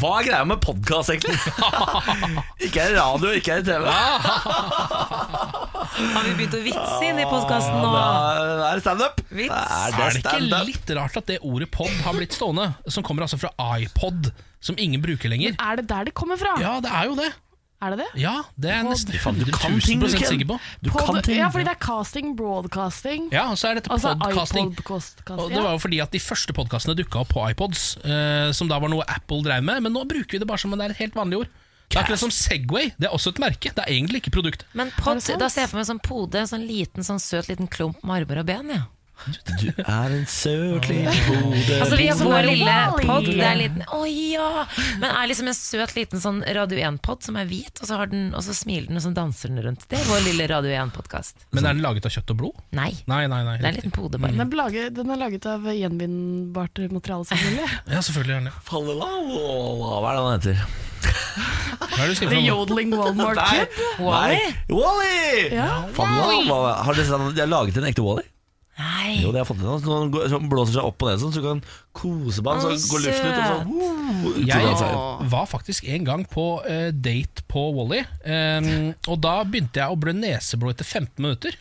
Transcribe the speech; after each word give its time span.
Hva 0.00 0.10
er 0.20 0.26
greia 0.26 0.44
med 0.48 0.58
podkast, 0.64 1.10
egentlig? 1.12 1.36
ikke 2.66 2.82
er 2.82 2.94
det 2.94 2.98
radio, 2.98 3.30
ikke 3.38 3.52
er 3.54 3.62
det 3.62 3.68
TV. 3.68 3.84
Har 6.14 6.24
vi 6.26 6.32
begynt 6.38 6.56
å 6.58 6.62
vitse 6.64 7.02
inn 7.06 7.20
i 7.22 7.26
podkasten 7.28 7.76
nå? 7.78 7.90
Da 7.94 8.70
er 8.72 8.80
det 8.80 8.84
standup. 8.84 9.20
Er, 9.30 9.46
det 9.46 9.52
Er 10.00 10.16
det 10.16 10.22
ikke 10.24 10.64
litt 10.70 10.94
rart 10.98 11.20
at 11.20 11.30
det 11.30 11.38
ordet 11.46 11.70
pod 11.74 11.92
har 12.06 12.16
blitt 12.16 12.34
stående? 12.34 12.72
Som 12.90 13.06
kommer 13.06 13.26
altså 13.28 13.38
fra 13.38 13.52
iPod, 13.78 14.32
som 14.64 14.78
ingen 14.80 15.02
bruker 15.04 15.30
lenger. 15.30 15.54
Men 15.54 15.66
Er 15.70 15.82
det 15.82 15.86
der 15.92 16.10
det 16.10 16.14
kommer 16.18 16.40
fra? 16.40 16.56
Ja, 16.62 16.78
det 16.82 16.90
er 16.90 17.10
jo 17.12 17.18
det. 17.20 17.30
Er 17.84 17.92
det 17.92 17.98
det? 18.00 18.06
Ja, 18.22 18.32
det 18.56 18.70
er 18.70 18.78
jeg 18.80 18.86
nesten 18.88 19.18
Faen, 19.20 19.36
du 19.36 19.44
100 19.44 19.68
000 19.68 19.80
ting, 19.84 20.04
sikker 20.24 20.48
på. 20.54 20.56
Du 20.80 20.88
Pod- 20.90 21.04
kan 21.10 21.18
ting. 21.26 21.36
Ja, 21.42 21.50
fordi 21.52 21.66
det 21.68 21.74
er 21.74 21.80
casting, 21.84 22.30
broadcasting. 22.38 23.26
Ja, 23.34 23.42
og 23.52 23.58
så 23.60 23.70
er 23.70 23.80
dette 23.80 23.90
Altså 23.92 24.14
podcasting. 24.22 24.70
iPod-casting. 24.72 25.34
Og 25.36 25.50
det 25.52 25.60
var 25.66 25.74
jo 25.76 25.82
fordi 25.84 26.00
at 26.04 26.14
de 26.16 26.22
første 26.22 26.56
podkastene 26.56 26.96
dukka 26.96 27.20
opp 27.24 27.34
på 27.34 27.44
iPods, 27.50 27.84
eh, 28.04 28.52
som 28.56 28.70
da 28.72 28.78
var 28.80 28.88
noe 28.92 29.04
Apple 29.08 29.42
drev 29.44 29.62
med, 29.66 29.82
men 29.84 29.92
nå 29.92 30.06
bruker 30.08 30.38
vi 30.38 30.42
det 30.42 30.48
bare 30.48 30.62
som 30.64 30.72
om 30.72 30.78
det 30.80 30.88
er 30.88 30.96
et 30.96 31.02
helt 31.04 31.14
vanlig 31.18 31.42
ord. 31.44 31.52
Det 31.84 31.98
er 31.98 32.06
akkurat 32.06 32.18
som 32.24 32.30
Segway. 32.32 32.88
Det 32.98 33.06
er 33.06 33.12
også 33.14 33.34
et 33.34 33.38
merke. 33.42 33.70
Det 33.74 33.82
er 33.84 33.92
egentlig 33.92 34.22
ikke 34.24 34.32
produktet. 34.40 34.64
Men 34.72 34.90
pod, 34.96 35.20
da 35.38 35.48
ser 35.52 35.66
jeg 35.66 35.70
for 35.70 35.76
meg 35.78 35.86
sånn 35.86 36.00
pode, 36.02 36.40
en 36.40 36.48
sånn 36.48 36.64
liten, 36.66 37.04
sånn 37.04 37.20
søt 37.20 37.50
liten 37.52 37.68
klump 37.68 38.00
med 38.02 38.24
armer 38.24 38.40
og 38.40 38.46
ben. 38.48 38.70
Ja. 38.72 38.86
Du 39.60 39.68
er 39.78 40.12
en 40.12 40.24
søt 40.28 40.88
liten 40.90 41.20
hode 41.28 41.76
Altså 41.80 41.96
vi 41.96 42.08
har 42.10 42.18
Sånn 42.18 42.34
lille 42.44 42.74
pod, 42.98 43.24
det 43.28 43.46
er 43.46 43.56
liten 43.56 43.84
Å 43.94 44.00
ja! 44.10 44.48
Men 45.00 45.06
er 45.08 45.30
liksom 45.30 45.48
en 45.48 45.56
søt 45.56 45.94
liten 45.96 46.20
sånn 46.20 46.42
Radio 46.58 46.80
1-pod 46.90 47.24
som 47.24 47.38
er 47.40 47.48
hvit, 47.48 47.78
og 47.80 47.88
så, 47.88 47.96
har 48.00 48.10
den, 48.12 48.26
og 48.36 48.44
så 48.44 48.56
smiler 48.56 48.90
den 48.90 49.00
og 49.00 49.04
så 49.06 49.12
danser 49.16 49.52
den 49.52 49.62
rundt. 49.64 49.86
Det 49.88 50.00
er 50.00 50.08
vår 50.10 50.24
lille 50.26 50.48
Radio 50.50 50.74
1-podkast. 50.82 51.46
Men 51.56 51.64
er 51.70 51.76
den 51.78 51.84
laget 51.86 52.08
av 52.08 52.14
kjøtt 52.16 52.34
og 52.34 52.40
blod? 52.42 52.58
Nei, 52.76 52.90
Nei, 53.10 53.22
nei, 53.30 53.40
nei. 53.46 53.56
det 53.62 53.64
er 53.64 53.70
en 53.72 53.78
liten 53.80 53.94
pode 53.94 54.20
bare. 54.20 54.34
Den 54.34 54.44
er, 54.44 54.58
laget, 54.60 54.90
den 54.98 55.14
er 55.14 55.22
laget 55.22 55.48
av 55.50 55.70
gjenvinnbart 55.72 56.82
materiale, 56.92 57.30
selvfølgelig. 57.30 57.70
Ja, 57.94 58.02
selvfølgelig 58.04 58.34
er 58.34 58.44
den 58.44 58.52
Hva 58.68 60.10
er 60.10 60.18
det 60.18 60.24
han 60.24 60.34
heter? 60.34 60.66
Hva 61.94 62.04
er 62.04 62.12
det 62.12 62.18
du 62.18 62.28
The? 62.28 62.42
Yodeling 62.44 62.94
Walmart 62.98 63.40
Kid. 63.48 63.80
Wall-E? 64.02 64.52
Wall-E! 64.72 65.48
Ja. 65.54 65.70
Wally. 65.96 66.46
Har 66.50 66.96
dere 66.96 67.06
sett 67.06 67.18
at 67.18 67.34
de 67.36 67.44
har 67.44 67.50
laget 67.50 67.80
en 67.80 67.88
ekte 67.88 68.04
Wall-E? 68.04 68.28
Nei. 68.74 69.20
Jo, 69.22 69.30
det 69.30 69.38
har 69.38 69.44
jeg 69.44 69.48
fått 69.52 69.60
til 69.62 69.68
nå. 69.68 69.74
Så 70.26 70.38
han 70.38 70.48
blåser 70.50 70.74
seg 70.74 70.88
opp 70.88 71.04
og 71.04 71.10
ned 71.10 71.20
sånn, 71.22 71.34
så 71.34 71.42
du 71.42 71.46
kan 71.46 71.60
kose 71.94 72.42
på 72.42 72.54
han, 72.54 72.62
så 72.64 72.90
går 72.90 73.04
luften 73.04 73.28
ut, 73.28 73.36
og 73.38 73.44
så 73.46 73.58
uh, 73.62 74.40
Jeg 74.48 75.28
var 75.30 75.46
faktisk 75.46 75.86
en 75.94 76.08
gang 76.08 76.24
på 76.30 76.46
uh, 76.64 76.88
date 76.90 77.44
på 77.50 77.62
Wally, 77.76 78.02
um, 78.26 78.90
og 79.12 79.20
da 79.22 79.36
begynte 79.46 79.78
jeg 79.78 79.94
å 79.94 80.00
blø 80.00 80.16
neseblod 80.18 80.74
etter 80.74 80.88
15 80.88 81.22
minutter. 81.22 81.58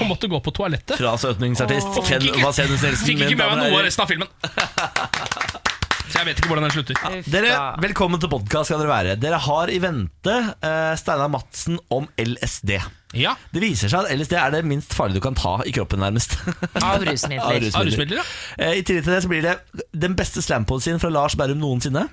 Og 0.00 0.10
måtte 0.10 0.30
gå 0.30 0.42
på 0.42 0.54
toalettet. 0.58 0.98
Fra 0.98 1.14
søtningsartist 1.20 2.02
Ken 2.08 2.26
Vasenus 2.42 2.82
Nelson. 2.82 3.06
Fikk 3.06 3.24
ikke 3.28 3.38
med 3.38 3.54
meg 3.54 3.62
noe 3.62 3.78
av 3.78 3.86
resten 3.86 4.06
av 4.06 4.10
filmen. 4.10 5.66
Så 6.08 6.22
jeg 6.22 6.26
vet 6.30 6.38
ikke 6.40 6.48
hvordan 6.50 6.64
den 6.64 6.72
slutter. 6.72 7.18
Dere, 7.28 7.56
Velkommen 7.84 8.20
til 8.22 8.30
podkast 8.32 8.72
skal 8.72 8.80
dere 8.80 8.90
være. 8.90 9.18
Dere 9.20 9.38
har 9.44 9.70
i 9.70 9.78
vente 9.82 10.38
uh, 10.64 10.94
Steinar 10.98 11.30
Madsen 11.30 11.78
om 11.94 12.08
LSD. 12.18 12.80
Ja, 13.16 13.36
Det 13.54 13.62
viser 13.62 13.88
seg 13.88 14.04
at 14.04 14.12
LSD 14.18 14.34
er 14.36 14.50
det 14.52 14.64
minst 14.68 14.92
farlige 14.92 15.22
du 15.22 15.24
kan 15.24 15.34
ta 15.38 15.54
i 15.64 15.72
kroppen, 15.72 16.02
nærmest. 16.04 16.34
Av 16.76 16.82
Av 16.98 17.04
rusmidler. 17.08 17.60
rusmidler. 17.62 17.78
av 17.80 17.86
rusmidler, 17.88 18.16
ja. 18.20 18.24
Eh, 18.58 18.74
I 18.78 18.82
tillegg 18.84 19.04
til 19.06 19.14
det 19.14 19.22
så 19.24 19.30
blir 19.32 19.46
det 19.46 19.54
den 19.96 20.16
beste 20.18 20.42
slampoesien 20.44 21.00
fra 21.00 21.08
Lars 21.14 21.36
Berrum 21.40 21.58
noensinne. 21.62 22.04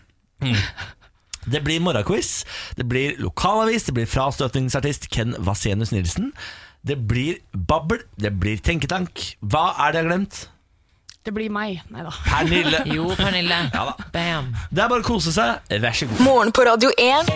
Det 1.45 1.61
blir 1.63 1.81
morgenquiz, 1.83 2.45
det 2.79 2.87
blir 2.89 3.19
lokalavis, 3.21 3.83
det 3.85 3.93
blir 3.93 4.07
frastøtningsartist 4.09 5.09
Ken 5.13 5.35
Vasenus 5.45 5.91
Nilsen. 5.93 6.31
Det 6.85 6.97
blir 7.09 7.37
babbel, 7.53 7.99
det 8.17 8.31
blir 8.39 8.57
tenketank. 8.65 9.35
Hva 9.41 9.71
er 9.77 9.91
det 9.93 9.99
jeg 10.01 10.05
har 10.05 10.11
glemt? 10.13 10.39
Det 11.25 11.31
blir 11.33 11.49
meg. 11.49 11.79
Nei 11.89 12.03
da. 12.05 12.11
Pernille. 12.27 12.83
Jo, 12.95 13.07
Pernille. 13.17 13.55
Ja 13.73 13.81
da. 13.87 13.93
Bam. 14.13 14.51
Det 14.69 14.83
er 14.83 14.89
bare 14.91 15.01
å 15.01 15.05
kose 15.07 15.31
seg. 15.33 15.63
Vær 15.81 15.95
så 15.97 16.05
god. 16.11 16.19
Morgen 16.21 16.51
på 16.53 16.65
Radio 16.67 16.91
1. 17.01 17.31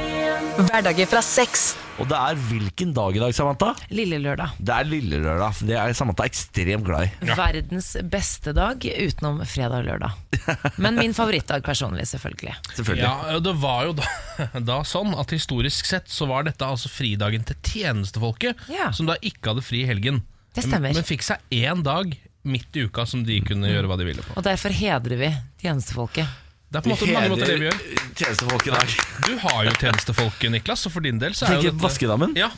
Hverdager 0.70 1.10
fra 1.10 1.24
seks. 1.26 1.72
Og 2.00 2.06
det 2.08 2.16
er 2.20 2.38
hvilken 2.52 2.92
dag 2.96 3.18
i 3.18 3.20
dag, 3.24 3.34
Samantha? 3.36 3.72
Lille 3.92 4.20
lørdag. 4.22 4.54
Det 4.62 4.76
er 4.76 4.88
lille 4.88 5.18
lørdag. 5.24 5.58
Det 5.68 5.76
er 5.82 5.96
Samantha 5.98 6.28
ekstremt 6.30 6.86
glad 6.88 7.08
i. 7.10 7.32
Verdens 7.34 7.90
beste 8.14 8.54
dag 8.56 8.86
utenom 8.86 9.42
fredag 9.50 9.82
og 9.82 9.90
lørdag. 9.90 10.78
Men 10.80 11.02
min 11.02 11.18
favorittdag 11.18 11.66
personlig, 11.66 12.06
selvfølgelig. 12.14 12.56
Selvfølgelig. 12.78 13.04
Ja, 13.10 13.42
Det 13.50 13.56
var 13.66 13.90
jo 13.90 13.98
da, 14.00 14.08
da 14.70 14.80
sånn 14.88 15.18
at 15.20 15.34
historisk 15.36 15.90
sett 15.90 16.14
så 16.14 16.30
var 16.30 16.46
dette 16.48 16.62
altså 16.70 16.94
fridagen 16.94 17.42
til 17.50 17.58
tjenestefolket, 17.74 18.68
Ja. 18.72 18.94
som 18.96 19.10
da 19.10 19.18
ikke 19.20 19.56
hadde 19.56 19.66
fri 19.66 19.82
i 19.84 19.90
helgen. 19.90 20.22
Det 20.56 20.64
stemmer. 20.70 20.94
Men 20.96 21.06
fikk 21.06 21.26
seg 21.26 21.42
én 21.58 21.82
dag 21.86 22.14
midt 22.48 22.76
i 22.80 22.86
uka 22.88 23.06
som 23.10 23.24
de 23.28 23.40
kunne 23.46 23.68
gjøre 23.72 23.90
hva 23.90 23.98
de 24.00 24.08
ville 24.08 24.24
på. 24.24 24.38
Og 24.40 24.46
derfor 24.46 24.72
hedrer 24.76 25.20
vi 25.20 25.32
tjenestefolket. 25.64 26.38
Det 26.70 26.78
er 26.80 26.86
på 26.86 26.92
en 26.92 26.96
måte 26.96 27.14
mange 27.14 27.30
måter 27.34 27.50
det 27.50 27.60
vi 27.60 27.70
gjør. 27.70 27.78
tjenestefolk 28.20 28.68
i 28.70 28.74
dag. 28.76 28.98
Du 29.28 29.32
har 29.42 29.64
jo 29.66 29.72
tjenestefolket, 29.82 30.52
Niklas, 30.54 30.86
og 30.88 30.94
for 30.94 31.06
din 31.06 31.20
del 31.22 31.34
så 31.38 31.48
er 31.50 31.58
jo 31.58 31.70
dette 31.72 31.84
vaskedammen? 31.84 32.36
Ja, 32.40 32.52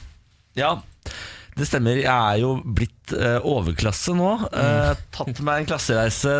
Ja, 0.59 0.73
det 1.55 1.65
stemmer. 1.67 1.97
Jeg 1.99 2.07
er 2.07 2.37
jo 2.39 2.53
blitt 2.63 3.11
eh, 3.11 3.37
overklasse 3.47 4.13
nå. 4.15 4.29
Eh, 4.55 4.91
tatt 5.11 5.39
meg 5.43 5.61
en 5.63 5.67
klassereise 5.67 6.31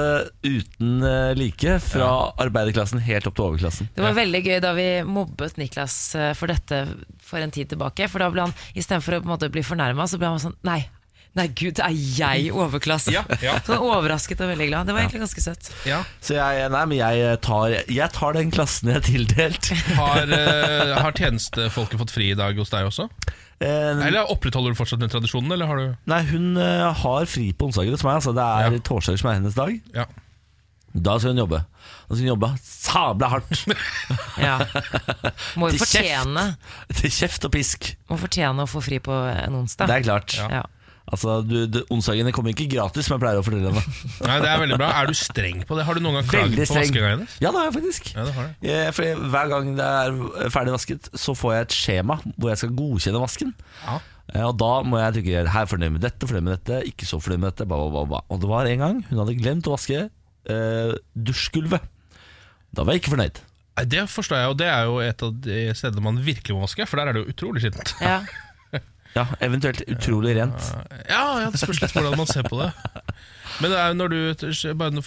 uten 0.44 1.02
eh, 1.04 1.32
like. 1.36 1.78
Fra 1.84 2.12
arbeiderklassen 2.40 3.02
helt 3.04 3.28
opp 3.28 3.36
til 3.40 3.48
overklassen. 3.50 3.90
Det 3.96 4.04
var 4.06 4.16
veldig 4.16 4.42
gøy 4.46 4.60
da 4.64 4.72
vi 4.78 4.88
mobbet 5.08 5.60
Niklas 5.60 5.98
eh, 6.16 6.32
for 6.40 6.52
dette 6.52 6.84
for 7.28 7.44
en 7.44 7.52
tid 7.52 7.72
tilbake. 7.74 8.08
For 8.12 8.24
da 8.24 8.30
ble 8.32 8.46
han, 8.48 8.56
istedenfor 8.76 9.18
å 9.18 9.22
på 9.24 9.28
en 9.28 9.34
måte 9.34 9.52
bli 9.52 9.64
fornærma, 9.68 10.08
så 10.08 10.20
ble 10.22 10.32
han 10.32 10.44
sånn 10.44 10.56
Nei, 10.68 10.80
nei 11.38 11.46
gud, 11.56 11.80
er 11.80 11.94
jeg 11.96 12.50
overklassen? 12.52 13.14
Ja, 13.16 13.22
ja. 13.44 13.54
Sånn 13.64 13.80
overrasket 13.88 14.42
og 14.44 14.50
veldig 14.52 14.68
glad. 14.72 14.90
Det 14.90 14.96
var 14.98 15.06
egentlig 15.06 15.22
ganske 15.24 15.44
søtt. 15.46 15.70
ja. 15.88 16.02
Så 16.20 16.36
jeg, 16.36 16.66
nei, 16.74 16.82
men 16.92 16.98
jeg 17.00 17.38
tar, 17.46 17.78
jeg 17.88 18.10
tar 18.18 18.36
den 18.36 18.52
klassen 18.52 18.92
jeg 18.92 19.00
er 19.00 19.06
tildelt. 19.08 19.70
Har, 19.96 20.28
uh, 20.28 20.98
har 21.06 21.16
tjenestefolket 21.16 22.02
fått 22.04 22.12
fri 22.16 22.32
i 22.34 22.40
dag 22.40 22.60
hos 22.60 22.74
deg 22.74 22.90
også? 22.90 23.08
Uh, 23.62 24.02
Eller 24.08 24.26
opprettholder 24.34 24.74
du 24.74 24.80
fortsatt 24.80 25.00
den 25.04 25.12
tradisjonen, 25.14 25.54
eller 25.54 25.70
har 25.70 25.78
du 25.80 25.88
nei, 26.10 26.22
hun 26.34 26.56
uh, 26.58 26.90
har 27.04 27.28
fri 27.30 27.52
på 27.54 27.70
onsdager 27.70 27.94
hos 27.96 28.04
meg. 28.08 28.18
Altså, 28.20 28.34
det 28.36 28.44
er 28.44 28.76
Ja. 28.76 28.84
torsdager 28.92 29.22
som 29.22 29.30
er 29.32 29.40
hennes 29.40 29.56
dag. 29.60 29.78
Ja. 29.96 30.08
Da 30.92 31.14
skal 31.22 31.32
hun 31.32 31.40
jobbe. 31.46 31.62
Da 32.10 32.16
skal 32.18 32.26
hun 32.26 32.32
jobbe 32.34 32.50
sabla 32.66 33.30
hardt. 33.32 33.62
Ja. 34.42 34.58
Må 35.60 35.70
jo 35.70 35.78
kjeft. 35.78 35.86
fortjene, 35.94 36.44
til 36.98 37.12
kjeft 37.14 37.46
og 37.48 37.54
pisk. 37.54 37.92
må 38.10 38.18
fortjene 38.20 38.66
å 38.66 38.70
få 38.70 38.82
fri 38.84 38.98
på 39.04 39.14
en 39.32 39.56
onsdag. 39.62 39.88
Det 39.92 40.00
er 40.02 40.06
klart. 40.10 40.36
Ja. 40.42 40.64
Altså, 41.12 41.40
du, 41.44 41.56
du, 41.68 41.80
Onsdagene 41.92 42.32
kommer 42.36 42.54
ikke 42.54 42.68
gratis, 42.72 43.08
som 43.08 43.16
jeg 43.18 43.24
pleier 43.24 43.40
å 43.42 43.44
fortelle 43.44 43.72
henne. 43.74 43.82
Nei, 44.30 44.36
det 44.44 44.52
er 44.52 44.60
veldig 44.62 44.78
bra. 44.80 44.92
Er 45.02 45.10
du 45.10 45.16
streng 45.18 45.64
på 45.68 45.76
det? 45.80 45.86
Har 45.88 45.98
du 45.98 46.04
noen 46.06 46.20
gang 46.20 46.28
klaget 46.30 46.60
på 46.62 46.68
streng. 46.70 46.86
vaskinga 46.86 47.10
hennes? 47.16 47.34
Ja, 47.42 47.50
det 47.50 47.58
har 47.58 47.68
jeg 47.72 47.76
faktisk. 47.80 48.12
Ja, 48.14 48.26
det 48.28 48.36
har 48.38 48.48
du. 48.52 48.68
Jeg, 48.70 48.94
For 48.96 49.26
Hver 49.34 49.52
gang 49.56 49.72
det 49.80 49.88
er 49.90 50.52
ferdig 50.54 50.76
vasket, 50.78 51.10
så 51.26 51.36
får 51.36 51.56
jeg 51.58 51.68
et 51.68 51.78
skjema 51.80 52.20
hvor 52.38 52.52
jeg 52.54 52.62
skal 52.62 52.74
godkjenne 52.78 53.24
vasken. 53.26 53.54
Ja. 53.88 53.98
Eh, 54.32 54.46
Og 54.48 54.54
da 54.62 54.72
må 54.88 55.02
jeg 55.02 55.18
trykke 55.18 55.46
her 55.58 55.72
fornøyd 55.74 55.96
med 55.98 56.06
dette, 56.06 56.30
fornøyd 56.30 56.46
med 56.48 56.54
dette, 56.60 56.84
ikke 56.94 57.10
så 57.10 57.20
fornøyd 57.20 57.42
med 57.44 57.50
dette. 57.52 57.68
Bla, 57.72 57.82
bla, 57.92 58.06
bla. 58.14 58.22
Og 58.32 58.44
det 58.46 58.52
var 58.54 58.70
en 58.70 58.86
gang 58.86 59.02
hun 59.10 59.24
hadde 59.24 59.36
glemt 59.42 59.68
å 59.68 59.74
vaske 59.76 60.06
eh, 60.06 60.94
dusjgulvet. 61.18 61.90
Da 62.72 62.86
var 62.88 62.96
jeg 62.96 63.04
ikke 63.04 63.16
fornøyd. 63.18 63.42
Det 63.92 64.06
forstår 64.12 64.38
jeg, 64.44 64.54
og 64.54 64.58
det 64.62 64.68
er 64.70 64.86
jo 64.86 64.98
et 65.02 65.22
av 65.26 65.36
de 65.44 65.60
stedene 65.76 66.04
man 66.06 66.22
virkelig 66.24 66.54
må 66.56 66.64
vaske, 66.68 66.86
for 66.88 67.00
der 67.02 67.10
er 67.10 67.18
det 67.18 67.24
jo 67.26 67.34
utrolig 67.34 67.64
skittent. 67.66 67.96
Ja. 68.04 68.22
Ja, 69.16 69.26
Eventuelt 69.44 69.82
utrolig 69.92 70.38
rent. 70.38 70.70
Ja, 71.10 71.24
ja, 71.44 71.50
det 71.52 71.60
spørs 71.60 71.82
litt 71.84 71.92
hvordan 71.98 72.16
man 72.16 72.30
ser 72.30 72.46
på 72.48 72.62
det. 72.62 72.70
Men 73.62 73.74
det 73.74 73.78
er 73.84 73.94
når 74.00 74.10
du 74.14 74.20
bare, 74.80 75.02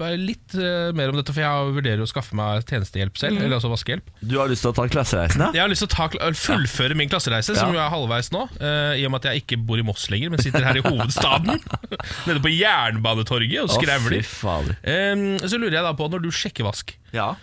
bare 0.00 0.16
litt 0.18 0.54
eh, 0.56 0.88
mer 0.96 1.12
om 1.12 1.18
dette, 1.18 1.34
for 1.36 1.44
jeg 1.44 1.74
vurderer 1.76 2.00
å 2.02 2.08
skaffe 2.08 2.34
meg 2.38 2.64
tjenestehjelp 2.66 3.18
selv. 3.20 3.36
Eller 3.44 3.58
altså 3.58 3.68
vaskehjelp. 3.70 4.08
Du 4.24 4.38
har 4.40 4.48
lyst 4.50 4.64
til 4.64 4.72
å 4.72 4.76
ta 4.78 4.86
klassereisen, 4.90 5.44
ja? 5.44 5.50
Jeg 5.54 5.62
har 5.62 5.70
lyst 5.70 5.84
til 5.84 5.90
å 5.90 5.94
ta, 5.94 6.32
fullføre 6.40 6.96
min 6.98 7.12
klassereise, 7.12 7.54
som 7.54 7.68
Ja. 7.70 7.76
jo 7.76 7.82
er 7.84 7.92
halvveis 7.92 8.32
nå. 8.34 8.46
Uh, 8.56 8.96
I 8.98 9.04
og 9.06 9.12
med 9.12 9.20
at 9.20 9.28
jeg 9.34 9.44
ikke 9.44 9.60
bor 9.68 9.78
i 9.78 9.84
Moss 9.86 10.08
lenger, 10.10 10.32
men 10.32 10.40
sitter 10.42 10.64
her 10.64 10.80
i 10.80 10.84
hovedstaden. 10.88 11.60
nede 12.26 12.40
på 12.42 12.50
Jernbanetorget 12.56 13.60
og 13.66 13.74
skrevler. 13.76 14.22
fader. 14.26 14.78
Em, 14.88 15.26
så 15.44 15.60
lurer 15.60 15.76
jeg 15.78 15.86
da 15.86 15.92
på, 15.98 16.08
når 16.10 16.24
du 16.24 16.30
sjekker 16.34 16.64
vask 16.66 16.96
Ja. 17.14 17.34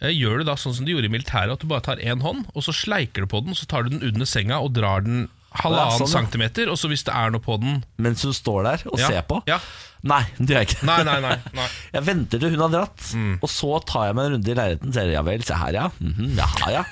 eh, 0.00 0.10
Gjør 0.16 0.40
du 0.40 0.48
da 0.48 0.56
sånn 0.58 0.74
som 0.74 0.88
de 0.88 0.96
gjorde 0.96 1.10
i 1.10 1.12
militæret, 1.12 1.52
at 1.52 1.60
du 1.62 1.68
bare 1.70 1.84
tar 1.84 2.00
én 2.00 2.24
hånd, 2.24 2.48
og 2.54 2.64
så 2.66 2.72
sleiker 2.74 3.28
du 3.28 3.30
på 3.30 3.44
den, 3.44 3.54
så 3.54 3.68
tar 3.68 3.84
du 3.84 3.92
den 3.94 4.02
under 4.08 4.26
senga 4.26 4.58
og 4.64 4.72
drar 4.80 5.04
den 5.06 5.28
halvannen 5.50 5.98
sånn, 5.98 6.06
ja. 6.06 6.14
centimeter, 6.20 6.68
og 6.70 6.76
så 6.78 6.88
hvis 6.88 7.02
det 7.04 7.14
er 7.14 7.30
noe 7.34 7.40
på 7.42 7.56
den 7.60 7.80
Mens 7.98 8.22
hun 8.22 8.32
står 8.32 8.62
der 8.68 8.82
og 8.92 8.98
Ja. 9.00 9.08
ser 9.08 9.22
på? 9.26 9.42
Ja. 9.50 9.58
Nei, 10.02 10.22
det 10.38 10.46
gjør 10.54 10.60
jeg 10.62 10.68
ikke. 10.70 10.86
Nei, 10.88 11.02
nei, 11.04 11.20
nei, 11.20 11.34
nei. 11.52 11.64
Jeg 11.92 12.04
venter 12.06 12.38
til 12.40 12.50
hun 12.54 12.60
har 12.64 12.70
dratt, 12.72 13.08
og 13.42 13.48
så 13.52 13.80
tar 13.84 14.06
jeg 14.08 14.14
meg 14.16 14.24
en 14.30 14.32
runde 14.32 14.48
i 14.48 14.54
leiligheten. 14.56 14.92
Ser, 14.96 15.10
ja 15.12 15.20
vel, 15.26 15.42
se 15.44 15.58
her, 15.60 15.72
ja. 15.76 15.88
Mhm, 16.00 16.30
jaha, 16.38 16.70
ja. 16.72 16.84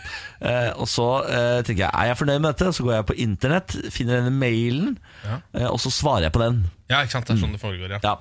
Eh, 0.44 0.72
og 0.76 0.84
så 0.92 1.06
eh, 1.24 1.62
tenker 1.64 1.86
jeg, 1.86 1.88
er 1.94 2.10
jeg 2.10 2.18
fornøyd 2.20 2.42
med 2.44 2.50
dette? 2.52 2.68
Så 2.76 2.84
går 2.84 2.98
jeg 2.98 3.06
på 3.08 3.16
internett, 3.24 3.72
finner 3.94 4.20
denne 4.20 4.34
mailen, 4.36 4.98
Ja. 5.24 5.38
eh, 5.56 5.66
og 5.70 5.80
så 5.80 5.88
svarer 5.94 6.26
jeg 6.28 6.32
på 6.36 6.42
den. 6.44 6.60
Ja, 6.90 7.00
ikke 7.00 7.16
sant, 7.16 7.26
det 7.30 7.38
er 7.38 7.40
sånn 7.46 7.56
det 7.56 7.62
foregår, 7.62 7.96
ja. 7.96 8.00
Ja. 8.04 8.16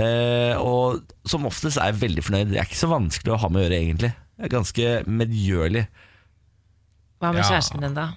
Eh, 0.00 0.56
og 0.56 1.02
som 1.28 1.44
oftest 1.50 1.76
er 1.76 1.92
jeg 1.92 2.00
veldig 2.06 2.24
fornøyd. 2.24 2.48
Det 2.54 2.62
er 2.62 2.64
ikke 2.70 2.80
så 2.80 2.88
vanskelig 2.94 3.34
å 3.36 3.40
ha 3.44 3.48
med 3.52 3.60
å 3.60 3.66
gjøre, 3.68 3.82
egentlig. 3.84 4.14
Jeg 4.40 4.48
er 4.48 4.56
ganske 4.56 4.88
medgjørlig. 5.20 5.84
Hva 7.20 7.30
med 7.34 7.44
Ja. 7.44 7.50
kjæresten 7.52 7.80
din, 7.84 7.94
da? 7.94 8.08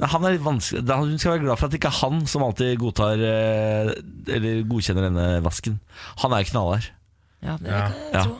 Han 0.00 0.24
er 0.28 0.34
litt 0.34 0.44
vanskelig 0.44 0.82
Hun 0.92 1.14
skal 1.18 1.32
være 1.32 1.44
glad 1.46 1.56
for 1.56 1.66
at 1.66 1.72
det 1.72 1.78
ikke 1.80 1.88
er 1.88 2.00
han 2.02 2.26
som 2.28 2.42
alltid 2.44 2.74
godtar 2.82 3.16
eh, 3.24 3.92
Eller 4.28 4.58
godkjenner 4.68 5.06
denne 5.08 5.28
vasken. 5.46 5.78
Han 6.20 6.34
er 6.36 6.44
knallhard. 6.50 6.90
Ja, 7.42 7.56
det 7.56 7.70
kan 7.70 7.94
jeg 7.96 8.12
Ja. 8.12 8.24
tro. 8.26 8.36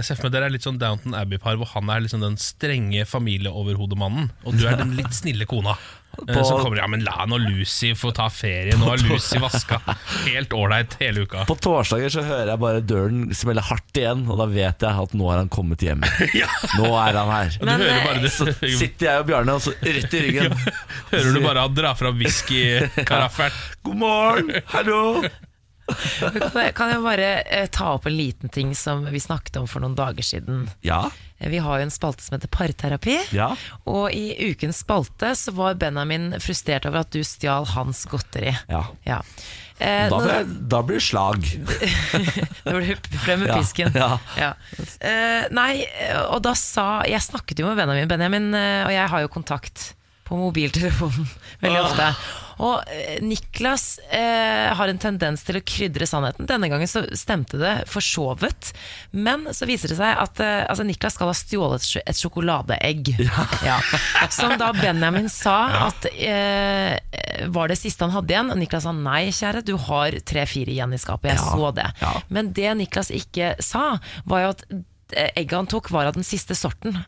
Jeg 0.00 0.06
ser 0.08 0.16
for 0.18 0.28
meg 0.30 0.32
Dere 0.38 0.48
er 0.48 0.54
litt 0.54 0.64
sånn 0.64 0.78
Downton 0.80 1.14
Abbey-par 1.18 1.58
hvor 1.60 1.68
han 1.74 1.90
er 1.92 2.00
liksom 2.04 2.22
den 2.24 2.38
strenge 2.40 3.04
familieoverhodemannen, 3.08 4.30
og 4.48 4.56
du 4.56 4.64
er 4.70 4.78
den 4.80 4.94
litt 4.96 5.12
snille 5.16 5.44
kona. 5.50 5.74
Eh, 6.18 6.32
På- 6.34 6.42
Som 6.44 6.58
kommer 6.64 6.80
Ja, 6.80 6.86
men 6.90 7.04
la 7.06 7.22
nå 7.28 7.36
Lucy 7.38 7.92
få 7.94 8.10
ta 8.16 8.24
ferie. 8.32 8.72
Nå 8.80 8.88
har 8.88 8.98
Lucy 9.04 9.38
vaska. 9.38 9.78
Helt 10.26 10.50
ålreit 10.56 10.96
hele 10.98 11.22
uka. 11.28 11.44
På 11.46 11.54
torsdager 11.54 12.10
så 12.10 12.24
hører 12.26 12.50
jeg 12.54 12.60
bare 12.64 12.80
døren 12.82 13.20
smelle 13.36 13.62
hardt 13.62 14.00
igjen, 14.00 14.24
og 14.28 14.40
da 14.40 14.46
vet 14.50 14.82
jeg 14.88 15.04
at 15.04 15.14
nå 15.14 15.28
har 15.30 15.38
han 15.44 15.52
kommet 15.52 15.84
hjem. 15.86 16.00
Nå 16.80 16.88
er 16.98 17.20
han 17.20 17.30
her. 17.30 17.58
Men, 17.62 17.84
hører 17.84 18.00
eh, 18.00 18.08
bare 18.08 18.32
Så 18.32 18.48
sitter 18.58 19.06
jeg 19.10 19.20
og 19.22 19.28
Bjarne 19.30 19.54
og 19.54 19.62
så 19.68 19.76
rett 19.84 20.16
i 20.18 20.24
ryggen. 20.26 20.56
Hører 21.12 21.30
du 21.36 21.40
bare 21.46 21.66
han 21.68 21.76
drar 21.78 21.94
fram 22.00 22.18
whiskykaraffelen. 22.18 23.62
God 23.86 24.02
morgen, 24.02 24.50
hallo! 24.74 25.04
Kan 26.20 26.62
jeg- 26.64 26.74
Kan 26.74 26.90
jeg 26.94 27.02
bare 27.02 27.30
eh, 27.46 27.66
ta 27.72 27.92
opp 27.94 28.06
en 28.06 28.16
liten 28.16 28.48
ting 28.52 28.74
som 28.74 29.04
vi 29.10 29.18
snakket 29.20 29.56
om 29.60 29.66
for 29.66 29.80
noen 29.80 29.94
dager 29.98 30.22
siden? 30.22 30.68
Ja, 30.82 31.10
Eh, 31.40 31.48
Vi 31.48 31.56
har 31.56 31.78
jo 31.78 31.82
en 31.86 31.90
spalte 31.90 32.20
som 32.20 32.34
heter 32.36 32.48
Parterapi. 32.52 33.14
ja. 33.32 33.54
Og 33.88 34.12
i 34.12 34.50
ukens 34.50 34.82
spalte 34.84 35.30
så 35.34 35.54
var 35.56 35.72
Benjamin 35.74 36.34
frustrert 36.38 36.84
over 36.84 36.98
at 37.00 37.10
du 37.10 37.22
stjal 37.24 37.64
hans 37.72 38.04
godteri. 38.06 38.52
ja. 38.68 38.82
Ja. 39.06 39.22
Eh, 39.80 40.10
Da, 40.10 40.18
ble, 40.18 40.26
blir, 40.26 40.44
det- 40.44 40.68
da 40.68 40.82
blir 40.82 40.98
det 40.98 41.02
slag. 41.02 41.40
Da 42.64 42.74
ble 42.76 42.94
du 42.94 43.18
frem 43.24 43.40
med 43.40 43.54
pisken. 43.56 43.92
ja. 43.96 44.18
Ja. 44.36 44.52
Eh, 45.00 45.46
nei, 45.50 45.86
eh, 46.00 46.20
og 46.28 46.42
da 46.44 46.52
sa 46.52 47.02
Jeg 47.08 47.20
snakket 47.24 47.58
jo 47.62 47.66
med 47.70 47.76
Benjamin. 47.80 48.08
Benjamin 48.08 48.54
eh, 48.54 48.84
og 48.84 48.92
jeg 48.92 49.08
har 49.08 49.20
jo 49.24 49.28
kontakt 49.32 49.94
på 50.28 50.36
mobiltelefonen 50.36 51.26
veldig 51.64 51.80
ofte. 51.86 52.10
Og 52.60 52.82
eh, 52.92 53.18
Niklas 53.24 53.84
eh, 54.12 54.68
har 54.76 54.90
en 54.92 54.98
tendens 55.00 55.42
til 55.46 55.56
å 55.56 55.62
krydre 55.64 56.06
sannheten. 56.08 56.48
Denne 56.50 56.68
gangen 56.68 56.90
så 56.90 57.02
stemte 57.16 57.56
det 57.60 57.72
forsovet. 57.88 58.72
Men 59.16 59.46
så 59.56 59.68
viser 59.70 59.92
det 59.92 59.96
seg 60.00 60.20
at 60.20 60.42
eh, 60.44 60.66
altså 60.68 60.84
Niklas 60.84 61.16
skal 61.16 61.30
ha 61.32 61.36
stjålet 61.38 61.86
et 62.04 62.20
sjokoladeegg. 62.20 63.14
Ja. 63.64 63.78
Som 64.32 64.56
da 64.60 64.70
Benjamin 64.76 65.28
sa 65.32 65.56
at 65.88 66.06
eh, 66.12 66.98
var 67.52 67.72
det 67.72 67.78
siste 67.80 68.04
han 68.04 68.12
hadde 68.14 68.34
igjen. 68.34 68.52
Og 68.52 68.60
Niklas 68.60 68.84
sa 68.88 68.92
nei, 68.96 69.22
kjære, 69.34 69.64
du 69.66 69.74
har 69.88 70.18
tre-fire 70.28 70.72
igjen 70.74 70.92
i 70.96 71.00
skapet. 71.00 71.32
Jeg 71.32 71.40
Ja. 71.40 71.48
så 71.54 71.70
det. 71.76 71.88
Ja. 72.02 72.12
Men 72.28 72.52
det 72.56 72.74
Niklas 72.80 73.10
ikke 73.14 73.54
sa, 73.64 73.96
var 74.28 74.44
jo 74.44 74.52
at 74.54 74.66
eh, 75.16 75.30
egget 75.40 75.56
han 75.62 75.70
tok, 75.70 75.90
var 75.94 76.10
av 76.10 76.18
den 76.18 76.26
siste 76.26 76.56
sorten. 76.58 77.00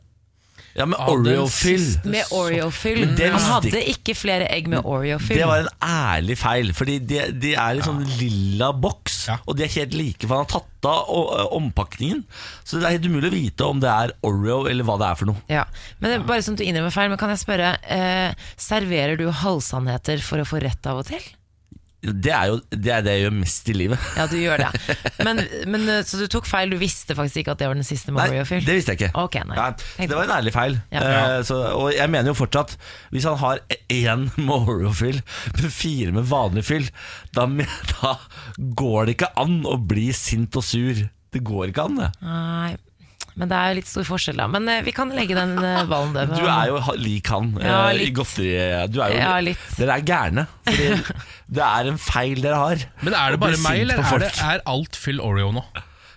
Ja, 0.75 0.87
med 0.89 0.97
Oreo-fyll. 1.05 1.85
Med 2.09 2.31
Oreo-fyll. 2.33 3.03
Men 3.13 3.35
Han 3.35 3.43
hadde 3.59 3.83
ikke 3.93 4.15
flere 4.17 4.47
egg 4.49 4.71
med 4.73 4.87
Oreo-fyll. 4.89 5.37
Det 5.43 5.49
var 5.51 5.67
en 5.67 5.69
ærlig 5.85 6.39
feil, 6.41 6.73
Fordi 6.77 6.99
de, 7.05 7.19
de 7.43 7.51
er 7.61 7.77
i 7.81 7.85
sånn 7.85 8.01
lilla 8.19 8.71
boks, 8.73 9.19
Ja. 9.29 9.37
og 9.47 9.57
de 9.59 9.67
er 9.67 9.73
helt 9.77 9.93
like, 9.95 10.25
for 10.27 10.39
han 10.41 10.47
har 10.47 10.53
tatt 10.55 10.89
av 10.89 11.13
ø, 11.13 11.45
ompakningen. 11.59 12.25
Så 12.65 12.81
det 12.81 12.89
er 12.89 12.97
helt 12.97 13.07
umulig 13.07 13.29
å 13.31 13.35
vite 13.37 13.69
om 13.69 13.83
det 13.85 13.91
er 13.93 14.15
Oreo 14.27 14.65
eller 14.71 14.85
hva 14.89 14.97
det 14.99 15.11
er 15.13 15.21
for 15.21 15.31
noe. 15.31 15.45
Ja, 15.53 15.67
men 16.01 16.11
det 16.11 16.17
er 16.21 16.27
Bare 16.33 16.43
som 16.43 16.57
du 16.57 16.65
innrømmer 16.65 16.91
feil, 16.95 17.11
men 17.13 17.21
kan 17.21 17.31
jeg 17.35 17.43
spørre 17.45 17.75
eh, 17.87 18.33
Serverer 18.57 19.21
du 19.21 19.29
halvsannheter 19.31 20.25
for 20.25 20.41
å 20.43 20.49
få 20.49 20.63
rett 20.65 20.89
av 20.91 21.03
og 21.05 21.07
til? 21.13 21.23
Det 22.03 22.33
er 22.35 22.49
jo 22.51 22.57
det, 22.71 22.91
er 22.91 23.05
det 23.07 23.13
jeg 23.15 23.23
gjør 23.23 23.35
mest 23.37 23.69
i 23.71 23.75
livet. 23.77 24.07
Ja, 24.19 24.25
du 24.27 24.35
gjør 24.41 24.65
det. 24.65 24.97
Men, 25.27 25.39
men 25.71 25.85
eh, 25.87 26.01
Så 26.07 26.19
du 26.19 26.27
tok 26.31 26.49
feil, 26.51 26.73
du 26.73 26.79
visste 26.81 27.15
faktisk 27.15 27.43
ikke 27.43 27.55
at 27.55 27.61
det 27.63 27.69
var 27.71 27.79
den 27.79 27.87
siste 27.87 28.11
med 28.11 28.33
Nei, 28.33 28.43
det 28.43 28.75
visste 28.75 28.97
jeg 28.97 28.99
ikke. 28.99 29.11
Ok, 29.23 29.39
nei. 29.47 29.55
Nei, 29.55 30.09
det 30.11 30.17
var 30.17 30.27
en 30.27 30.35
ærlig 30.35 30.55
feil. 30.55 30.77
Ja. 30.91 31.03
Uh, 31.05 31.37
så, 31.47 31.59
og 31.79 31.93
jeg 31.95 32.11
mener 32.11 32.33
jo 32.33 32.37
fortsatt 32.39 32.75
Hvis 33.15 33.27
han 33.29 33.39
har 33.39 33.63
én 33.93 34.27
med 34.35 34.55
Oreo-fyll, 34.57 35.21
men 35.55 35.75
fire 35.75 36.15
med 36.17 36.27
vanlig 36.31 36.65
fyll, 36.67 36.89
da, 37.37 37.47
da 37.95 38.17
går 38.83 39.07
det 39.07 39.17
ikke 39.17 39.33
an 39.43 39.61
å 39.69 39.79
bli 39.79 40.11
sint 40.17 40.59
og 40.59 40.67
sur. 40.67 41.05
Det 41.33 41.45
går 41.47 41.71
ikke 41.71 41.87
an, 41.87 42.01
det. 42.03 42.11
Nei, 42.27 42.73
men 43.37 43.49
det 43.49 43.57
er 43.59 43.69
jo 43.73 43.77
litt 43.81 43.89
stor 43.89 44.05
forskjell, 44.09 44.37
da. 44.43 44.47
Men 44.53 44.69
eh, 44.69 44.83
vi 44.87 44.93
kan 44.97 45.13
legge 45.17 45.35
den 45.39 45.55
eh, 45.59 45.85
ballen 45.89 46.13
død. 46.17 46.35
Du 46.37 46.45
er 46.45 46.67
jo 46.73 46.81
ha- 46.85 46.97
lik 47.01 47.31
han 47.33 47.53
Ja, 47.61 47.79
eh, 47.89 47.95
i 47.95 47.99
litt. 48.03 48.15
godteri... 48.19 48.51
Du 48.93 48.99
er 49.01 49.15
jo, 49.15 49.21
Ja, 49.23 49.37
litt. 49.41 49.63
Dere 49.79 49.97
er 50.01 50.05
gærne. 50.11 50.47
Fordi 50.69 50.91
det 51.59 51.65
er 51.69 51.89
en 51.93 51.99
feil 52.03 52.43
dere 52.45 52.61
har. 52.61 52.85
Men 53.03 53.15
er 53.17 53.33
det 53.33 53.41
Å 53.41 53.45
bli 53.47 53.55
bare 53.57 53.63
meg, 53.65 53.81
eller 53.87 54.03
på 54.03 54.05
er, 54.19 54.25
det, 54.27 54.33
folk. 54.37 54.45
er 54.53 54.67
alt 54.75 55.01
fyll 55.01 55.21
Oreo 55.25 55.53
nå? 55.57 55.65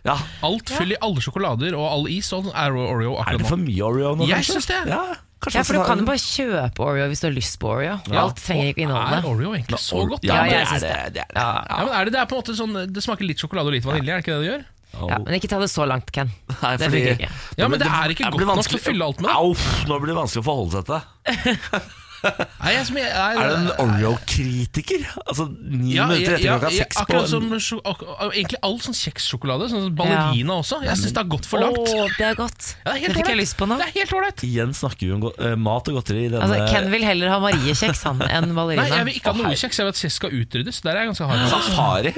Ja, 0.06 0.20
Alt 0.46 0.70
fyll 0.70 0.92
i 0.94 0.98
alle 1.02 1.18
sjokolader 1.24 1.74
og 1.74 1.86
all 1.90 2.04
is 2.14 2.28
og 2.38 2.52
er 2.54 2.76
Oreo 2.78 3.16
Er 3.16 3.24
akkurat 3.24 3.40
det 3.42 3.46
nå. 3.48 3.50
for 3.56 3.58
mye 3.64 3.86
Oreo 3.88 4.12
nå, 4.20 4.28
Jeg 4.30 4.46
synes 4.46 4.68
syns 4.68 4.86
det. 4.86 4.92
Ja, 4.94 5.00
kanskje 5.42 5.58
Ja, 5.58 5.64
for 5.66 5.80
du 5.80 5.82
kan 5.88 6.04
jo 6.04 6.06
bare 6.06 6.22
kjøpe 6.22 6.84
Oreo 6.86 7.08
hvis 7.10 7.24
du 7.24 7.26
har 7.26 7.34
lyst 7.34 7.58
på 7.64 7.72
Oreo. 7.74 7.96
Alt 8.14 8.38
trenger 8.46 8.70
ikke 8.70 8.84
inneholde 8.86 9.18
Er 9.18 9.24
det. 9.26 9.32
Oreo 9.32 9.56
egentlig 9.58 9.80
så 9.82 10.04
godt? 10.12 10.28
Ja, 10.30 10.36
Ja, 10.36 10.44
det 10.46 10.54
jeg 10.54 10.62
er 10.62 10.70
det. 10.70 10.82
det. 10.86 11.14
det, 11.16 11.24
er 11.26 11.34
det. 11.34 11.42
Ja, 11.42 11.50
Ja, 11.72 11.80
men 11.88 11.94
er 11.98 12.06
det, 12.06 12.14
det 12.14 12.22
er 12.22 12.30
på 12.30 12.38
en 12.38 12.44
måte 12.44 12.58
sånn 12.62 12.78
Det 12.94 13.02
smaker 13.08 13.26
litt 13.32 13.42
sjokolade 13.42 13.72
og 13.74 13.78
litt 13.80 13.88
vanilje, 13.90 14.14
er 14.14 14.22
det 14.22 14.28
ikke 14.28 14.36
det 14.38 14.46
det 14.46 14.52
gjør? 14.52 14.64
Ja, 14.96 15.20
men 15.26 15.38
ikke 15.38 15.52
ta 15.52 15.60
det 15.62 15.70
så 15.72 15.86
langt, 15.90 16.12
Ken. 16.16 16.32
Nei, 16.62 16.76
Det 16.78 16.90
fordi- 16.90 17.04
ikke. 17.16 17.30
Ja, 17.60 17.68
men 17.68 17.80
det 17.82 17.88
er 17.90 18.16
ikke 18.16 18.32
det 18.32 18.48
godt 18.48 18.56
nok 18.62 18.72
til 18.72 18.80
å 18.80 18.86
fylle 18.86 19.12
alt 19.12 19.22
med. 19.22 19.32
Au, 19.32 19.54
nå 19.90 20.00
blir 20.00 20.14
det 20.14 20.18
vanskelig 20.22 20.44
å 20.44 20.50
forholde 20.50 20.80
seg 20.80 20.90
til 20.90 21.00
det. 21.00 21.84
Nei, 22.26 22.72
jeg, 22.74 22.86
jeg, 22.96 23.06
jeg, 23.06 23.38
Er 23.38 23.52
du 23.52 23.56
en 23.56 23.68
Oreo-kritiker? 23.84 25.04
Altså 25.26 25.46
ni 25.52 25.96
ja, 25.96 26.08
minutter 26.10 26.38
etter 26.38 26.48
klokka 26.48 26.72
ja, 26.72 26.86
seks 26.86 26.98
på 26.98 27.04
akkurat 27.04 27.30
som 27.30 28.32
Egentlig 28.32 28.60
all 28.66 28.78
sånn 28.84 28.98
kjekssjokolade. 28.98 29.68
Sånn 29.72 29.92
ballerina 29.98 30.56
ja. 30.56 30.60
også. 30.64 30.80
Jeg 30.86 31.02
syns 31.02 31.16
det 31.16 31.22
har 31.22 31.30
gått 31.36 31.50
for 31.50 31.62
Å, 31.62 31.70
langt. 31.70 31.94
det 32.18 32.28
er 32.30 32.40
godt. 32.40 32.72
Ja, 32.82 32.96
det 32.96 32.96
er 32.96 33.14
det 33.14 33.20
fikk 33.20 33.32
jeg 33.34 33.42
lyst 33.42 33.58
på 33.60 33.70
nå. 33.70 33.78
Det 33.82 33.90
er 33.90 33.94
helt 34.00 34.16
ålreit. 34.18 34.46
Igjen 34.48 34.74
snakker 34.78 35.06
vi 35.06 35.14
om 35.18 35.28
eh, 35.30 35.58
mat 35.68 35.92
og 35.92 36.00
godteri 36.00 36.26
i 36.26 36.32
denne 36.32 36.46
Altså, 36.48 36.72
Ken 36.72 36.90
vil 36.94 37.06
heller 37.06 37.34
ha 37.36 37.42
Mariekjeks 37.44 38.06
enn 38.10 38.24
Nei, 38.56 38.90
jeg 38.90 39.10
vil 39.10 39.20
ikke 39.20 39.36
ha 39.36 39.44
noe 39.44 39.54
kjeks. 39.60 39.82
Jeg 39.82 39.88
vil 39.88 39.94
at 39.94 40.02
kjeks 40.02 40.20
skal 40.22 40.36
utryddes. 40.42 40.82
Der 40.86 40.96
er 40.96 41.04
jeg 41.06 41.14
ganske 41.14 41.30
hard. 41.30 41.48
Safari. 41.54 42.16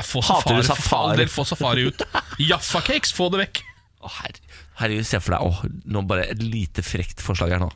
Få 0.00 0.22
safari, 0.24 0.62
safari? 0.64 1.26
få 1.28 1.44
safari 1.44 1.86
ut. 1.90 2.02
Jaffa-cakes, 2.40 3.12
få 3.12 3.28
det 3.34 3.42
vekk. 3.44 3.62
Her 4.02 4.10
herre, 4.18 4.40
herregud, 4.80 5.06
se 5.06 5.20
for 5.22 5.36
deg 5.36 5.44
oh, 5.46 5.58
nå 5.94 6.00
bare 6.10 6.24
et 6.32 6.40
lite 6.42 6.82
frekt 6.82 7.20
forslag 7.22 7.52
her 7.54 7.60
nå. 7.62 7.68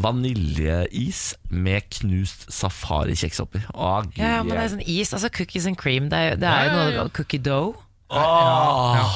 Vaniljeis 0.00 1.34
med 1.50 1.84
knust 1.98 2.46
safarikjeks 2.52 3.40
oppi. 3.42 3.60
Oh, 3.74 4.00
Ja, 4.16 4.38
ja, 4.38 4.42
men 4.46 4.54
det 4.56 4.62
er 4.62 4.70
sånn 4.74 4.84
is, 4.86 5.12
altså 5.12 5.28
cookies 5.34 5.66
and 5.68 5.76
cream. 5.80 6.08
Det 6.12 6.18
er, 6.18 6.36
det 6.40 6.48
er 6.48 6.68
jo 6.68 6.72
Ja, 6.72 6.84
ja, 6.86 6.92
ja. 6.94 7.02
noe 7.02 7.12
cookie 7.16 7.42
dough. 7.42 7.82
Ja. 8.12 9.08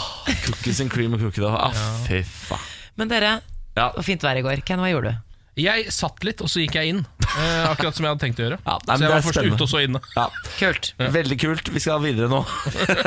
Cookies 0.47 0.81
and 0.85 0.91
cream 0.93 1.15
og 1.17 1.21
cookie 1.25 1.45
dough. 1.45 1.57
Ah, 1.57 1.73
fy 2.07 2.23
faen. 2.27 2.67
Men 2.97 3.09
dere, 3.13 3.39
Ja. 3.77 3.91
fint 4.03 4.23
vær 4.25 4.37
i 4.37 4.43
går. 4.45 4.63
Ken, 4.65 4.81
hva 4.81 4.89
gjorde 4.93 5.13
du? 5.15 5.23
Jeg 5.63 5.89
satt 5.93 6.21
litt, 6.25 6.41
og 6.45 6.49
så 6.53 6.61
gikk 6.61 6.75
jeg 6.77 6.93
inn. 6.93 7.07
Eh, 7.37 7.71
akkurat 7.71 7.97
som 7.97 8.07
jeg 8.07 8.15
hadde 8.15 8.25
tenkt 8.25 8.41
å 8.41 8.47
gjøre. 8.47 8.59
Ja, 8.65 8.79
nei, 8.89 8.97
så 8.97 9.05
jeg 9.07 9.13
var 9.13 9.27
først 9.27 9.45
ute, 9.45 9.63
og 9.67 9.71
så 9.71 9.83
inne. 9.85 10.01
Ja, 10.17 10.27
Kult. 10.57 10.93
Veldig 11.21 11.39
kult. 11.43 11.73
Vi 11.75 11.83
skal 11.85 12.01
videre 12.05 12.31
nå. 12.33 12.43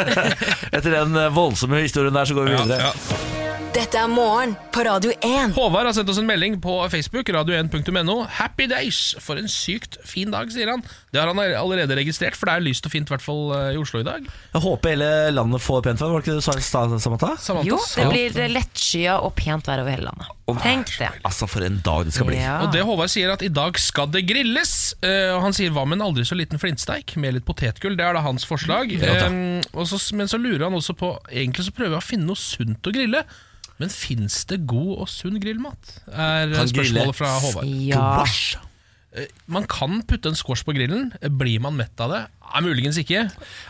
Etter 0.75 0.91
den 0.99 1.17
eh, 1.17 1.31
voldsomme 1.33 1.81
historien 1.83 2.13
der, 2.15 2.29
så 2.29 2.37
går 2.37 2.51
vi 2.51 2.57
videre. 2.61 2.89
ja. 2.91 3.35
Dette 3.69 3.99
er 4.01 4.07
morgen 4.09 4.55
på 4.73 4.81
Radio 4.83 5.11
1. 5.21 5.51
Håvard 5.53 5.85
har 5.85 5.93
sendt 5.93 6.09
oss 6.09 6.17
en 6.17 6.25
melding 6.25 6.55
på 6.59 6.73
Facebook, 6.89 7.29
radio1.no. 7.29 8.15
Happy 8.39 8.65
days! 8.67 9.11
For 9.21 9.37
en 9.37 9.45
sykt 9.47 9.99
fin 10.09 10.33
dag, 10.33 10.49
sier 10.51 10.71
han. 10.73 10.81
Det 11.13 11.21
har 11.21 11.29
han 11.29 11.37
allerede 11.37 11.93
registrert, 11.99 12.33
for 12.35 12.49
det 12.49 12.55
er 12.57 12.65
lyst 12.65 12.89
og 12.89 12.93
fint, 12.95 13.05
i 13.07 13.13
hvert 13.13 13.23
fall 13.23 13.53
eh, 13.53 13.67
i 13.75 13.79
Oslo 13.79 14.01
i 14.01 14.07
dag. 14.07 14.25
Jeg 14.55 14.63
håper 14.65 14.95
hele 14.95 15.11
landet 15.37 15.61
får 15.61 15.85
pent 15.85 16.01
vær. 16.01 16.09
Var 16.15 16.17
det 16.17 16.25
ikke 16.25 16.33
det 16.33 16.41
du 16.41 16.47
sa 16.49 16.57
i 16.57 16.65
Samantha? 17.05 17.29
Samantha 17.45 17.69
Jo, 17.69 17.77
det 17.93 18.07
blir 18.09 18.41
lettskya 18.57 19.19
og 19.21 19.35
pent 19.37 19.69
vær 19.69 19.85
over 19.85 19.93
hele 19.93 20.09
landet. 20.09 20.33
Tenk 20.65 20.89
det. 20.97 21.11
Altså, 21.29 21.45
for 21.45 21.61
en 21.61 21.77
dag 21.85 22.07
det 22.09 22.15
skal 22.15 22.25
bli. 22.31 22.39
Ja. 22.41 22.55
Og 22.65 22.73
det 22.73 22.81
Håvard 22.89 23.13
sier 23.13 23.29
at 23.35 23.45
i 23.45 23.51
dag 23.53 23.77
skal 23.77 24.09
det 24.09 24.18
grilles. 24.27 24.93
Eh, 25.05 25.29
og 25.35 25.43
Han 25.45 25.55
sier 25.55 25.73
hva 25.75 25.85
med 25.87 25.99
en 25.99 26.07
aldri 26.09 26.25
så 26.27 26.37
liten 26.37 26.61
flintsteik 26.61 27.15
med 27.21 27.37
litt 27.37 27.47
potetgull? 27.47 27.97
Det 27.99 28.05
er 28.05 28.17
da 28.17 28.23
hans 28.25 28.47
forslag. 28.47 28.91
Ja, 28.95 29.27
og 29.73 29.87
så, 29.89 29.99
men 30.17 30.31
så 30.31 30.39
lurer 30.41 30.67
han 30.67 30.77
også 30.77 30.95
på 30.97 31.13
Egentlig 31.29 31.67
så 31.67 31.75
prøver 31.75 31.97
jeg 31.97 32.03
å 32.03 32.09
finne 32.09 32.29
noe 32.31 32.39
sunt 32.39 32.89
å 32.89 32.95
grille. 32.95 33.23
Men 33.79 33.91
fins 33.93 34.41
det 34.49 34.61
god 34.67 35.05
og 35.05 35.07
sunn 35.11 35.39
grillmat? 35.39 35.93
Er 36.11 36.51
Kan 36.51 36.71
spørsmålet 36.71 37.15
fra 37.15 37.35
Håvard. 37.39 37.69
Ja. 37.87 38.65
Squash. 39.09 39.35
Man 39.49 39.65
kan 39.69 40.01
putte 40.05 40.29
en 40.29 40.37
squash 40.37 40.65
på 40.65 40.73
grillen. 40.77 41.09
Blir 41.39 41.59
man 41.63 41.77
mett 41.77 41.99
av 42.01 42.11
det? 42.13 42.21
Nei, 42.49 42.61
muligens 42.65 42.97
ikke. 43.01 43.25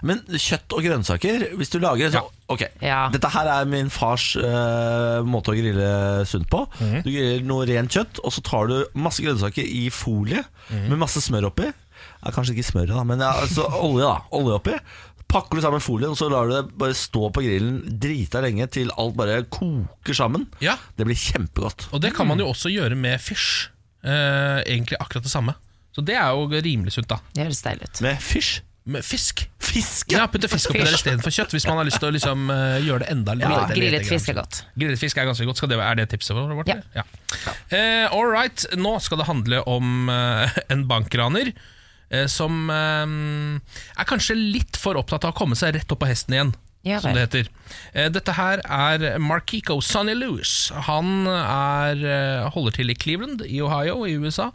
Men 0.07 0.21
kjøtt 0.29 0.75
og 0.75 0.83
grønnsaker, 0.83 1.45
hvis 1.59 1.71
du 1.71 1.79
lager 1.83 2.11
så, 2.13 2.25
Ok, 2.51 2.65
Ja. 2.81 3.09
Dette 3.13 3.29
her 3.31 3.47
er 3.47 3.67
min 3.69 3.91
fars 3.93 4.33
uh, 4.39 5.21
måte 5.23 5.53
å 5.53 5.57
grille 5.57 5.89
sunt 6.29 6.49
på. 6.51 6.63
Mm. 6.79 6.95
Du 7.05 7.11
griller 7.11 7.45
noe 7.47 7.67
rent 7.69 7.93
kjøtt, 7.93 8.21
og 8.23 8.33
så 8.35 8.43
tar 8.45 8.71
du 8.71 8.79
masse 8.99 9.23
grønnsaker 9.23 9.63
i 9.63 9.89
folie 9.93 10.43
mm. 10.69 10.89
med 10.89 10.99
masse 11.05 11.21
smør 11.23 11.51
oppi. 11.51 11.69
Ja, 12.19 12.33
kanskje 12.35 12.57
ikke 12.57 12.71
smør, 12.71 12.91
da, 12.91 13.05
men 13.07 13.23
ja, 13.23 13.31
altså, 13.43 13.67
olje 13.85 14.07
da 14.07 14.17
Olje 14.35 14.59
oppi. 14.59 14.75
Pakker 15.29 15.59
du 15.59 15.61
sammen 15.61 15.83
folien, 15.83 16.09
og 16.09 16.17
så 16.17 16.25
lar 16.31 16.49
du 16.49 16.55
det 16.55 16.63
bare 16.81 16.95
stå 16.97 17.27
på 17.35 17.43
grillen 17.45 17.83
drita 18.01 18.41
lenge 18.41 18.65
til 18.73 18.89
alt 18.97 19.13
bare 19.19 19.43
koker 19.45 20.17
sammen. 20.17 20.47
Ja, 20.63 20.79
Det 20.97 21.05
blir 21.05 21.19
kjempegodt. 21.19 21.91
Og 21.93 22.01
det 22.01 22.15
kan 22.17 22.27
man 22.27 22.41
jo 22.41 22.49
også 22.49 22.71
gjøre 22.73 22.97
med 22.97 23.21
fish. 23.21 23.69
Eh, 24.03 24.59
egentlig 24.63 24.97
akkurat 24.99 25.25
det 25.25 25.31
samme. 25.31 25.55
Så 25.95 26.03
det 26.05 26.15
er 26.15 26.31
jo 26.31 26.47
rimelig 26.47 26.93
sunt, 26.95 27.09
da. 27.09 27.17
Det 27.35 27.43
høres 27.47 27.61
deilig 27.65 27.89
ut. 27.89 28.01
Med 28.05 28.19
fisk 28.23 28.65
Med 28.89 29.03
fisk. 29.05 29.43
Fisk, 29.61 30.11
Ja, 30.13 30.23
ja! 30.23 30.27
Putte 30.31 30.47
fisk 30.49 30.71
oppi 30.71 30.79
der 30.81 30.95
istedenfor 30.95 31.29
kjøtt, 31.35 31.51
hvis 31.53 31.65
man 31.67 31.77
har 31.77 31.85
lyst 31.85 31.99
til 32.01 32.09
å 32.09 32.13
liksom, 32.15 32.47
uh, 32.49 32.79
gjøre 32.81 33.03
det 33.03 33.09
enda 33.11 33.35
litt 33.37 33.45
litt- 33.51 33.73
Grillet 33.75 34.07
fisk 34.07 34.31
er 34.31 34.37
godt. 34.39 34.61
Grillet 34.79 34.97
fisk 34.97 35.19
er 35.19 35.27
ganske 35.29 35.45
godt. 35.45 35.59
Skal 35.59 35.69
det, 35.69 35.77
er 35.77 35.99
det 35.99 36.07
tipset 36.09 36.33
vårt? 36.33 36.71
Ja. 36.71 36.79
ja. 36.95 37.03
Uh, 37.69 38.07
all 38.15 38.31
right, 38.31 38.65
nå 38.79 38.95
skal 39.03 39.21
det 39.21 39.27
handle 39.27 39.61
om 39.69 40.09
uh, 40.09 40.49
en 40.73 40.87
bankraner 40.89 41.53
som 42.25 42.71
er 42.73 44.05
kanskje 44.09 44.33
litt 44.33 44.79
for 44.81 44.97
opptatt 44.97 45.27
av 45.27 45.35
å 45.35 45.37
komme 45.37 45.53
seg 45.53 45.75
rett 45.75 45.91
opp 45.93 45.99
på 46.01 46.07
hesten 46.09 46.33
igjen. 46.33 46.55
Ja, 46.87 47.01
som 47.03 47.13
det 47.13 47.27
heter. 47.27 47.49
Eh, 47.93 48.09
Dette 48.13 48.33
her 48.37 48.61
er 48.63 49.19
Markiko 49.19 49.81
Sonny 49.83 50.15
Lewis. 50.15 50.71
Han 50.87 51.27
er, 51.27 51.99
eh, 51.99 52.49
holder 52.55 52.71
til 52.79 52.89
i 52.89 52.95
Cleveland 52.95 53.41
i 53.45 53.59
Ohio 53.61 54.05
i 54.07 54.15
USA. 54.15 54.51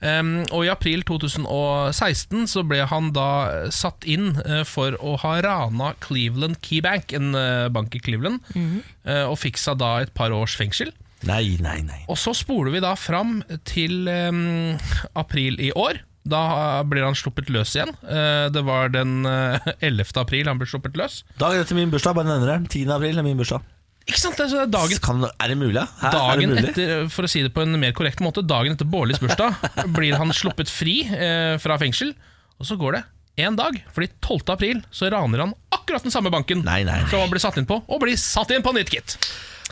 Um, 0.00 0.46
og 0.48 0.64
I 0.64 0.70
april 0.72 1.02
2016 1.04 2.46
så 2.48 2.62
ble 2.64 2.78
han 2.88 3.10
da 3.12 3.68
satt 3.68 4.06
inn 4.08 4.30
eh, 4.46 4.62
for 4.64 4.96
å 4.96 5.18
ha 5.20 5.34
rana 5.44 5.90
Cleveland 6.00 6.56
Key 6.64 6.80
Bank, 6.80 7.12
en 7.12 7.34
eh, 7.36 7.68
bank 7.68 7.92
i 7.98 8.00
Cleveland, 8.00 8.40
eh, 8.56 9.26
og 9.28 9.36
fikk 9.42 9.60
seg 9.60 9.76
da 9.82 9.98
et 10.00 10.14
par 10.16 10.32
års 10.32 10.56
fengsel. 10.56 10.94
Nei, 11.28 11.58
nei, 11.60 11.82
nei. 11.84 12.00
Og 12.08 12.16
så 12.16 12.32
spoler 12.32 12.72
vi 12.72 12.80
da 12.80 12.94
fram 12.96 13.42
til 13.68 14.08
april 14.08 15.60
i 15.60 15.68
år. 15.76 16.00
Da 16.28 16.82
blir 16.84 17.06
han 17.06 17.16
sluppet 17.16 17.48
løs 17.52 17.72
igjen. 17.76 17.92
Eh, 18.04 18.48
det 18.52 18.62
var 18.66 18.90
den 18.92 19.24
eh, 19.26 19.70
11. 19.80 20.10
april 20.20 20.50
han 20.50 20.58
ble 20.60 20.68
sluppet 20.68 20.98
løs. 21.00 21.22
Dagen 21.40 21.62
etter 21.62 21.78
min 21.78 21.90
bursdag, 21.92 22.16
bare 22.18 22.28
nevner 22.28 22.52
det. 22.58 22.58
10. 22.76 22.90
april 22.96 23.18
er 23.22 23.26
min 23.26 23.38
bursdag. 23.40 23.64
Ikke 24.10 24.18
sant? 24.20 24.40
Er 24.42 24.66
dagen, 24.68 24.98
Kan, 25.04 25.22
er 25.28 25.48
det 25.52 25.56
mulig? 25.60 25.80
Hæ? 26.00 26.10
er 26.10 26.40
det 26.40 26.48
mulig? 26.50 26.68
etter, 26.72 27.06
for 27.12 27.24
å 27.24 27.30
si 27.30 27.42
det 27.44 27.52
på 27.54 27.62
en 27.62 27.76
mer 27.78 27.92
korrekt 27.96 28.20
måte, 28.24 28.42
dagen 28.42 28.74
etter 28.74 28.88
Bårlis 28.88 29.20
bursdag 29.22 29.56
blir 29.96 30.16
han 30.18 30.32
sluppet 30.34 30.72
fri 30.72 31.02
eh, 31.06 31.56
fra 31.62 31.76
fengsel. 31.80 32.12
Og 32.60 32.66
så 32.68 32.76
går 32.80 32.98
det 32.98 33.02
én 33.40 33.56
dag, 33.56 33.76
fordi 33.94 34.10
12. 34.20 34.40
april 34.52 34.80
så 34.92 35.08
raner 35.12 35.44
han 35.46 35.54
akkurat 35.72 36.04
den 36.04 36.12
samme 36.12 36.32
banken 36.32 36.60
Nei, 36.66 36.82
nei, 36.84 36.98
nei. 37.00 37.08
som 37.12 37.22
han 37.22 37.30
blir 37.32 37.40
satt 37.40 37.56
inn 37.60 37.68
på, 37.68 37.78
og 37.86 38.02
blir 38.02 38.18
satt 38.20 38.50
inn 38.52 38.64
på 38.66 38.74
nytt, 38.76 38.90
gitt. 38.92 39.14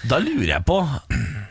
Da 0.09 0.21
lurer 0.23 0.53
jeg 0.55 0.63
på 0.69 0.77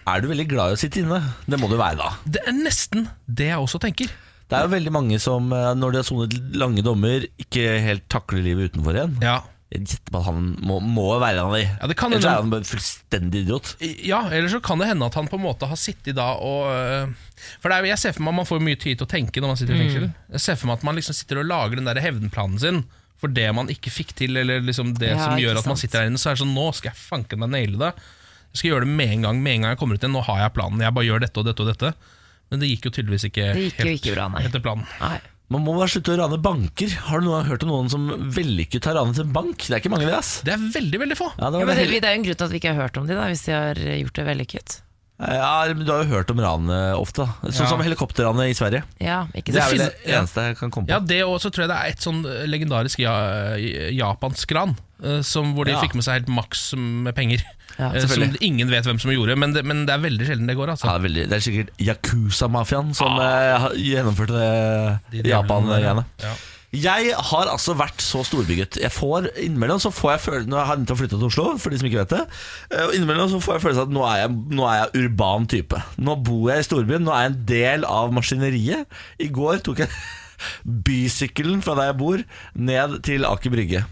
Er 0.07 0.21
du 0.23 0.29
veldig 0.31 0.45
glad 0.47 0.71
i 0.71 0.77
å 0.77 0.79
sitte 0.79 1.01
inne? 1.03 1.19
Det 1.45 1.59
må 1.59 1.67
du 1.67 1.75
være, 1.77 1.99
da. 1.99 2.13
Det 2.37 2.41
er 2.47 2.55
nesten 2.55 3.09
det 3.27 3.49
jeg 3.51 3.59
også 3.59 3.81
tenker. 3.83 4.13
Det 4.47 4.55
er 4.55 4.63
jo 4.67 4.71
veldig 4.71 4.91
mange 4.95 5.19
som, 5.19 5.51
eh, 5.51 5.73
når 5.75 5.91
de 5.91 5.99
har 6.01 6.07
sonet 6.07 6.35
lange 6.55 6.83
dommer, 6.85 7.25
ikke 7.41 7.65
helt 7.83 8.05
takler 8.11 8.43
livet 8.45 8.71
utenfor 8.73 8.95
igjen. 8.95 9.15
Ja, 9.23 9.41
Jeg 9.67 9.81
gjetter 9.83 10.13
på 10.15 10.19
at 10.21 10.27
han 10.29 10.43
må, 10.63 10.77
må 10.79 11.19
være 11.19 11.41
en 11.41 11.49
av 11.49 11.55
de. 11.57 11.65
Ja, 11.67 11.87
det 11.91 11.97
kan 11.99 12.13
Ellers 12.15 12.23
hende. 12.23 12.37
er 12.37 12.43
han 12.45 12.51
bare 12.53 12.63
fullstendig 12.69 13.41
idiot. 13.43 13.73
Ja, 14.07 14.21
eller 14.31 14.47
så 14.47 14.61
kan 14.63 14.79
det 14.79 14.87
hende 14.87 15.09
at 15.09 15.17
han 15.19 15.27
på 15.27 15.35
en 15.35 15.43
måte 15.43 15.67
har 15.67 15.75
sittet 15.75 16.15
da 16.15 16.29
og 16.39 16.69
øh, 16.71 17.11
For 17.59 17.67
det 17.67 17.75
er, 17.81 17.89
jeg 17.91 17.99
ser 17.99 18.15
for 18.15 18.23
meg 18.23 18.31
at 18.31 18.37
man 18.39 18.47
får 18.47 18.63
mye 18.63 18.79
tid 18.79 18.95
til 19.01 19.03
å 19.03 19.11
tenke 19.11 19.43
når 19.43 19.51
man 19.51 19.59
sitter 19.59 19.75
i 19.75 19.81
fengsel. 19.83 20.07
Jeg 20.37 20.39
ser 20.45 20.55
for 20.55 20.71
meg 20.71 20.79
at 20.79 20.87
man 20.87 20.95
liksom 20.95 21.17
sitter 21.19 21.41
og 21.43 21.49
lager 21.51 21.75
den 21.81 21.89
der 21.91 21.99
hevnplanen 21.99 22.63
sin 22.63 22.79
for 23.19 23.33
det 23.33 23.49
man 23.57 23.67
ikke 23.73 23.91
fikk 23.91 24.13
til, 24.15 24.37
eller 24.37 24.61
liksom 24.63 24.93
det 25.01 25.09
Ja, 25.11 25.19
som 25.25 25.39
gjør 25.41 25.59
at 25.59 25.67
man 25.67 25.79
sitter 25.81 25.99
der 26.03 26.11
inne. 26.11 26.21
Så 26.21 26.29
er 26.31 26.37
det 26.37 26.43
sånn 26.45 26.53
Nå 26.55 26.69
skal 26.77 26.93
jeg 26.93 27.01
fanken 27.01 27.41
meg 27.41 27.49
naile 27.51 27.79
det. 27.81 27.91
Jeg 28.53 28.61
skal 28.61 28.69
gjøre 28.71 28.85
det 28.85 28.93
med 28.93 29.13
en 29.17 29.27
gang. 29.27 29.39
Med 29.43 29.55
en 29.57 29.65
gang 29.65 29.73
jeg 29.73 29.79
kommer 29.81 29.97
ut 29.97 30.03
igjen. 30.05 30.13
Nå 30.15 30.21
har 30.29 30.43
jeg 30.45 30.53
planen. 30.55 30.83
Jeg 30.85 30.95
bare 30.95 31.09
gjør 31.09 31.23
dette 31.25 31.41
og 31.41 31.47
dette 31.49 31.65
og 31.65 31.71
dette. 31.73 31.91
Men 32.51 32.59
det 32.63 32.69
gikk 32.71 32.85
jo 32.87 32.91
tydeligvis 32.95 33.25
ikke, 33.29 33.47
gikk 33.55 33.81
jo 33.83 33.95
ikke 33.97 34.13
bra, 34.15 34.27
nei. 34.31 34.43
etter 34.47 34.59
planen. 34.63 34.85
Nei. 35.01 35.17
Man 35.49 35.63
må 35.63 35.77
bare 35.77 35.87
slutte 35.87 36.11
å 36.11 36.17
rane 36.19 36.37
banker. 36.43 36.89
Har 37.07 37.21
du 37.21 37.27
noen 37.29 37.45
hørt 37.47 37.63
om 37.63 37.69
noen 37.71 37.89
som 37.89 38.07
vellykket 38.35 38.83
har 38.89 38.95
ranet 38.99 39.19
en 39.23 39.31
bank? 39.31 39.57
Det 39.63 39.77
er 39.77 39.79
ikke 39.79 39.91
mange, 39.93 40.05
det. 40.09 40.15
ass 40.17 40.41
Det 40.43 40.51
er 40.55 40.59
veldig, 40.73 40.99
veldig 41.05 41.15
få. 41.19 41.29
Ja, 41.39 41.49
det 41.51 41.59
Ja, 41.61 41.65
men 41.65 41.75
det 41.77 41.85
det, 41.87 42.03
er 42.03 42.15
jo 42.15 42.19
en 42.19 42.25
grunn 42.27 42.35
til 42.41 42.45
at 42.47 42.51
vi 42.51 42.59
ikke 42.59 42.73
har 42.75 42.81
hørt 42.83 42.97
om 42.99 43.07
de 43.07 43.15
da, 43.15 43.27
hvis 43.31 43.45
de 43.47 43.53
har 43.55 43.75
gjort 43.79 44.13
det 44.19 44.25
vellykket. 44.27 44.81
ja, 45.23 45.73
men 45.73 45.85
Du 45.87 45.91
har 45.93 46.03
jo 46.03 46.09
hørt 46.11 46.29
om 46.31 46.39
ranet 46.43 46.95
ofte. 46.99 47.23
da. 47.23 47.49
Sånn 47.49 47.63
Ja. 47.63 47.69
som 47.71 47.79
helikopterranet 47.81 48.51
i 48.51 48.53
Sverige. 48.59 48.83
Ja, 48.99 49.21
ikke 49.33 49.53
Det 49.55 49.61
er 49.63 49.69
vel 49.71 49.79
sant? 49.79 49.95
det 50.03 50.13
eneste 50.19 50.41
jeg 50.49 50.57
kan 50.57 50.69
komme 50.71 50.85
på. 50.87 50.91
Ja, 50.91 50.99
det 50.99 51.21
og 51.23 51.39
så 51.39 51.49
tror 51.49 51.63
jeg 51.63 51.69
det 51.71 51.79
er 51.79 51.87
et 51.95 52.03
sånn 52.03 52.21
legendarisk 52.47 52.99
ja, 52.99 53.15
japansk 53.91 54.51
ran, 54.53 54.75
eh, 55.03 55.21
som, 55.21 55.55
hvor 55.55 55.63
de 55.65 55.71
Ja. 55.71 55.81
fikk 55.81 55.95
med 55.95 56.03
seg 56.03 56.13
helt 56.21 56.27
maks 56.29 56.73
med 56.75 57.15
penger. 57.15 57.41
Ja, 57.77 57.91
Eh, 57.93 58.07
som 58.09 58.35
ingen 58.41 58.69
vet 58.73 58.85
hvem 58.89 58.99
som 58.99 59.11
gjorde, 59.13 59.35
men 59.37 59.53
det, 59.53 59.61
men 59.65 59.85
det 59.85 59.93
er 59.93 60.01
veldig 60.01 60.25
sjelden 60.25 60.47
det 60.49 60.55
går. 60.57 60.71
Altså. 60.73 60.87
Ja, 60.89 60.97
det, 60.97 60.99
er 60.99 61.07
veldig, 61.07 61.25
det 61.29 61.37
er 61.37 61.45
sikkert 61.45 61.73
Yakuza-mafiaen 61.77 62.93
som 62.97 63.17
ah. 63.21 63.57
har- 63.67 63.75
gjennomførte 63.77 64.37
det 65.11 65.23
de 65.23 65.29
Japan-greiene. 65.29 66.05
ja. 66.25 66.35
Jeg 66.75 67.13
har 67.15 67.47
altså 67.47 67.71
vært 67.79 68.01
så 68.03 68.25
storbygget. 68.27 68.75
Jeg 68.83 68.91
får 68.91 69.29
Innimellom 69.39 69.79
så 69.79 69.87
får 69.89 70.11
jeg 70.11 70.19
følelsen 70.25 70.51
Nå 70.51 70.57
har 70.59 70.73
jeg 70.75 70.81
nettopp 70.81 70.99
flytta 70.99 71.15
til 71.15 71.29
Oslo, 71.29 71.45
for 71.63 71.71
de 71.71 71.77
som 71.79 71.87
ikke 71.87 72.01
vet 72.01 72.11
det. 72.11 72.19
Eh, 72.75 72.81
Og 72.89 72.93
innimellom 72.97 73.29
så 73.31 73.39
får 73.39 73.55
jeg 73.55 73.63
følelsen 73.63 73.85
at 73.87 73.93
nå 73.95 74.03
er 74.03 74.17
jeg, 74.19 74.33
nå 74.59 74.65
er 74.67 74.75
jeg 74.81 75.05
urban 75.05 75.47
type. 75.47 75.79
Nå 75.97 76.17
bor 76.27 76.51
jeg 76.51 76.59
i 76.59 76.67
storbyen, 76.67 77.05
nå 77.07 77.13
er 77.15 77.23
jeg 77.23 77.31
en 77.31 77.39
del 77.53 77.87
av 77.87 78.11
maskineriet. 78.13 78.99
I 79.23 79.29
går 79.31 79.63
tok 79.63 79.79
jeg 79.85 79.95
bysykkelen 80.89 81.63
fra 81.65 81.77
der 81.79 81.93
jeg 81.93 81.97
bor, 82.03 82.23
ned 82.53 82.99
til 83.07 83.25
Aker 83.25 83.53
Brygge. 83.55 83.85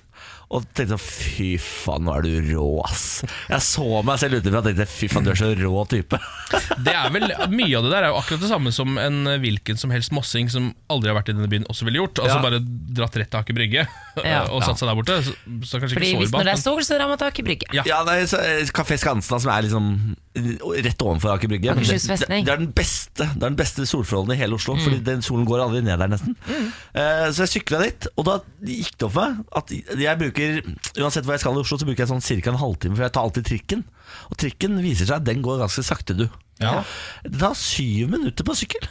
Og 0.56 0.64
tenkte 0.72 0.96
sånn, 0.96 1.02
fy 1.04 1.48
faen, 1.62 2.06
nå 2.08 2.14
er 2.16 2.26
du 2.26 2.50
rå, 2.54 2.68
ass. 2.86 3.24
Jeg 3.52 3.64
så 3.66 3.86
meg 4.08 4.20
selv 4.22 4.40
utenfra 4.40 4.62
og 4.62 4.68
tenkte 4.70 4.88
fy 4.90 5.10
faen, 5.12 5.26
du 5.28 5.32
er 5.34 5.40
så 5.40 5.50
rå 5.60 5.84
type. 5.92 6.20
Det 6.86 6.94
er 6.96 7.10
vel, 7.14 7.26
Mye 7.52 7.78
av 7.80 7.86
det 7.86 7.92
der 7.94 8.06
er 8.08 8.12
jo 8.14 8.20
akkurat 8.20 8.42
det 8.44 8.50
samme 8.52 8.72
som 8.76 8.98
en 9.02 9.22
hvilken 9.42 9.80
som 9.80 9.92
helst 9.94 10.14
mossing 10.16 10.50
som 10.52 10.70
aldri 10.92 11.12
har 11.12 11.18
vært 11.20 11.32
i 11.32 11.36
denne 11.38 11.50
byen, 11.52 11.66
også 11.72 11.88
ville 11.88 12.02
gjort. 12.04 12.22
Altså 12.24 12.38
Ja. 12.40 12.44
Bare 12.46 12.60
dratt 13.00 13.16
rett 13.20 13.32
til 13.34 13.40
Aker 13.42 13.58
Brygge 13.58 13.86
Ja. 14.26 14.44
og 14.50 14.64
satt 14.66 14.80
seg 14.82 14.90
der 14.92 14.98
borte. 15.00 15.18
Så, 15.26 15.34
så 15.68 15.82
kanskje 15.82 15.98
Fordi 15.98 16.12
ikke 16.14 16.24
hvis 16.26 16.36
når 16.36 16.50
det 16.50 16.54
er 16.56 16.62
sol, 16.62 16.84
så 16.88 17.00
rammer 17.02 17.20
tak 17.22 17.40
i 17.42 17.46
brygge. 17.48 17.70
Ja. 17.76 17.84
Ja, 17.90 18.04
nei, 18.08 18.22
så, 18.30 18.40
eh, 18.44 18.64
Kafé 18.76 18.98
Skansen, 19.02 19.40
som 19.42 19.52
er 19.52 19.66
liksom 19.68 19.90
rett 20.36 21.04
ovenfor 21.06 21.34
Aker 21.36 21.50
Brygge. 21.52 21.76
Det, 21.80 21.98
det, 22.02 22.28
det 22.30 22.52
er 22.52 22.60
den 22.60 22.72
beste 22.76 23.24
Det 23.24 23.40
er 23.40 23.50
den 23.50 23.60
beste 23.60 23.86
solforholdene 23.88 24.36
i 24.36 24.42
hele 24.42 24.58
Oslo, 24.58 24.76
Fordi 24.82 25.00
den 25.06 25.24
solen 25.26 25.46
går 25.48 25.64
aldri 25.64 25.84
ned 25.86 26.02
der, 26.02 26.12
nesten. 26.12 26.36
Eh, 26.50 27.28
så 27.32 27.46
jeg 27.46 27.54
sykla 27.54 27.82
dit, 27.86 28.10
og 28.16 28.28
da 28.28 28.38
gikk 28.68 28.98
det 28.98 29.08
opp 29.08 29.16
for 29.16 29.32
meg 29.32 29.56
at 29.62 30.02
jeg 30.06 30.22
bruker 30.22 30.60
Uansett 31.00 31.28
hvor 31.28 31.36
jeg 31.36 31.46
skal 31.46 31.56
i 31.56 31.64
Oslo, 31.64 31.80
så 31.80 31.88
bruker 31.88 32.06
jeg 32.06 32.12
sånn 32.12 32.26
ca. 32.26 32.52
en 32.52 32.62
halvtime, 32.62 32.98
for 32.98 33.08
jeg 33.08 33.16
tar 33.16 33.30
alltid 33.30 33.50
trikken. 33.52 33.86
Og 34.30 34.38
trikken 34.42 34.78
viser 34.84 35.10
seg 35.10 35.22
at 35.22 35.28
den 35.28 35.42
går 35.46 35.64
ganske 35.64 35.86
sakte, 35.86 36.18
du. 36.18 36.28
Ja. 36.62 36.82
Det 37.24 37.40
tar 37.42 37.58
syv 37.60 38.14
minutter 38.16 38.48
på 38.48 38.56
sykkel. 38.58 38.88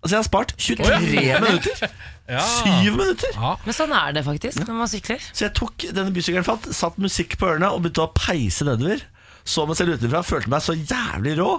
Altså, 0.00 0.14
jeg 0.14 0.18
har 0.18 0.28
spart 0.28 0.52
23 0.56 0.86
oh, 0.88 1.24
ja. 1.24 1.40
minutter! 1.44 1.94
Ja. 2.30 2.40
Syv 2.40 2.96
minutter! 2.96 3.32
Ja. 3.36 3.54
Men 3.66 3.76
sånn 3.76 3.92
er 3.92 4.14
det 4.16 4.24
faktisk 4.24 4.64
når 4.64 4.78
man 4.78 4.88
sykler. 4.88 5.24
Så 5.28 5.44
jeg 5.44 5.54
tok 5.58 5.84
denne 5.90 6.14
bysykkelen 6.14 6.46
fatt, 6.46 6.68
satt 6.76 6.96
musikk 7.02 7.36
på 7.40 7.50
ørene 7.50 7.68
og 7.74 7.84
begynte 7.84 8.06
å 8.06 8.12
peise 8.16 8.64
nedover. 8.68 9.04
Så 9.44 9.64
meg 9.68 9.78
selv 9.78 9.96
utenfra, 9.96 10.22
følte 10.26 10.50
meg 10.52 10.64
så 10.64 10.74
jævlig 10.76 11.36
rå. 11.40 11.50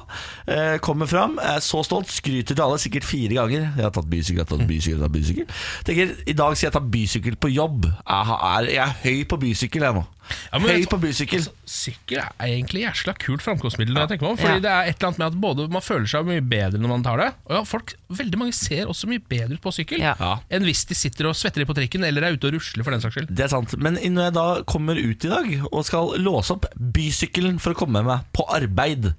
Eh, 0.47 0.77
kommer 0.83 1.09
fram, 1.09 1.38
er 1.41 1.59
så 1.65 1.81
stolt, 1.88 2.11
skryter 2.13 2.55
til 2.55 2.63
alle 2.65 2.79
sikkert 2.81 3.07
fire 3.07 3.38
ganger. 3.39 3.67
Jeg 3.77 3.85
har 3.88 3.93
tatt 3.95 4.09
bysykkel, 4.11 4.41
jeg 4.41 4.47
har 4.47 4.53
tatt 4.53 4.69
bysykkel, 4.69 4.97
jeg 4.97 5.01
har 5.01 5.07
tatt 5.07 5.17
bysykkel. 5.17 5.59
Tenker, 5.89 6.15
I 6.27 6.38
dag 6.38 6.57
skal 6.57 6.67
jeg 6.69 6.75
ta 6.77 6.83
bysykkel 6.95 7.38
på 7.41 7.53
jobb. 7.55 7.89
Jeg 7.89 8.39
er, 8.51 8.71
jeg 8.75 8.83
er 8.85 9.00
høy 9.05 9.23
på 9.31 9.41
bysykkel, 9.45 9.88
jeg 9.88 9.97
nå. 10.00 10.05
Ja, 10.51 10.59
men 10.59 10.69
høy 10.75 10.85
på 10.91 11.00
bysykkel. 11.01 11.41
Altså, 11.41 11.51
Sykkel 11.71 12.17
er 12.21 12.47
egentlig 12.47 12.83
jæsla 12.85 13.13
kult 13.17 13.41
framkomstmiddel. 13.45 13.97
om, 13.97 14.38
Fordi 14.38 14.57
Ja. 14.57 14.59
det 14.59 14.71
er 14.71 14.89
et 14.91 14.97
eller 15.00 15.07
annet 15.09 15.17
med 15.19 15.27
at 15.27 15.39
både 15.41 15.69
Man 15.71 15.81
føler 15.81 16.07
seg 16.07 16.25
mye 16.25 16.41
bedre 16.41 16.79
når 16.79 16.88
man 16.89 17.03
tar 17.03 17.17
det. 17.17 17.29
Og 17.47 17.55
ja, 17.57 17.63
folk, 17.63 17.93
Veldig 18.11 18.38
mange 18.38 18.53
ser 18.53 18.85
også 18.91 19.07
mye 19.07 19.19
bedre 19.23 19.53
ut 19.55 19.61
på 19.61 19.71
sykkel 19.71 20.00
Ja. 20.00 20.15
Ja. 20.19 20.39
enn 20.51 20.63
hvis 20.67 20.85
de 20.88 20.95
sitter 20.95 21.27
og 21.29 21.35
svetter 21.35 21.63
på 21.65 21.73
trikken 21.77 22.03
eller 22.03 22.23
er 22.23 22.33
ute 22.35 22.47
og 22.50 22.53
rusler. 22.59 22.83
for 22.83 22.91
den 22.91 23.01
saks 23.01 23.15
skyld 23.15 23.27
Det 23.33 23.45
er 23.45 23.47
sant. 23.47 23.77
Men 23.79 23.95
når 23.95 24.23
jeg 24.29 24.33
da 24.33 24.63
kommer 24.63 24.95
ut 25.00 25.25
i 25.25 25.29
dag 25.29 25.61
og 25.71 25.85
skal 25.85 26.17
låse 26.19 26.51
opp 26.51 26.65
bysykkelen 26.75 27.59
for 27.59 27.73
å 27.73 27.77
komme 27.77 28.03
meg 28.03 28.25
på 28.33 28.43
arbeid, 28.51 29.13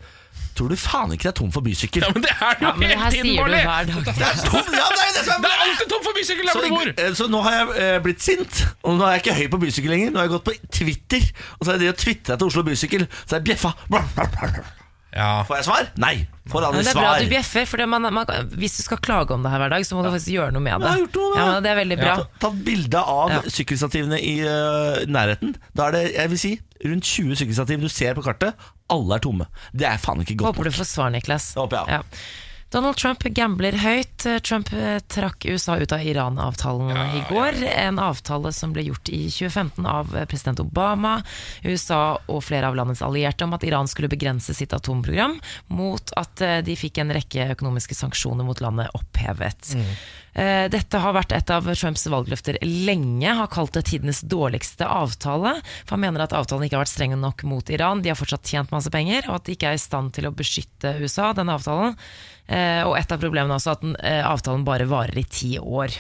tror 0.59 0.69
du 0.73 0.77
faen 0.77 1.13
ikke 1.15 1.23
det 1.29 1.33
er 1.33 1.37
tom 1.41 1.53
for 1.55 1.65
bysykkel? 1.67 2.03
Ja, 2.07 2.11
Men 2.15 2.23
det 2.27 2.33
er 2.35 2.53
jo 2.61 2.67
Ja, 2.67 2.73
men 2.77 2.89
det 2.89 2.99
her 2.99 3.11
hele 3.11 3.33
sier 3.33 3.47
du 3.47 3.55
hver 3.55 3.89
dag. 3.93 4.05
Det 4.05 4.27
er 4.29 4.43
tom, 4.49 4.75
ja, 4.81 4.87
det 4.93 5.05
er 5.07 5.15
det 5.17 5.25
som 5.29 5.47
Det 5.47 5.51
er 5.51 5.57
er 5.57 5.65
alltid 5.69 5.89
tom 5.95 6.05
for 6.09 6.19
bysykkel 6.19 6.45
der 6.47 6.53
Så, 6.53 6.59
hvor 6.67 6.69
du 6.69 6.93
bor! 6.93 7.05
eh, 7.07 7.15
så 7.23 7.29
nå 7.33 7.43
har 7.47 7.57
jeg 7.59 7.67
eh, 7.87 7.97
blitt 8.09 8.23
sint, 8.23 8.63
og 8.83 8.99
nå 8.99 9.07
er 9.09 9.17
jeg 9.17 9.25
ikke 9.25 9.39
høy 9.41 9.49
på 9.57 9.63
bysykkel 9.67 9.95
lenger. 9.97 10.13
Nå 10.15 10.23
har 10.23 10.29
jeg 10.29 10.35
gått 10.37 10.47
på 10.51 10.57
Twitter, 10.79 11.27
og 11.59 11.65
så 11.65 11.71
har 11.71 11.75
jeg 11.79 11.83
drevet 11.87 11.97
og 11.99 12.05
twittra 12.05 12.37
til 12.37 12.47
Oslo 12.53 12.63
Bysykkel. 12.69 13.07
Så 13.25 13.37
har 13.37 13.43
jeg 13.43 13.51
bjeffa. 13.53 14.82
Ja. 15.13 15.43
Får 15.45 15.59
jeg 15.59 15.65
svar? 15.67 15.89
Nei. 16.01 16.15
Får 16.49 16.63
Men 16.63 16.63
svar? 16.65 16.73
det 16.73 16.89
er 16.89 16.95
bra 16.97 17.03
svar. 17.03 17.17
at 17.19 17.23
du 17.27 17.29
bjeffer, 17.31 17.67
for 17.69 17.77
det 17.83 17.87
man, 17.93 18.07
man, 18.17 18.27
hvis 18.57 18.77
du 18.79 18.83
skal 18.83 18.99
klage 19.05 19.31
om 19.37 19.43
det 19.45 19.51
her 19.53 19.61
hver 19.61 19.69
dag, 19.75 19.85
så 19.87 19.95
må 19.99 20.03
du 20.07 20.11
faktisk 20.11 20.33
gjøre 20.33 20.53
noe 20.57 20.63
med 20.65 20.81
det. 20.81 20.89
Jeg 20.89 20.93
har 20.97 21.03
gjort 21.03 21.19
noe 21.21 21.29
med 21.29 21.37
det. 21.37 21.43
Ja, 21.43 21.53
men 21.53 21.63
det 21.67 21.71
er 21.73 21.79
veldig 21.83 21.99
bra. 22.01 22.15
Ta- 22.17 22.41
ta 22.47 22.51
bilde 22.69 23.03
av 23.17 23.31
Ja. 23.35 23.41
sykkelstativene 23.59 24.19
i 24.21 24.33
eh, 24.41 25.03
nærheten. 25.13 25.55
Da 25.77 25.89
er 25.89 25.93
det 25.99 26.05
jeg 26.15 26.31
vil 26.33 26.39
si, 26.39 26.53
rundt 26.87 27.05
20 27.05 27.37
sykkelstativ 27.43 27.81
du 27.85 27.89
ser 27.93 28.15
på 28.19 28.25
kartet. 28.25 28.55
Alle 28.91 29.15
er 29.15 29.23
tomme. 29.29 29.47
Det 29.73 29.87
er 29.87 30.01
faen 30.03 30.21
ikke 30.25 30.37
godt 30.41 30.55
Håper 30.57 30.65
du 30.65 30.71
nok. 30.73 30.79
får 30.81 30.89
svar, 30.97 31.11
Niklas. 31.15 31.53
Det 31.55 31.61
håper 31.63 31.77
jeg. 31.85 32.01
Ja. 32.01 32.03
Donald 32.73 32.97
Trump 32.97 33.23
gambler 33.37 33.75
høyt. 33.77 34.25
Trump 34.43 34.71
eh, 34.73 34.97
trakk 35.13 35.45
USA 35.45 35.77
ut 35.77 35.93
av 35.93 36.01
Iran-avtalen 36.01 36.97
i 37.19 37.21
går. 37.29 37.59
En 37.69 37.99
avtale 38.01 38.53
som 38.57 38.73
ble 38.73 38.87
gjort 38.87 39.11
i 39.13 39.27
2015 39.29 39.85
av 39.87 40.17
eh, 40.17 40.25
president 40.25 40.63
Obama, 40.65 41.19
USA 41.69 42.17
og 42.33 42.41
flere 42.47 42.71
av 42.71 42.79
landets 42.79 43.05
allierte 43.05 43.45
om 43.45 43.53
at 43.53 43.67
Iran 43.69 43.91
skulle 43.93 44.09
begrense 44.09 44.57
sitt 44.57 44.73
atomprogram, 44.73 45.37
mot 45.69 46.15
at 46.17 46.41
eh, 46.41 46.63
de 46.65 46.79
fikk 46.81 47.03
en 47.03 47.13
rekke 47.13 47.51
økonomiske 47.59 47.99
sanksjoner 47.99 48.49
mot 48.49 48.65
landet 48.65 48.89
opphevet. 48.97 49.77
Mm. 49.77 49.95
Dette 50.73 50.97
har 50.97 51.13
vært 51.13 51.35
et 51.37 51.51
av 51.53 51.67
Trumps 51.77 52.07
valgløfter 52.09 52.57
lenge, 52.65 53.35
har 53.37 53.51
kalt 53.53 53.75
det 53.77 53.83
tidenes 53.91 54.23
dårligste 54.25 54.87
avtale. 54.89 55.59
For 55.83 55.93
han 55.93 56.07
mener 56.07 56.25
at 56.25 56.33
avtalen 56.33 56.65
ikke 56.65 56.79
har 56.79 56.87
vært 56.87 56.93
streng 56.95 57.13
nok 57.21 57.45
mot 57.45 57.69
Iran, 57.69 58.01
de 58.01 58.09
har 58.09 58.17
fortsatt 58.17 58.49
tjent 58.49 58.73
masse 58.73 58.89
penger, 58.95 59.29
og 59.29 59.37
at 59.37 59.45
de 59.45 59.59
ikke 59.59 59.75
er 59.75 59.77
i 59.77 59.83
stand 59.83 60.15
til 60.17 60.31
å 60.31 60.33
beskytte 60.33 60.95
USA, 61.05 61.35
denne 61.37 61.59
avtalen. 61.61 61.99
Eh, 62.53 62.83
Og 62.85 62.97
et 62.99 63.13
av 63.15 63.21
problemene 63.23 63.57
er 63.57 63.73
at 63.73 63.85
eh, 64.03 64.23
avtalen 64.27 64.65
bare 64.67 64.89
varer 64.91 65.19
i 65.19 65.25
ti 65.25 65.55
år. 65.59 65.95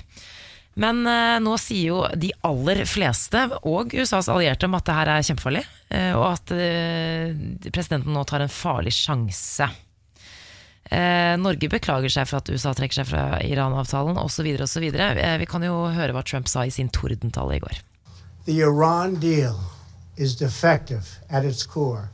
Men 0.82 1.02
eh, 1.06 1.38
nå 1.44 1.56
sier 1.60 1.86
jo 1.92 2.02
de 2.16 2.32
aller 2.48 2.84
fleste, 2.88 3.44
og 3.68 3.94
USAs 3.94 4.28
allierte, 4.32 4.68
om 4.68 4.76
at 4.76 4.86
det 4.88 4.96
her 4.98 5.10
er 5.14 5.26
kjempefarlig, 5.28 5.64
og 6.16 6.26
at 6.30 6.52
presidenten 7.74 8.14
nå 8.16 8.22
tar 8.24 8.40
en 8.40 8.52
farlig 8.52 8.94
sjanse. 8.96 9.66
Norge 11.40 11.68
beklager 11.72 12.10
seg 12.12 12.26
for 12.28 12.40
at 12.40 12.48
USA 12.52 12.72
trekker 12.76 12.98
seg 12.98 13.06
fra 13.08 13.24
Iran-avtalen 13.44 14.18
osv. 14.20 14.48
osv. 14.64 14.86
Eh, 14.92 15.36
vi 15.40 15.46
kan 15.48 15.64
jo 15.64 15.86
høre 15.92 16.12
hva 16.16 16.24
Trump 16.24 16.48
sa 16.48 16.64
i 16.64 16.72
sin 16.74 16.90
tordentale 16.92 17.56
i 17.56 17.62
går. 17.62 17.78
The 18.44 18.58
Iran 18.64 19.14
deal 19.20 19.56
is 20.16 20.34
defective 20.36 21.20
at 21.30 21.44
its 21.44 21.64
core. 21.64 22.08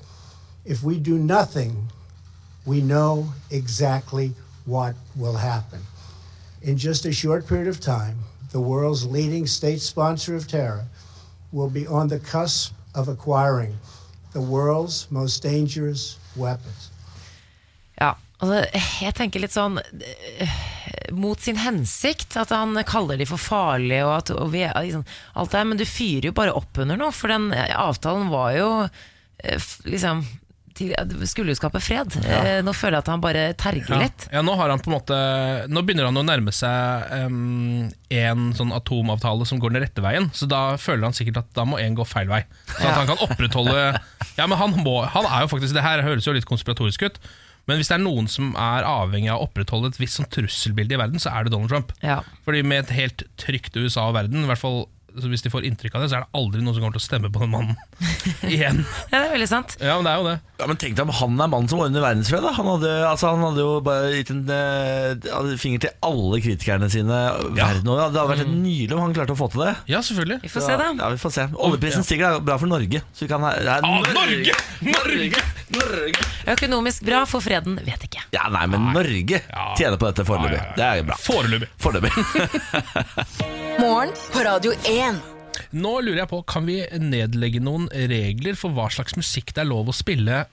If 0.64 0.82
we 0.82 0.98
do 0.98 1.16
nothing, 1.18 1.88
we 2.68 2.80
know 2.80 3.32
exactly 3.50 4.32
what 4.66 4.94
will 5.16 5.36
happen. 5.36 5.80
In 6.62 6.76
just 6.76 7.06
a 7.06 7.12
short 7.12 7.46
period 7.46 7.68
of 7.68 7.80
time, 7.80 8.18
the 8.52 8.60
world's 8.60 9.06
leading 9.06 9.46
state 9.46 9.80
sponsor 9.80 10.36
of 10.36 10.46
terror 10.46 10.84
will 11.50 11.70
be 11.70 11.86
on 11.86 12.08
the 12.08 12.18
cusp 12.18 12.74
of 12.94 13.08
acquiring 13.08 13.72
the 14.32 14.40
world's 14.40 15.10
most 15.10 15.42
dangerous 15.42 16.18
weapons. 16.36 16.90
Ja, 18.00 18.14
altså, 18.38 18.66
jeg 19.02 19.14
tenker 19.16 19.42
litt 19.42 19.54
sånn 19.54 19.80
eh, 19.80 20.58
Mot 21.16 21.40
sin 21.40 21.56
hensikt, 21.56 22.36
at 22.36 22.52
han 22.52 22.76
kaller 22.86 23.16
de 23.16 23.26
for 23.26 23.40
farlige 23.40 24.04
og, 24.04 24.12
at, 24.18 24.32
og 24.36 24.52
vi, 24.52 24.66
liksom, 24.68 25.06
alt 25.40 25.54
det 25.54 25.62
her, 25.62 25.70
men 25.70 25.80
du 25.80 25.86
fyrer 25.88 26.28
jo 26.28 26.34
bare 26.36 26.52
opp 26.52 26.82
under 26.84 27.00
noe, 27.00 27.14
for 27.16 27.32
den 27.32 27.48
eh, 27.56 27.72
avtalen 27.72 28.28
var 28.28 28.52
jo 28.58 28.68
eh, 28.84 29.70
liksom 29.88 30.20
til, 30.78 30.92
Skulle 31.28 31.52
jo 31.52 31.58
skape 31.58 31.80
fred. 31.82 32.14
Ja. 32.24 32.60
Nå 32.64 32.72
føler 32.76 32.98
jeg 32.98 33.04
at 33.06 33.10
han 33.12 33.22
bare 33.24 33.42
terger 33.58 33.90
Ja. 33.96 33.98
litt. 34.04 34.28
ja, 34.32 34.42
nå 34.46 34.54
har 34.56 34.70
han 34.72 34.80
på 34.84 34.90
en 34.92 34.96
måte 34.96 35.18
Nå 35.72 35.82
begynner 35.84 36.08
han 36.08 36.20
å 36.20 36.24
nærme 36.26 36.54
seg 36.54 37.10
um, 37.26 37.88
en 38.14 38.46
sånn 38.56 38.72
atomavtale 38.76 39.46
som 39.48 39.60
går 39.60 39.74
den 39.74 39.82
rette 39.84 40.04
veien. 40.04 40.30
Så 40.32 40.48
da 40.50 40.76
føler 40.80 41.08
han 41.10 41.16
sikkert 41.18 41.42
at 41.42 41.50
da 41.58 41.66
må 41.68 41.80
en 41.82 41.98
gå 41.98 42.06
feil 42.08 42.30
vei. 42.30 42.44
Så 42.70 42.78
at 42.78 42.86
Ja. 42.88 42.94
han 43.02 43.10
kan 43.10 43.24
opprettholde 43.28 43.82
Ja, 44.38 44.46
men 44.46 44.56
han, 44.58 44.72
må, 44.84 45.00
han 45.10 45.26
er 45.26 45.44
jo 45.44 45.52
faktisk 45.56 45.74
Det 45.74 45.82
her 45.84 46.02
høres 46.06 46.24
jo 46.28 46.32
litt 46.36 46.46
konspiratorisk 46.48 47.02
ut. 47.10 47.18
Men 47.68 47.76
hvis 47.76 47.90
det 47.90 47.98
er 47.98 48.04
noen 48.04 48.28
som 48.32 48.54
er 48.56 48.86
avhengig 48.88 49.28
av 49.28 49.42
å 49.42 49.48
opprettholde 49.50 49.90
et 49.92 49.98
visst 50.00 50.16
sånn 50.16 50.28
trusselbilde 50.32 50.94
i 50.96 51.00
verden, 51.02 51.20
så 51.20 51.28
er 51.36 51.44
det 51.44 51.52
Donald 51.52 51.68
Trump. 51.68 51.90
Ja. 52.00 52.22
Fordi 52.46 52.62
med 52.64 52.86
et 52.86 52.94
helt 52.96 53.24
trygt 53.36 53.76
USA 53.76 54.06
og 54.08 54.14
verden, 54.16 54.46
i 54.46 54.48
hvert 54.48 54.62
fall 54.62 54.86
så 55.18 55.28
hvis 55.28 55.42
de 55.44 55.50
får 55.52 55.64
inntrykk 55.66 55.96
av 55.98 56.00
det, 56.04 56.08
så 56.12 56.16
er 56.16 56.24
det 56.24 56.32
aldri 56.38 56.62
noen 56.62 56.76
som 56.76 56.80
kommer 56.84 56.96
til 56.96 57.02
å 57.02 57.08
stemme 57.08 57.28
på 57.34 57.40
den 57.42 57.50
mannen 57.50 57.76
igjen. 58.48 58.84
ja, 59.10 59.18
det 59.18 59.26
er 59.26 59.32
veldig 59.34 59.48
sant. 59.50 59.76
Ja, 59.82 59.96
men 59.98 60.06
det 60.06 60.12
er 60.14 60.20
jo 60.22 60.28
det. 60.30 60.36
Ja, 60.58 60.66
men 60.66 60.74
Tenk 60.80 60.96
deg 60.98 61.04
om 61.06 61.12
han 61.14 61.36
er 61.38 61.50
mannen 61.52 61.68
som 61.70 61.78
ordner 61.84 62.02
verdensfred. 62.02 62.42
Da. 62.42 62.50
Han, 62.56 62.66
hadde, 62.72 62.90
altså, 63.06 63.28
han 63.30 63.44
hadde 63.46 63.62
jo 63.62 63.76
bare 63.86 64.08
gitt 64.16 64.32
en 64.34 64.40
eh, 64.50 65.52
finger 65.62 65.84
til 65.84 65.92
alle 66.08 66.40
kritikerne 66.42 66.88
sine 66.90 67.18
verden 67.54 67.86
over. 67.92 68.08
Det 68.10 68.18
hadde 68.18 68.24
vært 68.32 68.42
helt 68.42 68.56
nydelig 68.56 68.96
om 68.96 69.04
han 69.04 69.14
klarte 69.14 69.36
å 69.36 69.38
få 69.38 69.48
til 69.54 69.62
det. 69.62 69.76
Ja, 69.92 70.00
selvfølgelig. 70.02 70.40
Vi 70.42 70.50
får 70.50 70.66
se, 70.66 70.78
da. 70.82 70.88
Ja, 70.98 71.12
vi 71.14 71.20
får 71.22 71.34
se 71.36 71.46
Oljeprisen 71.54 72.06
stiger, 72.08 72.34
det 72.34 72.42
er 72.42 72.48
bra 72.50 72.58
for 72.58 72.72
Norge. 72.74 73.04
Så 73.14 73.26
vi 73.26 73.30
kan 73.30 73.46
ha, 73.46 73.54
det 73.54 73.70
er 73.76 73.86
Ah, 73.86 74.10
Norge! 74.18 74.58
Norge! 74.82 75.46
Norge! 75.78 76.26
Økonomisk 76.56 77.06
bra 77.06 77.22
for 77.30 77.44
freden, 77.44 77.78
vet 77.86 78.08
ikke. 78.10 78.26
Ja, 78.34 78.50
nei, 78.50 78.66
men 78.74 78.90
Norge 78.98 79.42
tjener 79.78 79.94
på 80.00 80.10
dette 80.10 80.26
foreløpig. 80.26 80.58
Ja, 80.58 80.66
ja, 80.66 80.68
ja. 80.74 80.76
Det 80.76 81.06
er 81.06 81.08
bra. 81.12 81.22
Foreløpig. 81.22 81.70
Foreløpig. 81.86 82.12
Morgen 83.78 84.14
på 84.34 84.48
Radio 84.50 84.74
1. 84.90 85.37
Nå 85.72 85.96
lurer 86.04 86.22
jeg 86.24 86.30
på, 86.30 86.42
kan 86.48 86.64
vi 86.68 86.78
nedlegge 87.02 87.60
noen 87.64 87.88
regler 87.92 88.56
for 88.56 88.70
hva 88.76 88.88
slags 88.92 89.16
musikk 89.18 89.52
det 89.54 89.64
er 89.64 89.68
lov 89.72 89.90
å 89.90 89.96
spille 89.96 90.46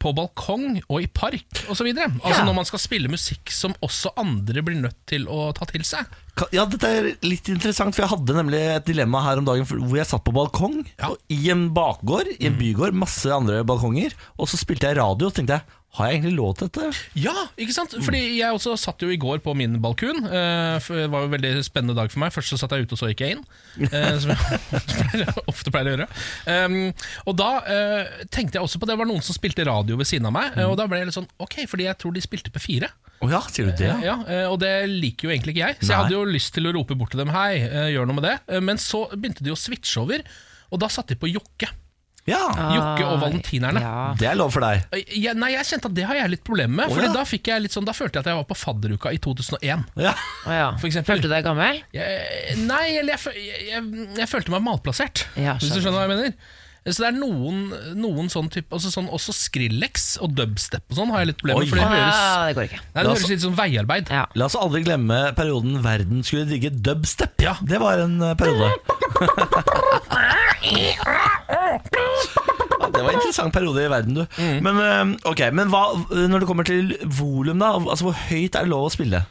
på 0.00 0.12
balkong 0.14 0.78
og 0.86 1.02
i 1.02 1.08
park 1.10 1.64
osv.? 1.68 1.88
Altså 1.90 2.38
Ja. 2.38 2.44
når 2.46 2.54
man 2.60 2.64
skal 2.68 2.78
spille 2.78 3.08
musikk 3.10 3.50
som 3.52 3.74
også 3.82 4.12
andre 4.20 4.62
blir 4.62 4.78
nødt 4.80 4.96
til 5.10 5.26
å 5.26 5.50
ta 5.56 5.66
til 5.66 5.82
seg. 5.84 6.06
Ja, 6.54 6.64
dette 6.64 6.86
er 6.88 7.08
litt 7.26 7.48
interessant, 7.52 7.92
for 7.96 8.06
jeg 8.06 8.12
hadde 8.14 8.36
nemlig 8.38 8.60
et 8.76 8.86
dilemma 8.86 9.20
her 9.26 9.40
om 9.42 9.44
dagen 9.44 9.66
hvor 9.66 9.96
jeg 9.98 10.06
satt 10.08 10.24
på 10.24 10.32
balkong 10.32 10.86
Ja. 11.00 11.10
i 11.28 11.50
en 11.50 11.66
bakgård, 11.74 12.30
i 12.38 12.46
en 12.46 12.56
bygård, 12.56 12.94
masse 12.96 13.26
andre 13.28 13.64
balkonger, 13.66 14.14
og 14.38 14.48
så 14.48 14.56
spilte 14.56 14.88
jeg 14.88 14.96
radio, 14.96 15.26
og 15.26 15.32
så 15.34 15.40
tenkte 15.42 15.58
jeg 15.58 15.62
har 15.98 16.06
jeg 16.06 16.20
egentlig 16.20 16.36
lov 16.38 16.52
til 16.54 16.68
dette? 16.68 16.88
Ja, 17.18 17.32
ikke 17.58 17.74
sant? 17.74 17.94
Fordi 18.06 18.18
jeg 18.38 18.54
også 18.54 18.76
satt 18.78 19.02
jo 19.02 19.08
i 19.10 19.16
går 19.18 19.40
på 19.42 19.54
min 19.58 19.72
balkon. 19.82 20.20
eh, 20.24 20.76
for 20.84 20.94
Det 21.00 21.08
var 21.10 21.24
jo 21.24 21.26
en 21.26 21.34
veldig 21.34 21.64
spennende 21.66 21.96
dag 21.98 22.12
for 22.12 22.20
meg. 22.22 22.30
Først 22.32 22.52
så 22.54 22.58
satt 22.60 22.70
jeg 22.76 22.86
ute, 22.86 22.94
og 22.94 23.00
så 23.00 23.08
gikk 23.10 23.24
jeg 23.24 23.34
inn. 23.36 23.42
eh, 23.90 24.18
Som 24.22 24.30
jeg 24.30 24.38
pleier- 25.00 25.40
ofte 25.50 25.72
pleier 25.74 25.90
å 25.90 25.94
gjøre. 25.96 26.06
Um, 26.46 26.94
Og 27.26 27.36
da 27.40 27.48
eh, 27.66 28.24
tenkte 28.30 28.60
jeg 28.60 28.62
også 28.68 28.78
på 28.78 28.86
Det 28.86 28.96
var 29.00 29.10
noen 29.10 29.22
som 29.26 29.34
spilte 29.34 29.66
radio 29.66 29.96
ved 29.98 30.06
siden 30.06 30.26
av 30.30 30.32
meg, 30.38 30.54
eh, 30.56 30.64
og 30.70 30.76
da 30.78 30.86
ble 30.86 30.98
jeg 31.02 31.10
litt 31.10 31.18
sånn 31.18 31.26
Ok, 31.42 31.58
fordi 31.66 31.88
jeg 31.90 31.98
tror 31.98 32.14
de 32.14 32.22
spilte 32.22 32.54
P4. 32.54 32.86
Å 33.20 33.28
ja, 33.34 33.40
sier 33.50 33.66
du 33.68 33.72
det? 33.82 33.90
Ja, 34.06 34.14
eh, 34.30 34.46
Og 34.48 34.60
det 34.62 34.72
liker 34.88 35.26
jo 35.28 35.34
egentlig 35.34 35.56
ikke 35.58 35.66
jeg, 35.66 35.80
så 35.82 35.88
Nei. 35.88 35.90
jeg 35.96 36.02
hadde 36.04 36.16
jo 36.20 36.24
lyst 36.38 36.54
til 36.54 36.70
å 36.70 36.72
rope 36.78 36.94
bort 36.96 37.10
til 37.12 37.24
dem 37.24 37.34
Hei, 37.34 37.58
eh, 37.66 37.90
gjør 37.96 38.06
noe 38.08 38.20
med 38.22 38.28
det. 38.30 38.36
Eh, 38.48 38.60
Men 38.62 38.78
så 38.78 39.08
begynte 39.10 39.42
de 39.42 39.50
å 39.50 39.58
switche 39.58 39.98
over, 40.06 40.22
og 40.70 40.78
da 40.80 40.86
satte 40.86 41.16
de 41.16 41.20
på 41.20 41.28
Jokke. 41.34 41.66
Ja, 42.28 42.40
Jokke 42.74 43.06
og 43.08 43.20
Valentinerne. 43.22 43.80
Ja. 43.80 44.12
det 44.20 44.28
er 44.28 44.36
lov 44.38 44.52
for 44.54 44.64
deg. 44.64 44.84
Jeg, 45.08 45.32
nei, 45.40 45.52
jeg 45.54 45.66
kjente 45.70 45.88
at 45.88 45.96
det 45.96 46.04
har 46.08 46.18
jeg 46.18 46.32
litt 46.34 46.44
problemer 46.46 46.74
med. 46.82 46.90
Oh, 46.90 46.94
Fordi 46.98 47.08
ja. 47.08 47.14
da, 47.16 47.24
fikk 47.28 47.50
jeg 47.50 47.64
litt 47.64 47.74
sånn, 47.74 47.88
da 47.88 47.94
følte 47.96 48.20
jeg 48.20 48.26
at 48.26 48.30
jeg 48.32 48.40
var 48.42 48.46
på 48.50 48.58
fadderuka 48.60 49.12
i 49.16 49.20
2001. 49.22 49.86
Ja. 50.04 50.14
For 50.44 50.88
eksempel. 50.90 51.14
Følte 51.14 51.30
du 51.30 51.34
deg 51.34 51.46
gammel? 51.48 51.80
Jeg, 51.96 52.56
nei, 52.68 52.84
eller 53.00 53.16
jeg, 53.16 53.34
jeg, 53.40 53.68
jeg, 53.72 54.08
jeg 54.20 54.30
følte 54.30 54.54
meg 54.54 54.66
malplassert, 54.68 55.26
Ja, 55.40 55.56
hvis 55.60 55.72
du 55.72 55.80
skjønner 55.80 56.02
hva 56.02 56.08
jeg 56.08 56.14
mener. 56.16 56.56
Så 56.88 57.02
det 57.02 57.08
er 57.10 57.16
noen, 57.18 57.58
noen 58.00 58.30
sånn 58.32 58.48
type 58.48 58.72
altså 58.72 58.88
sånn, 58.88 59.10
Også 59.12 59.34
Skrillex 59.36 60.14
og 60.24 60.32
dubstep 60.32 60.80
og 60.88 60.96
sånn 60.96 61.10
har 61.12 61.20
jeg 61.22 61.28
litt 61.34 61.40
problemer 61.42 61.60
med. 61.60 61.68
For 61.68 61.76
det 61.76 61.88
høres, 61.90 62.16
ja, 62.16 62.46
det 62.48 62.54
går 62.56 62.68
ikke. 62.70 62.80
nei, 62.80 63.02
det 63.02 63.04
høres 63.10 63.24
oss- 63.26 63.32
litt 63.34 63.44
som 63.44 63.54
veiarbeid. 63.58 64.08
Ja. 64.16 64.22
La 64.40 64.48
oss 64.48 64.56
aldri 64.56 64.80
glemme 64.86 65.18
perioden 65.36 65.76
verden 65.84 66.24
skulle 66.24 66.48
digge 66.48 66.70
dubstep. 66.72 67.36
Ja. 67.44 67.54
Det 67.60 67.78
var 67.82 68.00
en 68.06 68.16
eh, 68.24 68.34
periode. 68.40 68.72
Det 72.90 73.04
var 73.04 73.12
en 73.14 73.18
interessant 73.20 73.52
periode 73.54 73.84
i 73.84 73.90
verden, 73.90 74.14
du. 74.18 74.24
Mm. 74.40 74.58
Men, 74.66 75.12
okay, 75.28 75.50
men 75.54 75.70
hva, 75.72 75.82
når 76.10 76.42
det 76.42 76.48
kommer 76.48 76.66
til 76.66 76.90
volum, 77.16 77.60
da? 77.62 77.70
Altså, 77.78 78.08
hvor 78.08 78.16
høyt 78.28 78.56
er 78.58 78.66
det 78.66 78.72
lov 78.72 78.88
å 78.88 78.92
spille? 78.92 79.22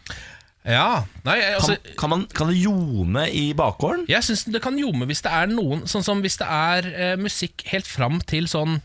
Ja, 0.69 1.03
nei, 1.25 1.39
altså, 1.55 1.75
Kan, 1.81 1.95
kan, 1.97 2.11
man, 2.13 2.27
kan 2.35 2.51
det 2.51 2.59
ljome 2.61 3.25
i 3.33 3.49
bakgården? 3.57 4.05
Jeg 4.11 4.25
syns 4.27 4.45
det 4.49 4.61
kan 4.63 4.77
ljome 4.77 5.07
hvis 5.09 5.23
det 5.25 5.31
er 5.33 5.49
noen 5.49 5.81
Sånn 5.89 6.05
som 6.05 6.21
hvis 6.21 6.37
det 6.41 6.45
er 6.45 6.89
eh, 6.93 7.15
musikk 7.19 7.65
helt 7.71 7.89
fram 7.89 8.21
til 8.29 8.49
sånn 8.51 8.79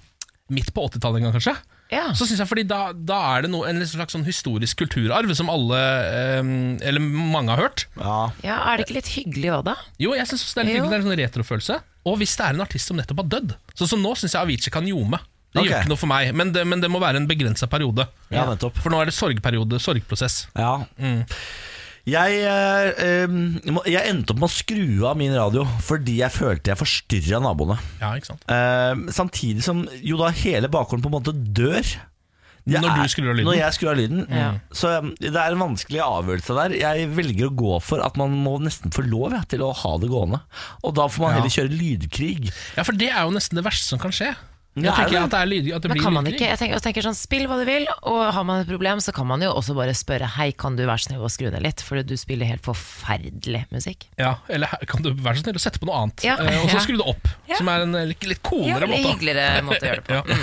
midt 0.52 0.74
på 0.76 0.82
80-tallet 0.84 1.22
en 1.22 1.24
gang, 1.26 1.34
kanskje. 1.38 1.54
Ja. 1.92 2.08
Så 2.16 2.26
synes 2.26 2.42
jeg, 2.42 2.48
fordi 2.50 2.64
da, 2.68 2.80
da 2.92 3.16
er 3.34 3.44
det 3.46 3.50
noe, 3.52 3.68
en 3.70 3.80
slags 3.88 4.12
sånn 4.16 4.26
historisk 4.26 4.80
kulturarv 4.82 5.32
som 5.36 5.50
alle, 5.52 5.80
eh, 5.80 6.40
eller 6.88 7.00
mange 7.04 7.54
har 7.54 7.62
hørt. 7.64 7.86
Ja. 7.96 8.18
ja, 8.44 8.58
Er 8.70 8.80
det 8.80 8.88
ikke 8.88 8.98
litt 8.98 9.12
hyggelig 9.14 9.52
òg, 9.58 9.62
da? 9.70 9.76
Jo, 10.00 10.14
jeg 10.16 10.28
synes 10.30 10.44
det 10.46 10.62
er 10.62 10.68
litt 10.68 10.78
hyggelig, 10.78 10.90
det 10.90 10.98
er 10.98 11.04
en 11.04 11.08
sånn 11.08 11.22
retrofølelse. 11.22 11.78
Og 12.10 12.18
hvis 12.20 12.34
det 12.36 12.46
er 12.46 12.56
en 12.56 12.64
artist 12.64 12.90
som 12.90 13.00
nettopp 13.00 13.22
har 13.22 13.30
dødd. 13.36 13.54
Sånn 13.72 13.94
som 13.94 14.04
nå 14.04 14.12
syns 14.20 14.36
jeg 14.36 14.42
Avicii 14.42 14.74
kan 14.74 14.88
ljome. 14.88 15.20
Det 15.54 15.62
okay. 15.62 15.70
gjør 15.70 15.84
ikke 15.84 15.92
noe 15.92 16.00
for 16.00 16.10
meg, 16.10 16.32
men 16.34 16.50
det, 16.50 16.64
men 16.66 16.80
det 16.82 16.90
må 16.90 16.98
være 17.02 17.20
en 17.22 17.28
begrensa 17.30 17.68
periode. 17.70 18.08
ja, 18.34 18.42
nettopp. 18.48 18.80
For 18.82 18.90
nå 18.90 18.98
er 19.00 19.08
det 19.08 19.14
sorgperiode, 19.14 19.78
sorgprosess. 19.80 20.48
Ja. 20.58 20.80
Jeg, 22.04 22.40
eh, 22.44 23.36
jeg 23.88 24.08
endte 24.10 24.34
opp 24.34 24.40
med 24.42 24.50
å 24.50 24.52
skru 24.52 25.06
av 25.08 25.16
min 25.16 25.32
radio 25.32 25.62
fordi 25.86 26.18
jeg 26.20 26.34
følte 26.34 26.74
jeg 26.74 26.80
forstyrra 26.80 27.40
naboene. 27.40 27.78
Ja, 28.02 28.10
ikke 28.18 28.34
sant? 28.34 28.44
Eh, 28.52 29.06
samtidig 29.16 29.64
som 29.64 29.86
jo 30.04 30.18
da 30.20 30.28
hele 30.36 30.68
bakgården 30.68 31.04
på 31.04 31.08
en 31.08 31.16
måte 31.16 31.32
dør. 31.32 31.94
Jeg 32.64 32.80
Når 32.80 32.94
du 32.96 33.08
skrur 33.12 33.26
av 33.28 33.36
lyden? 33.36 33.48
Når 33.48 33.56
jeg 33.58 33.76
skrur 33.76 33.90
av 33.90 33.98
lyden. 33.98 34.22
Ja. 34.32 34.46
Så 34.72 34.88
um, 34.96 35.10
det 35.20 35.34
er 35.36 35.52
en 35.52 35.60
vanskelig 35.60 36.00
avgjørelse 36.00 36.54
der. 36.56 36.76
Jeg 36.80 37.10
velger 37.12 37.50
å 37.50 37.56
gå 37.60 37.74
for 37.84 38.00
at 38.00 38.16
man 38.16 38.32
må 38.40 38.54
nesten 38.64 38.92
få 38.94 39.04
lov 39.04 39.34
ja, 39.36 39.42
til 39.48 39.64
å 39.66 39.68
ha 39.82 39.92
det 40.00 40.08
gående. 40.08 40.40
Og 40.80 40.94
da 40.96 41.04
får 41.12 41.26
man 41.26 41.34
Ja. 41.34 41.42
heller 41.42 41.52
kjøre 41.52 41.76
lydkrig. 41.76 42.48
Ja, 42.78 42.84
for 42.88 42.96
det 42.96 43.10
er 43.12 43.20
jo 43.28 43.34
nesten 43.36 43.60
det 43.60 43.66
verste 43.66 43.84
som 43.92 44.00
kan 44.00 44.16
skje. 44.16 44.32
Ja, 44.82 44.90
er 44.90 44.96
tenker 45.04 45.10
det? 45.14 45.22
at 45.22 45.30
det 45.30 45.38
er 45.40 45.46
lyd, 45.46 45.66
at 45.76 45.82
det 45.82 45.88
Men 45.90 45.94
blir 45.98 46.02
kan 46.04 46.12
man 46.16 46.26
ikke, 46.26 46.46
jeg 46.50 46.58
tenker, 46.58 46.74
jeg 46.74 46.82
tenker 46.82 47.02
sånn, 47.06 47.14
Spill 47.14 47.44
hva 47.46 47.58
du 47.60 47.64
vil, 47.68 47.84
og 48.10 48.32
har 48.34 48.44
man 48.44 48.60
et 48.64 48.66
problem, 48.68 48.98
så 48.98 49.12
kan 49.14 49.26
man 49.26 49.40
jo 49.40 49.52
også 49.54 49.74
bare 49.78 49.94
spørre 49.94 50.26
Hei, 50.34 50.50
kan 50.52 50.74
du 50.74 50.82
være 50.84 50.98
så 50.98 51.10
snill 51.12 51.22
å 51.22 51.30
skru 51.30 51.50
ned 51.52 51.62
litt, 51.62 51.80
for 51.80 52.02
du 52.02 52.16
spiller 52.18 52.46
helt 52.50 52.64
forferdelig 52.66 53.64
musikk. 53.70 54.08
Ja, 54.18 54.34
eller 54.48 54.66
kan 54.90 55.02
du 55.04 55.12
være 55.14 55.38
så 55.38 55.44
snill 55.46 55.60
å 55.60 55.62
sette 55.62 55.78
på 55.78 55.86
noe 55.86 56.00
annet, 56.02 56.24
Ja. 56.26 56.34
eh, 56.40 56.58
og 56.64 56.70
så 56.70 56.74
Ja. 56.78 56.80
skru 56.80 56.96
det 56.98 57.06
opp. 57.06 57.28
Ja. 57.48 57.56
Som 57.56 57.68
er 57.68 57.82
en 57.82 57.92
litt, 57.92 58.18
litt, 58.24 58.28
litt 58.34 58.40
Ja, 58.42 58.50
coolere 58.50 58.88
litt 58.88 58.90
måte. 58.90 59.12
hyggeligere 59.14 59.62
måte 59.68 59.80
å 59.84 59.88
gjøre 59.90 60.02
det 60.02 60.06
på. 60.08 60.14
Ja. 60.14 60.36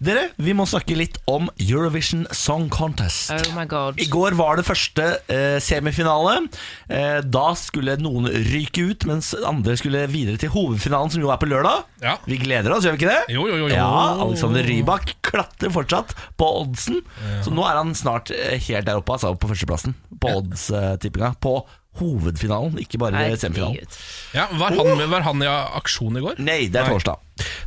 Dere, 0.00 0.30
vi 0.38 0.52
må 0.52 0.66
snakke 0.66 0.96
litt 0.96 1.18
om 1.28 1.48
Eurovision 1.60 2.26
Song 2.32 2.68
Contest. 2.68 3.30
Oh 3.30 3.54
my 3.54 3.66
god. 3.66 4.00
I 4.00 4.06
går 4.10 4.34
var 4.34 4.56
det 4.56 4.64
første 4.66 5.06
eh, 5.28 5.58
semifinale. 5.60 6.48
Eh, 6.88 7.20
da 7.22 7.52
skulle 7.54 7.96
noen 8.00 8.26
ryke 8.26 8.82
ut, 8.90 9.06
mens 9.06 9.34
andre 9.46 9.76
skulle 9.76 10.06
videre 10.10 10.38
til 10.40 10.50
hovedfinalen, 10.50 11.10
som 11.12 11.20
jo 11.22 11.30
er 11.30 11.36
på 11.38 11.46
lørdag. 11.50 11.84
Ja. 12.02 12.16
Vi 12.26 12.38
gleder 12.40 12.72
oss, 12.74 12.84
gjør 12.84 12.96
vi 12.96 13.04
ikke 13.04 13.12
det? 13.12 13.34
Jo, 13.36 13.46
jo, 13.46 13.59
jo, 13.60 13.68
jo. 13.70 13.76
Ja, 13.76 14.16
Alexander 14.24 14.64
Rybak 14.66 15.14
klatrer 15.26 15.72
fortsatt 15.74 16.14
på 16.40 16.48
oddsen. 16.62 17.00
Så 17.44 17.52
nå 17.54 17.64
er 17.68 17.78
han 17.80 17.92
snart 17.98 18.32
eh, 18.34 18.56
helt 18.68 18.88
der 18.88 18.98
oppe, 19.02 19.14
altså 19.18 19.34
på 19.38 19.50
førsteplassen 19.52 19.94
på 20.20 20.32
oddstippinga. 20.40 21.34
På 21.44 21.60
hovedfinalen, 22.00 22.76
ikke 22.78 23.00
bare 23.02 23.24
semifinalen. 23.40 23.82
Ja, 24.36 24.44
var, 24.60 24.70
han, 24.78 24.92
med- 24.98 25.08
var 25.10 25.24
han 25.26 25.42
i 25.42 25.48
aksjon 25.80 26.16
i 26.20 26.22
går? 26.22 26.38
Nei, 26.38 26.60
det 26.70 26.78
er 26.78 26.86
Nei. 26.86 26.94
torsdag. 26.94 27.18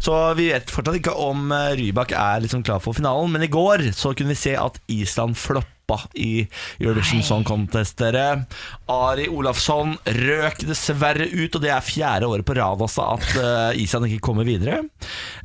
Så 0.04 0.16
vi 0.40 0.46
vet 0.54 0.72
fortsatt 0.72 0.96
ikke 1.00 1.14
om 1.20 1.52
eh, 1.52 1.74
Rybak 1.80 2.14
er 2.16 2.44
liksom 2.46 2.64
klar 2.66 2.80
for 2.84 2.96
finalen, 2.96 3.32
men 3.36 3.44
i 3.46 3.52
går 3.52 3.90
så 3.96 4.14
kunne 4.16 4.32
vi 4.32 4.40
se 4.40 4.56
at 4.60 4.80
Island 4.92 5.36
floppa 5.40 5.70
i 6.16 6.48
Eurovision 6.80 7.20
Nei. 7.20 7.26
Song 7.28 7.44
Contest. 7.44 7.98
Dere. 8.00 8.46
Ari 8.90 9.28
Olafsson 9.30 9.96
røk 10.06 10.64
dessverre 10.66 11.28
ut, 11.28 11.56
og 11.58 11.62
det 11.62 11.70
er 11.74 11.84
fjerde 11.86 12.30
året 12.32 12.46
på 12.48 12.56
rad 12.58 12.82
altså 12.82 13.06
at 13.18 13.28
uh, 13.38 13.76
Island 13.78 14.08
ikke 14.10 14.24
kommer 14.30 14.48
videre. 14.48 14.80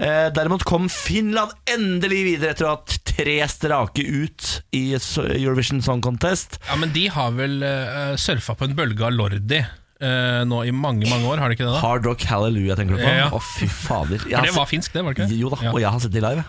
Uh, 0.01 0.29
derimot 0.35 0.64
kom 0.68 0.87
Finland 0.92 1.53
endelig 1.68 2.22
videre 2.33 2.55
etter 2.55 2.68
å 2.68 2.72
ha 2.72 2.79
hatt 2.79 2.96
tre 3.09 3.37
strake 3.51 4.05
ut 4.07 4.53
i 4.79 4.85
Eurovision 4.94 5.83
Song 5.85 6.01
Contest. 6.05 6.61
Ja, 6.68 6.79
men 6.81 6.94
de 6.94 7.09
har 7.12 7.35
vel 7.37 7.59
uh, 7.64 8.14
surfa 8.20 8.55
på 8.59 8.68
en 8.70 8.77
bølge 8.79 9.05
av 9.09 9.12
Lordi. 9.18 9.61
Uh, 9.98 10.44
nå 10.46 10.61
i 10.62 10.70
mange 10.70 11.09
mange 11.11 11.27
år, 11.27 11.40
har 11.42 11.51
de 11.51 11.57
ikke 11.59 11.66
det? 11.66 11.72
da? 11.74 11.81
Hard 11.83 12.05
Rock 12.07 12.22
Hallelujah, 12.31 12.77
tenker 12.79 12.94
du 12.94 13.03
på? 13.03 13.09
Å, 13.11 13.16
Ja. 13.18 13.42
fy 13.59 13.66
fader. 13.66 14.22
Jeg 14.31 14.31
For 14.31 14.38
har 14.38 14.46
det 14.46 14.55
var 14.61 14.70
finsk, 14.70 14.94
det, 14.94 15.03
var 15.03 15.16
det 15.18 15.27
ikke? 15.27 15.40
Jo 15.42 15.51
da, 15.51 15.59
Ja. 15.66 15.72
og 15.74 15.81
jeg 15.83 15.90
har 15.90 16.05
sett 16.07 16.14
de 16.14 16.22
live. 16.22 16.44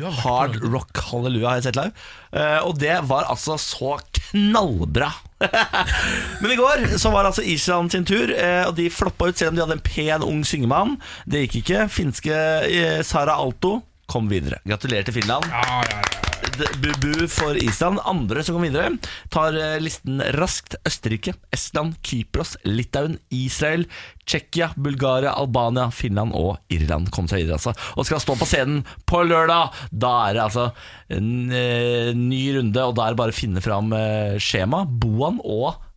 Hard 0.00 0.56
Rock 0.72 0.98
Hallelujah 1.10 1.50
har 1.50 1.60
jeg 1.60 1.66
sett 1.68 1.78
live. 1.78 1.92
Eh, 2.32 2.58
og 2.64 2.78
det 2.80 2.94
var 3.10 3.28
altså 3.28 3.58
så 3.60 3.98
knallbra. 4.18 5.10
Men 6.40 6.54
i 6.54 6.58
går 6.58 6.86
så 6.96 7.12
var 7.12 7.28
altså 7.28 7.44
Island 7.44 7.92
sin 7.92 8.08
tur, 8.08 8.32
eh, 8.32 8.64
og 8.64 8.76
de 8.78 8.88
floppa 8.92 9.28
ut 9.28 9.38
selv 9.38 9.52
om 9.52 9.58
de 9.58 9.64
hadde 9.66 9.78
en 9.80 9.86
pen, 9.86 10.26
ung 10.26 10.42
syngemann. 10.48 10.96
Det 11.28 11.44
gikk 11.44 11.60
ikke. 11.62 11.86
Finske 11.92 12.42
eh, 12.68 13.00
Sara 13.04 13.36
Alto 13.36 13.80
kom 14.08 14.32
videre. 14.32 14.62
Gratulerer 14.68 15.08
til 15.08 15.20
Finland. 15.20 15.48
Ja, 15.52 15.82
ja, 15.84 16.00
ja. 16.00 16.31
Bu-bu 16.58 17.28
for 17.30 17.56
Island. 17.56 18.00
Andre 18.08 18.42
som 18.44 18.56
kommer 18.56 18.70
videre, 18.70 18.96
tar 19.32 19.56
eh, 19.58 19.78
listen 19.82 20.22
raskt. 20.36 20.76
Østerrike, 20.88 21.34
Estland, 21.54 21.96
Kypros, 22.06 22.56
Litauen, 22.64 23.18
Israel, 23.34 23.86
Tsjekkia, 24.26 24.72
Bulgaria, 24.76 25.34
Albania, 25.38 25.90
Finland 25.94 26.34
og 26.38 26.58
Irland 26.72 27.10
kom 27.14 27.30
seg 27.30 27.44
videre. 27.44 27.60
altså 27.60 27.74
Og 27.96 28.08
skal 28.08 28.22
stå 28.22 28.36
på 28.40 28.48
scenen 28.48 28.82
på 29.08 29.22
lørdag! 29.26 29.72
Da 29.90 30.12
er 30.26 30.36
det 30.36 30.44
altså 30.48 30.68
en 31.12 31.32
eh, 31.54 32.12
ny 32.16 32.42
runde, 32.58 32.84
og 32.84 32.98
da 32.98 33.06
er 33.06 33.16
det 33.16 33.22
bare 33.22 33.34
å 33.34 33.40
finne 33.40 33.64
fram 33.64 33.94
eh, 33.96 34.36
skjema, 34.42 34.84
boaen 34.86 35.40
og 35.44 35.88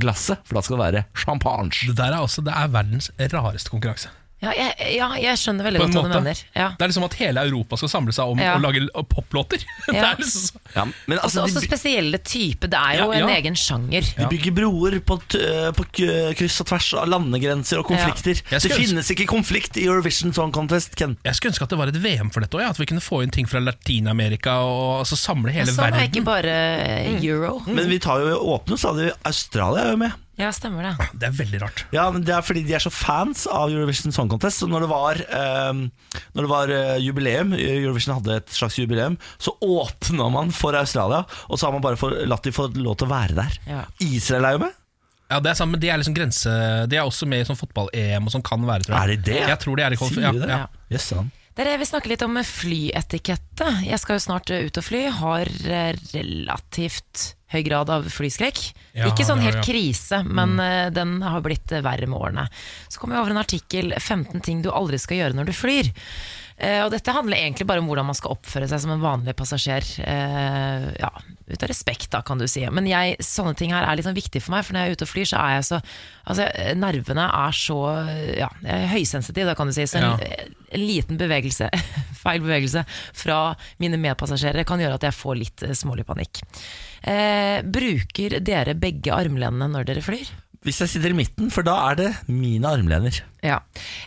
glasset, 0.00 0.40
for 0.48 0.56
da 0.56 0.62
skal 0.64 0.78
det 0.78 0.84
være 0.86 1.02
champagne. 1.20 1.68
Det 1.84 1.98
der 1.98 2.14
er 2.16 2.24
også 2.24 2.40
Det 2.46 2.54
er 2.56 2.70
verdens 2.72 3.10
rareste 3.20 3.74
konkurranse. 3.74 4.08
Ja, 4.44 4.52
jeg, 4.58 4.96
ja, 4.98 5.08
jeg 5.24 5.40
skjønner 5.40 5.64
veldig 5.68 5.80
godt 5.80 5.94
hva 5.94 6.02
du 6.02 6.08
måte. 6.08 6.20
mener. 6.22 6.42
Ja. 6.54 6.68
Det 6.78 6.84
er 6.84 6.90
liksom 6.92 7.04
at 7.08 7.14
hele 7.20 7.44
Europa 7.48 7.76
skal 7.80 7.88
samle 7.92 8.12
seg 8.16 8.32
om 8.34 8.38
Ja. 8.42 8.54
å 8.58 8.60
lage 8.62 8.82
l- 8.84 8.90
poplåter. 9.08 9.64
Det 9.88 9.94
Ja. 9.96 10.12
er 10.12 10.16
liksom 10.20 10.42
så 10.50 10.60
Ja, 10.74 10.84
men 11.06 11.18
Også, 11.18 11.24
altså, 11.24 11.42
også 11.46 11.60
de, 11.60 11.66
spesielle 11.68 12.18
typer. 12.18 12.68
Det 12.68 12.78
er 12.80 12.98
jo 13.00 13.12
Ja, 13.12 13.18
ja. 13.18 13.26
en 13.28 13.34
egen 13.36 13.54
sjanger. 13.54 14.02
de 14.18 14.26
bygger 14.30 14.52
broer 14.58 14.98
på, 15.00 15.18
t 15.28 15.38
på 15.78 15.84
k- 15.92 16.34
kryss 16.34 16.60
og 16.60 16.66
tvers 16.66 16.92
av 16.98 17.08
landegrenser 17.08 17.78
og 17.78 17.86
konflikter. 17.86 18.34
Jeg 18.34 18.44
Det 18.50 18.60
skulle 18.62 18.74
ønske- 18.74 18.88
finnes 18.88 19.10
ikke 19.14 19.26
konflikt 19.26 19.76
i 19.76 19.84
Eurovision 19.86 20.32
Song 20.34 20.52
Contest, 20.52 20.94
Ken. 20.96 21.16
Jeg 21.24 21.34
skulle 21.36 21.52
ønske 21.54 21.62
at 21.62 21.68
det 21.70 21.78
var 21.78 21.88
et 21.88 21.96
VM 22.02 22.30
for 22.30 22.40
dette 22.40 22.52
òg, 22.58 22.68
at 22.68 22.76
vi 22.78 22.86
kunne 22.86 23.00
få 23.00 23.22
inn 23.22 23.30
ting 23.30 23.46
fra 23.46 23.60
Latin-Amerika 23.60 24.58
og 24.64 25.04
altså 25.04 25.16
samle 25.16 25.50
hele 25.52 25.66
Sånn 25.70 25.86
er 25.86 25.92
verden. 25.92 26.10
ikke 26.10 26.24
bare 26.24 26.50
eh, 26.50 27.22
euro. 27.24 27.62
Men 27.66 27.88
vi 27.88 27.98
tar 27.98 28.18
jo 28.20 28.36
åpne 28.58 28.76
stadig 28.78 29.12
Australia 29.24 29.84
er 29.84 29.90
jo 29.92 29.96
med. 29.96 30.12
Ja, 30.36 30.48
stemmer 30.50 30.82
det. 30.82 31.08
Det 31.20 31.28
er 31.28 31.34
veldig 31.38 31.60
rart. 31.62 31.84
Ja, 31.94 32.08
men 32.10 32.24
Det 32.26 32.32
er 32.34 32.42
fordi 32.42 32.64
de 32.66 32.74
er 32.74 32.82
så 32.82 32.90
fans 32.90 33.44
av 33.46 33.70
Eurovision 33.70 34.10
Song 34.12 34.28
Contest. 34.32 34.58
Så 34.62 34.66
når 34.70 34.80
det 34.86 34.88
var, 34.90 35.20
ehm, 35.38 35.84
når 36.34 36.42
det 36.46 36.50
var 36.50 36.72
eh, 36.74 36.96
jubileum, 37.04 37.52
Eurovision 37.54 38.16
hadde 38.18 38.40
et 38.42 38.48
slags 38.50 38.78
jubileum, 38.80 39.14
så 39.38 39.54
åpna 39.62 40.26
man 40.34 40.50
for 40.50 40.74
Australia, 40.74 41.22
og 41.48 41.58
så 41.58 41.68
har 41.68 41.76
man 41.76 41.84
bare 41.86 41.96
for, 42.00 42.10
latt 42.26 42.42
de 42.42 42.50
få 42.56 42.66
lov 42.74 42.96
til 42.98 43.06
å 43.06 43.12
være 43.14 43.36
der. 43.38 43.60
Ja. 43.70 43.84
Israel 44.02 44.44
er 44.50 44.56
jo 44.58 44.64
med. 44.66 44.80
Ja, 45.30 45.38
det 45.40 45.54
er 45.54 45.56
samme 45.56 45.78
De 45.80 45.88
er 45.88 45.96
liksom 45.96 46.12
grense 46.14 46.52
De 46.86 46.98
er 47.00 47.06
også 47.08 47.24
med 47.26 47.40
i 47.40 47.46
sånn 47.48 47.56
fotball-EM 47.56 48.26
og 48.28 48.34
sånn 48.34 48.42
kan 48.44 48.60
være, 48.68 48.84
tror 48.84 48.92
jeg. 48.94 49.02
Er 49.02 49.08
de 49.14 49.30
det? 49.30 49.38
Jeg 49.48 49.58
tror 49.62 49.78
de 49.80 49.82
er 49.86 49.94
i 49.96 49.96
kvalif- 49.96 50.18
Sier 50.20 50.36
de 50.36 50.42
det? 50.42 50.50
ja, 50.52 50.58
ja. 50.66 50.84
Yes, 50.92 51.06
sann. 51.08 51.30
Dere, 51.54 51.76
vil 51.78 51.86
snakke 51.86 52.10
litt 52.10 52.22
om 52.26 52.40
flyetikette. 52.42 53.68
Jeg 53.86 54.00
skal 54.02 54.18
jo 54.18 54.24
snart 54.24 54.50
eh, 54.50 54.66
ut 54.66 54.80
og 54.80 54.86
fly. 54.86 55.04
Har 55.20 55.50
eh, 55.70 55.92
relativt 56.10 57.34
høy 57.54 57.60
grad 57.62 57.92
av 57.94 58.08
flyskrekk. 58.10 58.60
Ja, 58.94 59.10
Ikke 59.10 59.26
sånn 59.26 59.42
helt 59.44 59.60
ja, 59.60 59.62
helt 59.62 59.68
krise, 59.68 60.22
men 60.26 60.56
mm. 60.58 60.94
den 60.96 61.18
har 61.22 61.44
blitt 61.44 61.70
eh, 61.70 61.84
verre 61.84 62.08
med 62.10 62.18
årene. 62.18 62.48
Så 62.90 62.98
kom 62.98 63.14
jeg 63.14 63.22
over 63.22 63.34
en 63.34 63.42
artikkel 63.44 63.94
15 64.00 64.42
ting 64.42 64.64
du 64.64 64.72
aldri 64.74 64.98
skal 64.98 65.22
gjøre 65.22 65.38
når 65.38 65.52
du 65.52 65.54
flyr. 65.54 65.92
Eh, 66.56 66.80
og 66.84 66.92
dette 66.94 67.14
handler 67.14 67.40
egentlig 67.40 67.66
bare 67.66 67.82
om 67.82 67.88
hvordan 67.90 68.10
man 68.10 68.18
skal 68.18 68.34
oppføre 68.36 68.68
seg 68.70 68.82
som 68.82 68.94
en 68.94 69.02
vanlig 69.02 69.34
passasjer. 69.38 69.86
Eh, 70.06 70.88
ja, 71.00 71.10
ut 71.50 71.62
av 71.62 71.68
respekt, 71.68 72.08
da, 72.14 72.22
kan 72.24 72.38
du 72.40 72.46
si. 72.48 72.62
Men 72.72 72.86
jeg, 72.88 73.16
sånne 73.20 73.52
ting 73.58 73.72
her 73.74 73.84
er 73.84 73.96
litt 73.98 74.06
sånn 74.06 74.16
viktig 74.16 74.40
for 74.40 74.54
meg, 74.54 74.64
for 74.64 74.72
når 74.76 74.80
jeg 74.86 74.88
er 74.94 74.96
ute 74.98 75.04
og 75.04 75.10
flyr, 75.10 75.26
så 75.28 75.40
er 75.42 75.56
jeg 75.58 75.66
så 75.70 75.80
Altså, 76.24 76.46
nervene 76.80 77.26
er 77.28 77.52
så 77.52 77.76
Ja, 78.38 78.48
jeg 78.64 78.72
er 78.86 78.88
høysensitiv, 78.94 79.44
da, 79.50 79.54
kan 79.58 79.68
du 79.68 79.74
si. 79.76 79.84
Så 79.84 79.98
en, 80.00 80.06
Ja. 80.14 80.46
en 80.72 80.80
liten 80.88 81.18
bevegelse, 81.20 81.68
feil 82.24 82.40
bevegelse, 82.40 82.84
fra 83.12 83.42
mine 83.78 84.00
medpassasjerer 84.00 84.64
kan 84.64 84.80
gjøre 84.80 84.96
at 84.96 85.04
jeg 85.10 85.12
får 85.18 85.36
litt 85.42 85.62
eh, 85.68 85.74
smålig 85.76 86.06
panikk. 86.08 86.40
Eh, 87.04 87.60
bruker 87.62 88.38
dere 88.40 88.72
begge 88.74 89.12
armlenene 89.12 89.68
når 89.68 89.84
dere 89.92 90.02
flyr? 90.06 90.32
Hvis 90.64 90.78
jeg 90.80 90.94
sitter 90.94 91.12
i 91.12 91.16
midten, 91.18 91.50
for 91.52 91.60
da 91.66 91.74
er 91.90 91.98
det 91.98 92.06
mine 92.32 92.64
armlener. 92.64 93.18
Ja. 93.44 93.58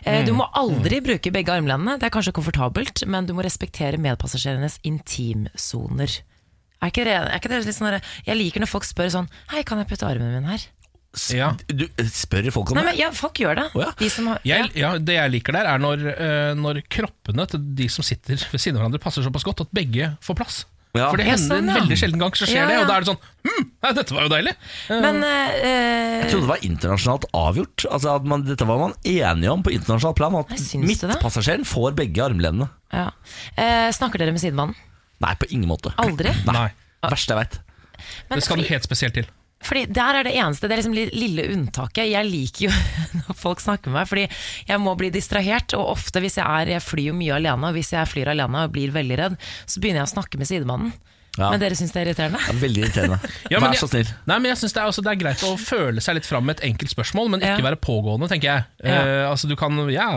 Eh, 0.02 0.24
Du 0.26 0.32
må 0.34 0.48
aldri 0.58 0.98
bruke 1.06 1.30
begge 1.30 1.54
armlenene. 1.54 2.00
Det 2.02 2.08
er 2.08 2.14
kanskje 2.16 2.34
komfortabelt, 2.34 3.04
men 3.06 3.28
du 3.28 3.32
må 3.38 3.44
respektere 3.46 3.94
medpassasjerenes 4.02 4.80
intimsoner. 4.82 6.18
Er 6.82 6.92
ikke 6.92 7.04
det, 7.08 7.14
er 7.18 7.38
ikke 7.40 7.48
det 7.50 7.64
litt 7.66 7.74
sånn 7.76 7.90
der- 7.90 8.04
Jeg 8.26 8.36
liker 8.38 8.60
når 8.62 8.70
folk 8.70 8.84
spør 8.86 9.10
sånn 9.10 9.28
Hei, 9.50 9.62
kan 9.66 9.78
jeg 9.82 9.88
putte 9.90 10.06
armen 10.06 10.32
min 10.36 10.44
her? 10.50 10.62
S- 11.16 11.32
Ja. 11.34 11.52
Du 11.66 11.86
eh, 11.88 12.04
spør 12.12 12.50
folk 12.52 12.70
om 12.70 12.76
Nei, 12.78 12.84
det? 12.84 12.90
men 12.92 12.98
ja, 13.00 13.10
Folk 13.16 13.34
gjør 13.40 13.56
det. 13.56 13.66
Å 13.74 13.80
ja. 13.82 13.92
De 13.98 14.08
som 14.12 14.26
har, 14.30 14.38
Jeg, 14.44 14.70
ja, 14.76 14.92
det 14.98 15.14
jeg 15.16 15.30
liker 15.32 15.52
der, 15.56 15.66
er 15.66 15.78
når, 15.82 16.04
eh, 16.14 16.54
når 16.54 16.82
kroppene 16.88 17.46
til 17.48 17.60
de 17.74 17.88
som 17.88 18.04
sitter 18.06 18.36
ved 18.52 18.60
siden 18.60 18.76
av 18.76 18.84
hverandre, 18.84 19.00
passer 19.02 19.22
såpass 19.24 19.42
godt 19.48 19.62
at 19.64 19.72
begge 19.74 20.12
får 20.22 20.36
plass. 20.36 20.58
Ja. 20.94 21.10
For 21.10 21.16
det 21.20 21.26
Ja, 21.26 21.32
hender 21.34 21.48
sånn, 21.48 21.58
en 21.58 21.68
ja. 21.68 21.74
veldig 21.82 21.96
sjelden 22.00 22.18
gang 22.22 22.32
så 22.32 22.46
skjer 22.48 22.62
Ja, 22.62 22.66
det, 22.68 22.74
ja. 22.76 22.80
og 22.80 22.88
da 22.88 22.94
er 22.96 23.00
det 23.04 23.08
sånn 23.10 23.18
Hm, 23.48 23.64
nei, 23.82 23.92
dette 23.98 24.14
var 24.16 24.22
jo 24.24 24.30
deilig! 24.32 24.54
Men 24.88 25.18
eh, 25.24 26.22
Jeg 26.22 26.30
trodde 26.30 26.46
det 26.46 26.52
var 26.54 26.64
internasjonalt 26.68 27.26
avgjort. 27.34 27.84
Altså 27.90 28.14
at 28.16 28.24
man, 28.24 28.42
Dette 28.48 28.66
var 28.68 28.78
man 28.78 28.94
enige 29.04 29.50
om 29.52 29.62
på 29.62 29.72
internasjonalt 29.74 30.16
plan. 30.16 30.34
At 30.40 30.50
Nei, 30.54 30.58
syns 30.58 30.84
du 31.00 31.06
det? 31.06 31.14
midtpassasjeren 31.16 31.64
får 31.68 31.96
begge 31.98 32.24
armlenene. 32.24 32.68
ja. 32.92 33.10
eh, 33.56 33.88
Snakker 33.96 34.18
dere 34.22 34.32
med 34.32 34.40
sidemannen? 34.44 34.74
Nei, 35.24 35.32
på 35.40 35.48
ingen 35.50 35.68
måte. 35.70 35.90
Aldri? 35.98 36.30
Nei. 36.46 36.68
Verste 37.02 37.34
jeg 37.34 37.40
veit. 37.40 37.58
Det 38.30 38.42
skal 38.44 38.58
du 38.58 38.62
noe 38.62 38.70
helt 38.70 38.86
spesielt 38.86 39.14
til. 39.18 39.26
Fordi 39.66 39.80
der 39.90 40.14
er 40.20 40.26
det 40.28 40.36
eneste, 40.38 40.68
det 40.70 40.76
er 40.76 40.80
liksom 40.84 40.94
li- 40.94 41.10
lille 41.18 41.48
unntaket. 41.50 42.06
Jeg 42.12 42.28
liker 42.30 42.68
jo 42.68 42.70
når 43.24 43.34
folk 43.40 43.58
snakker 43.64 43.90
med 43.90 43.98
meg, 43.98 44.06
fordi 44.10 44.26
jeg 44.68 44.78
må 44.84 44.92
bli 45.00 45.10
distrahert. 45.10 45.74
Og 45.74 45.90
ofte 45.96 46.22
hvis 46.22 46.38
jeg 46.38 46.46
er, 46.46 46.70
jeg 46.76 46.84
flyr 46.86 47.08
jo 47.10 47.16
mye 47.18 47.34
alene, 47.40 47.72
og 47.72 47.74
hvis 47.74 47.90
jeg 47.96 48.06
flyr 48.12 48.30
alene 48.36 48.62
og 48.68 48.74
blir 48.76 48.94
veldig 48.94 49.18
redd, 49.18 49.38
så 49.66 49.82
begynner 49.82 50.04
jeg 50.04 50.10
å 50.10 50.14
snakke 50.14 50.38
med 50.38 50.50
sidemannen. 50.52 50.94
Ja. 51.38 51.50
Men 51.52 51.60
dere 51.62 51.76
syns 51.78 51.92
det 51.94 52.00
er 52.02 52.08
irriterende? 52.10 52.40
Er 52.50 52.58
veldig 52.58 52.80
irriterende. 52.84 53.18
Ja, 53.52 53.60
Vær 53.62 53.72
så 53.78 53.86
snill. 53.88 54.08
Nei, 54.28 54.36
men 54.42 54.50
jeg 54.50 54.58
synes 54.60 54.74
det, 54.74 54.80
er, 54.82 54.86
altså, 54.90 55.02
det 55.06 55.12
er 55.12 55.20
greit 55.22 55.42
å 55.46 55.52
føle 55.58 56.02
seg 56.04 56.18
litt 56.18 56.26
fram 56.28 56.44
med 56.48 56.58
et 56.58 56.64
enkelt 56.68 56.90
spørsmål, 56.92 57.30
men 57.32 57.40
ikke 57.40 57.62
Ja. 57.62 57.64
være 57.70 57.78
pågående, 57.80 58.28
tenker 58.28 58.48
jeg. 58.50 58.64
Ja. 58.84 58.98
Eh, 58.98 59.30
altså 59.30 59.48
Du 59.48 59.54
kan 59.56 59.78
ja, 59.92 60.08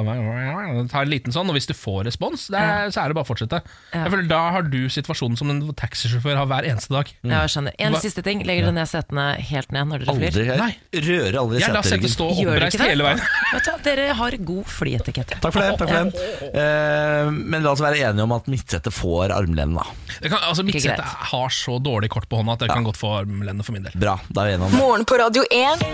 ta 0.92 1.02
en 1.06 1.10
liten 1.12 1.32
sånn, 1.36 1.48
og 1.50 1.56
hvis 1.56 1.68
du 1.70 1.74
får 1.78 2.06
respons, 2.10 2.48
det 2.52 2.60
er, 2.60 2.90
så 2.92 3.04
er 3.06 3.12
det 3.14 3.16
bare 3.20 3.26
å 3.26 3.30
fortsette. 3.32 3.62
Ja. 3.94 4.04
Jeg 4.04 4.12
føler 4.16 4.28
Da 4.32 4.42
har 4.58 4.64
du 4.68 4.80
situasjonen 4.92 5.38
som 5.40 5.50
en 5.54 5.62
taxisjåfør 5.78 6.36
har 6.42 6.50
hver 6.50 6.68
eneste 6.72 6.92
dag. 6.94 7.12
Ja, 7.24 7.44
jeg 7.46 7.54
skjønner. 7.56 7.76
En 7.80 7.94
Hva- 7.96 8.02
siste 8.04 8.24
ting. 8.26 8.44
Legger 8.48 8.68
dere 8.68 8.76
ned 8.80 8.90
setene 8.92 9.26
helt 9.52 9.72
ned 9.72 9.88
når 9.92 10.04
dere 10.06 10.14
Aldri. 10.16 10.32
flyr? 10.32 10.46
Jeg 10.52 10.58
Nei. 10.60 10.76
rører 11.08 11.38
aldri 11.42 11.60
Jeg 11.62 11.74
lar 11.74 11.84
setet 11.86 12.10
seteryggen. 12.10 12.16
stå 12.16 12.30
oppreist 12.42 12.80
hele 12.88 13.04
veien. 13.08 13.22
Vet 13.54 13.68
du, 13.70 13.72
dere 13.86 14.14
har 14.18 14.38
god 14.52 14.66
flyetikette. 14.66 15.40
Takk 15.44 15.54
for 15.54 15.62
det. 15.62 15.72
takk 15.78 15.90
for 15.90 16.12
det 16.12 16.52
Uh, 16.52 17.30
Men 17.32 17.64
la 17.64 17.72
oss 17.72 17.82
være 17.84 18.00
enige 18.02 18.24
om 18.26 18.32
at 18.36 18.48
midtsetet 18.52 18.92
får 18.94 19.32
armlenen. 19.36 19.76
da 19.78 19.86
Det 20.22 20.32
kan, 20.32 20.40
altså 20.48 20.64
Midtsetet. 20.66 21.06
Har 21.32 21.50
så 21.54 21.78
dårlig 21.84 22.10
kort 22.14 22.28
på 22.30 22.40
hånda 22.40 22.54
at 22.58 22.64
det 22.66 22.70
kan 22.72 22.86
godt 22.88 23.00
få 23.00 23.12
armlenet 23.22 23.66
for 23.68 23.76
min 23.76 23.84
del. 23.88 23.96
Bra, 24.00 24.18
da 24.30 24.46
er 24.46 24.52
vi 24.52 24.54
enige 24.58 24.68
om 24.70 24.72
det. 24.76 24.82
Morgen 24.82 25.06
på 25.10 25.20
Radio 25.22 25.44
1. 25.52 25.86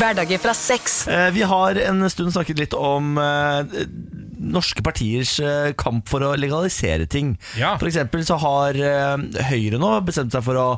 Hverdager 0.00 0.40
fra 0.40 0.54
seks. 0.56 1.06
Eh, 1.08 1.30
Vi 1.34 1.42
har 1.42 1.76
en 1.88 2.04
stund 2.10 2.32
snakket 2.32 2.58
litt 2.62 2.74
om 2.78 3.18
eh, 3.20 3.74
norske 4.44 4.82
partiers 4.84 5.36
eh, 5.40 5.72
kamp 5.80 6.08
for 6.08 6.24
å 6.24 6.34
legalisere 6.36 7.06
ting. 7.10 7.34
Ja. 7.58 7.74
For 7.80 7.88
eksempel 7.90 8.24
så 8.26 8.38
har 8.40 8.76
Høyre 9.50 9.80
nå 9.80 9.92
bestemt 10.06 10.32
seg 10.34 10.44
for 10.46 10.60
å 10.60 10.68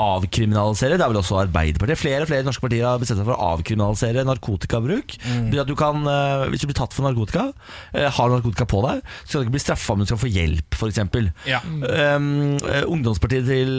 avkriminalisere. 0.00 0.96
Det 0.96 1.04
er 1.04 1.12
vel 1.12 1.20
også 1.20 1.40
Arbeiderpartiet. 1.42 2.00
Flere 2.00 2.24
og 2.24 2.30
flere 2.30 2.46
norske 2.46 2.64
partier 2.64 2.86
har 2.86 3.00
bestemt 3.02 3.20
seg 3.20 3.28
for 3.28 3.36
å 3.36 3.50
avkriminalisere 3.56 4.24
narkotikabruk. 4.28 5.16
Mm. 5.22 5.50
at 5.60 5.68
du 5.68 5.74
kan, 5.76 6.06
eh, 6.06 6.48
Hvis 6.52 6.60
du 6.60 6.66
blir 6.66 6.78
tatt 6.78 6.92
for 6.92 7.04
narkotika, 7.04 7.52
eh, 7.94 8.10
har 8.10 8.28
narkotika 8.28 8.66
på 8.66 8.82
deg, 8.86 9.02
så 9.24 9.28
skal 9.28 9.40
du 9.42 9.46
ikke 9.46 9.56
bli 9.58 9.66
straffa, 9.66 9.96
men 9.96 10.04
du 10.04 10.10
skal 10.12 10.22
få 10.24 10.32
hjelp, 10.32 10.70
f.eks. 10.70 11.32
Ja. 11.46 11.60
Um, 11.62 12.58
ungdomspartiet 12.88 13.46
til 13.46 13.78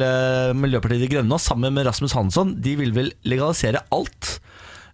Miljøpartiet 0.56 1.02
De 1.02 1.08
Grønne, 1.08 1.39
sammen 1.39 1.73
med 1.73 1.86
Rasmus 1.86 2.13
Hansson, 2.13 2.62
de 2.62 2.76
vil 2.76 2.93
vel 2.93 3.13
legalisere 3.26 3.84
alt. 3.91 4.39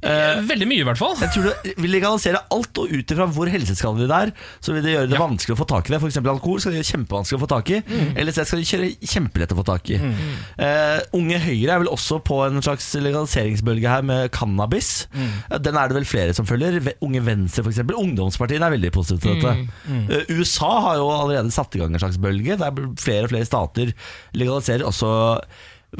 Eh, 0.01 0.39
Veldig 0.47 0.67
mye, 0.69 0.79
i 0.79 0.85
hvert 0.87 0.99
fall. 0.99 1.15
Jeg 1.19 1.31
tror 1.33 1.47
det 1.49 1.73
vil 1.75 1.91
legalisere 1.91 2.39
alt, 2.55 2.77
og 2.79 2.87
ut 2.93 3.11
ifra 3.11 3.25
hvor 3.35 3.49
helseskadelig 3.51 4.07
det 4.07 4.19
er, 4.23 4.31
så 4.63 4.71
vil 4.75 4.85
det 4.85 4.93
gjøre 4.93 5.09
det 5.11 5.17
Ja. 5.17 5.23
vanskelig 5.27 5.55
å 5.57 5.59
få 5.59 5.67
tak 5.67 5.89
i 5.89 5.93
det. 5.93 5.99
Eksempel 6.07 6.31
alkohol 6.31 6.61
skal 6.63 6.71
det 6.71 6.79
gjøre 6.79 6.91
kjempevanskelig 6.93 7.35
å 7.39 7.43
få 7.43 7.49
tak 7.51 7.71
i. 7.75 7.79
LSD 8.15 8.45
skal 8.47 8.61
det 8.61 8.69
gjøre 8.69 8.89
kjempelett 9.13 9.51
å 9.51 9.57
få 9.59 9.65
tak 9.67 9.89
i. 9.91 9.99
Eh, 9.99 10.99
unge 11.19 11.39
Høyre 11.43 11.73
er 11.75 11.83
vel 11.83 11.91
også 11.91 12.21
på 12.23 12.39
en 12.47 12.61
slags 12.63 12.87
legaliseringsbølge 12.95 13.89
her 13.91 14.01
med 14.07 14.31
cannabis. 14.31 15.07
Mm. 15.13 15.61
Den 15.67 15.75
er 15.81 15.87
det 15.91 15.95
vel 15.99 16.07
flere 16.07 16.33
som 16.37 16.47
følger. 16.47 16.79
Unge 17.03 17.21
Venstre 17.25 17.63
f.eks. 17.67 17.83
Ungdomspartiene 17.99 18.65
er 18.69 18.75
veldig 18.77 18.91
positive 18.95 19.19
til 19.19 19.41
dette. 19.41 19.67
Eh, 20.15 20.31
USA 20.39 20.71
har 20.87 20.95
jo 21.01 21.09
allerede 21.11 21.51
satt 21.51 21.75
i 21.75 21.79
gang 21.83 21.93
en 21.93 21.99
slags 21.99 22.17
bølge, 22.23 22.55
der 22.57 22.71
flere 22.99 23.27
og 23.27 23.33
flere 23.35 23.45
stater 23.45 23.91
legaliserer 24.33 24.87
også 24.87 25.11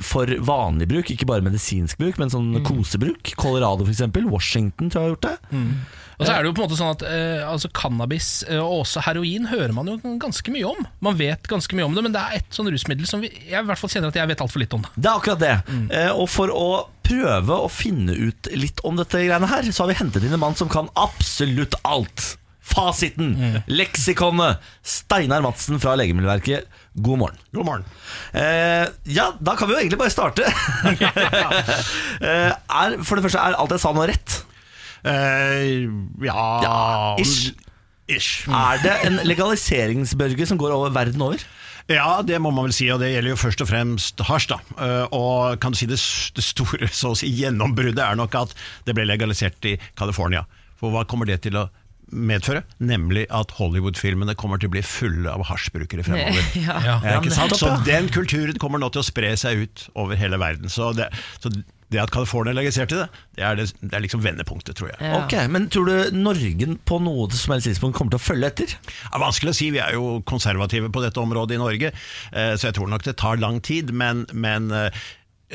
for 0.06 0.30
vanlig 0.46 0.86
bruk, 0.92 1.10
ikke 1.10 1.26
bare 1.26 1.42
medisinsk 1.46 1.98
bruk, 1.98 2.20
men 2.22 2.30
sånn 2.30 2.52
kosebruk. 2.68 3.32
Colorado 3.40 3.88
f.eks. 3.88 4.04
Washington 4.30 4.92
tror 4.92 5.02
jeg 5.02 5.08
har 5.08 5.16
gjort 5.16 5.26
det. 5.26 5.58
Og 6.20 6.28
så 6.28 6.34
er 6.34 6.44
det 6.44 6.50
jo 6.50 6.56
på 6.58 6.62
en 6.62 6.68
måte 6.68 6.78
sånn 6.78 6.92
at 6.92 7.04
eh, 7.08 7.42
altså 7.48 7.70
Cannabis 7.74 8.28
eh, 8.44 8.60
og 8.60 8.82
også 8.84 9.02
heroin 9.06 9.48
hører 9.48 9.72
man 9.74 9.88
jo 9.88 9.96
ganske 10.20 10.52
mye 10.52 10.68
om. 10.68 10.82
Man 11.06 11.16
vet 11.18 11.48
ganske 11.50 11.78
mye 11.80 11.88
om 11.88 11.96
det, 11.96 12.04
men 12.06 12.14
det 12.14 12.22
er 12.22 12.42
et 12.42 12.54
sånn 12.54 12.68
rusmiddel 12.70 13.08
som 13.10 13.24
vi, 13.24 13.32
jeg 13.48 13.56
i 13.56 13.68
hvert 13.70 13.80
fall 13.80 13.94
kjenner 13.94 14.12
at 14.12 14.20
jeg 14.20 14.30
vet 14.34 14.44
altfor 14.44 14.62
litt 14.62 14.76
om. 14.76 14.84
det 14.84 15.00
Det 15.00 15.08
er 15.10 15.16
akkurat 15.16 15.42
det. 15.46 15.54
Eh, 15.96 16.12
og 16.12 16.28
for 16.30 16.52
å 16.54 16.68
prøve 17.08 17.56
å 17.64 17.72
finne 17.72 18.14
ut 18.20 18.52
litt 18.54 18.84
om 18.86 19.00
dette 19.00 19.24
greiene 19.24 19.50
her, 19.50 19.72
så 19.72 19.86
har 19.86 19.94
vi 19.94 19.98
hentet 20.02 20.28
inn 20.28 20.36
en 20.36 20.44
mann 20.44 20.60
som 20.60 20.70
kan 20.70 20.92
absolutt 21.00 21.80
alt. 21.88 22.36
Fasiten, 22.70 23.32
leksikonet. 23.66 24.60
Steinar 24.86 25.42
Madsen 25.42 25.80
fra 25.82 25.96
Legemiddelverket, 25.98 26.68
god 27.06 27.20
morgen. 27.22 27.38
God 27.56 27.66
morgen. 27.68 27.86
Eh, 28.34 28.86
ja, 29.16 29.30
da 29.40 29.56
kan 29.60 29.70
vi 29.70 29.76
jo 29.76 29.80
egentlig 29.82 30.00
bare 30.02 30.14
starte. 30.14 30.46
eh, 32.22 32.52
er, 32.52 32.98
for 33.04 33.16
det 33.20 33.26
første, 33.28 33.40
er 33.42 33.58
alt 33.60 33.74
jeg 33.76 33.84
sa 33.84 33.94
nå 33.96 34.06
rett? 34.10 34.40
Eh, 35.08 35.88
ja, 36.28 36.46
Ja, 36.66 37.16
ish. 37.22 37.52
Ish. 38.10 38.48
Er 38.50 38.80
det 38.82 38.96
en 39.06 39.20
legaliseringsbølge 39.30 40.48
som 40.50 40.58
går 40.58 40.74
over 40.74 40.90
verden 40.96 41.22
over? 41.22 41.44
Ja, 41.90 42.20
det 42.26 42.38
må 42.42 42.52
man 42.54 42.68
vel 42.68 42.74
si, 42.76 42.86
og 42.94 43.00
det 43.02 43.12
gjelder 43.16 43.34
jo 43.34 43.40
først 43.42 43.62
og 43.66 43.70
fremst 43.72 44.22
hasj. 44.28 44.50
da. 44.52 44.58
Eh, 44.78 45.06
Og 45.16 45.60
kan 45.62 45.74
du 45.74 45.78
si 45.80 45.88
det, 45.90 45.98
det 46.38 46.46
store 46.46 46.90
så 46.94 47.14
å 47.14 47.18
si, 47.18 47.30
gjennombruddet 47.34 48.02
er 48.06 48.18
nok 48.18 48.36
at 48.44 48.54
det 48.86 48.94
ble 48.98 49.08
legalisert 49.10 49.66
i 49.70 49.78
California. 49.98 50.44
For 50.80 50.94
hva 50.94 51.06
kommer 51.10 51.26
det 51.30 51.42
til 51.46 51.58
å 51.60 51.68
medføre? 52.12 52.64
Nemlig 52.82 53.26
at 53.34 53.52
Hollywood-filmene 53.58 54.36
kommer 54.40 54.62
til 54.62 54.72
å 54.72 54.76
bli 54.76 54.84
fulle 54.86 55.32
av 55.32 55.46
hasjbrukere 55.50 56.06
fremover. 56.08 56.46
Ja. 56.60 56.80
Ja. 56.84 57.18
Ikke 57.18 57.34
sant? 57.34 57.56
Så 57.58 57.72
den 57.86 58.10
kulturen 58.14 58.58
kommer 58.62 58.82
nå 58.82 58.90
til 58.94 59.04
å 59.04 59.08
spre 59.08 59.32
seg 59.40 59.66
ut 59.66 59.84
over 60.00 60.20
hele 60.20 60.40
verden. 60.42 60.72
Så 60.72 60.92
det, 60.98 61.08
så 61.42 61.52
det 61.90 62.02
at 62.04 62.12
California 62.14 62.54
legaliserte 62.54 63.00
det, 63.00 63.06
det 63.38 63.46
er, 63.46 63.58
det, 63.58 63.66
det 63.82 63.96
er 63.98 64.04
liksom 64.04 64.22
vendepunktet, 64.22 64.78
tror 64.78 64.92
jeg. 64.92 65.00
Ja. 65.02 65.22
Ok, 65.24 65.36
Men 65.50 65.70
tror 65.74 65.90
du 65.90 66.18
Norge 66.18 66.76
på 66.90 67.00
noe 67.02 67.30
som 67.34 67.56
helst 67.56 67.70
tidspunkt 67.70 67.98
kommer 67.98 68.14
til 68.14 68.22
å 68.22 68.28
følge 68.28 68.52
etter? 68.52 68.76
Det 68.76 69.10
er 69.10 69.24
vanskelig 69.24 69.56
å 69.56 69.58
si, 69.58 69.72
vi 69.74 69.82
er 69.82 69.96
jo 69.98 70.20
konservative 70.30 70.92
på 70.94 71.04
dette 71.06 71.22
området 71.22 71.58
i 71.58 71.62
Norge, 71.62 71.94
eh, 71.94 72.52
så 72.54 72.70
jeg 72.70 72.78
tror 72.78 72.92
nok 72.94 73.08
det 73.08 73.18
tar 73.22 73.42
lang 73.42 73.58
tid, 73.66 73.94
men, 73.96 74.28
men 74.38 74.70
eh, 74.76 75.02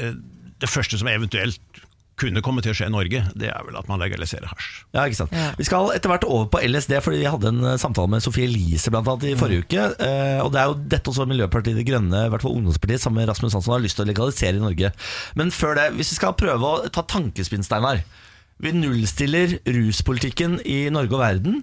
eh, 0.01 0.17
det 0.63 0.71
første 0.71 0.99
som 0.99 1.11
eventuelt 1.11 1.84
kunne 2.21 2.43
komme 2.47 2.63
til 2.63 2.71
å 2.71 2.77
skje 2.79 2.87
i 2.87 2.93
Norge, 2.95 3.21
det 3.35 3.49
er 3.51 3.65
vel 3.67 3.75
at 3.81 3.89
man 3.91 3.99
legaliserer 3.99 4.47
hasj. 4.47 4.69
Ja, 4.95 5.03
ikke 5.09 5.19
sant? 5.19 5.33
Ja. 5.35 5.49
Vi 5.59 5.65
skal 5.67 5.89
etter 5.97 6.13
hvert 6.13 6.27
over 6.29 6.47
på 6.53 6.61
LSD, 6.63 6.93
fordi 7.03 7.19
vi 7.25 7.31
hadde 7.31 7.51
en 7.51 7.59
eh, 7.73 7.79
samtale 7.83 8.11
med 8.13 8.23
Sofie 8.23 8.47
Elise 8.47 8.93
blant 8.95 9.09
annet 9.11 9.33
i 9.33 9.35
forrige 9.41 9.65
uke. 9.67 9.87
eh, 9.99 10.39
Og 10.45 10.53
det 10.55 10.61
er 10.63 10.71
jo 10.71 10.77
dette 10.95 11.11
også 11.11 11.27
Miljøpartiet 11.27 11.75
De 11.81 11.87
Grønne, 11.89 12.27
i 12.27 12.31
hvert 12.31 12.45
fall 12.47 12.55
ungdomspartiet, 12.55 13.03
sammen 13.03 13.23
med 13.23 13.33
Rasmus 13.33 13.57
Hansson, 13.59 13.75
har 13.75 13.83
lyst 13.83 13.99
til 13.99 14.07
å 14.07 14.11
legalisere 14.13 14.61
i 14.61 14.63
Norge. 14.63 14.93
Men 15.35 15.51
før 15.55 15.75
det, 15.81 15.89
hvis 15.99 16.15
vi 16.15 16.21
skal 16.21 16.37
prøve 16.39 16.71
å 16.71 16.89
ta 16.95 17.03
tankespinn, 17.03 17.67
Steinar. 17.67 18.05
Vi 18.63 18.71
nullstiller 18.71 19.57
ruspolitikken 19.67 20.61
i 20.63 20.85
Norge 20.95 21.17
og 21.19 21.25
verden. 21.25 21.63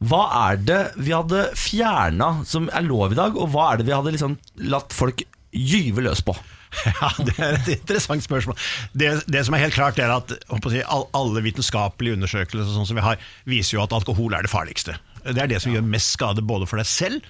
Hva 0.00 0.22
er 0.52 0.60
det 0.64 0.78
vi 1.02 1.10
hadde 1.12 1.48
fjerna 1.58 2.30
som 2.48 2.70
er 2.72 2.86
lov 2.86 3.12
i 3.12 3.18
dag, 3.18 3.34
og 3.36 3.50
hva 3.52 3.72
er 3.72 3.80
det 3.82 3.88
vi 3.90 3.96
hadde 3.98 4.14
liksom 4.14 4.38
latt 4.70 4.94
folk 4.96 5.26
gyve 5.50 6.06
løs 6.06 6.22
på? 6.24 6.32
Ja, 7.00 7.10
Det 7.18 7.34
er 7.38 7.56
et 7.58 7.68
interessant 7.74 8.24
spørsmål. 8.24 8.56
Det, 8.94 9.10
det 9.26 9.42
som 9.46 9.56
er 9.56 9.64
helt 9.66 9.74
klart 9.76 9.98
er 9.98 10.12
at 10.14 10.32
si, 10.70 10.82
Alle 10.86 11.42
vitenskapelige 11.44 12.18
undersøkelser 12.18 12.70
sånn 12.76 12.88
som 12.88 12.98
vi 13.00 13.04
har, 13.04 13.20
viser 13.50 13.78
jo 13.78 13.84
at 13.84 13.96
alkohol 13.96 14.36
er 14.38 14.46
det 14.46 14.52
farligste. 14.52 14.96
Det 15.26 15.36
er 15.42 15.50
det 15.50 15.60
som 15.62 15.74
gjør 15.74 15.84
mest 15.84 16.14
skade 16.16 16.42
både 16.46 16.68
for 16.70 16.80
deg 16.80 16.88
selv 16.88 17.20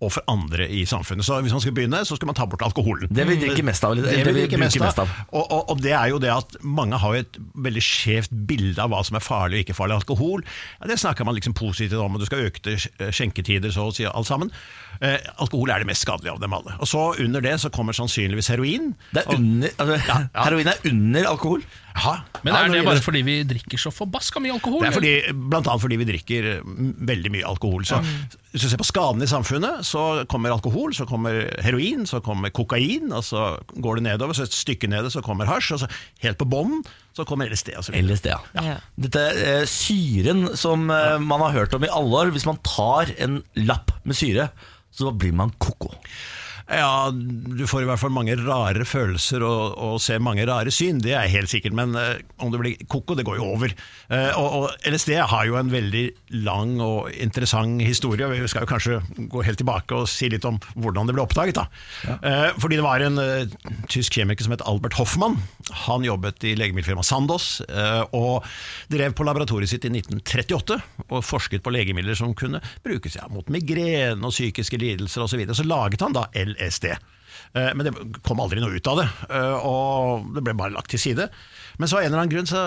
og 0.00 0.08
for 0.14 0.24
andre 0.32 0.64
i 0.72 0.86
samfunnet. 0.88 1.26
Så 1.26 1.36
Hvis 1.44 1.52
man 1.52 1.60
skal 1.60 1.74
begynne, 1.76 1.98
så 2.08 2.16
skal 2.16 2.30
man 2.30 2.36
ta 2.38 2.46
bort 2.48 2.62
alkoholen. 2.64 3.10
Det 3.12 3.26
vi 3.28 3.34
drikker 3.36 3.66
mest 3.68 3.84
av, 3.84 3.98
Det 3.98 4.06
det 4.06 4.14
vi 4.14 4.22
drikke 4.22 4.36
drikker 4.38 4.62
mest 4.62 4.78
av. 4.80 4.86
mest 4.86 5.02
av. 5.02 5.10
Og, 5.36 5.42
og, 5.52 5.70
og 5.74 5.82
det 5.84 5.92
er 5.92 6.06
jo 6.08 6.20
det 6.22 6.30
at 6.32 6.56
mange 6.64 6.96
har 7.02 7.18
et 7.18 7.36
veldig 7.66 7.82
skjevt 7.84 8.32
bilde 8.48 8.80
av 8.80 8.88
hva 8.94 9.02
som 9.04 9.18
er 9.18 9.24
farlig 9.26 9.58
og 9.60 9.66
ikke 9.66 9.76
farlig 9.76 9.98
alkohol. 9.98 10.44
Ja, 10.80 10.88
det 10.88 10.96
snakker 11.02 11.28
man 11.28 11.36
liksom 11.36 11.52
positivt 11.58 12.00
om, 12.00 12.16
og 12.16 12.22
du 12.24 12.28
skal 12.30 12.46
øke 12.48 12.78
skjenketider, 13.12 13.74
så 13.76 13.90
å 13.90 13.92
si 13.92 14.08
alt 14.08 14.30
sammen. 14.30 14.48
Eh, 15.00 15.16
alkohol 15.40 15.70
er 15.72 15.80
det 15.80 15.88
mest 15.88 16.04
skadelige 16.04 16.34
av 16.34 16.40
dem 16.42 16.52
alle. 16.52 16.74
Og 16.76 16.88
så 16.88 17.06
under 17.24 17.40
det 17.40 17.54
så 17.62 17.70
kommer 17.72 17.96
sannsynligvis 17.96 18.50
heroin. 18.52 18.90
Det 19.14 19.22
er 19.22 19.30
under, 19.32 19.70
altså, 19.80 19.96
ja. 20.04 20.16
Heroin 20.44 20.68
er 20.68 20.82
under 20.90 21.28
alkohol. 21.30 21.62
Ja, 21.90 22.12
Men 22.44 22.54
er 22.54 22.68
det 22.70 22.82
bare 22.84 23.00
fordi 23.02 23.22
vi 23.26 23.38
drikker 23.48 23.80
så 23.80 23.90
forbaska 23.92 24.40
mye 24.44 24.52
alkohol? 24.54 24.84
det 24.84 24.90
er 24.90 24.94
fordi, 24.94 25.14
blant 25.32 25.66
annet 25.66 25.82
fordi 25.82 25.96
vi 26.00 26.06
drikker 26.06 26.48
mm, 26.62 26.90
veldig 27.08 27.32
mye 27.32 27.48
alkohol. 27.48 27.86
Så 27.88 27.98
Hvis 28.52 28.66
du 28.66 28.68
ser 28.68 28.80
på 28.80 28.86
skadene 28.86 29.24
i 29.24 29.30
samfunnet, 29.30 29.86
så 29.88 30.26
kommer 30.30 30.52
alkohol, 30.52 30.92
så 30.94 31.06
kommer 31.08 31.48
heroin, 31.64 32.04
så 32.06 32.20
kommer 32.24 32.52
kokain, 32.52 33.08
og 33.12 33.24
så 33.24 33.54
går 33.72 33.98
det 34.00 34.06
nedover, 34.10 34.36
så 34.36 34.44
et 34.44 34.56
stykke 34.56 34.90
nede 34.92 35.10
så 35.10 35.24
kommer 35.24 35.48
hasj, 35.48 35.72
og 35.76 35.82
så 35.84 35.88
helt 36.26 36.38
på 36.40 36.48
bånn 36.50 36.82
så 37.16 37.24
kommer 37.24 37.48
LSD. 37.48 37.72
Og 37.78 37.86
så 37.88 37.94
videre. 37.94 38.12
LSD, 38.12 38.28
ja. 38.34 38.66
Ja. 38.68 38.76
Dette 39.00 39.24
eh, 39.32 39.64
syren 39.70 40.50
som 40.60 40.90
eh, 40.92 41.16
man 41.24 41.40
har 41.46 41.56
hørt 41.56 41.74
om 41.74 41.88
i 41.88 41.90
alle 41.90 42.20
år. 42.20 42.34
Hvis 42.36 42.46
man 42.48 42.60
tar 42.66 43.14
en 43.18 43.40
lapp 43.56 43.96
med 44.04 44.18
syre, 44.18 44.50
så 45.00 45.10
blir 45.10 45.32
man 45.32 45.50
koko. 45.58 45.94
Ja, 46.70 47.10
du 47.10 47.64
får 47.66 47.82
i 47.82 47.86
hvert 47.88 47.98
fall 47.98 48.12
mange 48.14 48.36
rare 48.38 48.84
følelser 48.86 49.42
og, 49.42 49.74
og 49.74 49.96
ser 50.02 50.22
mange 50.22 50.44
rare 50.46 50.70
syn, 50.70 51.00
det 51.02 51.16
er 51.18 51.30
helt 51.32 51.50
sikkert. 51.50 51.74
Men 51.74 51.96
uh, 51.98 52.14
om 52.38 52.52
det 52.52 52.60
blir 52.62 52.84
koko, 52.90 53.16
det 53.18 53.26
går 53.26 53.40
jo 53.40 53.48
over. 53.56 53.74
Uh, 54.06 54.30
og, 54.38 54.46
og 54.60 54.86
LSD 54.86 55.16
har 55.18 55.48
jo 55.48 55.58
en 55.58 55.72
veldig 55.72 56.04
lang 56.46 56.76
og 56.84 57.10
interessant 57.10 57.82
historie. 57.82 58.28
Vi 58.30 58.50
skal 58.50 58.66
jo 58.66 58.70
kanskje 58.70 59.00
gå 59.32 59.42
helt 59.46 59.58
tilbake 59.60 59.98
og 59.98 60.06
si 60.10 60.30
litt 60.30 60.46
om 60.46 60.60
hvordan 60.78 61.10
det 61.10 61.16
ble 61.16 61.24
oppdaget. 61.24 61.58
da. 61.58 61.66
Eh, 62.20 62.52
fordi 62.60 62.78
det 62.78 62.84
var 62.84 63.02
en 63.02 63.18
tysk 63.90 64.14
kjemiker 64.16 64.46
som 64.46 64.54
het 64.54 64.62
Albert 64.68 64.96
Hoffmann. 64.98 65.36
Han 65.88 66.06
jobbet 66.06 66.44
i 66.46 66.54
legemiddelfirmaet 66.58 67.08
Sandoz 67.08 67.48
og 68.16 68.46
drev 68.92 69.14
på 69.16 69.26
laboratoriet 69.26 69.70
sitt 69.72 69.86
i 69.88 69.92
1938 69.92 70.78
og 71.08 71.24
forsket 71.26 71.64
på 71.64 71.72
legemidler 71.74 72.18
som 72.18 72.34
kunne 72.38 72.62
brukes 72.84 73.18
ja, 73.18 73.26
mot 73.32 73.50
migrene 73.52 74.22
og 74.26 74.34
psykiske 74.34 74.80
lidelser 74.80 75.24
osv. 75.24 75.34
Så, 75.34 75.40
videre. 75.40 75.58
så 75.58 75.66
laget 75.66 76.04
han 76.04 76.16
da 76.16 76.26
LSD. 76.36 76.59
Eh, 76.60 77.72
Men 77.74 77.88
det 77.88 77.94
kom 78.26 78.40
aldri 78.42 78.60
noe 78.62 78.76
ut 78.76 78.86
av 78.90 79.00
det, 79.00 79.08
eh, 79.30 79.56
og 79.66 80.28
det 80.36 80.44
ble 80.46 80.54
bare 80.54 80.74
lagt 80.76 80.92
til 80.92 81.02
side. 81.02 81.26
Men 81.80 81.88
så 81.88 81.98
av 81.98 82.04
en 82.04 82.12
eller 82.12 82.22
annen 82.22 82.32
grunn, 82.34 82.46
så 82.46 82.62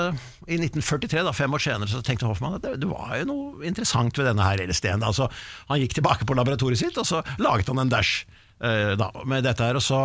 i 0.48 0.58
1943, 0.58 1.24
da, 1.24 1.32
fem 1.36 1.54
år 1.54 1.62
senere, 1.64 1.88
så 1.92 2.02
tenkte 2.04 2.28
Hoffmann 2.28 2.58
at 2.58 2.66
det, 2.66 2.80
det 2.82 2.90
var 2.90 3.14
jo 3.22 3.28
noe 3.30 3.68
interessant 3.70 4.18
ved 4.18 4.28
denne 4.28 4.44
her 4.44 4.64
LSD-en. 4.66 5.06
Altså, 5.06 5.30
han 5.70 5.80
gikk 5.84 5.96
tilbake 6.00 6.28
på 6.28 6.36
laboratoriet 6.36 6.82
sitt, 6.82 6.98
og 7.00 7.08
så 7.08 7.22
laget 7.40 7.70
han 7.72 7.80
en 7.84 7.94
dash 7.94 8.26
eh, 8.60 8.96
da, 9.00 9.12
med 9.30 9.46
dette 9.48 9.64
her. 9.64 9.80
Og 9.80 9.86
så, 9.86 10.02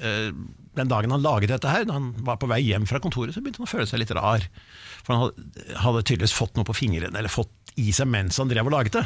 eh, 0.00 0.32
den 0.76 0.90
dagen 0.90 1.12
han 1.14 1.24
laget 1.24 1.52
dette 1.52 1.70
her, 1.70 1.86
da 1.86 1.98
han 2.00 2.10
var 2.26 2.40
på 2.40 2.48
vei 2.50 2.62
hjem 2.64 2.88
fra 2.88 2.98
kontoret, 3.04 3.36
så 3.36 3.44
begynte 3.44 3.62
han 3.62 3.68
å 3.68 3.74
føle 3.76 3.86
seg 3.90 4.02
litt 4.02 4.14
rar. 4.16 4.48
For 5.06 5.14
han 5.14 5.52
hadde 5.84 6.02
tydeligvis 6.02 6.34
fått 6.34 6.56
noe 6.58 6.66
på 6.66 6.74
fingrene, 6.80 7.14
eller 7.14 7.32
fått 7.32 7.65
i 7.76 7.90
seg 7.92 8.08
mens 8.08 8.38
han 8.40 8.48
drev 8.48 8.66
og 8.70 8.72
laget 8.72 8.94
det. 8.96 9.04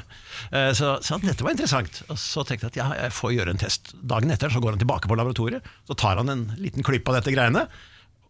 Eh, 0.54 0.70
Så, 0.78 0.92
så 1.02 1.18
dette 1.22 1.42
var 1.42 1.54
interessant. 1.56 2.02
Og 2.08 2.18
så 2.22 2.44
tenkte 2.46 2.68
jeg 2.68 2.72
at 2.74 2.80
ja, 2.80 2.88
jeg 3.04 3.14
får 3.16 3.32
gjøre 3.34 3.54
en 3.54 3.62
test. 3.62 3.94
Dagen 4.00 4.30
etter 4.30 4.52
så 4.54 4.62
går 4.62 4.76
han 4.76 4.82
tilbake 4.82 5.10
på 5.10 5.18
laboratoriet, 5.18 5.66
så 5.90 5.96
tar 5.98 6.20
han 6.22 6.30
en 6.30 6.44
liten 6.62 6.86
klipp 6.86 7.08
av 7.10 7.18
dette 7.18 7.34
greiene. 7.34 7.66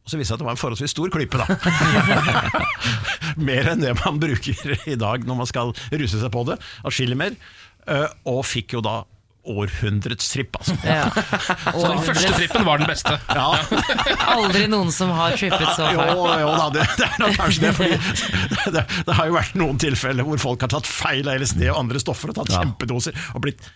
Og 0.00 0.08
så 0.08 0.16
viste 0.16 0.32
det 0.32 0.32
seg 0.32 0.38
at 0.38 0.40
det 0.40 0.46
var 0.48 0.56
en 0.56 0.62
forholdsvis 0.62 0.94
stor 0.96 1.10
klype, 1.12 1.36
da. 1.36 1.44
mer 3.50 3.68
enn 3.74 3.82
det 3.84 3.92
man 4.00 4.20
bruker 4.22 4.74
i 4.88 4.96
dag 4.98 5.26
når 5.28 5.38
man 5.42 5.48
skal 5.50 5.74
ruse 5.92 6.20
seg 6.20 6.32
på 6.34 6.44
det. 6.48 6.56
Atskillig 6.88 7.18
mer. 7.20 7.36
Eh, 7.86 8.06
Og 8.32 8.40
fikk 8.48 8.76
jo 8.78 8.82
da 8.84 9.02
århundrets 9.48 10.28
tripp, 10.32 10.56
altså. 10.60 10.74
Ja. 10.84 11.06
Så 11.80 11.84
den 11.88 12.02
første 12.04 12.32
trippen 12.36 12.64
var 12.66 12.80
den 12.82 12.90
beste. 12.90 13.14
Ja, 13.30 13.46
Aldri 14.36 14.66
noen 14.70 14.92
som 14.94 15.12
har 15.16 15.36
trippet 15.38 15.64
så 15.76 15.88
jo, 15.94 16.04
jo 16.04 16.50
da, 16.58 16.66
det, 16.74 16.86
det 17.00 17.06
er 17.08 17.18
nok 17.22 17.38
kanskje 17.40 17.64
det. 17.66 17.72
Fordi 17.78 17.98
det, 18.76 18.84
det 19.08 19.16
har 19.18 19.30
jo 19.30 19.36
vært 19.38 19.56
noen 19.60 19.80
tilfeller 19.80 20.26
hvor 20.28 20.42
folk 20.42 20.66
har 20.66 20.72
tatt 20.76 20.88
feil 20.90 21.28
av 21.30 21.40
LSD 21.40 21.64
og 21.72 21.80
andre 21.82 22.02
stoffer 22.02 22.32
og 22.34 22.40
tatt 22.42 22.52
Ja. 22.52 22.60
kjempedoser 22.64 23.16
og 23.34 23.44
blitt 23.46 23.70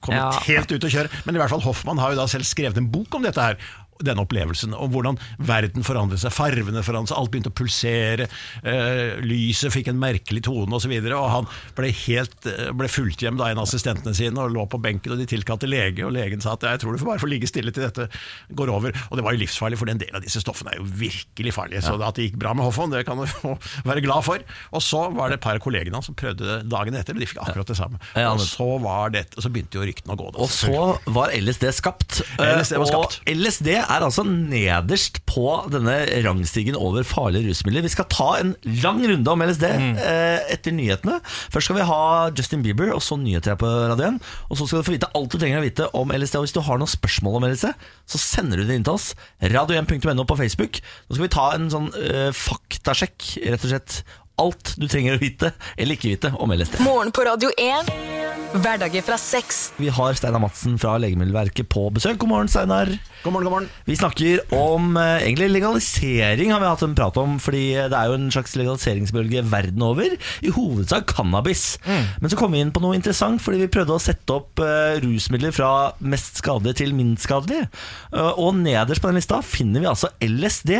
kommet 0.00 0.16
Ja. 0.18 0.30
helt 0.46 0.72
ut 0.74 0.86
å 0.86 0.90
kjøre. 0.90 1.10
Men 1.26 1.36
i 1.36 1.42
hvert 1.42 1.52
fall 1.52 1.62
Hoffmann 1.66 2.00
har 2.02 2.14
jo 2.14 2.18
da 2.22 2.26
selv 2.30 2.46
skrevet 2.48 2.78
en 2.80 2.90
bok 2.90 3.14
om 3.18 3.26
dette 3.26 3.42
her. 3.42 3.58
Denne 4.00 4.24
opplevelsen, 4.24 4.74
Om 4.74 4.90
hvordan 4.94 5.18
verden 5.38 5.84
forandret 5.86 6.22
seg, 6.22 6.32
farvene 6.32 6.82
forandret 6.86 7.12
seg, 7.12 7.18
alt 7.20 7.30
begynte 7.34 7.52
å 7.52 7.56
pulsere, 7.60 8.28
eh, 8.64 9.20
lyset 9.24 9.72
fikk 9.74 9.90
en 9.92 10.00
merkelig 10.00 10.42
tone 10.46 10.72
osv. 10.76 10.90
Og, 10.90 11.08
så 11.10 11.16
og 11.18 11.28
han 11.34 11.48
ble, 11.78 11.90
helt, 12.06 12.36
eh, 12.50 12.70
ble 12.76 12.88
fulgt 12.90 13.22
hjem 13.24 13.38
da 13.40 13.50
en 13.50 13.60
av 13.60 13.68
assistentene 13.68 14.14
sine 14.16 14.40
og 14.40 14.52
lå 14.54 14.66
på 14.70 14.80
benken, 14.82 15.12
og 15.14 15.20
de 15.20 15.28
tilkalte 15.30 15.68
lege, 15.70 16.04
og 16.06 16.14
legen 16.16 16.40
sa 16.42 16.54
at 16.56 16.66
jeg 16.66 16.82
tror 16.82 16.96
du 16.96 17.02
får 17.02 17.10
bare 17.12 17.22
får 17.24 17.32
ligge 17.32 17.50
stille 17.50 17.72
til 17.74 17.86
dette 17.86 18.08
går 18.56 18.72
over. 18.72 18.94
Og 19.10 19.18
det 19.18 19.24
var 19.26 19.36
jo 19.36 19.42
livsfarlig, 19.44 19.78
for 19.80 19.90
en 19.92 20.00
del 20.00 20.14
av 20.16 20.24
disse 20.24 20.40
stoffene 20.42 20.74
er 20.74 20.80
jo 20.80 20.88
virkelig 21.00 21.54
farlige. 21.56 21.84
Så 21.86 21.96
at 22.00 22.16
det 22.18 22.30
gikk 22.30 22.38
bra 22.40 22.54
med 22.56 22.64
Hoffmann, 22.66 22.92
det 22.94 23.04
kan 23.08 23.20
du 23.20 23.26
være 23.90 24.04
glad 24.04 24.24
for. 24.26 24.42
Og 24.72 24.82
så 24.84 25.06
var 25.14 25.30
det 25.30 25.40
et 25.40 25.44
par 25.44 25.58
av 25.58 25.64
kollegene 25.64 25.98
hans 25.98 26.08
som 26.10 26.16
prøvde 26.18 26.46
det 26.46 26.58
dagen 26.70 26.96
etter, 26.98 27.16
og 27.16 27.22
de 27.22 27.28
fikk 27.30 27.42
akkurat 27.44 27.70
det 27.70 27.78
samme. 27.78 28.00
Ja, 28.16 28.32
Og 28.32 28.42
så 28.44 28.66
var 28.82 29.12
det, 29.14 29.26
og 29.36 29.44
så 29.44 29.52
begynte 29.52 29.80
jo 29.80 29.86
ryktene 29.86 30.16
å 30.16 30.20
gå. 30.20 30.30
Da, 30.34 30.42
Og 30.44 30.50
så 30.52 31.14
var 31.14 31.34
LSD 31.36 31.68
skapt. 31.76 32.20
eh, 32.38 32.54
LSD 32.58 32.78
var 32.80 32.90
skapt. 32.90 33.20
Og 33.20 33.30
LSD 33.34 33.70
er 33.90 34.04
altså 34.06 34.24
nederst 34.26 35.20
på 35.28 35.44
denne 35.72 35.96
rangstigen 36.24 36.76
over 36.78 37.04
farlige 37.06 37.50
rusmidler. 37.50 37.84
Vi 37.86 37.92
skal 37.92 38.08
ta 38.12 38.28
en 38.38 38.52
lang 38.82 39.00
runde 39.06 39.32
om 39.32 39.44
LSD 39.44 39.66
eh, 39.66 40.52
etter 40.54 40.74
nyhetene. 40.76 41.18
Først 41.52 41.70
skal 41.70 41.80
vi 41.80 41.88
ha 41.88 42.02
Justin 42.36 42.64
Bieber, 42.66 42.92
og 42.94 43.02
så 43.04 43.18
nyheter 43.20 43.54
her 43.54 43.60
på 43.60 43.70
radioen. 43.92 44.20
Og 44.48 44.60
så 44.60 44.68
skal 44.68 44.82
du 44.82 44.88
få 44.88 44.96
vite 44.96 45.10
alt 45.16 45.32
du 45.32 45.38
trenger 45.40 45.62
å 45.62 45.66
vite 45.66 45.90
om 45.98 46.14
LSD. 46.14 46.38
Og 46.38 46.46
hvis 46.46 46.56
du 46.56 46.62
har 46.66 46.80
noen 46.80 46.92
spørsmål 46.94 47.40
om 47.40 47.48
LSD, 47.50 47.74
så 48.14 48.22
sender 48.22 48.62
du 48.62 48.68
det 48.68 48.78
inn 48.78 48.86
til 48.86 48.96
oss. 48.96 49.12
Radio1.no 49.42 50.26
på 50.28 50.38
Facebook. 50.40 50.80
Nå 51.08 51.18
skal 51.18 51.26
vi 51.26 51.34
ta 51.36 51.50
en 51.56 51.70
sånn 51.72 51.92
eh, 52.00 52.30
faktasjekk, 52.36 53.30
rett 53.48 53.66
og 53.66 53.74
slett. 53.74 54.00
Alt 54.40 54.74
du 54.80 54.86
trenger 54.88 55.18
å 55.18 55.20
vite, 55.20 55.52
eller 55.76 55.98
ikke 55.98 56.14
vite, 56.14 56.32
om 56.40 56.54
LSD. 56.54 56.80
Morgen 56.86 57.12
på 57.12 57.26
Radio 57.28 57.52
1. 57.60 58.19
Hverdager 58.50 59.04
fra 59.06 59.14
sex. 59.14 59.58
Vi 59.78 59.86
har 59.94 60.16
Steinar 60.18 60.40
Madsen 60.42 60.74
fra 60.80 60.96
Legemiddelverket 60.98 61.68
på 61.70 61.84
besøk. 61.94 62.16
God 62.18 62.32
morgen, 62.32 62.48
Steinar. 62.50 62.88
God 63.22 63.34
morgen, 63.36 63.46
god 63.46 63.54
morgen. 63.54 63.68
Vi 63.86 63.94
snakker 63.94 64.40
om 64.56 64.96
eh, 64.98 65.22
egentlig 65.22 65.52
legalisering, 65.52 66.50
har 66.50 66.58
vi 66.58 66.66
hatt 66.66 66.82
en 66.82 66.96
prat 66.98 67.20
om. 67.22 67.36
Fordi 67.38 67.62
det 67.78 67.94
er 67.94 68.10
jo 68.10 68.16
en 68.18 68.26
slags 68.34 68.56
legaliseringsbølge 68.58 69.44
verden 69.52 69.84
over. 69.86 70.16
I 70.42 70.54
hovedsak 70.56 71.06
cannabis. 71.14 71.78
Men 71.86 72.26
så 72.26 72.40
kom 72.40 72.56
vi 72.56 72.64
inn 72.64 72.74
på 72.74 72.82
noe 72.82 72.98
interessant, 72.98 73.38
fordi 73.44 73.62
vi 73.62 73.70
prøvde 73.70 73.94
å 73.94 74.02
sette 74.02 74.34
opp 74.34 74.64
eh, 74.66 74.98
rusmidler 75.04 75.54
fra 75.54 75.70
mest 76.02 76.42
skadelige 76.42 76.82
til 76.82 76.96
minst 76.98 77.28
skadelige. 77.28 77.70
Eh, 78.10 78.32
og 78.34 78.58
nederst 78.58 79.04
på 79.04 79.12
den 79.12 79.20
lista 79.22 79.38
finner 79.46 79.84
vi 79.84 79.92
altså 79.92 80.10
LSD. 80.26 80.74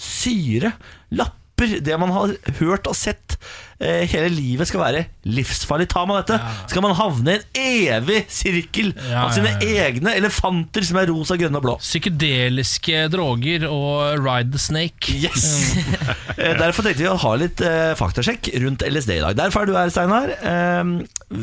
Syre. 0.00 0.72
Lapper. 1.12 1.82
Det 1.84 2.00
man 2.00 2.16
har 2.16 2.32
hørt 2.62 2.88
og 2.88 2.96
sett 2.96 3.36
hele 3.80 4.28
livet 4.34 4.68
skal 4.68 4.82
være 4.82 5.04
livsfarlig. 5.24 5.86
Tar 5.92 6.06
man 6.08 6.20
dette, 6.20 6.36
skal 6.68 6.82
man 6.84 6.92
havne 6.98 7.38
i 7.56 7.86
en 7.88 8.00
evig 8.00 8.22
sirkel 8.32 8.90
Ja, 9.08 9.24
av 9.26 9.32
sine 9.36 9.54
ja, 9.56 9.68
ja. 9.72 9.86
egne 9.88 10.12
elefanter 10.18 10.84
som 10.84 10.98
er 11.00 11.08
rosa, 11.12 11.36
grønne 11.40 11.60
og 11.60 11.64
blå. 11.64 11.74
Psykedeliske 11.80 13.06
droger 13.12 13.64
og 13.70 14.20
ride 14.24 14.52
the 14.54 14.60
snake. 14.60 15.14
Yes! 15.24 15.48
Eh, 16.40 16.54
Derfor 16.56 16.86
tenkte 16.86 17.02
vi 17.02 17.08
å 17.10 17.18
ha 17.20 17.30
litt 17.36 17.58
eh, 17.66 17.90
faktasjekk 17.98 18.46
rundt 18.62 18.80
LSD 18.86 19.10
i 19.18 19.20
dag. 19.20 19.34
Derfor 19.36 19.66
er 19.66 19.68
du 19.68 19.74
her, 19.76 19.90
Steinar. 19.92 20.30
Eh, 20.40 20.92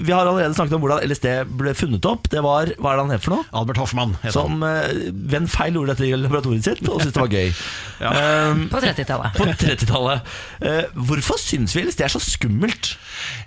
vi 0.08 0.14
har 0.16 0.26
allerede 0.26 0.56
snakket 0.58 0.74
om 0.74 0.82
hvordan 0.82 1.04
LSD 1.06 1.28
ble 1.60 1.74
funnet 1.78 2.08
opp. 2.10 2.26
Det 2.34 2.42
var, 2.42 2.72
Hva 2.82 2.94
er 2.96 2.98
det 2.98 3.04
han 3.04 3.14
het 3.14 3.22
for 3.28 3.36
noe? 3.36 3.46
Albert 3.60 3.78
Hoffmann 3.84 4.16
heter. 4.24 4.34
Som 4.40 4.64
eh, 4.66 4.88
ved 5.12 5.36
en 5.44 5.50
feil 5.54 5.78
gjorde 5.78 5.94
dette 5.94 6.08
i 6.08 6.16
laboratoriet 6.18 6.66
sitt 6.72 6.82
og 6.90 7.04
syntes 7.04 7.14
det 7.14 7.22
var 7.28 7.36
gøy. 7.36 7.52
Eh, 7.98 8.60
På 8.70 8.78
30-tallet. 8.78 9.38
på 9.40 9.46
30-tallet. 9.58 10.28
Eh, 10.70 10.84
hvorfor 11.10 11.40
syns 11.42 11.74
vi 11.74 11.82
LSD 11.88 12.04
er 12.06 12.12
så 12.14 12.20
skummelt? 12.28 12.94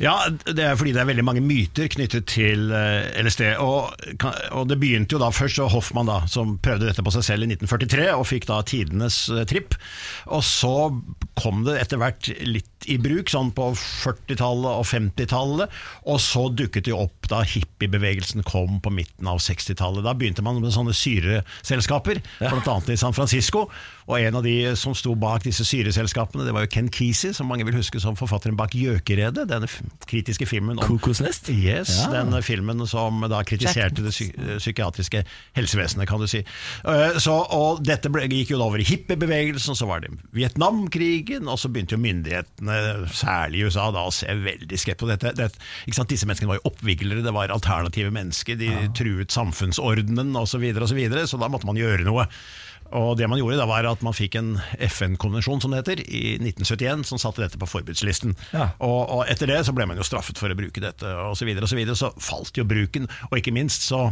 Ja, 0.03 0.15
det 0.31 0.65
er 0.65 0.79
fordi 0.79 0.95
det 0.97 1.03
er 1.03 1.11
veldig 1.11 1.25
mange 1.27 1.43
myter 1.45 1.91
knyttet 1.93 2.27
til 2.33 2.73
eh, 2.75 3.11
LSD. 3.23 3.45
Og, 3.63 3.93
og 4.57 4.69
det 4.71 4.79
begynte 4.81 5.17
jo 5.17 5.23
da 5.23 5.31
først 5.35 5.61
så 5.61 5.69
Hoffmann, 5.71 6.11
da, 6.11 6.23
som 6.31 6.57
prøvde 6.63 6.89
dette 6.89 7.05
på 7.05 7.13
seg 7.15 7.27
selv 7.27 7.47
i 7.47 7.51
1943, 7.53 8.09
og 8.17 8.27
fikk 8.29 8.49
da 8.51 8.61
tidenes 8.67 9.23
eh, 9.33 9.45
tripp. 9.51 9.77
Og 10.33 10.45
så 10.47 10.75
kom 11.41 11.65
det 11.67 11.79
etter 11.83 12.01
hvert 12.01 12.31
litt 12.47 12.89
i 12.91 12.97
bruk, 13.01 13.29
sånn 13.31 13.53
på 13.57 13.71
40-tallet 13.77 14.71
og 14.73 14.87
50-tallet. 14.89 15.81
Og 16.09 16.21
så 16.23 16.47
dukket 16.49 16.89
det 16.89 16.97
opp 16.97 17.29
da 17.31 17.43
hippiebevegelsen 17.47 18.45
kom 18.49 18.81
på 18.83 18.93
midten 18.95 19.29
av 19.31 19.43
60-tallet. 19.45 20.05
Da 20.07 20.17
begynte 20.17 20.45
man 20.45 20.61
med 20.63 20.75
sånne 20.75 20.97
syreselskaper, 20.97 22.23
annet 22.41 22.93
i 22.95 22.99
San 23.01 23.17
Francisco. 23.17 23.67
Og 24.11 24.17
en 24.19 24.41
av 24.41 24.47
de 24.47 24.57
som 24.79 24.95
sto 24.97 25.15
bak 25.19 25.45
disse 25.47 25.65
syreselskapene, 25.67 26.47
det 26.47 26.55
var 26.57 26.67
jo 26.67 26.73
Ken 26.73 26.91
Kesey, 26.93 27.35
som 27.37 27.51
mange 27.51 27.67
vil 27.69 27.79
huske 27.79 28.01
som 28.03 28.19
forfatteren 28.19 28.59
bak 28.59 28.70
'Gjøkeredet', 28.71 29.49
denne 29.51 29.69
kritiske 30.07 30.47
filmen 30.47 30.79
om 30.79 30.87
Kokosnest? 30.87 31.49
Yes, 31.51 31.97
Ja. 32.01 32.23
den 32.23 32.43
filmen 32.43 32.87
som 32.87 33.21
da 33.29 33.43
kritiserte 33.43 34.03
det 34.05 34.13
psy 34.15 34.31
psykiatriske 34.59 35.25
helsevesenet, 35.57 36.07
kan 36.09 36.21
du 36.21 36.27
si. 36.27 36.45
Eh, 36.85 37.19
Så, 37.19 37.35
og 37.51 37.83
dette 37.85 38.09
ble, 38.11 38.29
gikk 38.29 38.51
jo 38.55 38.59
da 38.59 38.65
over 38.65 38.79
i 38.79 38.85
hippiebevegelsen, 38.85 39.75
så 39.75 39.87
var 39.87 40.01
det 40.01 40.11
Vietnamkrigen, 40.33 41.49
og 41.49 41.59
så 41.59 41.69
begynte 41.69 41.97
jo 41.97 42.03
myndighetene, 42.03 43.09
særlig 43.11 43.61
i 43.61 43.65
USA, 43.67 43.91
da 43.91 44.07
å 44.07 44.13
se 44.15 44.27
veldig 44.27 44.79
skeptisk 44.79 45.01
på 45.01 45.09
dette. 45.09 45.33
Det, 45.37 45.51
ikke 45.87 45.97
sant? 45.97 46.11
Disse 46.13 46.27
menneskene 46.29 46.51
var 46.51 46.61
jo 46.61 46.71
oppviglere, 46.71 47.23
det 47.25 47.33
var 47.35 47.49
alternative 47.55 48.11
mennesker, 48.15 48.59
de 48.61 48.71
truet 48.97 49.31
samfunnsordenen 49.33 50.35
osv., 50.37 50.51
så, 50.51 50.59
videre, 50.59 50.83
og 50.83 50.91
så, 50.91 50.99
videre, 50.99 51.27
så 51.31 51.39
da 51.41 51.49
måtte 51.49 51.69
man 51.69 51.79
gjøre 51.79 52.05
noe. 52.05 52.27
Og 52.97 53.13
det 53.19 53.29
man 53.31 53.39
gjorde 53.39 53.59
da 53.61 53.69
var 53.71 53.87
at 53.87 54.03
man 54.07 54.17
fikk 54.17 54.37
en 54.41 54.55
FN-konvensjon 54.89 55.63
som 55.63 55.75
det 55.75 55.83
heter, 55.83 56.03
i 56.07 56.37
1971 56.41 57.07
som 57.11 57.21
satte 57.23 57.45
dette 57.45 57.61
på 57.61 57.69
forbudslisten. 57.71 58.35
Ja. 58.55 58.73
Og, 58.83 59.01
og 59.05 59.23
etter 59.31 59.51
det 59.51 59.61
så 59.67 59.75
ble 59.77 59.87
man 59.91 60.01
jo 60.01 60.07
straffet 60.07 60.41
for 60.41 60.51
å 60.51 60.59
bruke 60.59 60.83
dette 60.83 61.15
og 61.29 61.37
så 61.39 61.49
videre 61.49 61.69
og 61.69 61.73
så 61.73 61.79
videre. 61.79 61.99
Så 61.99 62.11
falt 62.23 62.59
jo 62.59 62.67
bruken, 62.69 63.09
og 63.31 63.39
ikke 63.39 63.55
minst 63.55 63.87
så 63.87 64.09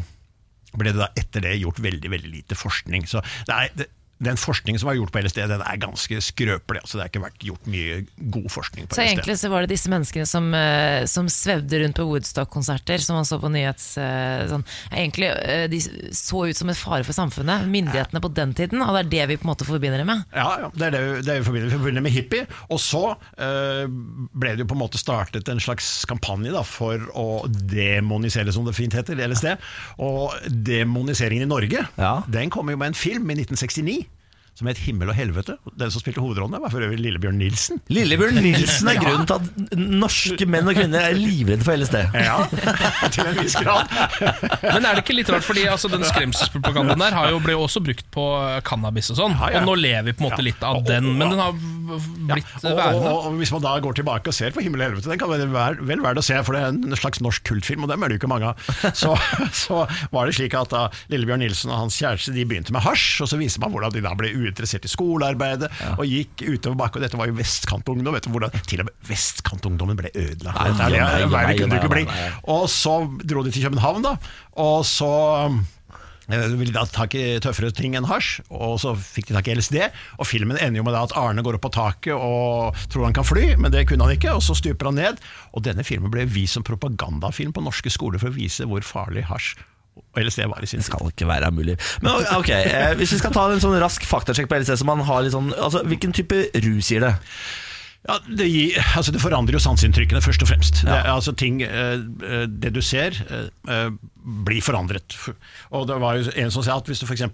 ble 0.76 0.92
det 0.92 1.00
da 1.00 1.08
etter 1.16 1.42
det 1.44 1.56
gjort 1.62 1.80
veldig 1.80 2.10
veldig 2.12 2.30
lite 2.32 2.58
forskning. 2.58 3.06
Så 3.08 3.22
det 3.48 3.56
er, 3.56 3.72
det, 3.78 3.88
den 4.20 4.36
forskningen 4.40 4.80
som 4.82 4.88
var 4.88 4.96
gjort 4.98 5.12
på 5.14 5.20
LSD, 5.22 5.40
den 5.46 5.62
er 5.62 5.76
ganske 5.78 6.16
skrøpelig. 6.24 6.80
Altså 6.82 6.98
det 6.98 7.04
har 7.04 7.10
ikke 7.12 7.22
vært 7.22 7.44
gjort 7.46 7.66
mye 7.70 7.98
god 8.34 8.48
forskning 8.50 8.88
på 8.88 8.96
Så 8.96 9.02
LSD. 9.04 9.12
egentlig 9.12 9.36
så 9.38 9.50
var 9.52 9.62
det 9.62 9.70
disse 9.70 9.90
menneskene 9.92 10.26
som, 10.26 10.48
eh, 10.58 11.04
som 11.06 11.28
svevde 11.30 11.78
rundt 11.84 11.94
på 12.00 12.06
Woodstock-konserter, 12.08 12.98
som 12.98 13.14
man 13.20 13.24
så 13.28 13.38
på 13.38 13.50
nyhets... 13.54 13.86
eh, 14.02 14.46
sånn, 14.50 14.64
egentlig, 14.90 15.28
eh, 15.30 15.66
de 15.70 15.78
så 16.14 16.48
ut 16.50 16.56
som 16.58 16.68
et 16.72 16.76
fare 16.80 17.04
for 17.06 17.12
samfunnet, 17.14 17.68
myndighetene 17.70 18.20
på 18.24 18.32
den 18.34 18.54
tiden, 18.58 18.82
og 18.82 18.94
det 18.96 19.04
er 19.06 19.10
det 19.14 19.28
vi 19.28 19.36
på 19.38 19.46
en 19.46 19.52
måte 19.54 19.68
forbinder 19.68 20.02
det 20.02 20.06
med. 20.10 20.24
Ja, 20.34 20.48
ja, 20.64 20.70
det 20.74 20.86
er 20.88 20.90
det, 20.96 21.00
vi- 21.06 21.22
det 21.22 21.34
er 21.36 21.38
vi 21.40 21.46
forbinder, 21.50 21.70
vi 21.70 21.78
forbinder 21.78 22.02
med 22.08 22.12
hippie. 22.18 22.46
Og 22.74 22.78
så 22.82 23.04
eh, 23.38 23.86
ble 24.34 24.56
det 24.56 24.64
jo 24.66 24.70
på 24.72 24.74
en 24.78 24.82
måte 24.82 24.98
startet 24.98 25.48
en 25.48 25.60
slags 25.62 26.04
kampanje 26.10 26.50
da, 26.52 26.64
for 26.66 26.98
å 27.14 27.28
demonisere, 27.48 28.50
som 28.52 28.66
det 28.66 28.74
fint 28.74 28.92
heter, 28.98 29.14
LSD. 29.28 29.54
Og 30.02 30.34
demoniseringen 30.50 31.46
i 31.46 31.50
Norge, 31.54 31.86
Ja. 31.98 32.22
den 32.28 32.50
kom 32.50 32.68
jo 32.70 32.76
med 32.76 32.88
en 32.88 32.94
film 32.94 33.30
i 33.30 33.34
1969. 33.38 34.06
Som 34.58 34.66
het 34.66 34.78
'Himmel 34.82 35.12
og 35.12 35.14
helvete'. 35.14 35.54
Den 35.78 35.90
som 35.94 36.02
spilte 36.02 36.18
hovedrollen, 36.18 36.58
var 36.58 36.72
for 36.72 36.82
øvrig 36.82 36.98
Lillebjørn 36.98 37.36
Nilsen. 37.38 37.78
Lillebjørn 37.94 38.40
Nilsen 38.46 38.88
er 38.90 38.96
grunnen 38.98 39.26
til 39.28 39.36
at 39.38 39.76
norske 39.78 40.46
menn 40.50 40.66
og 40.66 40.74
kvinner 40.74 41.04
er 41.06 41.14
livredde 41.14 41.62
for 41.62 41.78
LSD. 41.78 41.94
Ja, 42.18 42.40
til 43.14 43.22
en 43.22 43.38
viss 43.38 43.54
grad. 43.54 43.86
Men 44.64 44.82
er 44.82 44.98
det 44.98 45.04
ikke 45.04 45.14
litt 45.14 45.30
rart, 45.30 45.46
fordi 45.46 45.68
altså, 45.70 45.86
den 45.92 46.02
skremselspropagandaen 46.02 46.98
der 47.04 47.14
har 47.14 47.30
jo 47.30 47.38
ble 47.44 47.54
også 47.54 47.84
brukt 47.86 48.08
på 48.10 48.24
cannabis 48.66 49.12
og 49.14 49.20
sånn, 49.20 49.36
Ja, 49.38 49.52
ja. 49.54 49.60
og 49.60 49.68
nå 49.70 49.76
lever 49.78 50.08
vi 50.10 50.16
på 50.18 50.26
en 50.26 50.30
måte 50.32 50.42
litt 50.42 50.66
av 50.66 50.82
den, 50.88 51.06
men 51.20 51.36
den 51.36 51.38
har 51.38 51.54
blitt 51.54 52.50
ja, 52.58 52.72
og, 52.72 52.76
værende. 52.80 53.12
og, 53.12 53.28
og 53.30 53.38
Hvis 53.38 53.54
man 53.54 53.62
da 53.62 53.76
går 53.86 54.00
tilbake 54.00 54.32
og 54.32 54.34
ser 54.34 54.50
på 54.50 54.64
'Himmel 54.64 54.82
og 54.82 54.90
helvete', 54.90 55.10
den 55.12 55.22
kan 55.22 55.30
være 55.30 55.46
vel, 55.86 56.02
verdt 56.02 56.18
å 56.18 56.26
se, 56.26 56.42
for 56.42 56.58
det 56.58 56.64
er 56.66 56.74
en 56.74 56.98
slags 56.98 57.22
norsk 57.22 57.46
kultfilm, 57.46 57.86
og 57.86 57.92
dem 57.94 58.02
er 58.02 58.10
det 58.10 58.18
jo 58.18 58.22
ikke 58.26 58.32
mange 58.34 58.50
av. 58.50 58.58
Så, 58.98 59.14
så 59.54 59.86
var 60.10 60.26
det 60.26 60.34
slik 60.34 60.58
at 60.58 60.74
da 60.74 60.88
Lillebjørn 61.12 61.46
Nilsen 61.46 61.70
og 61.70 61.84
hans 61.86 61.94
kjæreste 62.02 62.34
de 62.34 62.42
begynte 62.48 62.74
med 62.74 62.82
hasj, 62.82 63.22
og 63.22 63.30
så 63.30 63.38
viser 63.38 63.62
man 63.62 63.70
hvordan 63.70 63.94
de 63.94 64.02
da 64.02 64.14
ble 64.18 64.34
uinteressert 64.48 64.88
i 64.88 64.92
skolearbeidet 64.92 65.70
og 65.94 66.04
gikk 66.08 66.44
utover 66.48 66.78
bakken. 66.84 67.04
Dette 67.06 67.20
var 67.20 67.30
jo 67.30 67.38
vestkantungdom, 67.38 68.16
vet 68.16 68.28
du 68.28 68.34
hvordan 68.34 68.68
til 68.68 68.84
og 68.84 68.90
med 68.90 69.08
vestkantungdommen 69.08 69.98
ble 69.98 70.12
ødelagt. 70.14 70.58
Nei, 70.58 70.68
er 70.68 70.76
det, 70.76 71.02
nei, 71.32 71.42
nei, 71.54 71.72
nei, 71.78 71.80
bli. 71.88 72.04
nei, 72.04 72.20
nei. 72.28 72.30
Og 72.54 72.68
så 72.72 73.00
dro 73.24 73.46
de 73.46 73.54
til 73.54 73.68
København, 73.68 74.04
da, 74.06 74.16
og 74.58 74.80
så 74.88 75.12
Eh, 76.28 76.50
ville 76.60 76.74
da 76.76 76.84
tak 76.84 77.14
i 77.16 77.38
tøffere 77.40 77.70
ting 77.72 77.94
enn 77.96 78.06
hasj, 78.08 78.42
og 78.52 78.76
så 78.82 78.92
fikk 79.00 79.30
de 79.30 79.38
tak 79.38 79.48
i 79.48 79.54
LSD. 79.56 79.78
Og 80.20 80.28
filmen 80.28 80.60
ender 80.60 80.82
jo 80.82 80.84
med 80.84 80.98
at 80.98 81.14
Arne 81.16 81.44
går 81.44 81.56
opp 81.56 81.64
på 81.64 81.72
taket 81.78 82.12
og 82.12 82.76
tror 82.92 83.08
han 83.08 83.16
kan 83.16 83.26
fly, 83.26 83.54
men 83.56 83.72
det 83.72 83.86
kunne 83.88 84.04
han 84.04 84.18
ikke, 84.18 84.34
og 84.36 84.44
så 84.44 84.56
stuper 84.58 84.90
han 84.90 85.00
ned. 85.00 85.22
Og 85.56 85.64
denne 85.64 85.86
filmen 85.88 86.12
ble 86.12 86.28
vist 86.28 86.58
som 86.58 86.66
propagandafilm 86.66 87.54
på 87.56 87.64
norske 87.64 87.92
skoler 87.92 88.20
for 88.20 88.28
å 88.28 88.36
vise 88.36 88.68
hvor 88.68 88.84
farlig 88.84 89.24
hasj 89.30 89.56
og 90.18 90.26
LSD 90.26 90.44
var 90.50 90.64
i 90.66 90.68
sin 90.70 90.82
Det 90.82 90.88
tid. 90.88 90.90
skal 90.92 91.12
ikke 91.14 91.30
være 91.30 91.52
mulig. 91.54 91.78
Men 92.02 92.26
ok, 92.36 92.50
eh, 92.58 92.90
Hvis 92.98 93.14
vi 93.14 93.20
skal 93.22 93.34
ta 93.36 93.46
en 93.52 93.62
sånn 93.62 93.78
rask 93.82 94.04
faktasjekk 94.08 94.50
på 94.50 94.58
LSD, 94.60 94.76
så 94.82 94.88
man 94.88 95.04
har 95.06 95.24
litt 95.24 95.36
sånn, 95.36 95.52
altså, 95.56 95.84
hvilken 95.88 96.14
type 96.16 96.42
rus 96.66 96.90
gir 96.92 97.06
det? 97.06 97.14
Ja, 98.08 98.14
det, 98.24 98.46
gir, 98.48 98.76
altså 98.96 99.12
det 99.12 99.20
forandrer 99.20 99.58
jo 99.58 99.60
sanseinntrykkene, 99.60 100.20
først 100.24 100.44
og 100.44 100.48
fremst. 100.48 100.82
Det, 100.86 100.94
er 100.94 101.10
altså 101.12 101.34
ting, 101.36 101.58
eh, 101.66 101.98
eh, 102.24 102.44
det 102.48 102.70
du 102.76 102.80
ser, 102.84 103.18
eh, 104.28 104.60
forandret. 104.64 105.16
Og 105.74 105.86
det 105.88 105.98
var 106.02 106.18
jo 106.18 106.32
en 106.34 106.52
som 106.54 106.64
sa 106.64 106.76
at 106.78 106.88
hvis 106.88 107.02
du 107.02 107.06
f.eks. 107.06 107.24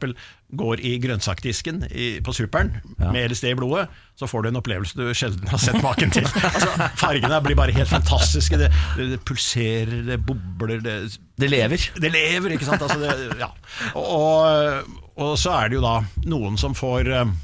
går 0.54 0.82
i 0.84 0.94
grønnsakdisken 1.02 1.84
i, 1.90 2.08
på 2.24 2.34
Superen 2.36 2.72
med 3.00 3.30
LSD 3.30 3.50
i 3.50 3.56
blodet, 3.58 3.86
så 4.18 4.28
får 4.30 4.44
du 4.44 4.50
en 4.50 4.60
opplevelse 4.60 4.98
du 4.98 5.08
sjelden 5.16 5.50
har 5.50 5.62
sett 5.62 5.80
maken 5.82 6.12
til. 6.14 6.26
altså, 6.50 6.90
fargene 7.00 7.40
blir 7.44 7.58
bare 7.58 7.74
helt 7.76 7.90
fantastiske. 7.90 8.58
Det, 8.60 8.70
det, 8.98 9.08
det 9.14 9.22
pulserer, 9.26 9.96
det 10.10 10.20
bobler, 10.26 10.82
det 10.84 10.98
Det 11.40 11.50
lever. 11.50 11.90
det 12.00 12.12
lever, 12.14 12.54
ikke 12.54 12.68
sant? 12.68 12.82
Altså 12.82 13.34
ja. 13.40 13.50
og, 13.94 14.06
og, 14.06 14.94
og 15.16 15.34
så 15.38 15.56
er 15.58 15.72
det 15.72 15.80
jo 15.80 15.84
da 15.84 15.98
noen 16.30 16.58
som 16.60 16.76
får 16.78 17.10
eh, 17.10 17.34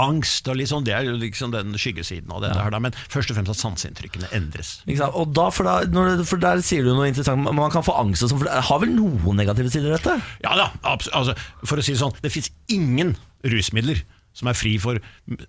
angst 0.00 0.48
og 0.50 0.58
litt 0.58 0.70
sånn, 0.70 0.86
det 0.86 0.94
er 0.96 1.06
jo 1.08 1.14
liksom 1.20 1.52
den 1.54 1.76
skyggesiden 1.78 2.32
av 2.34 2.42
dette 2.44 2.58
her 2.58 2.74
da, 2.74 2.80
men 2.82 2.96
først 3.12 3.30
og 3.30 3.38
fremst 3.38 3.54
at 3.54 3.60
sanseinntrykkene 3.60 4.30
endres. 4.36 4.76
Og 5.10 5.30
da, 5.36 5.48
for, 5.54 5.68
da, 5.68 5.76
når, 5.90 6.24
for 6.28 6.42
der 6.42 6.62
sier 6.66 6.86
du 6.86 6.92
noe 6.94 7.10
interessant. 7.10 7.44
Man 7.44 7.72
kan 7.74 7.86
få 7.86 7.94
angst 8.00 8.26
og 8.26 8.32
sånn, 8.32 8.42
for 8.42 8.50
det 8.50 8.66
har 8.70 8.82
vel 8.82 8.92
noen 8.96 9.40
negative 9.40 9.72
sider, 9.72 9.94
dette? 9.94 10.18
Ja 10.44 10.56
da, 10.58 10.68
altså, 10.84 11.36
for 11.64 11.80
å 11.80 11.84
si 11.84 11.94
det 11.94 12.02
sånn, 12.02 12.14
det 12.24 12.32
finnes 12.34 12.52
ingen 12.72 13.14
rusmidler 13.44 14.02
som 14.34 14.50
er 14.50 14.58
fri 14.58 14.74
for 14.82 14.98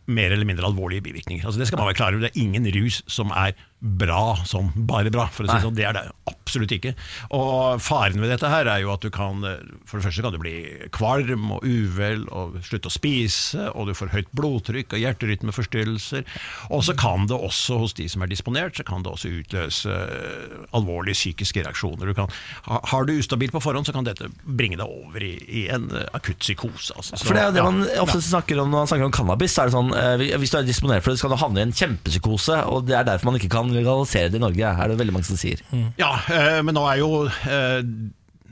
mer 0.06 0.34
eller 0.34 0.46
mindre 0.48 0.68
alvorlige 0.68 1.08
bivirkninger. 1.08 1.46
Altså, 1.46 1.62
det 1.62 1.70
skal 1.70 1.82
man 1.82 1.90
være 1.90 1.98
klar 1.98 2.14
over, 2.14 2.28
det 2.28 2.36
er 2.36 2.44
ingen 2.44 2.68
rus 2.76 3.02
som 3.10 3.34
er 3.34 3.56
bra 3.80 4.38
som 4.46 4.72
bare 4.88 5.12
bra, 5.14 5.28
for 5.32 5.46
å 5.46 5.52
si 5.52 5.62
sånn. 5.62 5.76
Det 5.78 5.86
er 5.86 5.94
det 5.98 6.06
absolutt 6.30 6.72
ikke. 6.74 6.94
Og 7.36 7.82
faren 7.84 8.22
ved 8.22 8.32
dette 8.34 8.50
her 8.50 8.70
er 8.72 8.82
jo 8.82 8.92
at 8.94 9.04
du 9.04 9.12
kan 9.14 9.44
For 9.86 10.00
det 10.00 10.06
første 10.08 10.24
kan 10.24 10.34
du 10.34 10.40
bli 10.42 10.56
kvalm 10.96 11.52
og 11.54 11.66
uvel 11.66 12.26
og 12.34 12.58
slutte 12.66 12.90
å 12.90 12.94
spise, 12.94 13.68
og 13.74 13.90
du 13.90 13.94
får 13.98 14.14
høyt 14.14 14.32
blodtrykk 14.38 14.96
og 14.96 15.04
hjerterytmeforstyrrelser. 15.04 16.26
Og 16.74 16.86
så 16.88 16.96
kan 16.98 17.28
det 17.30 17.38
også, 17.38 17.78
hos 17.84 17.96
de 17.98 18.08
som 18.12 18.24
er 18.26 18.32
disponert, 18.32 18.78
så 18.80 18.86
kan 18.88 19.06
det 19.06 19.12
også 19.12 19.34
utløse 19.42 19.92
eh, 19.92 20.56
alvorlige 20.78 21.20
psykiske 21.20 21.66
reaksjoner. 21.66 22.10
Du 22.10 22.18
kan, 22.18 22.32
har 22.66 23.06
du 23.06 23.14
ustabilt 23.18 23.54
på 23.56 23.62
forhånd, 23.64 23.90
så 23.90 23.96
kan 23.96 24.08
dette 24.08 24.32
bringe 24.46 24.80
deg 24.82 24.88
over 24.88 25.26
i, 25.26 25.36
i 25.46 25.66
en 25.74 25.90
eh, 25.94 26.08
akutt 26.18 26.42
psykose. 26.42 26.96
Altså. 26.96 27.20
Så, 27.20 27.28
For 27.28 27.38
det 27.38 27.44
er 27.44 27.52
jo 27.52 27.58
det 27.58 27.64
ja. 27.64 27.70
man 27.70 28.06
ofte 28.06 28.24
snakker 28.24 28.64
om 28.64 28.72
når 28.72 28.86
man 28.86 28.92
snakker 28.94 29.10
om 29.10 29.16
cannabis. 29.20 29.60
Er 29.62 29.70
det 29.70 29.78
sånn, 29.78 29.94
eh, 30.00 30.26
Hvis 30.42 30.56
du 30.56 30.60
er 30.62 30.68
disponert 30.68 31.06
for 31.06 31.14
det, 31.14 31.22
så 31.22 31.28
kan 31.28 31.36
du 31.36 31.42
havne 31.44 31.62
i 31.62 31.68
en 31.68 31.76
kjempepsykose. 31.76 32.62
Og 32.72 32.90
det 32.90 32.98
er 32.98 33.08
derfor 33.08 33.32
man 33.32 33.40
ikke 33.42 33.54
kan 33.54 33.65
legalisere 33.74 34.30
det 34.34 34.42
i 34.42 34.44
Norge, 34.44 34.74
er 34.76 34.92
det 34.92 35.00
veldig 35.00 35.16
mange 35.16 35.30
som 35.30 35.40
sier. 35.40 35.64
Ja, 36.00 36.12
eh, 36.32 36.60
men 36.66 36.78
nå 36.78 36.86
er 36.90 37.02
jo 37.02 37.26
eh, 37.26 37.82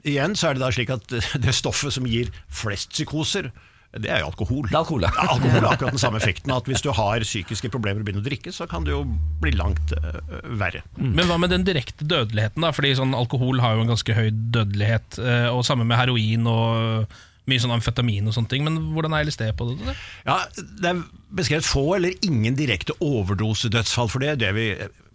Igjen 0.03 0.33
så 0.35 0.49
er 0.49 0.57
det 0.57 0.65
da 0.65 0.71
slik 0.75 0.89
at 0.91 1.13
det 1.45 1.53
stoffet 1.55 1.95
som 1.95 2.07
gir 2.09 2.31
flest 2.51 2.91
psykoser, 2.95 3.51
det 3.93 4.09
er 4.09 4.23
jo 4.23 4.31
alkohol. 4.31 4.65
Det 4.65 4.73
er 4.73 4.79
alkohol, 4.79 5.03
ja. 5.05 5.11
ja. 5.13 5.25
Alkohol 5.35 5.59
har 5.59 5.75
akkurat 5.75 5.93
den 5.93 6.01
samme 6.01 6.17
effekten. 6.17 6.53
At 6.55 6.65
hvis 6.69 6.81
du 6.81 6.89
har 6.97 7.21
psykiske 7.21 7.69
problemer 7.69 8.01
og 8.01 8.07
begynner 8.07 8.23
å 8.23 8.25
drikke, 8.25 8.53
så 8.55 8.65
kan 8.69 8.87
det 8.87 8.95
jo 8.95 9.03
bli 9.43 9.53
langt 9.53 9.93
uh, 9.93 10.17
verre. 10.57 10.81
Men 10.97 11.29
hva 11.29 11.37
med 11.41 11.53
den 11.53 11.65
direkte 11.67 12.07
dødeligheten? 12.09 12.65
da? 12.65 12.71
Fordi 12.73 12.95
sånn 12.97 13.13
Alkohol 13.17 13.61
har 13.61 13.77
jo 13.77 13.85
en 13.85 13.93
ganske 13.93 14.15
høy 14.17 14.31
dødelighet, 14.33 15.19
eh, 15.21 15.45
og 15.53 15.61
samme 15.67 15.85
med 15.85 15.99
heroin 15.99 16.49
og 16.49 17.13
mye 17.49 17.59
sånn 17.59 17.75
amfetamin 17.75 18.27
og 18.29 18.35
sånne 18.35 18.51
ting. 18.51 18.63
Men 18.65 18.79
hvordan 18.95 19.15
er 19.17 19.27
LSD 19.27 19.45
på 19.59 19.69
det? 19.71 19.95
Ja, 20.27 20.39
Det 20.55 20.89
er 20.91 21.03
beskrevet 21.33 21.67
få 21.67 21.95
eller 21.97 22.13
ingen 22.25 22.55
direkte 22.59 22.95
overdosedødsfall, 23.03 24.11
for 24.11 24.23
det 24.23 24.37
det 24.43 24.53
vi 24.55 24.67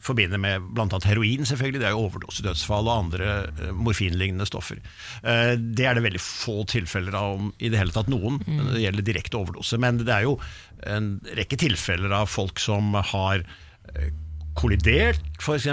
forbinder 0.04 0.38
med 0.38 0.62
bl.a. 0.76 1.00
heroin. 1.04 1.46
selvfølgelig, 1.46 1.80
Det 1.80 1.88
er 1.88 1.96
jo 1.96 2.04
overdosedødsfall 2.06 2.86
og 2.86 2.94
andre 3.04 3.30
eh, 3.48 3.72
morfinlignende 3.74 4.46
stoffer. 4.46 4.78
Eh, 5.22 5.56
det 5.58 5.88
er 5.88 5.98
det 5.98 6.04
veldig 6.04 6.22
få 6.22 6.62
tilfeller 6.70 7.16
av 7.18 7.38
om 7.38 7.50
i 7.58 7.72
det 7.72 7.80
hele 7.80 7.94
tatt 7.94 8.10
noen. 8.12 8.38
når 8.46 8.72
Det 8.76 8.84
gjelder 8.84 9.08
direkte 9.08 9.40
overdose. 9.40 9.80
Men 9.80 9.98
det 10.04 10.14
er 10.14 10.28
jo 10.28 10.38
en 10.86 11.16
rekke 11.38 11.58
tilfeller 11.58 12.14
av 12.14 12.30
folk 12.30 12.62
som 12.62 12.94
har 12.94 13.42
eh, 13.94 14.12
kollidert, 14.58 15.22
f.eks. 15.38 15.68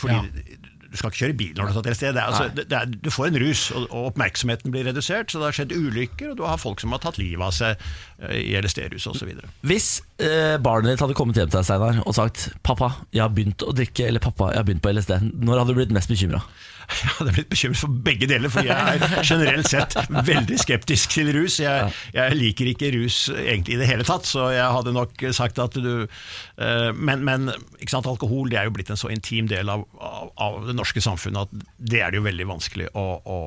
Fordi 0.00 0.55
du 0.96 1.00
skal 1.02 1.12
ikke 1.12 1.22
kjøre 1.24 1.36
bil 1.36 1.52
når 1.56 1.68
du 1.68 1.72
har 1.72 1.78
tatt 1.78 1.90
LSD. 1.92 2.20
Altså, 2.22 2.48
det, 2.56 2.66
det 2.72 2.78
er, 2.80 2.92
du 3.04 3.10
får 3.12 3.28
en 3.28 3.40
rus, 3.42 3.66
og, 3.76 3.86
og 3.90 4.10
oppmerksomheten 4.12 4.72
blir 4.74 4.88
redusert. 4.88 5.30
Så 5.30 5.40
det 5.42 5.50
har 5.50 5.58
skjedd 5.60 5.76
ulykker, 5.76 6.32
og 6.32 6.40
du 6.40 6.44
har 6.48 6.60
folk 6.60 6.82
som 6.82 6.94
har 6.96 7.02
tatt 7.04 7.20
livet 7.20 7.44
av 7.44 7.54
seg 7.54 7.86
i 8.16 8.54
LSD-rus 8.56 9.06
osv. 9.10 9.32
Hvis 9.66 9.88
eh, 10.22 10.56
barnet 10.62 10.94
ditt 10.94 11.02
hadde 11.04 11.16
kommet 11.18 11.36
hjem 11.36 11.50
til 11.50 11.60
deg 11.60 11.66
Steinar, 11.68 12.00
og 12.06 12.16
sagt 12.16 12.48
'pappa, 12.64 12.94
jeg 13.12 13.24
har 13.26 13.34
begynt 13.34 13.64
å 13.66 13.74
drikke', 13.76 14.08
eller 14.08 14.24
'pappa, 14.24 14.52
jeg 14.54 14.62
har 14.62 14.68
begynt 14.68 14.84
på 14.84 14.94
LSD', 14.94 15.28
når 15.36 15.60
hadde 15.60 15.74
du 15.74 15.80
blitt 15.82 15.92
mest 15.96 16.12
bekymra? 16.12 16.40
Jeg 17.02 17.10
hadde 17.16 17.32
blitt 17.34 17.48
bekymret 17.50 17.80
for 17.80 17.94
begge 18.06 18.28
deler, 18.30 18.50
for 18.52 18.62
jeg 18.62 19.00
er 19.02 19.24
generelt 19.26 19.66
sett 19.66 19.96
veldig 20.28 20.58
skeptisk 20.62 21.16
til 21.16 21.32
rus. 21.34 21.56
Jeg, 21.58 21.90
jeg 22.14 22.36
liker 22.38 22.70
ikke 22.70 22.92
rus 22.94 23.16
egentlig 23.32 23.74
i 23.74 23.80
det 23.80 23.88
hele 23.90 24.06
tatt, 24.06 24.28
så 24.28 24.52
jeg 24.54 24.68
hadde 24.70 24.94
nok 24.94 25.24
sagt 25.34 25.58
at 25.58 25.74
du 25.82 26.06
eh, 26.06 26.92
Men, 26.94 27.24
men 27.26 27.50
ikke 27.80 27.90
sant, 27.90 28.06
alkohol 28.06 28.52
det 28.52 28.60
er 28.60 28.70
jo 28.70 28.76
blitt 28.78 28.92
en 28.94 29.00
så 29.00 29.10
intim 29.10 29.50
del 29.50 29.66
av, 29.72 29.82
av, 29.98 30.30
av 30.38 30.60
det 30.68 30.76
norske 30.78 31.02
samfunnet 31.02 31.48
at 31.48 31.66
det 31.90 32.04
er 32.04 32.14
det 32.14 32.20
jo 32.20 32.28
veldig 32.28 32.46
vanskelig 32.54 32.88
å, 32.94 33.06
å, 33.18 33.40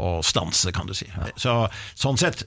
å 0.00 0.14
stanse, 0.24 0.72
kan 0.72 0.88
du 0.88 0.96
si. 0.96 1.10
Så, 1.36 1.60
sånn 2.00 2.16
sett 2.20 2.46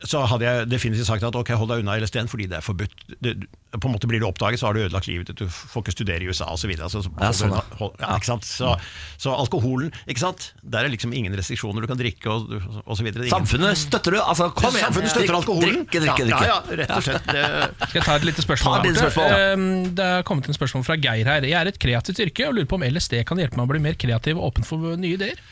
så 0.00 0.22
hadde 0.24 0.46
jeg 0.46 0.68
definitivt 0.70 1.08
sagt 1.10 1.24
at 1.26 1.36
ok, 1.36 1.50
hold 1.60 1.68
deg 1.74 1.82
unna 1.82 1.98
LSD-en 2.00 2.28
fordi 2.30 2.46
det 2.48 2.56
er 2.60 2.64
forbudt. 2.64 3.02
Det, 3.20 3.34
på 3.70 3.86
en 3.86 3.92
måte 3.94 4.08
Blir 4.10 4.22
du 4.22 4.26
oppdaget, 4.26 4.58
så 4.58 4.66
har 4.66 4.74
du 4.74 4.80
ødelagt 4.82 5.06
livet 5.06 5.28
ditt, 5.28 5.42
du 5.42 5.50
får 5.50 5.84
ikke 5.84 5.92
studere 5.94 6.24
i 6.24 6.30
USA 6.30 6.48
osv. 6.54 6.72
Så, 6.88 7.02
så, 7.04 7.12
Ja, 7.20 7.28
sånn, 7.36 7.52
ja. 8.00 8.38
så, 8.40 8.72
så 9.20 9.34
alkoholen, 9.36 9.92
ikke 10.10 10.24
sant? 10.24 10.48
der 10.64 10.88
er 10.88 10.92
liksom 10.92 11.12
ingen 11.16 11.36
restriksjoner. 11.36 11.84
Du 11.84 11.90
kan 11.90 12.00
drikke 12.00 12.32
og, 12.32 12.56
osv. 12.86 12.96
så 13.02 13.06
videre. 13.06 13.28
Samfunnet 13.30 13.78
støtter 13.78 14.16
du? 14.16 14.20
Altså, 14.24 14.48
kom 14.56 14.72
igjen! 14.72 14.88
Samfunnet 14.88 15.14
støtter 15.14 15.38
alkoholen. 15.38 15.80
Drikke, 15.84 16.02
drikke, 16.06 16.28
drikke. 16.30 16.48
Ja, 16.48 16.58
ja, 16.58 16.80
rett 16.82 16.96
og 16.96 17.06
slett. 17.06 17.28
Det, 17.28 17.46
Skal 17.90 18.00
jeg 18.00 18.08
ta 18.08 18.18
et 18.18 18.28
lite 18.30 18.46
spørsmål? 18.48 18.80
Ta 18.88 18.96
spørsmål, 19.04 19.32
ja. 19.36 19.88
Det 20.00 20.10
er 20.16 20.28
kommet 20.32 20.48
en 20.50 20.56
spørsmål 20.56 20.88
fra 20.88 20.98
Geir 21.00 21.34
her. 21.34 21.50
Jeg 21.52 21.60
er 21.60 21.70
et 21.74 21.80
kreativt 21.82 22.24
yrke 22.24 22.48
og 22.48 22.56
lurer 22.56 22.70
på 22.72 22.80
om 22.80 22.88
LSD 22.88 23.20
kan 23.28 23.40
hjelpe 23.42 23.60
meg 23.60 23.68
å 23.68 23.74
bli 23.74 23.84
mer 23.90 24.00
kreativ 24.00 24.40
og 24.40 24.50
åpen 24.50 24.66
for 24.66 24.96
nye 24.96 25.18
ideer. 25.20 25.44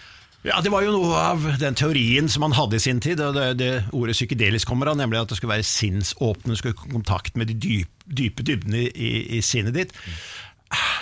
Ja, 0.46 0.60
Det 0.62 0.70
var 0.70 0.84
jo 0.86 0.92
noe 0.94 1.18
av 1.18 1.46
den 1.58 1.74
teorien 1.74 2.28
som 2.30 2.44
han 2.46 2.54
hadde 2.54 2.78
i 2.78 2.82
sin 2.82 3.00
tid. 3.02 3.20
og 3.20 3.34
Det, 3.34 3.46
det 3.58 3.70
ordet 3.92 4.14
psykedelisk 4.14 4.68
kommer 4.70 4.86
av, 4.90 4.96
nemlig 5.00 5.20
at 5.20 5.32
det 5.32 5.36
skulle 5.40 5.56
være 5.56 5.66
sinnsåpne, 5.66 6.54
du 6.54 6.60
skulle 6.60 6.78
kontakt 6.78 7.36
med 7.36 7.50
de 7.50 7.56
dyp, 7.58 7.90
dype 8.06 8.46
dybdene 8.46 8.86
i, 8.88 9.10
i 9.38 9.42
sinnet 9.44 9.74
ditt. 9.74 9.96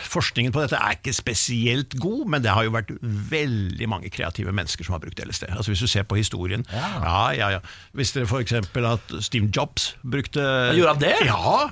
Forskningen 0.07 0.55
på 0.55 0.63
dette 0.63 0.79
er 0.79 0.95
ikke 0.95 1.13
spesielt 1.13 1.97
god, 1.99 2.29
men 2.31 2.43
det 2.45 2.53
har 2.55 2.65
jo 2.65 2.75
vært 2.77 2.93
veldig 3.03 3.89
mange 3.91 4.11
kreative 4.15 4.53
mennesker 4.55 4.87
som 4.87 4.95
har 4.95 5.03
brukt 5.03 5.19
LSD. 5.19 5.49
Altså 5.51 5.73
Hvis 5.75 5.83
du 5.83 5.91
ser 5.91 6.07
på 6.07 6.19
historien 6.21 6.63
Ja, 6.71 7.33
ja, 7.35 7.49
ja. 7.57 7.61
Hvis 7.93 8.15
dere 8.15 8.29
f.eks. 8.31 8.55
at 8.55 9.17
Steve 9.27 9.51
Jobs 9.51 9.97
brukte 10.07 10.45
Gjorde 10.79 10.95
han 10.95 11.03
det? 11.03 11.17
Ja, 11.27 11.67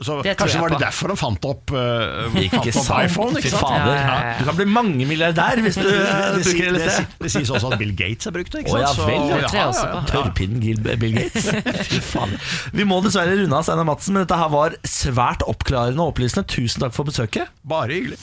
så, 0.00 0.22
Det 0.24 0.32
Kanskje 0.40 0.60
var 0.62 0.72
det 0.72 0.78
på. 0.78 0.82
derfor 0.84 1.12
han 1.12 1.18
fant 1.20 1.44
opp, 1.44 1.72
uh, 1.76 2.36
Ikke 2.40 2.56
fant 2.56 2.68
opp 2.70 2.84
sant? 2.86 3.04
iPhone. 3.04 3.36
Ikke 3.40 3.50
sant? 3.52 3.66
fader. 3.66 3.90
Ja, 3.92 4.00
ja, 4.00 4.14
ja. 4.30 4.38
Du 4.38 4.46
kan 4.48 4.56
bli 4.56 4.66
mangemilliardær 4.72 5.60
hvis 5.60 5.76
du 5.76 5.84
det, 5.84 5.98
eh, 6.00 6.38
bruker 6.40 6.70
LSD. 6.72 6.86
det, 6.86 7.06
det 7.20 7.32
sies 7.34 7.50
også 7.52 7.72
at 7.74 7.78
Bill 7.82 7.92
Gates 7.98 8.24
har 8.30 8.32
brukt 8.36 8.52
det. 8.54 8.62
ikke 8.64 8.80
ja 8.80 8.94
sant? 8.94 9.06
vel, 9.10 9.28
ja. 9.52 9.66
Også 9.68 9.86
på. 9.92 10.00
Tørrpinnen 10.08 10.58
Bill 11.04 11.18
Gates. 11.18 11.50
Fy 11.90 12.00
faen. 12.00 12.32
Vi 12.72 12.86
må 12.88 13.02
dessverre 13.04 13.36
runde 13.42 13.56
av, 13.60 13.66
Steinar 13.68 13.88
Madsen, 13.90 14.16
men 14.16 14.24
dette 14.24 14.40
her 14.40 14.48
var 14.56 14.78
svært 14.88 15.44
oppklarende 15.44 16.00
og 16.00 16.14
opplysende. 16.14 16.46
Tusen 16.48 16.86
takk 16.86 16.96
for 16.96 17.04
besøket. 17.10 17.52
Bare 17.68 17.92
hyggelig. 17.92 18.18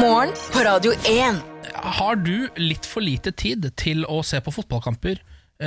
Morgen 0.00 0.34
på 0.50 0.66
Radio 0.66 0.96
1. 1.06 1.40
Har 2.00 2.18
du 2.18 2.48
litt 2.58 2.86
for 2.88 3.04
lite 3.04 3.30
tid 3.36 3.70
til 3.78 4.02
å 4.10 4.22
se 4.26 4.40
på 4.42 4.50
fotballkamper, 4.54 5.20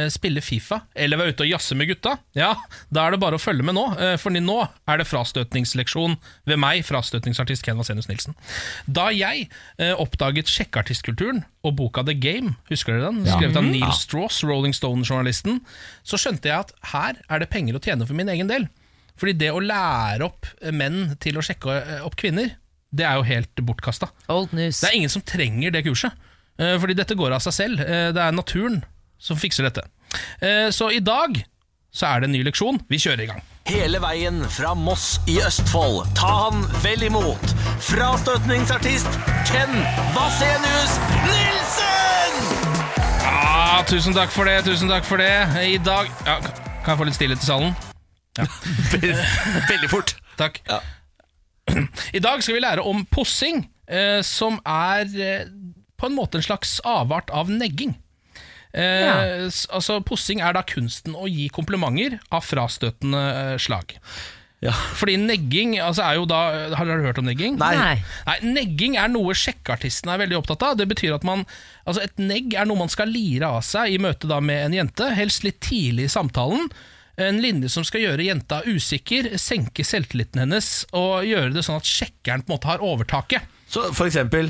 spille 0.10 0.42
Fifa 0.42 0.80
eller 0.96 1.20
være 1.20 1.34
ute 1.36 1.46
og 1.46 1.50
jazze 1.52 1.76
med 1.78 1.88
gutta? 1.92 2.16
Ja, 2.38 2.54
da 2.94 3.04
er 3.08 3.14
det 3.16 3.20
bare 3.22 3.38
å 3.38 3.42
følge 3.42 3.66
med 3.68 3.76
nå, 3.78 3.84
eh, 4.02 4.16
for 4.22 4.34
nå 4.34 4.56
er 4.90 4.98
det 5.02 5.06
frastøtningsleksjon 5.10 6.16
ved 6.50 6.58
meg, 6.62 6.82
frastøtningsartist 6.88 7.64
Ken 7.66 7.78
Vasenius 7.78 8.10
Nilsen. 8.10 8.34
Da 8.90 9.10
jeg 9.14 9.48
eh, 9.78 9.94
oppdaget 10.02 10.50
sjekkeartistkulturen 10.50 11.44
og 11.64 11.76
boka 11.80 12.04
The 12.08 12.16
Game, 12.18 12.56
husker 12.72 12.98
dere 12.98 13.12
den? 13.12 13.22
Skrevet 13.30 13.60
av 13.62 13.68
Neil 13.70 13.94
Strauss, 13.98 14.42
Rolling 14.44 14.74
Stone-journalisten, 14.76 15.62
så 16.04 16.18
skjønte 16.20 16.50
jeg 16.50 16.58
at 16.66 16.74
her 16.94 17.22
er 17.30 17.44
det 17.46 17.52
penger 17.54 17.78
å 17.78 17.84
tjene 17.84 18.08
for 18.10 18.18
min 18.18 18.32
egen 18.34 18.50
del. 18.52 18.66
Fordi 19.20 19.36
det 19.38 19.52
å 19.54 19.62
lære 19.62 20.26
opp 20.26 20.48
eh, 20.62 20.74
menn 20.74 21.14
til 21.22 21.38
å 21.38 21.46
sjekke 21.46 21.78
eh, 21.80 22.00
opp 22.08 22.18
kvinner, 22.20 22.56
det 22.94 23.06
er 23.10 23.18
jo 23.18 23.24
helt 23.26 23.62
bortkasta. 23.66 24.10
Old 24.30 24.52
news. 24.54 24.82
Det 24.82 24.90
er 24.92 24.98
ingen 25.00 25.10
som 25.14 25.22
trenger 25.26 25.72
det 25.74 25.84
kurset. 25.86 26.14
eh, 26.62 26.76
Fordi 26.82 26.94
dette 26.98 27.16
går 27.18 27.34
av 27.38 27.42
seg 27.46 27.56
selv. 27.56 27.80
Eh, 27.86 28.10
Det 28.14 28.22
er 28.22 28.36
naturen 28.38 28.84
som 29.24 29.40
fikser 29.40 29.64
dette. 29.70 29.86
Eh, 30.44 30.68
Så 30.76 30.92
i 30.92 31.00
dag 31.04 31.40
så 31.94 32.08
er 32.10 32.22
det 32.24 32.28
en 32.30 32.34
ny 32.36 32.44
leksjon. 32.44 32.80
Vi 32.90 32.98
kjører 33.00 33.24
i 33.24 33.30
gang. 33.30 33.42
Hele 33.70 34.00
veien 34.04 34.42
fra 34.52 34.74
Moss 34.76 35.20
i 35.30 35.38
Østfold. 35.46 36.02
Ta 36.18 36.32
han 36.50 36.64
vel 36.84 37.06
imot. 37.08 37.54
Frastøtningsartist 37.86 39.08
Ken 39.48 39.72
Vasenius 40.16 40.98
Nilsen! 41.24 42.42
Ja, 43.24 43.84
tusen 43.88 44.16
takk 44.18 44.34
for 44.36 44.50
det, 44.50 44.58
tusen 44.68 44.92
takk 44.92 45.06
for 45.08 45.22
det. 45.22 45.32
I 45.64 45.78
dag 45.84 46.10
ja, 46.28 46.38
Kan 46.84 46.94
jeg 46.94 47.00
få 47.00 47.08
litt 47.08 47.18
stillhet 47.18 47.46
i 47.46 47.48
salen? 47.48 47.76
Veldig 49.72 49.90
fort. 49.92 50.16
Takk. 50.42 50.60
I 52.18 52.20
dag 52.24 52.42
skal 52.44 52.56
vi 52.58 52.62
lære 52.64 52.82
om 52.90 53.04
pussing, 53.06 53.68
eh, 53.88 54.20
som 54.26 54.58
er 54.66 55.06
eh, 55.14 55.44
på 56.02 56.10
en 56.10 56.16
måte 56.18 56.40
en 56.42 56.46
slags 56.46 56.80
avart 56.84 57.30
av 57.32 57.52
negging. 57.54 57.94
Eh, 58.74 59.02
Ja. 59.06 59.18
altså 59.70 60.00
Pussing 60.04 60.42
er 60.42 60.54
da 60.54 60.64
kunsten 60.66 61.14
å 61.14 61.28
gi 61.30 61.50
komplimenter 61.54 62.20
av 62.34 62.42
frastøtende 62.46 63.20
eh, 63.54 63.58
slag. 63.62 63.94
Ja. 64.64 64.72
Fordi 64.96 65.18
negging 65.20 65.74
altså 65.84 66.06
er 66.08 66.16
jo 66.16 66.24
da 66.26 66.38
Har 66.78 66.88
dere 66.88 67.04
hørt 67.04 67.18
om 67.20 67.26
negging? 67.28 67.58
Nei. 67.60 67.98
Nei, 68.26 68.38
Negging 68.48 68.96
er 68.96 69.10
noe 69.12 69.34
sjekkeartistene 69.36 70.14
er 70.16 70.22
veldig 70.24 70.38
opptatt 70.40 70.64
av. 70.64 70.78
Det 70.80 70.88
betyr 70.88 71.18
at 71.18 71.26
man 71.28 71.44
Altså 71.86 72.06
Et 72.06 72.18
negg 72.24 72.56
er 72.56 72.66
noe 72.70 72.80
man 72.80 72.88
skal 72.94 73.12
lire 73.12 73.50
av 73.58 73.60
seg 73.68 73.92
i 73.92 74.00
møte 74.00 74.30
da 74.32 74.40
med 74.40 74.70
en 74.70 74.78
jente, 74.80 75.10
helst 75.20 75.44
litt 75.44 75.60
tidlig 75.68 76.08
i 76.08 76.14
samtalen. 76.16 76.70
En 77.20 77.42
linje 77.44 77.70
som 77.70 77.84
skal 77.86 78.02
gjøre 78.08 78.24
jenta 78.26 78.62
usikker, 78.66 79.34
senke 79.38 79.84
selvtilliten 79.86 80.40
hennes 80.46 80.70
og 80.96 81.28
gjøre 81.28 81.52
det 81.54 81.62
sånn 81.68 81.78
at 81.84 81.86
sjekkeren 81.86 82.42
på 82.42 82.50
en 82.50 82.56
måte 82.56 82.72
har 82.72 82.82
overtaket. 82.82 83.44
Så 83.70 83.92
for 83.94 84.08
eksempel 84.08 84.50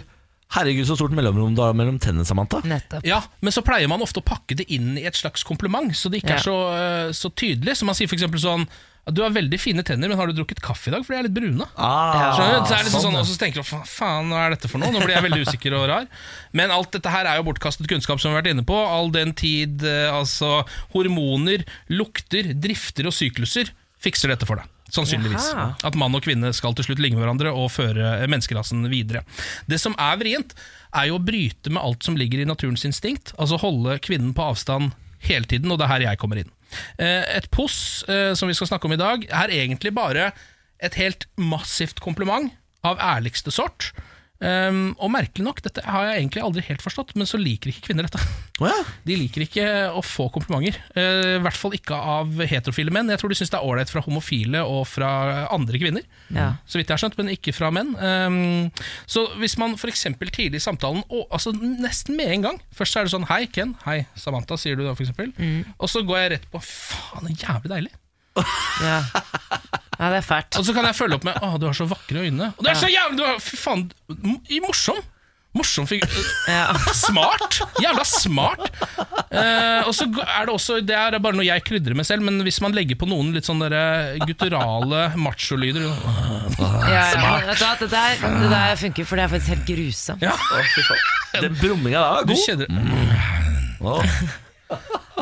Herregud, 0.54 0.86
så 0.86 0.96
stort 1.00 1.14
mellomrom 1.18 1.56
du 1.58 1.62
har 1.64 1.74
mellom 1.74 1.98
tennene, 2.02 2.26
Samantha. 2.30 2.60
Nettopp. 2.68 3.06
Ja, 3.08 3.22
Men 3.42 3.52
så 3.56 3.64
pleier 3.66 3.90
man 3.90 4.02
ofte 4.06 4.22
å 4.22 4.26
pakke 4.26 4.56
det 4.60 4.68
inn 4.74 4.96
i 5.02 5.06
et 5.10 5.18
slags 5.18 5.44
kompliment, 5.44 5.90
så 5.98 6.12
det 6.14 6.22
ikke 6.22 6.36
Ja. 6.36 6.42
er 6.42 6.46
så, 6.46 6.58
øh, 6.78 7.10
så 7.14 7.32
tydelig. 7.34 7.74
Så 7.80 7.86
man 7.90 7.96
sier 7.96 8.08
f.eks. 8.08 8.22
sånn 8.42 8.68
Du 9.12 9.22
har 9.22 9.32
veldig 9.36 9.60
fine 9.60 9.84
tenner, 9.84 10.08
men 10.08 10.16
har 10.18 10.28
du 10.28 10.34
drukket 10.34 10.62
kaffe 10.64 10.88
i 10.88 10.92
dag? 10.92 11.04
For 11.04 11.12
de 11.12 11.20
er 11.20 11.24
litt 11.28 11.34
brune. 11.36 11.66
Ah, 11.76 12.38
Skjønner? 12.38 12.66
Så 12.66 12.72
er 12.72 12.78
det 12.78 12.86
liksom 12.88 13.02
sånn, 13.02 13.12
sånn, 13.12 13.20
og 13.20 13.26
så 13.28 13.38
tenker 13.38 13.60
du 13.60 13.64
faen, 13.84 14.30
hva 14.32 14.46
er 14.46 14.50
dette 14.56 14.70
for 14.72 14.78
noe? 14.80 14.94
Nå 14.94 15.00
blir 15.04 15.16
jeg 15.18 15.24
veldig 15.26 15.42
usikker 15.44 15.74
og 15.76 15.90
rar. 15.90 16.08
Men 16.54 16.72
alt 16.72 16.92
dette 16.96 17.12
her 17.12 17.26
er 17.28 17.36
jo 17.36 17.44
bortkastet 17.44 17.86
kunnskap, 17.92 18.22
som 18.22 18.32
vi 18.32 18.36
har 18.38 18.42
vært 18.44 18.54
inne 18.56 18.64
på. 18.64 18.72
All 18.80 19.10
den 19.12 19.34
tid 19.34 19.84
eh, 19.84 20.08
altså 20.08 20.64
hormoner, 20.94 21.66
lukter, 21.92 22.54
drifter 22.56 23.10
og 23.10 23.12
sykluser 23.12 23.74
fikser 24.00 24.32
dette 24.32 24.48
for 24.48 24.56
deg. 24.62 24.70
Sannsynligvis. 24.94 25.50
Jaha. 25.54 25.72
At 25.90 25.98
mann 25.98 26.14
og 26.14 26.22
kvinne 26.26 26.52
skal 26.54 26.76
til 26.78 26.86
slutt 26.86 27.02
ligne 27.02 27.18
hverandre 27.22 27.52
og 27.54 27.72
føre 27.74 28.12
eh, 28.20 28.28
menneskerasen 28.30 28.86
videre. 28.92 29.24
Det 29.70 29.80
som 29.82 29.96
er 29.98 30.20
vrient, 30.22 30.54
er 30.94 31.10
jo 31.10 31.18
å 31.18 31.24
bryte 31.26 31.74
med 31.74 31.82
alt 31.82 32.06
som 32.06 32.18
ligger 32.20 32.44
i 32.44 32.50
naturens 32.50 32.86
instinkt. 32.86 33.34
Altså 33.42 33.58
holde 33.62 33.98
kvinnen 34.06 34.36
på 34.38 34.46
avstand 34.46 34.92
hele 35.26 35.50
tiden, 35.50 35.72
og 35.74 35.80
det 35.80 35.88
er 35.88 35.94
her 35.96 36.06
jeg 36.12 36.22
kommer 36.22 36.42
inn. 36.44 36.52
Eh, 37.02 37.24
Et 37.40 37.50
puss, 37.54 38.04
eh, 38.12 38.34
som 38.38 38.50
vi 38.52 38.54
skal 38.58 38.70
snakke 38.70 38.86
om 38.90 38.94
i 38.94 39.02
dag, 39.02 39.26
er 39.30 39.56
egentlig 39.56 39.94
bare 39.96 40.32
et 40.84 40.98
helt 41.00 41.26
massivt 41.40 42.02
kompliment 42.04 42.52
av 42.84 43.00
ærligste 43.00 43.54
sort. 43.56 43.94
Um, 44.44 44.92
og 45.00 45.12
merkelig 45.14 45.46
nok, 45.46 45.62
dette 45.64 45.84
har 45.88 46.10
jeg 46.10 46.20
egentlig 46.20 46.42
aldri 46.44 46.64
helt 46.68 46.84
forstått, 46.84 47.14
men 47.16 47.30
så 47.30 47.40
liker 47.40 47.72
ikke 47.72 47.86
kvinner 47.88 48.08
dette. 48.08 48.20
Oh, 48.60 48.68
ja. 48.68 48.76
De 49.08 49.16
liker 49.18 49.46
ikke 49.46 49.68
å 49.96 50.04
få 50.06 50.28
komplimenter. 50.34 50.76
Uh, 50.98 51.40
I 51.40 51.44
hvert 51.46 51.60
fall 51.60 51.78
ikke 51.78 51.96
av 51.96 52.44
heterofile 52.52 52.94
menn. 52.94 53.12
Jeg 53.14 53.22
tror 53.22 53.32
de 53.32 53.38
syns 53.40 53.54
det 53.54 53.60
er 53.62 53.70
ålreit 53.70 53.94
fra 53.94 54.04
homofile 54.06 54.66
og 54.68 54.84
fra 54.92 55.14
andre 55.54 55.80
kvinner. 55.82 56.06
Ja. 56.36 56.50
Så 56.68 56.80
vidt 56.80 56.92
jeg 56.92 56.98
har 56.98 57.04
skjønt, 57.06 57.18
men 57.22 57.32
ikke 57.34 57.56
fra 57.56 57.72
menn. 57.74 57.96
Um, 57.98 58.70
så 59.10 59.26
hvis 59.40 59.58
man 59.62 59.78
f.eks. 59.80 60.06
tidlig 60.20 60.60
i 60.60 60.66
samtalen, 60.68 61.06
og, 61.08 61.26
altså 61.32 61.56
nesten 61.56 62.18
med 62.20 62.32
en 62.34 62.48
gang 62.50 62.62
Først 62.76 62.96
så 62.96 63.02
er 63.02 63.08
det 63.08 63.14
sånn 63.14 63.28
'hei, 63.30 63.46
Ken', 63.54 63.76
'hei, 63.86 64.04
Samantha', 64.20 64.58
sier 64.60 64.76
du 64.78 64.84
da, 64.84 64.94
f.eks. 64.94 65.14
eksempel 65.14 65.34
Og 65.78 65.90
så 65.90 66.04
går 66.06 66.20
jeg 66.20 66.32
rett 66.36 66.48
på 66.52 66.62
'faen, 66.62 67.32
jævlig 67.32 67.72
deilig'. 67.72 68.03
Ja. 68.84 69.00
ja, 70.00 70.10
det 70.10 70.20
er 70.20 70.26
fælt. 70.26 70.58
Og 70.60 70.66
så 70.66 70.74
kan 70.76 70.88
jeg 70.90 70.98
følge 70.98 71.20
opp 71.20 71.26
med 71.28 71.36
'å, 71.38 71.56
du 71.62 71.68
har 71.70 71.78
så 71.78 71.86
vakre 71.90 72.26
øyne'. 72.26 72.54
Og 72.58 72.64
det 72.66 72.72
er 72.74 72.80
så 72.82 72.90
jævlig 72.90 73.18
du 73.20 73.26
har, 73.28 73.40
Fy 73.40 73.58
faen, 73.60 73.90
i 74.50 74.60
morsom! 74.64 75.02
Morsom 75.54 75.86
figur. 75.86 76.10
Ja. 76.50 76.74
Smart! 76.98 77.60
Jævla 77.82 78.04
smart! 78.10 78.72
Eh, 79.30 79.86
og 79.86 79.94
så 79.94 80.08
er 80.10 80.48
det 80.48 80.54
også 80.54 80.80
Det 80.86 80.96
er 80.98 81.18
bare 81.22 81.38
noe 81.38 81.46
jeg 81.46 81.62
krydrer 81.66 81.94
med 81.98 82.06
selv, 82.10 82.26
men 82.26 82.42
hvis 82.46 82.58
man 82.62 82.74
legger 82.74 82.98
på 82.98 83.06
noen 83.10 83.32
litt 83.36 83.46
sånn 83.46 83.62
derre 83.62 84.18
gutturale 84.26 85.08
macholyder 85.18 85.86
Ja, 85.86 85.92
ja. 86.90 87.04
Du 87.14 87.22
hva, 87.22 87.74
Det, 87.78 87.90
der, 87.90 88.18
det 88.18 88.50
der 88.50 88.78
funker, 88.82 89.10
for 89.10 89.22
det 89.22 89.26
er 89.28 89.34
faktisk 89.34 89.54
helt 89.54 89.68
grusomt. 89.70 90.26
Ja, 90.26 90.34
Den 91.38 91.58
brumminga 91.62 92.02
da 92.02 92.22
er 92.22 92.30
du 92.30 92.36
kjenner, 92.38 92.74
mm. 92.74 93.14
Å, 93.84 94.00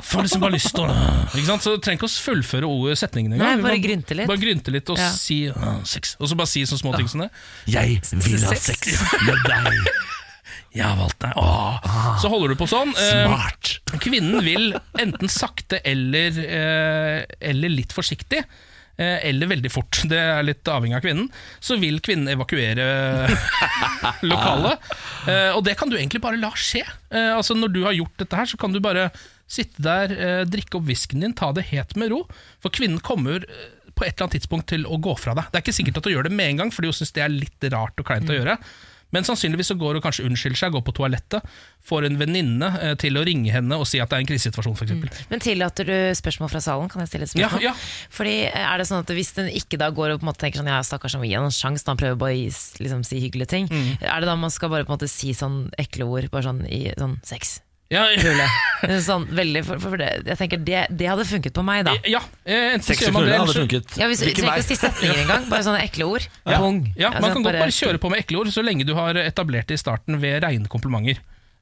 Får 0.02 0.24
liksom 0.26 0.42
bare 0.42 0.56
lyst 0.56 0.72
til 0.74 0.86
å 0.88 0.94
Ikke 1.36 1.46
sant? 1.46 1.62
Så 1.66 1.76
du 1.76 1.82
trenger 1.84 2.00
ikke 2.00 2.08
å 2.10 2.16
fullføre 2.26 2.68
ordet 2.70 2.98
setningen 3.02 3.34
engang. 3.36 3.58
Nei, 3.60 3.66
bare 3.66 3.82
grynte 3.84 4.16
litt. 4.18 4.28
Bare 4.32 4.42
grynte 4.42 4.72
litt 4.74 4.90
og 4.90 4.98
Ja. 4.98 5.10
si 5.14 5.44
ah, 5.52 5.82
sex. 5.86 6.16
Og 6.20 6.30
så 6.32 6.38
bare 6.40 6.48
si 6.50 6.64
sånne 6.66 6.82
små 6.82 6.96
ting 6.98 7.08
som 7.12 7.22
det. 7.26 7.30
Jeg 7.68 8.00
vil 8.10 8.46
ha 8.48 8.56
Sex. 8.56 8.82
sex 8.88 9.22
med 9.28 9.44
deg. 9.46 9.92
Jeg 10.72 10.86
har 10.88 10.96
valgt 10.96 11.20
deg. 11.20 11.34
Åh. 11.36 12.16
Så 12.24 12.30
holder 12.32 12.54
du 12.54 12.56
på 12.56 12.68
sånn. 12.72 12.94
Eh, 12.96 13.26
Smart. 13.28 13.72
Kvinnen 14.00 14.40
vil 14.46 14.70
enten 15.04 15.28
sakte 15.28 15.82
eller, 15.84 16.32
eh, 16.40 17.26
eller 17.52 17.70
litt 17.74 17.92
forsiktig. 17.92 18.40
eh, 18.98 19.18
Eller 19.28 19.48
veldig 19.52 19.72
fort, 19.72 20.00
det 20.08 20.18
er 20.20 20.44
litt 20.48 20.64
avhengig 20.72 20.96
av 20.96 21.04
kvinnen. 21.04 21.28
Så 21.60 21.76
vil 21.80 22.00
kvinnen 22.00 22.32
evakuere 22.32 22.88
lokalet. 24.32 24.80
Eh, 25.28 25.52
Og 25.56 25.64
det 25.68 25.76
kan 25.80 25.90
du 25.92 25.98
egentlig 26.00 26.22
bare 26.24 26.40
la 26.40 26.52
skje. 26.56 26.84
Eh, 27.12 27.34
Altså 27.36 27.56
Når 27.58 27.74
du 27.76 27.84
har 27.84 27.94
gjort 27.98 28.16
dette 28.24 28.36
her, 28.40 28.46
så 28.46 28.58
kan 28.58 28.72
du 28.72 28.80
bare 28.80 29.10
sitte 29.52 29.84
der, 29.84 30.16
eh, 30.16 30.44
drikke 30.48 30.80
opp 30.80 30.88
whiskyen 30.88 31.26
din, 31.26 31.36
ta 31.38 31.52
det 31.56 31.68
helt 31.74 31.98
med 32.00 32.14
ro. 32.14 32.24
For 32.64 32.74
kvinnen 32.74 33.02
kommer 33.04 33.44
eh, 33.44 33.68
på 33.92 34.06
et 34.08 34.16
eller 34.16 34.30
annet 34.30 34.40
tidspunkt 34.40 34.72
til 34.72 34.88
å 34.88 35.02
gå 35.02 35.18
fra 35.20 35.36
deg. 35.38 35.52
Det 35.52 35.60
er 35.60 35.66
ikke 35.66 35.80
sikkert 35.82 36.00
at 36.00 36.08
hun 36.08 36.16
gjør 36.16 36.30
det 36.30 36.38
med 36.38 36.54
en 36.54 36.64
gang, 36.64 36.72
fordi 36.74 36.92
hun 36.92 36.98
syns 37.02 37.14
det 37.18 37.26
er 37.26 37.36
litt 37.36 37.70
rart 37.74 38.00
og 38.00 38.08
kleint 38.08 38.32
å 38.32 38.38
gjøre. 38.38 38.58
Men 39.12 39.28
sannsynligvis 39.28 39.68
så 39.74 39.76
går 39.76 39.98
hun 39.98 40.04
kanskje 40.04 40.24
unnskylder 40.28 40.60
seg, 40.60 40.72
går 40.72 40.84
på 40.88 40.94
toalettet, 40.96 41.48
får 41.84 42.08
en 42.08 42.18
venninne 42.20 42.70
eh, 42.80 42.94
til 43.00 43.20
å 43.20 43.26
ringe 43.28 43.52
henne 43.52 43.76
og 43.76 43.84
si 43.90 44.00
at 44.00 44.12
det 44.12 44.18
er 44.18 44.24
en 44.24 44.30
krisesituasjon, 44.30 44.78
f.eks. 44.80 45.26
Men 45.32 45.44
tillater 45.44 45.90
du 45.90 45.96
spørsmål 46.16 46.52
fra 46.54 46.62
salen? 46.64 46.92
Kan 46.92 47.04
jeg 47.04 47.12
stille 47.12 47.28
et 47.28 47.34
spørsmål? 47.34 47.66
ja. 47.66 47.74
ja. 47.74 48.12
Fordi 48.16 48.36
er 48.48 48.80
det 48.80 48.88
sånn 48.88 49.04
at 49.04 49.12
Hvis 49.12 49.34
den 49.36 49.50
ikke 49.52 49.80
da 49.82 49.90
går 49.96 50.14
og 50.14 50.22
på 50.22 50.26
en 50.26 50.32
måte 50.32 50.46
tenker 50.46 50.62
sånn 50.62 50.72
Ja, 50.72 50.80
stakkars, 50.86 51.18
han 51.18 51.24
vil 51.26 51.34
gi 51.34 51.40
en 51.42 51.52
sjanse, 51.52 51.84
han 51.90 52.00
prøver 52.00 52.20
bare 52.22 52.38
å 52.38 52.54
liksom, 52.86 53.04
si 53.08 53.20
hyggelige 53.26 53.52
ting. 53.52 53.68
Mm. 53.68 54.00
Er 54.00 54.24
det 54.24 54.32
da 54.32 54.38
man 54.40 54.54
skal 54.54 54.72
bare 54.72 54.88
på 54.88 54.94
en 54.94 55.00
måte 55.00 55.12
si 55.12 55.36
sånn 55.36 55.66
ekle 55.82 56.08
ord, 56.08 56.32
bare 56.32 56.48
sånn 56.48 56.64
i 56.72 56.86
sånn 56.96 57.20
sex? 57.28 57.60
Ja, 57.92 58.06
ja, 58.16 58.98
Sånn, 59.04 59.26
veldig, 59.36 59.62
for, 59.68 59.82
for 59.84 60.00
det, 60.00 60.08
jeg 60.26 60.38
tenker 60.40 60.62
det, 60.64 60.86
det 60.98 61.10
hadde 61.12 61.26
funket 61.28 61.54
på 61.58 61.64
meg, 61.68 61.84
da. 61.86 61.94
ja 62.08 62.22
eh, 62.48 62.72
enten 62.78 62.86
så 62.88 62.94
Sex 62.94 63.04
gjør 63.04 63.12
og 63.12 63.18
man 63.18 63.26
det, 63.28 63.34
knulle 63.34 63.36
eller 63.36 63.52
hadde 63.52 63.66
funket. 63.66 63.98
Ja, 64.00 64.08
hvis 64.08 64.24
Hvilken 64.24 64.48
ikke 64.48 64.64
å 64.64 64.66
si 64.66 64.78
setninger 64.80 65.20
engang, 65.26 65.50
bare 65.52 65.66
sånne 65.68 65.84
ekle 65.86 66.08
ord. 66.08 66.30
Ja. 66.52 66.58
Pung. 66.64 66.80
Ja, 66.96 67.12
man 67.12 67.20
Altså, 67.20 67.34
kan 67.36 67.46
godt 67.50 67.60
bare 67.60 67.76
kjøre 67.76 68.02
på 68.02 68.12
med 68.14 68.24
ekle 68.24 68.42
ord, 68.42 68.54
så 68.56 68.64
lenge 68.66 68.88
du 68.88 68.96
har 68.98 69.20
etablert 69.22 69.68
det 69.70 69.78
i 69.78 69.84
starten 69.84 70.18
ved 70.24 70.40
rene 70.48 70.72
komplimenter. 70.72 71.20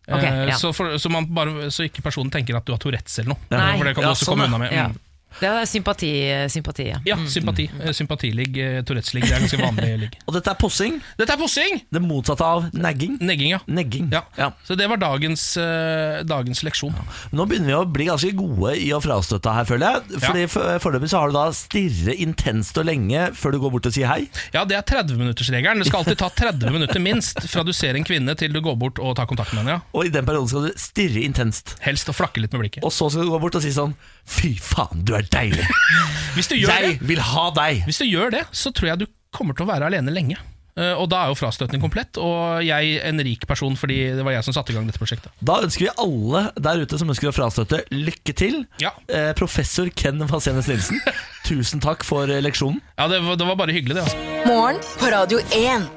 Ok, 0.10 0.24
Eh, 0.24 0.48
ja. 0.50 0.56
så, 0.58 0.72
for, 0.74 0.96
så, 0.98 1.10
man 1.14 1.28
bare, 1.34 1.68
så 1.74 1.84
ikke 1.86 2.02
personen 2.06 2.32
tenker 2.34 2.56
at 2.58 2.66
du 2.66 2.72
har 2.74 2.80
Tourettes 2.82 3.20
eller 3.22 3.36
noe. 3.36 3.42
Nei. 3.52 3.76
For 3.78 3.90
det 3.90 3.98
kan 3.98 4.06
Ja, 4.06 4.10
du 4.10 4.16
også 4.16 4.26
sånn, 4.30 4.40
komme 4.40 4.48
unna 4.50 4.62
med. 4.64 4.74
Ja. 4.74 4.88
Mm. 4.90 5.09
Det 5.40 5.48
er 5.48 5.66
sympati, 5.70 6.10
sympati 6.50 6.88
ja. 6.90 6.98
Ja, 7.06 7.16
sympati. 7.30 7.68
Mm. 7.70 7.94
Sympatiligg, 7.94 8.58
eh, 8.58 8.80
Tourettes-ligg, 8.88 9.28
det 9.28 9.36
er 9.36 9.44
ganske 9.44 9.60
vanlig 9.62 9.90
ligg. 10.06 10.16
Og 10.28 10.34
dette 10.36 10.50
er 10.52 10.58
possing. 10.60 10.98
Dette 11.20 11.36
er 11.36 11.40
possing! 11.40 11.82
Det 11.94 12.02
motsatte 12.02 12.46
av 12.48 12.66
nagging. 12.74 13.18
Negging, 13.22 13.52
ja. 13.54 13.60
Negging. 13.70 14.10
ja. 14.14 14.24
Ja. 14.40 14.50
Så 14.66 14.76
det 14.80 14.88
var 14.90 14.98
dagens, 15.02 15.44
uh, 15.62 16.24
dagens 16.28 16.64
leksjon. 16.66 16.96
Nå 17.36 17.46
begynner 17.50 17.70
vi 17.72 17.78
å 17.78 17.84
bli 17.86 18.10
ganske 18.10 18.32
gode 18.38 18.74
i 18.82 18.90
å 18.96 19.00
frastøtte 19.04 19.54
her, 19.54 19.68
føler 19.70 20.00
jeg. 20.00 20.20
Fordi 20.26 20.48
for- 20.50 20.68
Foreløpig 20.80 21.10
så 21.12 21.20
har 21.22 21.32
du 21.32 21.38
da 21.38 21.46
stirre 21.56 22.14
intenst 22.24 22.78
og 22.80 22.86
lenge 22.88 23.30
før 23.38 23.54
du 23.56 23.60
går 23.64 23.72
bort 23.78 23.88
og 23.90 23.94
sier 23.96 24.08
hei. 24.10 24.28
Ja, 24.56 24.64
det 24.66 24.78
er 24.80 24.86
30-minuttersregelen. 24.88 25.84
Det 25.84 25.90
skal 25.90 26.04
alltid 26.04 26.20
ta 26.22 26.30
30 26.30 26.72
minutter 26.74 27.00
minst 27.04 27.42
fra 27.52 27.64
du 27.68 27.72
ser 27.76 27.98
en 28.00 28.06
kvinne 28.08 28.36
til 28.40 28.54
du 28.56 28.62
går 28.64 28.78
bort 28.80 29.00
og 29.04 29.16
tar 29.20 29.28
kontakt 29.30 29.54
med 29.54 29.64
henne. 29.66 29.78
Ja. 29.80 29.86
Og 29.94 30.08
i 30.08 30.14
den 30.14 30.26
perioden 30.28 30.50
skal 30.52 30.70
du 30.70 30.80
stirre 30.80 31.22
intenst. 31.26 31.76
Helst 31.86 32.10
og 32.10 32.18
flakke 32.18 32.42
litt 32.44 32.54
med 32.56 32.64
blikket. 32.66 32.84
Og 32.88 32.94
så 32.96 33.10
skal 33.12 33.28
du 33.28 33.34
gå 33.34 33.42
bort 33.44 33.58
og 33.60 33.66
si 33.66 33.74
sånn 33.76 33.94
Fy 34.30 34.54
faen, 34.62 35.02
du 35.08 35.16
er 35.18 35.26
deilig. 35.34 35.66
Hvis 36.38 36.48
du 36.52 36.56
gjør 36.60 36.70
Jeg 36.76 37.00
det, 37.00 37.08
vil 37.10 37.20
ha 37.32 37.48
deg. 37.58 37.84
Hvis 37.90 38.00
du 38.04 38.06
gjør 38.08 38.32
det, 38.38 38.46
så 38.56 38.72
tror 38.76 38.92
jeg 38.94 39.02
du 39.02 39.08
kommer 39.36 39.58
til 39.58 39.66
å 39.66 39.70
være 39.72 39.90
alene 39.90 40.14
lenge. 40.14 40.38
Eh, 40.80 40.94
Og 40.96 41.10
da 41.12 41.24
er 41.26 41.32
jo 41.34 41.38
frastøtning 41.40 41.82
komplett, 41.82 42.16
og 42.22 42.62
jeg 42.64 43.00
en 43.04 43.20
rik 43.26 43.44
person 43.50 43.74
fordi 43.76 43.98
det 44.16 44.24
var 44.24 44.38
jeg 44.38 44.46
som 44.48 44.56
satte 44.56 44.72
i 44.72 44.78
gang 44.78 44.86
dette 44.88 45.02
prosjektet. 45.02 45.34
Da 45.44 45.58
ønsker 45.66 45.88
vi 45.88 45.92
alle 46.06 46.44
der 46.62 46.86
ute 46.86 47.00
som 47.02 47.10
ønsker 47.12 47.32
å 47.32 47.36
frastøtte, 47.36 47.82
lykke 47.92 48.36
til. 48.38 48.62
Ja, 48.82 48.94
Eh, 49.10 49.32
professor 49.36 49.90
Ken 49.98 50.22
Vasenes 50.30 50.70
Nilsen, 50.70 51.02
tusen 51.50 51.82
takk 51.84 52.06
for 52.08 52.30
eh, 52.30 52.40
leksjonen. 52.46 52.80
ja 53.02 53.10
det, 53.12 53.20
var, 53.26 53.36
det 53.42 53.50
var 53.50 53.58
bare 53.66 53.76
hyggelig, 53.76 53.98
det. 53.98 54.06
altså. 54.06 54.46
Morgen 54.48 54.80
på 55.02 55.10
Radio 55.12 55.42
1. 55.58 55.90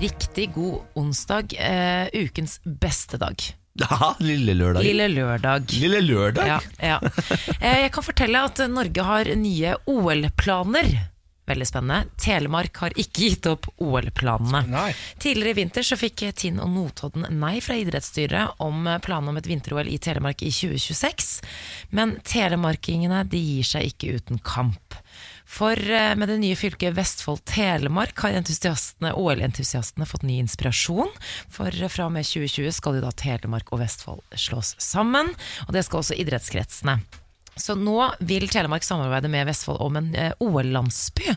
Riktig 0.00 0.46
god 0.54 0.84
onsdag. 0.96 1.52
Eh, 1.58 2.08
ukens 2.28 2.58
beste 2.64 3.18
dag. 3.20 3.34
Ja, 3.88 4.14
lille 4.22 4.54
lørdag. 4.58 4.82
Lille 4.84 5.06
lørdag. 5.12 5.68
Lille 5.78 6.00
lørdag? 6.02 6.48
Ja, 6.48 6.58
ja. 6.82 6.98
Eh, 7.60 7.84
Jeg 7.84 7.92
kan 7.94 8.04
fortelle 8.06 8.40
at 8.48 8.58
Norge 8.72 9.04
har 9.06 9.30
nye 9.38 9.76
OL-planer. 9.88 10.88
Veldig 11.48 11.64
spennende. 11.64 12.10
Telemark 12.20 12.76
har 12.82 12.92
ikke 13.00 13.22
gitt 13.24 13.46
opp 13.48 13.70
OL-planene. 13.80 14.60
Tidligere 15.22 15.54
i 15.54 15.56
vinter 15.62 15.86
så 15.86 15.96
fikk 15.96 16.26
Tinn 16.36 16.58
og 16.60 16.68
Notodden 16.74 17.24
nei 17.40 17.54
fra 17.64 17.78
idrettsstyret 17.80 18.60
om 18.60 18.84
planene 19.00 19.32
om 19.32 19.38
et 19.40 19.48
vinter-OL 19.48 19.88
i 19.88 19.96
Telemark 20.04 20.44
i 20.44 20.50
2026. 20.52 21.30
Men 21.96 22.18
telemarkingene 22.28 23.22
de 23.32 23.40
gir 23.40 23.64
seg 23.70 23.88
ikke 23.94 24.18
uten 24.18 24.42
kamp. 24.44 24.87
For 25.48 25.80
eh, 25.80 26.12
med 26.18 26.28
det 26.28 26.36
nye 26.42 26.56
fylket 26.58 26.92
Vestfold-Telemark 26.98 28.20
har 28.20 28.36
entusiastene, 28.36 29.14
OL-entusiastene 29.16 30.06
fått 30.08 30.26
ny 30.28 30.36
inspirasjon. 30.42 31.08
For 31.52 31.72
eh, 31.72 31.88
fra 31.88 32.08
og 32.08 32.12
med 32.18 32.28
2020 32.28 32.74
skal 32.76 32.98
jo 32.98 33.04
da 33.06 33.14
Telemark 33.16 33.72
og 33.72 33.80
Vestfold 33.80 34.20
slås 34.36 34.74
sammen, 34.82 35.32
og 35.66 35.72
det 35.74 35.86
skal 35.88 36.02
også 36.02 36.18
idrettskretsene. 36.20 36.98
Så 37.58 37.74
nå 37.74 37.96
vil 38.22 38.46
Telemark 38.52 38.84
samarbeide 38.86 39.30
med 39.32 39.48
Vestfold 39.48 39.80
om 39.82 39.96
en 39.98 40.12
eh, 40.14 40.36
OL-landsby. 40.44 41.32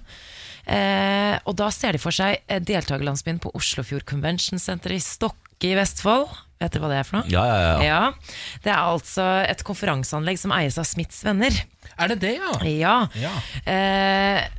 Eh, 0.70 1.36
og 1.48 1.56
da 1.58 1.72
ser 1.74 1.96
de 1.96 2.04
for 2.04 2.14
seg 2.14 2.44
deltakerlandsbyen 2.68 3.40
på 3.42 3.56
Oslofjord 3.58 4.06
Convention 4.10 4.62
Center 4.62 4.94
i 4.94 5.02
Stokke 5.02 5.72
i 5.72 5.78
Vestfold. 5.80 6.30
Vet 6.62 6.76
dere 6.76 6.84
hva 6.84 6.92
det 6.92 7.00
er 7.00 7.08
for 7.08 7.18
noe? 7.18 7.32
Ja, 7.32 7.42
ja, 7.48 7.58
ja. 7.62 7.78
Ja, 7.88 8.58
Det 8.62 8.70
er 8.70 8.84
altså 8.84 9.26
et 9.48 9.64
konferanseanlegg 9.66 10.38
som 10.38 10.54
eies 10.54 10.78
av 10.78 10.86
Smiths 10.86 11.24
venner. 11.26 11.56
Er 11.98 12.12
det 12.14 12.20
det, 12.24 12.36
ja? 12.40 12.56
Ja. 12.68 12.96
Ja. 13.20 13.36
Eh, 13.72 14.50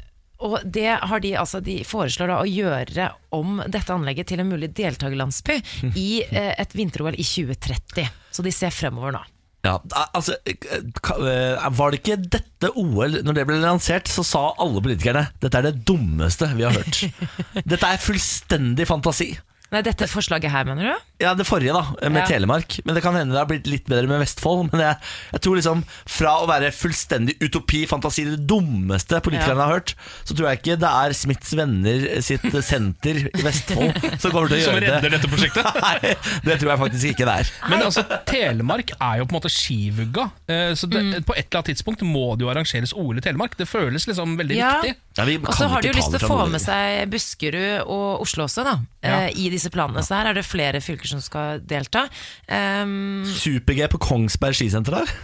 og 0.43 0.59
det 0.67 0.89
har 0.99 1.23
de, 1.23 1.35
altså, 1.39 1.61
de 1.63 1.81
foreslår 1.87 2.33
da 2.33 2.41
å 2.43 2.49
gjøre 2.49 3.11
om 3.35 3.61
dette 3.71 3.95
anlegget 3.95 4.33
til 4.33 4.43
en 4.43 4.51
mulig 4.51 4.73
deltakerlandsby 4.75 5.61
i 5.95 6.09
eh, 6.27 6.51
et 6.59 6.75
vinter-OL 6.75 7.15
i 7.15 7.27
2030. 7.27 8.11
Så 8.35 8.45
de 8.45 8.55
ser 8.55 8.75
fremover 8.75 9.15
nå. 9.15 9.23
Ja, 9.63 9.77
altså, 10.11 10.35
eh, 10.43 10.57
eh, 10.75 11.69
Var 11.71 11.93
det 11.93 11.99
ikke 12.01 12.17
dette 12.19 12.73
OL 12.75 13.21
Når 13.23 13.37
det 13.37 13.45
ble 13.47 13.61
lansert, 13.63 14.11
så 14.11 14.25
sa 14.27 14.41
alle 14.59 14.83
politikerne 14.83 15.29
Dette 15.39 15.61
er 15.61 15.69
det 15.69 15.85
dummeste 15.87 16.49
vi 16.57 16.67
har 16.67 16.75
hørt. 16.75 17.05
Dette 17.71 17.87
er 17.87 18.03
fullstendig 18.03 18.89
fantasi. 18.91 19.31
Nei, 19.73 19.81
dette 19.83 20.05
forslaget 20.11 20.51
her, 20.53 20.65
mener 20.69 20.83
du? 20.93 21.05
Ja, 21.23 21.31
det 21.39 21.47
forrige, 21.49 21.73
da, 21.73 22.09
med 22.11 22.21
Ja. 22.23 22.27
Telemark. 22.29 22.81
Men 22.85 22.95
det 22.95 23.03
kan 23.03 23.15
hende 23.17 23.33
det 23.33 23.39
har 23.41 23.47
blitt 23.49 23.67
litt 23.71 23.87
bedre 23.89 24.07
med 24.11 24.21
Vestfold. 24.21 24.69
Men 24.73 24.81
jeg, 24.85 24.97
jeg 25.33 25.41
tror 25.47 25.57
liksom 25.57 25.85
fra 26.13 26.33
å 26.43 26.49
være 26.51 26.69
fullstendig 26.77 27.37
utopi, 27.41 27.87
fantasi, 27.89 28.25
det 28.29 28.43
dummeste 28.51 29.21
politikerne 29.25 29.57
Ja. 29.63 29.67
har 29.71 29.79
hørt, 29.79 29.95
så 30.29 30.35
tror 30.37 30.51
jeg 30.51 30.61
ikke 30.61 30.77
det 30.83 30.91
er 30.91 31.15
Smiths 31.17 31.55
Venner 31.57 32.05
sitt 32.21 32.45
senter 32.67 33.23
i 33.33 33.43
Vestfold 33.47 33.97
som 34.21 34.31
kommer 34.35 34.49
til 34.53 34.59
å 34.59 34.63
Som 34.67 34.75
gjøre 34.77 34.85
redder 34.85 35.09
det. 35.09 35.13
dette 35.17 35.31
prosjektet. 35.33 35.81
Nei, 35.87 36.15
det 36.45 36.59
tror 36.61 36.71
jeg 36.75 36.83
faktisk 36.85 37.07
ikke 37.15 37.29
det 37.31 37.39
er. 37.41 37.53
Men 37.73 37.87
altså, 37.89 38.05
Telemark 38.29 38.93
er 38.99 39.23
jo 39.23 39.25
på 39.31 39.33
en 39.35 39.39
måte 39.41 39.53
skivugga. 39.53 40.29
eh, 40.49 40.75
Så 40.77 40.91
det, 40.91 41.25
på 41.25 41.33
et 41.39 41.47
eller 41.49 41.63
annet 41.63 41.71
tidspunkt 41.73 42.03
må 42.05 42.37
det 42.37 42.45
jo 42.45 42.53
arrangeres 42.53 42.93
OL 42.99 43.17
i 43.17 43.25
Telemark. 43.25 43.57
Det 43.57 43.69
føles 43.71 44.05
liksom 44.11 44.37
veldig 44.37 44.57
Ja. 44.59 44.75
riktig. 44.83 44.97
Ja, 45.17 45.25
vi 45.29 45.37
Og 45.37 45.53
så 45.55 45.67
har 45.69 45.81
de 45.83 45.89
jo 45.89 45.95
lyst 45.97 46.11
til 46.11 46.21
å 46.25 46.29
få 46.29 46.47
med 46.51 46.61
seg 46.61 47.09
Buskerud 47.13 47.83
og 47.87 48.23
Oslo 48.25 48.45
også, 48.47 48.65
da. 48.65 48.79
Ja. 49.05 49.27
eh, 49.27 49.33
I 49.37 49.51
disse 49.53 49.62
planene. 49.71 50.03
Så 50.03 50.17
her 50.19 50.33
er 50.33 50.35
det 50.35 50.47
flere 50.49 50.81
fylker 50.83 51.13
som 51.13 51.23
skal 51.23 51.63
delta. 51.63 52.09
Um, 52.49 53.23
Super-G 53.29 53.87
på 53.93 54.03
Kongsberg 54.03 54.59
skisenter 54.59 55.03
der. 55.03 55.15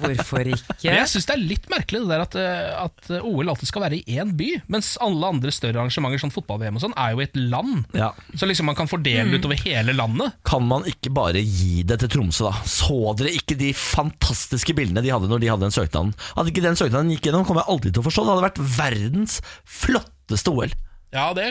hvorfor 0.00 0.46
ikke? 0.46 0.76
Men 0.86 0.98
jeg 1.00 1.10
syns 1.10 1.28
det 1.28 1.34
er 1.34 1.42
litt 1.42 1.66
merkelig 1.72 2.02
det 2.04 2.10
der 2.10 2.24
at, 2.24 2.36
eh, 2.38 2.84
at 2.84 3.10
OL 3.24 3.50
alltid 3.52 3.70
skal 3.70 3.84
være 3.86 4.00
i 4.00 4.18
én 4.18 4.34
by, 4.38 4.50
mens 4.72 4.94
alle 5.02 5.30
andre 5.34 5.52
større 5.54 5.80
arrangementer, 5.80 6.22
sånn 6.22 6.34
fotball-VM 6.34 6.78
og 6.78 6.84
sånn, 6.84 6.96
er 7.00 7.14
jo 7.14 7.22
i 7.22 7.26
et 7.26 7.38
land. 7.40 7.84
Ja. 7.96 8.12
Så 8.38 8.48
liksom 8.48 8.68
man 8.70 8.78
kan 8.78 8.90
fordele 8.90 9.26
det 9.30 9.42
utover 9.42 9.60
hele 9.64 9.96
landet. 9.96 10.38
Kan 10.46 10.66
man 10.70 10.86
ikke 10.90 11.12
bare 11.14 11.42
gi 11.42 11.82
det 11.86 12.00
til 12.02 12.12
Tromsø, 12.16 12.48
da? 12.50 12.64
Så 12.68 12.98
dere 13.18 13.34
ikke 13.34 13.58
de 13.58 13.72
fantastiske 13.76 14.76
bildene 14.76 15.04
de 15.04 15.12
hadde 15.14 15.30
når 15.30 15.42
de 15.42 15.52
hadde 15.52 15.68
den 15.68 15.74
søknaden? 15.74 16.14
At 16.38 16.50
ikke 16.50 16.64
den 16.64 16.78
søknaden 16.78 17.12
gikk 17.14 17.28
gjennom, 17.28 17.46
kommer 17.48 17.64
jeg 17.64 17.74
aldri 17.76 17.94
til 17.94 18.04
å 18.04 18.08
forstå. 18.08 18.26
Det 18.26 18.34
hadde 18.34 18.48
vært 18.48 18.64
verdens 18.78 19.38
flotteste 19.82 20.54
OL. 20.54 20.74
Ja, 21.14 21.28
det 21.36 21.44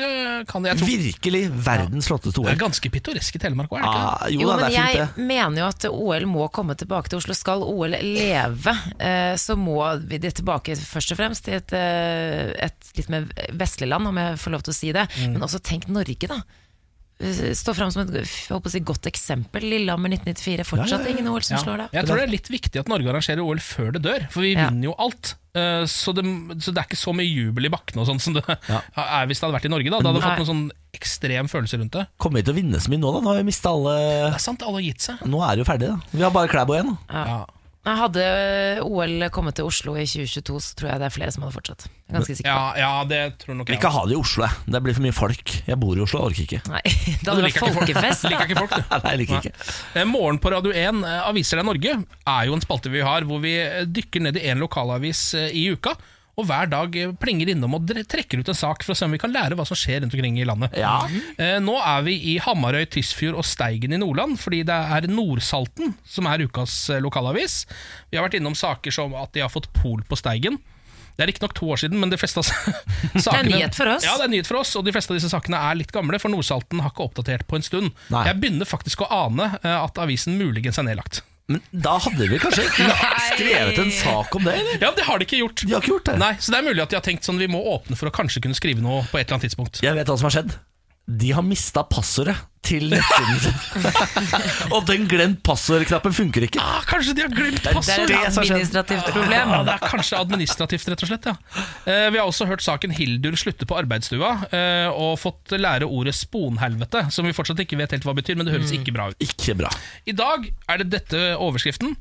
kan 0.49 0.65
jeg 0.67 0.75
tro. 0.79 0.87
Virkelig 0.89 1.41
verdens 1.63 2.09
flotteste 2.09 2.43
Det 2.43 2.51
er 2.51 2.59
ganske 2.59 2.89
pittoresk 2.91 3.37
i 3.37 3.39
Telemark 3.39 3.71
òg, 3.71 3.79
er 3.79 3.83
det 3.85 3.91
ikke? 3.93 4.07
Ah, 4.09 4.25
jo, 4.33 4.41
Jo, 4.43 4.47
da, 4.49 4.55
men 4.57 4.63
det 4.63 4.67
er 4.67 4.73
fint, 4.75 4.97
jeg 4.97 5.07
det. 5.15 5.27
mener 5.29 5.61
jo 5.61 5.67
at 5.71 5.85
OL 5.89 6.25
må 6.33 6.47
komme 6.51 6.75
tilbake 6.79 7.09
til 7.13 7.21
Oslo. 7.21 7.37
Skal 7.37 7.63
OL 7.63 7.95
leve, 8.03 8.73
eh, 8.99 9.35
så 9.39 9.55
må 9.59 9.77
vi 10.03 10.19
det 10.19 10.33
tilbake 10.41 10.75
først 10.75 11.15
og 11.15 11.21
fremst 11.21 11.45
til 11.47 11.55
et, 11.61 11.71
eh, 11.79 12.51
et 12.67 12.91
litt 12.99 13.09
mer 13.13 13.29
vestlig 13.55 13.87
land, 13.87 14.11
om 14.11 14.19
jeg 14.19 14.35
får 14.43 14.51
lov 14.57 14.65
til 14.67 14.75
å 14.75 14.79
si 14.81 14.91
det. 14.91 15.07
Mm. 15.23 15.31
Men 15.37 15.47
også 15.47 15.63
tenk 15.63 15.87
Norge, 15.87 16.27
da. 16.27 16.41
Stå 17.55 17.73
fram 17.75 17.91
som 17.93 18.03
et 18.03 18.13
håper 18.49 18.69
å 18.69 18.71
si, 18.73 18.79
godt 18.83 19.07
eksempel. 19.09 19.63
Lillehammer 19.63 20.09
1994, 20.11 20.65
fortsatt 20.67 21.07
ingen 21.09 21.27
OL 21.31 21.41
som 21.41 21.57
Ja. 21.57 21.63
slår 21.63 21.77
det. 21.77 21.87
Jeg 21.93 22.05
tror 22.07 22.15
det 22.19 22.23
er 22.27 22.31
litt 22.33 22.49
viktig 22.51 22.79
at 22.79 22.87
Norge 22.91 23.07
arrangerer 23.09 23.43
OL 23.45 23.57
før 23.63 23.93
det 23.93 24.01
dør, 24.03 24.27
for 24.31 24.41
vi 24.41 24.53
Ja. 24.55 24.69
vinner 24.69 24.83
jo 24.91 24.95
alt. 24.99 25.35
Eh, 25.55 25.85
Så 25.85 26.13
det, 26.15 26.23
så 26.63 26.73
det 26.73 26.79
er 26.81 26.87
ikke 26.89 26.97
så 26.97 27.13
mye 27.13 27.29
jubel 27.29 27.65
i 27.65 27.69
bakkene 27.69 28.01
og 28.01 28.07
sånn 28.07 28.19
som 28.19 28.33
det 28.33 28.43
er 28.97 29.25
hvis 29.27 29.39
det 29.39 29.45
hadde 29.47 29.59
vært 29.59 29.65
i 29.65 29.69
Norge. 29.69 29.89
da 29.91 29.99
da 30.01 30.09
hadde 30.09 30.19
du 30.21 30.25
fått 30.25 30.39
noen 30.41 30.51
sånn 30.51 30.71
ekstrem 30.93 31.47
følelse 31.47 31.77
rundt 31.79 31.91
det. 31.91 32.07
Kommer 32.19 32.41
vi 32.41 32.43
til 32.43 32.53
å 32.53 32.57
vinne 32.57 32.77
så 32.81 32.89
mye 32.89 32.99
nå, 32.99 33.13
da? 33.13 33.19
Nå 33.21 33.27
har 33.33 33.37
vi 33.37 33.43
mista 33.51 33.69
alle 33.69 33.93
Det 34.31 34.35
er 34.35 34.39
sant, 34.39 34.61
alle 34.63 34.81
har 34.81 34.87
gitt 34.93 35.01
seg. 35.01 35.19
Nå 35.25 35.41
er 35.43 35.55
det 35.55 35.65
jo 35.65 35.71
ferdig, 35.71 35.87
da. 35.89 35.99
Vi 36.11 36.21
har 36.23 36.31
bare 36.31 36.47
Klæbo 36.49 36.73
igjen. 36.73 36.97
da. 37.07 37.25
Ja. 37.25 37.45
Hadde 37.83 38.23
OL 38.87 39.25
kommet 39.35 39.57
til 39.59 39.65
Oslo 39.67 39.91
i 39.99 40.05
2022, 40.07 40.59
så 40.63 40.75
tror 40.79 40.89
jeg 40.93 41.01
det 41.01 41.07
er 41.09 41.13
flere 41.13 41.33
som 41.35 41.43
hadde 41.43 41.55
fortsatt. 41.57 41.83
Ganske 42.13 42.35
sikker 42.37 42.47
Ja, 42.47 42.61
ja, 42.79 42.91
det 43.09 43.17
tror 43.41 43.57
nok 43.59 43.67
Vi 43.67 43.75
jeg. 43.75 43.81
kan 43.83 43.91
ikke 43.91 43.97
ha 43.97 44.03
det 44.07 44.15
i 44.15 44.19
Oslo, 44.21 44.45
jeg. 44.47 44.71
Det 44.75 44.81
blir 44.85 44.95
for 44.95 45.03
mye 45.03 45.15
folk. 45.17 45.53
Jeg 45.67 45.79
bor 45.81 45.99
i 45.99 46.03
Oslo, 46.05 46.21
jeg 46.21 46.29
orker 46.31 46.45
ikke. 46.47 46.61
Nei, 46.71 46.81
det 46.93 47.27
hadde 47.27 47.35
vært 47.35 47.49
liker 47.49 47.59
ikke 47.59 47.65
folk. 47.67 47.79
folkefest. 47.81 48.23
Liker 48.31 48.47
ikke 48.47 48.59
folk, 48.61 48.77
du. 48.77 48.87
Nei, 49.03 49.11
jeg 49.11 49.21
liker 49.25 49.41
ikke. 49.41 49.53
Eh, 49.99 50.07
Morgen 50.13 50.39
på 50.39 50.53
Radio 50.55 50.71
1, 50.71 51.03
eh, 51.11 51.19
Aviser 51.27 51.59
deg 51.59 51.67
Norge, 51.73 51.97
er 52.37 52.47
jo 52.47 52.55
en 52.55 52.63
spalte 52.63 52.93
vi 52.93 53.03
har 53.03 53.27
hvor 53.27 53.43
vi 53.43 53.53
eh, 53.59 53.83
dykker 53.83 54.23
ned 54.29 54.39
i 54.39 54.47
en 54.53 54.63
lokalavis 54.63 55.25
eh, 55.41 55.49
i 55.51 55.65
uka. 55.75 55.97
Og 56.39 56.47
hver 56.49 56.69
dag 56.71 56.95
eh, 56.97 57.11
plinger 57.21 57.51
innom 57.53 57.75
og 57.77 57.91
trekker 58.09 58.41
ut 58.41 58.49
en 58.49 58.57
sak 58.57 58.81
for 58.85 58.95
å 58.95 58.97
se 58.97 59.05
om 59.05 59.13
vi 59.13 59.19
kan 59.21 59.33
lære 59.33 59.57
hva 59.59 59.65
som 59.69 59.77
skjer 59.77 60.01
rundt 60.01 60.15
omkring 60.17 60.39
i 60.41 60.47
landet. 60.49 60.73
Ja. 60.79 60.95
Eh, 61.37 61.59
Nå 61.61 61.75
er 61.77 62.05
vi 62.07 62.15
i 62.33 62.37
Hamarøy, 62.41 62.87
Tysfjord 62.89 63.37
og 63.37 63.45
Steigen 63.45 63.93
i 63.93 63.99
Nordland, 64.01 64.39
fordi 64.41 64.63
det 64.65 64.73
er 64.97 65.09
Nordsalten 65.11 65.93
som 66.09 66.29
er 66.31 66.45
ukas 66.47 66.73
eh, 66.89 67.01
lokalavis. 67.03 67.63
Vi 68.09 68.17
har 68.17 68.25
vært 68.25 68.39
innom 68.39 68.57
saker 68.57 68.95
som 68.95 69.13
at 69.19 69.33
de 69.37 69.45
har 69.45 69.53
fått 69.53 69.69
pol 69.77 70.01
på 70.09 70.17
Steigen. 70.17 70.57
Det 71.13 71.21
er 71.21 71.29
riktignok 71.29 71.53
to 71.53 71.67
år 71.69 71.77
siden, 71.77 71.99
men 72.01 72.09
de 72.09 72.17
fleste 72.17 72.41
av 72.41 72.47
sakene 73.21 73.51
nyhet 73.51 73.75
for 73.77 73.91
oss. 73.91 74.05
Ja, 74.07 74.15
det 74.17 74.25
er 74.25 74.31
nyhet 74.33 74.49
for 74.49 74.63
oss, 74.63 74.71
og 74.79 74.87
de 74.87 74.93
fleste 74.95 75.13
av 75.13 75.19
disse 75.19 75.29
sakene 75.29 75.59
er 75.61 75.77
litt 75.77 75.93
gamle, 75.93 76.17
for 76.17 76.33
Nordsalten 76.33 76.81
har 76.81 76.89
ikke 76.89 77.05
oppdatert 77.05 77.45
på 77.45 77.59
en 77.59 77.65
stund. 77.67 77.91
Nei. 78.09 78.23
Jeg 78.31 78.39
begynner 78.41 78.65
faktisk 78.69 79.05
å 79.05 79.11
ane 79.13 79.51
eh, 79.61 79.75
at 79.77 80.01
avisen 80.01 80.39
muligens 80.41 80.81
er 80.81 80.89
nedlagt. 80.89 81.21
Men 81.51 81.59
da 81.71 81.97
hadde 81.99 82.27
vi 82.31 82.37
kanskje 82.39 82.63
skrevet 82.71 83.79
en 83.83 83.91
sak 83.91 84.35
om 84.37 84.45
det, 84.47 84.53
eller? 84.61 84.77
Ja, 84.79 84.91
det 84.95 85.03
har 85.03 85.19
de 85.19 85.25
ikke 85.27 85.41
gjort. 85.41 85.63
De 85.67 85.73
har 85.75 85.83
ikke 85.83 85.91
gjort 85.97 86.05
det. 86.07 86.15
Nei, 86.21 86.33
Så 86.39 86.53
det 86.53 86.61
er 86.61 86.67
mulig 86.69 86.83
at 86.85 86.93
de 86.93 86.95
har 86.99 87.03
tenkt 87.03 87.27
sånn 87.27 87.41
vi 87.41 87.49
må 87.51 87.59
åpne 87.73 87.97
for 87.99 88.07
å 88.07 88.13
kanskje 88.15 88.43
kunne 88.45 88.55
skrive 88.55 88.83
noe 88.83 89.01
på 89.11 89.19
et 89.19 89.25
eller 89.27 89.37
annet 89.39 89.49
tidspunkt. 89.49 89.81
Jeg 89.83 89.97
vet 89.97 90.07
hva 90.07 90.15
som 90.21 90.29
har 90.29 90.37
skjedd. 90.37 90.55
De 91.03 91.31
har 91.35 91.43
mista 91.43 91.83
passordet 91.83 92.35
til 92.63 92.85
nettsiden 92.93 93.39
sin. 93.43 93.55
og 94.75 94.85
den 94.87 95.03
glemt 95.11 95.41
passordknappen 95.43 96.15
funker 96.15 96.45
ikke. 96.47 96.61
Ah, 96.63 96.79
kanskje 96.87 97.15
de 97.17 97.25
har 97.25 97.33
glemt 97.33 97.59
passord! 97.65 98.07
det 98.07 98.15
er 98.15 98.29
et. 98.29 98.37
Administrativt 98.39 99.09
problem. 99.09 99.51
Ja, 99.51 99.57
det 99.67 99.73
er 99.73 99.83
kanskje 99.83 100.21
administrativt, 100.21 100.87
rett 100.93 101.03
og 101.03 101.11
slett. 101.11 101.27
Ja. 101.27 101.65
Eh, 101.91 102.05
vi 102.15 102.21
har 102.21 102.29
også 102.29 102.47
hørt 102.47 102.63
saken 102.63 102.95
Hildur 102.95 103.35
slutte 103.39 103.67
på 103.67 103.77
arbeidsstua, 103.81 104.31
eh, 104.55 104.87
og 104.95 105.19
fått 105.19 105.57
lære 105.59 105.89
ordet 105.91 106.15
sponhelvete, 106.15 107.09
som 107.11 107.27
vi 107.27 107.35
fortsatt 107.35 107.59
ikke 107.65 107.81
vet 107.83 107.97
helt 107.97 108.07
hva 108.07 108.15
betyr, 108.15 108.39
men 108.39 108.47
det 108.47 108.55
høres 108.55 108.71
ikke 108.75 108.95
bra 108.95 109.11
ut. 109.11 109.19
Ikke 109.27 109.57
bra. 109.59 109.73
I 110.07 110.15
dag 110.15 110.47
er 110.71 110.83
det 110.83 110.89
dette 110.95 111.27
overskriften. 111.35 111.97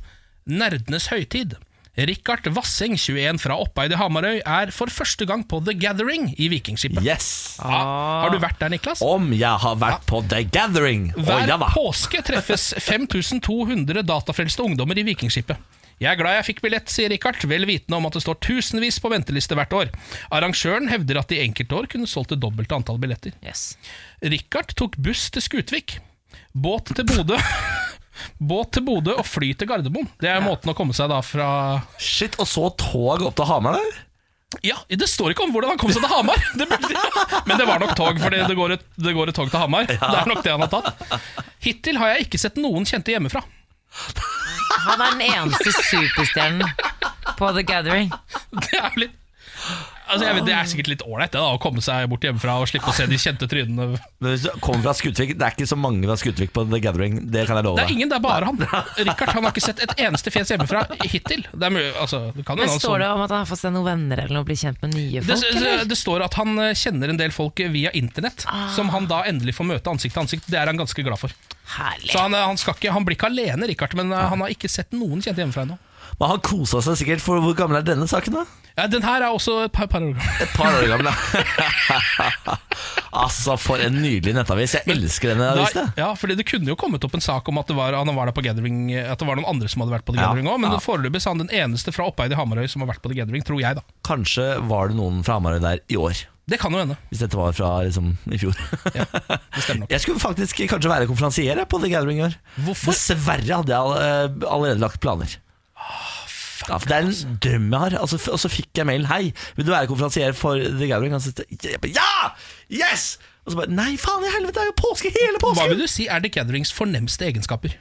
Nerdenes 0.46 1.10
høytid. 1.10 1.58
Rikard 1.92 2.46
Vasseng, 2.56 2.94
21 2.96 3.36
fra 3.42 3.58
Oppeid 3.60 3.92
i 3.92 3.96
Hamarøy, 4.00 4.38
er 4.40 4.70
for 4.72 4.88
første 4.88 5.26
gang 5.28 5.42
på 5.44 5.58
The 5.60 5.74
Gathering 5.76 6.30
i 6.40 6.46
Vikingskipet. 6.48 7.04
Yes. 7.04 7.26
Ja, 7.60 7.82
har 8.24 8.32
du 8.32 8.38
vært 8.40 8.56
der, 8.62 8.72
Niklas? 8.72 9.02
Om 9.04 9.28
jeg 9.36 9.60
har 9.60 9.76
vært 9.76 10.06
på 10.08 10.22
The 10.24 10.40
Gathering. 10.48 11.10
Hver 11.18 11.44
ja 11.50 11.58
påske 11.60 12.22
treffes 12.24 12.70
5200 12.88 14.06
datafrelste 14.08 14.64
ungdommer 14.64 14.96
i 14.96 15.04
Vikingskipet. 15.10 15.60
Jeg 16.00 16.16
er 16.16 16.18
glad 16.18 16.38
jeg 16.38 16.46
fikk 16.48 16.62
billett, 16.64 16.88
sier 16.90 17.12
Richard, 17.12 17.44
vel 17.46 17.68
vitende 17.68 18.00
om 18.00 18.08
at 18.08 18.16
det 18.16 18.24
står 18.24 18.40
tusenvis 18.42 18.96
på 18.98 19.12
venteliste 19.12 19.54
hvert 19.54 19.76
år. 19.76 19.92
Arrangøren 20.34 20.88
hevder 20.90 21.20
at 21.20 21.30
de 21.30 21.42
enkelte 21.44 21.76
år 21.76 21.86
kunne 21.92 22.08
solgt 22.10 22.32
det 22.32 22.40
dobbelte 22.42 22.74
antall 22.74 22.98
billetter. 22.98 23.36
Yes. 23.44 23.74
Richard 24.24 24.72
tok 24.80 24.96
buss 24.96 25.28
til 25.30 25.44
Skutvik, 25.44 25.98
båt 26.56 26.96
til 26.96 27.06
Bodø 27.12 27.36
Båt 28.38 28.72
til 28.76 28.84
Bodø 28.86 29.14
og 29.18 29.26
fly 29.28 29.52
til 29.58 29.68
Gardermoen. 29.70 30.08
Det 30.22 30.30
er 30.30 30.42
måten 30.44 30.72
å 30.72 30.76
komme 30.78 30.94
seg 30.96 31.10
da 31.12 31.20
fra 31.24 31.48
Shit, 31.98 32.38
og 32.42 32.48
så 32.50 32.68
tog 32.80 33.22
opp 33.28 33.36
til 33.38 33.48
Hamar 33.48 33.78
der? 33.78 34.00
Ja, 34.66 34.76
Det 34.88 35.08
står 35.08 35.32
ikke 35.32 35.46
om 35.46 35.52
hvordan 35.54 35.72
han 35.72 35.80
kom 35.80 35.92
seg 35.94 36.04
til 36.04 36.12
Hamar, 36.12 36.36
det 36.60 36.66
burde, 36.68 37.06
men 37.48 37.56
det 37.56 37.66
var 37.68 37.80
nok 37.80 37.94
tog. 37.96 38.20
For 38.20 38.34
det 38.34 38.56
går, 38.58 38.74
et, 38.76 38.84
det 39.00 39.14
går 39.16 39.32
et 39.32 39.38
tog 39.38 39.48
til 39.50 39.62
Hamar. 39.62 39.88
Det 39.88 39.96
er 39.96 40.28
nok 40.28 40.42
det 40.44 40.52
han 40.52 40.64
har 40.66 40.72
tatt. 40.72 41.22
Hittil 41.64 42.00
har 42.02 42.12
jeg 42.14 42.26
ikke 42.28 42.40
sett 42.42 42.60
noen 42.60 42.84
kjente 42.88 43.14
hjemmefra. 43.14 43.40
Han 44.82 45.00
er 45.00 45.16
den 45.16 45.24
eneste 45.30 45.72
superstjernen 45.76 46.68
på 47.38 47.50
The 47.56 47.64
Gathering. 47.68 48.12
Det 48.56 48.78
er 48.80 48.96
litt 49.00 49.18
Altså, 50.12 50.26
jeg 50.28 50.36
vet, 50.36 50.46
Det 50.46 50.54
er 50.54 50.68
sikkert 50.70 50.90
litt 50.92 51.04
ålreit 51.06 51.36
å 51.40 51.56
komme 51.62 51.82
seg 51.84 52.06
bort 52.12 52.24
hjemmefra 52.26 52.58
og 52.60 52.68
slippe 52.70 52.90
å 52.92 52.94
se 52.96 53.06
de 53.08 53.18
kjente 53.20 53.48
trynene. 53.50 53.98
Men 54.22 54.34
hvis 54.34 54.44
du 54.46 54.50
kommer 54.62 54.84
fra 54.86 54.94
Skutvik 54.98 55.34
Det 55.38 55.46
er 55.46 55.56
ikke 55.56 55.68
så 55.70 55.78
mange 55.78 56.04
fra 56.08 56.16
Skutvik 56.20 56.52
på 56.54 56.64
The 56.68 56.80
Gathering. 56.84 57.18
Det 57.32 57.46
kan 57.48 57.58
jeg 57.58 57.66
love 57.68 57.80
Det 57.80 57.86
er 57.88 57.94
ingen, 57.96 58.12
det 58.12 58.18
er 58.18 58.24
bare 58.24 58.50
han. 58.50 58.60
Richard 59.08 59.34
han 59.36 59.46
har 59.48 59.54
ikke 59.54 59.64
sett 59.64 59.82
et 59.86 59.94
eneste 60.06 60.32
fjes 60.34 60.52
hjemmefra 60.54 60.84
hittil. 61.04 61.46
Det, 61.50 61.64
er 61.68 61.74
mulig, 61.74 61.88
altså, 61.96 62.24
det 62.36 62.46
kan 62.48 62.60
Men 62.60 62.72
Står 62.72 62.84
sånn. 62.86 63.04
det 63.04 63.10
om 63.14 63.24
at 63.24 63.34
han 63.34 63.44
har 63.44 63.50
fått 63.50 63.62
seg 63.62 63.74
noen 63.74 63.88
venner 63.90 64.24
eller 64.26 64.38
noe, 64.38 64.48
blir 64.48 64.60
kjent 64.60 64.82
med 64.84 64.94
nye 64.96 65.24
folk? 65.24 65.32
det, 65.32 65.54
eller? 65.56 65.86
det 65.88 65.98
står 65.98 66.26
at 66.28 66.36
han 66.40 66.54
eh, 66.66 66.74
kjenner 66.78 67.12
en 67.12 67.20
del 67.20 67.34
folk 67.34 67.64
via 67.72 67.92
internett, 67.96 68.46
som 68.76 68.92
han 68.94 69.08
da 69.10 69.22
endelig 69.28 69.56
får 69.58 69.68
møte 69.74 69.92
ansikt 69.92 70.16
til 70.16 70.24
ansikt. 70.24 70.50
Det 70.50 70.60
er 70.60 70.70
han 70.70 70.80
ganske 70.80 71.04
glad 71.06 71.20
for. 71.20 71.34
Herlig. 71.76 72.10
Så 72.12 72.18
han, 72.20 72.34
eh, 72.34 72.44
han, 72.46 72.58
skal 72.60 72.76
ikke, 72.76 72.92
han 72.92 73.06
blir 73.06 73.18
ikke 73.18 73.30
alene, 73.30 73.68
Richard, 73.70 73.96
men 73.98 74.12
eh, 74.12 74.28
han 74.32 74.44
har 74.44 74.52
ikke 74.52 74.70
sett 74.70 74.92
noen 74.96 75.22
kjente 75.22 75.42
hjemmefra 75.44 75.66
ennå. 75.68 75.78
Men 76.20 76.34
han 76.34 76.42
kosa 76.44 76.82
seg 76.84 76.98
sikkert, 77.00 77.22
for 77.24 77.40
hvor 77.42 77.54
gammel 77.58 77.80
er 77.80 77.86
denne 77.86 78.08
saken, 78.10 78.36
da? 78.40 78.44
Ja, 78.72 78.86
den 78.88 79.04
her 79.04 79.20
er 79.20 79.34
også 79.34 79.58
et 79.66 79.72
par, 79.76 79.88
par 79.90 80.00
år 80.00 80.14
gammel. 80.14 80.38
Et 80.40 80.52
par 80.56 80.72
år 80.78 80.86
gammel, 80.88 81.10
da. 81.10 82.56
altså, 83.24 83.56
for 83.60 83.82
en 83.84 83.98
nydelig 84.00 84.32
nettavis. 84.36 84.78
Jeg 84.78 84.88
elsker 84.94 85.34
denne 85.34 85.50
avisen. 85.52 85.90
ja, 85.98 86.08
fordi 86.16 86.38
Det 86.40 86.46
kunne 86.48 86.72
jo 86.72 86.76
kommet 86.80 87.04
opp 87.04 87.16
en 87.18 87.24
sak 87.24 87.48
om 87.52 87.60
at 87.60 87.68
det 87.68 87.76
var, 87.76 87.96
han 87.98 88.14
var 88.16 88.30
der 88.30 88.36
på 88.36 88.44
Gathering 88.44 88.94
At 88.96 89.20
det 89.20 89.28
var 89.28 89.36
noen 89.38 89.48
andre 89.50 89.68
som 89.68 89.84
hadde 89.84 89.96
vært 89.98 90.06
på 90.08 90.14
The 90.16 90.22
Ja, 90.22 90.30
Gathering 90.30 90.48
òg, 90.48 90.60
men 90.64 90.72
ja. 90.72 90.80
foreløpig 90.82 91.20
er 91.20 91.28
han 91.34 91.42
den 91.44 91.52
eneste 91.62 91.92
fra 91.94 92.08
Oppeid 92.08 92.32
i 92.32 92.38
Hamarøy 92.38 92.68
som 92.72 92.84
har 92.84 92.92
vært 92.94 93.04
på 93.04 93.12
The 93.12 93.20
Gathering, 93.20 93.44
tror 93.46 93.60
jeg, 93.62 93.76
da. 93.78 93.84
Kanskje 94.08 94.48
var 94.70 94.88
det 94.92 94.98
noen 95.00 95.20
fra 95.26 95.36
Hamarøy 95.40 95.60
der 95.64 95.84
i 95.92 96.00
år. 96.00 96.24
Det 96.48 96.58
kan 96.58 96.74
jo 96.74 96.80
hende. 96.82 96.96
Hvis 97.12 97.20
dette 97.22 97.38
var 97.38 97.52
fra 97.54 97.68
liksom, 97.86 98.08
i 98.32 98.40
fjor. 98.40 98.56
ja, 98.96 99.04
Det 99.06 99.62
stemmer 99.62 99.84
nok. 99.84 99.92
Jeg 99.94 100.02
skulle 100.02 100.22
faktisk 100.22 100.64
kanskje 100.72 100.90
være 100.90 101.06
konferansier 101.12 101.60
på 101.70 101.78
The 101.84 101.92
Gathering 101.92 102.18
i 102.24 102.26
år. 102.30 102.34
Hvorfor? 102.66 102.96
Dessverre 102.96 103.60
hadde 103.60 103.76
jeg 103.76 104.02
eh, 104.08 104.48
allerede 104.48 104.80
lagt 104.82 104.98
planer. 105.04 105.36
Ja, 106.68 106.78
for 106.78 106.88
det 106.88 106.96
er 106.96 107.08
en 107.08 107.38
drøm 107.42 107.68
jeg 107.72 107.80
har. 107.80 107.98
Altså, 108.00 108.18
og 108.32 108.40
så 108.40 108.50
fikk 108.52 108.70
jeg 108.78 108.86
mailen 108.86 109.06
'Hei, 109.06 109.32
vil 109.56 109.66
du 109.66 109.72
være 109.74 109.90
konferansier 109.90 110.32
for 110.32 110.56
The 110.56 110.88
Gathering?' 110.88 111.14
Ja! 111.94 112.32
Yes! 112.70 113.18
Og 113.44 113.52
så 113.52 113.58
bare 113.58 113.74
Nei, 113.74 113.96
faen 113.98 114.22
i 114.22 114.30
helvete, 114.30 114.54
det 114.54 114.62
er 114.62 114.70
jo 114.70 114.78
påske 114.78 115.10
hele 115.10 115.40
påsken! 115.42 115.58
Hva 115.58 115.68
vil 115.72 115.82
du 115.82 115.90
si 115.90 116.06
er 116.06 116.22
The 116.22 116.30
Gatherings 116.30 116.72
fornemste 116.72 117.26
egenskaper? 117.26 117.74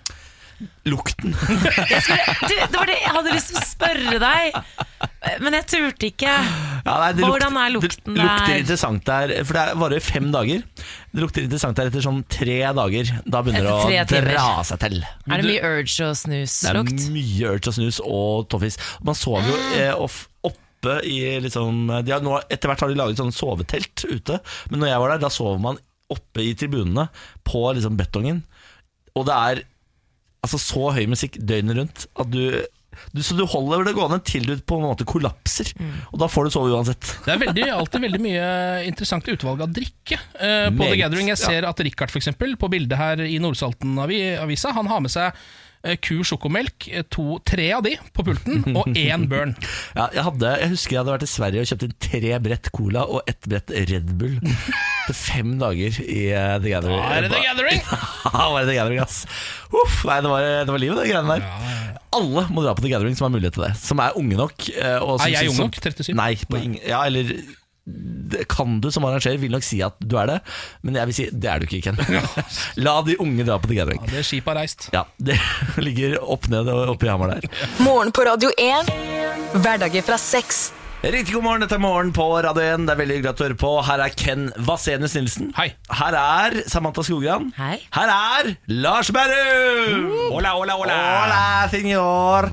Lukten. 0.89 1.33
Jeg 1.37 2.01
skulle, 2.05 2.35
du, 2.41 2.53
det 2.57 2.75
var 2.77 2.89
det 2.89 2.95
jeg 2.97 3.11
hadde 3.15 3.33
lyst 3.35 3.51
til 3.51 3.57
å 3.59 3.63
spørre 3.65 4.19
deg. 4.21 4.57
Men 5.41 5.55
jeg 5.57 5.65
turte 5.69 6.07
ikke. 6.09 6.31
Ja, 6.31 6.95
nei, 6.97 7.11
Hvordan 7.19 7.53
lukter- 7.53 7.61
er 7.61 7.73
lukten 7.75 8.15
der? 8.15 8.21
Det 8.21 8.25
lukter 8.25 8.47
der? 8.51 8.61
interessant 8.63 9.05
der, 9.09 9.33
for 9.45 9.57
det 9.59 9.65
varer 9.83 10.03
fem 10.05 10.31
dager. 10.33 10.63
Det 11.11 11.23
lukter 11.25 11.45
interessant 11.45 11.77
der 11.77 11.91
etter 11.91 12.05
sånn 12.05 12.23
tre 12.31 12.57
dager. 12.77 13.11
Da 13.25 13.43
begynner 13.45 13.67
det 13.67 13.75
å 13.75 14.23
dra 14.25 14.47
seg 14.67 14.81
til. 14.85 14.97
Er 15.01 15.43
det 15.43 15.49
mye 15.51 15.71
urge 15.75 16.09
og 16.09 16.17
Det 16.25 16.73
er 16.73 16.81
mye 17.13 17.53
Urge 17.53 17.71
og 17.73 17.77
snus 17.77 18.01
og 18.05 18.49
toffis. 18.53 18.79
Man 19.05 19.17
sover 19.17 19.51
jo 19.51 19.59
eh, 19.77 19.93
off, 19.93 20.23
oppe 20.47 20.97
i 21.05 21.19
liksom 21.45 21.83
de 22.01 22.13
har 22.15 22.23
nå, 22.25 22.39
Etter 22.49 22.71
hvert 22.71 22.81
har 22.81 22.89
de 22.89 22.97
laget 22.97 23.19
sånn 23.21 23.33
sovetelt 23.35 24.01
ute, 24.09 24.39
men 24.71 24.81
når 24.81 24.93
jeg 24.95 25.03
var 25.03 25.13
der, 25.13 25.21
da 25.27 25.29
sover 25.33 25.61
man 25.61 25.77
oppe 26.11 26.41
i 26.43 26.55
tribunene 26.57 27.05
på 27.47 27.61
liksom 27.77 27.93
betongen. 27.99 28.41
Og 29.15 29.27
det 29.29 29.35
er 29.37 29.61
altså 30.41 30.59
så 30.61 30.91
høy 30.95 31.03
musikk 31.11 31.37
døgnet 31.37 31.77
rundt 31.77 32.05
at 32.19 32.31
du, 32.33 32.43
du 33.13 33.21
Så 33.23 33.37
du 33.37 33.43
holder 33.49 33.85
det 33.87 33.95
gående 33.97 34.19
til 34.25 34.45
du 34.49 34.55
på 34.57 34.79
en 34.79 34.87
måte 34.89 35.07
kollapser. 35.07 35.69
Og 36.11 36.19
da 36.21 36.29
får 36.31 36.47
du 36.47 36.53
sove 36.53 36.73
uansett. 36.73 37.13
Det 37.25 37.35
er 37.35 37.41
veldig, 37.45 37.67
alltid 37.77 38.05
veldig 38.07 38.21
mye 38.25 38.45
interessant 38.89 39.27
utvalg 39.31 39.63
av 39.65 39.73
drikke 39.73 40.17
eh, 40.17 40.67
på 40.69 40.77
Meget, 40.81 40.95
The 40.95 41.01
Gathering. 41.05 41.31
Jeg 41.33 41.41
ser 41.41 41.69
at 41.69 41.83
Richard 41.87 42.13
eksempel, 42.19 42.57
på 42.59 42.71
bildet 42.73 42.99
her 42.99 43.23
i 43.25 43.37
Nordsalten-avisa, 43.41 44.73
han 44.77 44.91
har 44.91 45.03
med 45.05 45.13
seg 45.13 45.37
ku 46.01 46.19
sjokomelk, 46.27 46.87
eh, 46.91 47.01
to, 47.09 47.39
tre 47.47 47.71
av 47.73 47.81
de 47.85 47.95
på 48.13 48.25
pulten, 48.27 48.61
og 48.77 48.89
én 48.93 49.23
burn. 49.31 49.55
Ja, 49.97 50.07
jeg, 50.13 50.23
hadde, 50.27 50.51
jeg 50.61 50.71
husker 50.75 50.93
jeg 50.95 51.01
hadde 51.01 51.15
vært 51.15 51.25
i 51.25 51.29
Sverige 51.31 51.63
og 51.63 51.69
kjøpt 51.71 51.85
inn 51.87 51.95
tre 52.05 52.33
brett 52.45 52.69
Cola 52.75 53.03
og 53.09 53.27
ett 53.29 53.47
brett 53.49 53.73
Red 53.89 54.11
Bull 54.19 54.37
til 54.41 55.17
fem 55.17 55.55
dager 55.61 55.97
i 56.05 56.21
eh, 56.31 56.53
The 56.61 56.73
Gathering. 56.75 57.01
Da 57.01 57.17
er 57.17 57.25
det 57.27 57.31
The 57.33 57.43
Gathering! 57.47 57.81
Ja, 58.31 58.45
var 58.53 58.61
det 58.61 58.69
The 58.71 58.77
Gathering, 58.77 59.01
ass. 59.03 59.23
Uff, 59.71 60.01
nei, 60.07 60.19
det 60.23 60.29
var, 60.31 60.45
det 60.67 60.71
var 60.75 60.81
livet, 60.83 61.01
det 61.01 61.09
greiene 61.11 61.39
der. 61.39 61.97
Alle 62.15 62.45
må 62.51 62.63
dra 62.65 62.75
på 62.77 62.83
The 62.85 62.91
Gathering 62.93 63.17
som 63.17 63.27
har 63.29 63.33
mulighet 63.33 63.55
til 63.57 63.65
det. 63.65 63.73
Som 63.81 64.01
er 64.03 64.15
unge 64.19 64.37
nok. 64.39 64.69
eh, 64.75 64.99
som 65.01 65.25
Er 65.25 65.33
jeg 65.35 65.51
ung 65.53 65.59
nok? 65.65 65.79
37? 65.81 66.13
Nei, 66.19 66.33
på 66.47 66.59
ingen, 66.61 66.79
ja, 66.87 67.01
eller 67.09 67.33
det 67.85 68.45
kan 68.47 68.77
du 68.81 68.91
som 68.93 69.03
arrangerer, 69.09 69.39
vil 69.41 69.51
nok 69.55 69.65
si 69.65 69.79
at 69.83 69.95
du 69.99 70.13
er 70.21 70.29
det, 70.29 70.35
men 70.85 70.95
jeg 70.99 71.09
vil 71.09 71.15
si 71.17 71.25
det 71.33 71.49
er 71.49 71.59
du 71.63 71.65
ikke, 71.65 71.81
Ken. 71.89 71.97
La 72.85 72.99
de 73.05 73.15
unge 73.23 73.43
dra 73.47 73.57
på 73.59 73.71
The 73.71 73.79
Gathering. 73.79 74.03
Ja, 74.05 74.11
det 74.19 74.25
skipet 74.27 74.51
har 74.53 74.59
reist. 74.61 74.89
Ja, 74.93 75.05
Det 75.17 75.39
ligger 75.87 76.19
opp 76.21 76.45
ned 76.51 76.69
og 76.71 76.93
oppe 76.93 77.09
i 77.09 77.11
Hamar 77.11 77.33
der. 77.33 77.49
Morgen 77.81 78.13
på 78.13 78.27
Radio 78.27 78.53
1. 78.57 78.93
Hverdager 79.63 80.05
fra 80.05 80.19
seks. 80.21 80.69
Riktig 81.01 81.33
god 81.33 81.41
morgen, 81.47 81.63
dette 81.65 81.73
er 81.73 81.81
Morgen 81.81 82.11
på 82.13 82.27
Radio 82.45 82.61
1. 82.61 82.83
Det 82.85 82.93
er 82.93 82.99
veldig 82.99 83.15
hyggelig 83.17 83.31
at 83.31 83.39
du 83.39 83.43
hører 83.47 83.57
på. 83.57 83.71
Her 83.87 84.03
er 84.05 84.13
Ken 84.13 84.43
Vasenius 84.67 85.15
Nilsen. 85.17 85.49
Hei. 85.57 85.71
Her 85.97 86.17
er 86.19 86.59
Samantha 86.69 87.01
Skogran. 87.07 87.49
Hei. 87.57 87.79
Her 87.97 88.13
er 88.13 88.51
Lars 88.69 89.09
Berrum! 89.09 90.05
Hola, 90.29 90.53
hola, 90.59 90.77
hola. 90.77 90.99
Hola, 91.23 91.41
senor. 91.73 92.51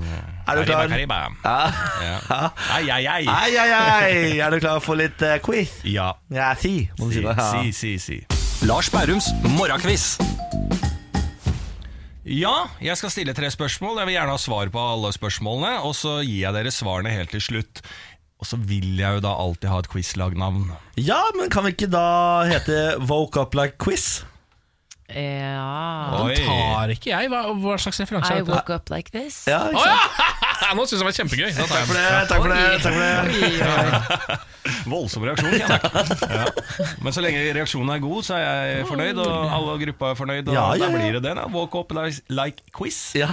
Er 0.49 0.57
du 0.57 0.64
klar? 0.64 0.88
Kariba, 0.88 1.18
kariba. 1.44 1.59
Ja. 2.09 2.51
Ai, 2.72 2.84
ai, 2.90 3.03
ai. 3.07 3.24
Ai, 3.28 3.53
ai, 3.61 3.70
ai. 3.76 4.38
Er 4.40 4.51
du 4.55 4.59
klar 4.62 4.80
for 4.80 4.96
litt 4.96 5.20
uh, 5.22 5.36
quiz? 5.44 5.74
Ja. 5.84 6.14
Ja, 6.32 6.55
si. 6.57 6.88
Må 6.99 7.11
du 7.11 7.18
si 7.18 7.24
det. 7.24 7.34
Ja. 7.36 7.49
Si, 7.53 7.72
si, 7.76 7.92
si. 8.01 8.18
Lars 8.66 8.88
Bærums 8.90 9.28
morgenquiz. 9.57 10.16
Ja, 12.28 12.66
jeg 12.84 12.96
skal 13.01 13.12
stille 13.12 13.32
tre 13.36 13.49
spørsmål. 13.53 14.01
Jeg 14.03 14.09
vil 14.11 14.16
gjerne 14.18 14.34
ha 14.36 14.40
svar 14.40 14.68
på 14.72 14.82
alle 14.94 15.12
spørsmålene. 15.16 15.78
Og 15.88 15.94
så 15.96 16.18
gir 16.26 16.42
jeg 16.46 16.57
dere 16.57 16.72
svarene 16.74 17.12
helt 17.14 17.32
til 17.32 17.40
slutt. 17.44 17.80
Og 18.38 18.46
så 18.46 18.59
vil 18.61 18.99
jeg 19.01 19.16
jo 19.18 19.22
da 19.24 19.32
alltid 19.34 19.68
ha 19.72 19.78
et 19.82 19.88
quizlagnavn. 19.90 20.68
ja, 21.01 21.20
men 21.38 21.49
kan 21.51 21.64
vi 21.66 21.72
ikke 21.74 21.88
da 21.90 22.44
hete 22.46 22.76
Woke 23.09 23.40
Up 23.40 23.57
Like 23.59 23.80
Quiz? 23.82 24.20
Ja 25.09 26.21
Oi. 26.27 26.35
Tar 26.37 26.91
ikke 26.93 27.09
jeg. 27.15 27.31
Hva, 27.33 27.41
hva 27.57 27.77
slags 27.81 28.01
referanse 28.03 28.29
I 28.35 28.41
er 28.41 28.45
dette? 28.45 28.53
woke 28.53 28.75
up 28.77 28.91
like 28.93 29.09
this. 29.15 29.47
Ja, 29.49 29.63
ikke 29.73 29.81
sant? 29.81 30.19
ja! 30.21 30.73
Nå 30.77 30.85
syns 30.85 30.99
jeg 30.99 31.01
det 31.01 31.07
var 31.09 31.17
kjempegøy. 31.17 31.51
Da 31.57 31.65
tar 31.71 31.79
jeg 31.79 31.87
Takk 31.89 31.89
for 31.89 31.97
den. 31.97 32.05
det. 32.05 32.27
Takk 32.29 32.43
for 32.43 32.51
det, 32.53 32.61
takk 32.85 32.93
for 32.93 33.01
det. 34.29 34.39
Voldsom 34.93 35.25
reaksjon. 35.25 35.55
Ja. 35.57 35.79
Ja. 36.29 36.91
Men 37.01 37.15
så 37.17 37.23
lenge 37.25 37.41
reaksjonen 37.57 37.93
er 37.95 38.03
god, 38.05 38.21
så 38.27 38.37
er 38.37 38.75
jeg 38.75 38.89
fornøyd, 38.91 39.21
og 39.25 39.55
alle 39.57 39.79
gruppa 39.87 40.11
er 40.13 40.19
fornøyd. 40.19 40.51
Og 40.51 40.59
Ja, 40.59 40.67
ja, 40.77 40.83
da 40.85 40.91
blir 40.93 41.17
det 41.17 41.23
det. 41.25 41.35
da 41.41 41.47
Walk 41.55 41.79
up 41.79 41.95
like, 41.97 42.21
like 42.29 42.69
quiz. 42.77 42.99
Ja. 43.17 43.31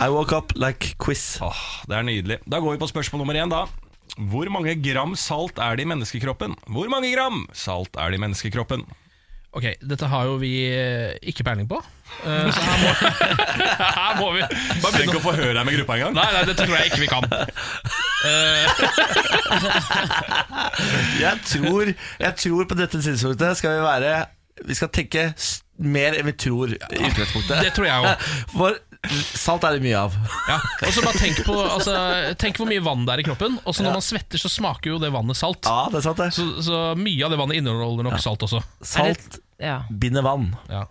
I 0.00 0.08
woke 0.08 0.32
up 0.32 0.54
like 0.56 0.94
quiz. 1.04 1.26
Åh, 1.44 1.60
det 1.90 1.98
er 2.00 2.06
nydelig. 2.08 2.40
Da 2.48 2.62
går 2.64 2.78
vi 2.78 2.80
på 2.80 2.88
spørsmål 2.88 3.20
nummer 3.26 3.36
én, 3.36 3.52
da. 3.52 3.66
Hvor 4.30 4.48
mange 4.52 4.72
gram 4.82 5.12
salt 5.20 5.60
er 5.60 5.76
det 5.76 5.84
i 5.84 5.90
menneskekroppen? 5.92 6.56
Hvor 6.72 6.88
mange 6.92 7.12
gram 7.12 7.44
salt 7.52 7.92
er 8.00 8.08
det 8.14 8.18
i 8.18 8.24
menneskekroppen? 8.24 8.86
Ok, 9.50 9.64
dette 9.82 10.06
har 10.06 10.28
jo 10.28 10.36
vi 10.38 10.52
eh, 10.70 11.16
ikke 11.26 11.42
peiling 11.46 11.66
på. 11.70 11.80
Uh, 12.22 12.50
så 12.54 12.60
her 12.62 12.76
må, 12.84 12.90
her 13.98 14.12
må 14.20 14.28
vi 14.36 14.44
bare 14.46 14.92
begynne 14.94 15.18
å 15.18 15.22
få 15.24 15.32
høre 15.34 15.56
deg 15.56 15.66
med 15.66 15.74
gruppa 15.78 15.96
engang. 15.96 16.14
Nei, 16.14 16.28
nei, 16.36 16.42
dette 16.46 16.66
tror 16.66 16.76
jeg 16.78 16.92
ikke 16.92 17.02
vi 17.02 17.10
kan. 17.10 17.24
Jeg 21.20 21.38
tror, 21.48 21.88
jeg 22.20 22.34
tror 22.36 22.66
på 22.68 22.76
dette 22.76 23.00
tidspunktet 23.00 23.56
skal 23.56 23.78
vi 23.78 23.80
være 23.84 24.10
Vi 24.68 24.74
skal 24.76 24.90
tenke 24.92 25.22
mer 25.80 26.16
enn 26.18 26.28
vi 26.28 26.34
tror 26.36 26.74
i 26.74 26.76
utgangspunktet. 26.76 27.62
Det 27.64 27.72
tror 27.76 27.86
jeg 27.88 28.04
òg. 28.04 28.26
For 28.58 28.76
salt 29.08 29.64
er 29.64 29.78
det 29.78 29.82
mye 29.84 29.96
av. 29.96 30.14
Ja. 30.48 30.58
Og 30.86 30.92
så 30.92 31.02
bare 31.04 31.16
tenk 31.18 31.38
på 31.46 31.54
altså, 31.56 31.94
Tenk 32.40 32.58
hvor 32.60 32.68
mye 32.68 32.82
vann 32.84 33.06
det 33.08 33.14
er 33.14 33.22
i 33.22 33.26
kroppen. 33.30 33.56
Og 33.64 33.74
så 33.74 33.82
når 33.86 33.96
man 33.96 34.04
svetter, 34.04 34.38
så 34.42 34.50
smaker 34.52 34.92
jo 34.92 34.98
det 35.00 35.08
vannet 35.14 35.38
salt. 35.40 35.64
Ja, 35.64 35.86
det 35.92 36.02
er 36.02 36.04
sant 36.04 36.20
det. 36.20 36.28
Så, 36.36 36.44
så 36.66 36.80
mye 37.00 37.24
av 37.24 37.32
det 37.32 37.38
vannet 37.40 37.60
inneholder 37.62 38.04
nok 38.10 38.20
salt 38.20 38.44
også. 38.46 38.60
Salt 38.84 39.40
Ja. 39.60 39.82
binder 39.90 40.22
vann. 40.24 40.50
Ja. 40.68 40.84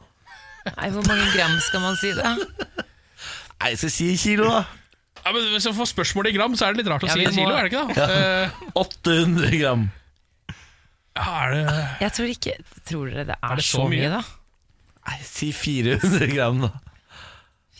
Nei, 0.76 0.90
hvor 0.94 1.06
mange 1.08 1.30
gram 1.34 1.56
skal 1.66 1.82
man 1.86 1.96
si 2.02 2.12
det? 2.18 2.26
Nei, 2.26 3.70
jeg 3.74 3.80
skal 3.82 3.94
si 3.94 4.10
kilo, 4.22 4.50
da. 4.52 4.66
Ja, 5.20 5.32
men 5.36 5.48
Hvis 5.54 5.66
jeg 5.68 5.76
får 5.76 5.88
spørsmål 5.94 6.30
i 6.30 6.34
gram, 6.36 6.54
så 6.58 6.66
er 6.68 6.74
det 6.76 6.84
litt 6.84 6.92
rart 6.92 7.04
å 7.04 7.08
Ja, 7.10 7.14
si 7.14 7.24
vi 7.26 7.32
må- 7.32 7.38
kilo, 7.38 7.56
er 7.56 7.70
det 7.70 7.72
ikke 7.74 7.96
da? 7.96 8.06
Eh, 8.10 8.50
800 8.80 9.58
gram. 9.60 9.88
ja, 11.18 11.26
er 11.46 11.54
det 11.56 11.64
Jeg 12.02 12.12
tror 12.16 12.30
ikke 12.34 12.54
Tror 12.90 13.10
dere 13.10 13.26
det 13.28 13.36
er, 13.36 13.52
Er 13.52 13.56
det 13.60 13.66
så 13.66 13.82
så 13.84 13.88
mye, 13.90 14.00
mye? 14.06 14.10
da? 14.10 14.22
Nei, 15.10 15.18
si 15.26 15.52
400 15.52 16.30
gram, 16.34 16.62
da. 16.68 16.70